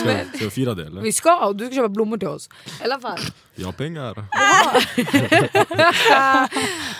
Ska, 0.00 0.12
jag- 0.12 0.26
ska 0.34 0.44
jag 0.44 0.52
fira 0.52 0.74
det 0.74 0.86
eller? 0.86 1.02
Vi 1.02 1.12
ska, 1.12 1.46
och 1.46 1.56
du 1.56 1.66
ska 1.66 1.74
köpa 1.74 1.88
blommor 1.88 2.18
till 2.18 2.28
oss. 2.28 2.48
I 2.80 2.84
alla 2.84 3.00
fall. 3.00 3.18
Jag 3.54 3.66
har 3.66 3.72
pengar. 3.72 4.24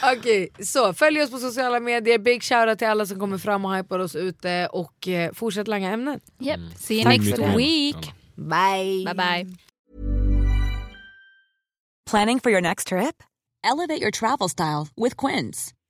Okej, 0.18 0.48
så 0.60 0.92
följ 0.94 1.22
oss 1.22 1.30
på 1.30 1.38
sociala 1.38 1.80
medier. 1.80 2.18
Big 2.18 2.42
shoutout 2.42 2.78
till 2.78 2.88
alla 2.88 3.06
som 3.06 3.20
kommer 3.20 3.38
fram 3.38 3.64
och 3.64 3.76
hypar 3.76 3.98
oss 3.98 4.16
ute. 4.16 4.68
Och 4.72 5.08
eh, 5.08 5.32
fortsätt 5.32 5.68
langa 5.68 5.90
ämnen. 5.90 6.20
Yep. 6.40 6.60
See 6.76 6.94
you 6.94 7.04
Tack 7.04 7.18
next 7.18 7.38
week. 7.56 7.96
Ja. 8.02 8.12
Bye! 8.44 9.04
Bye 9.04 9.14
bye. 9.14 9.56
Planning 12.10 12.40
for 12.40 12.50
your 12.52 12.60
next 12.60 12.88
trip? 12.88 13.22
Elevate 13.64 14.00
your 14.02 14.10
travel 14.12 14.48
style 14.48 14.86
with 14.96 15.16
Quince. 15.16 15.72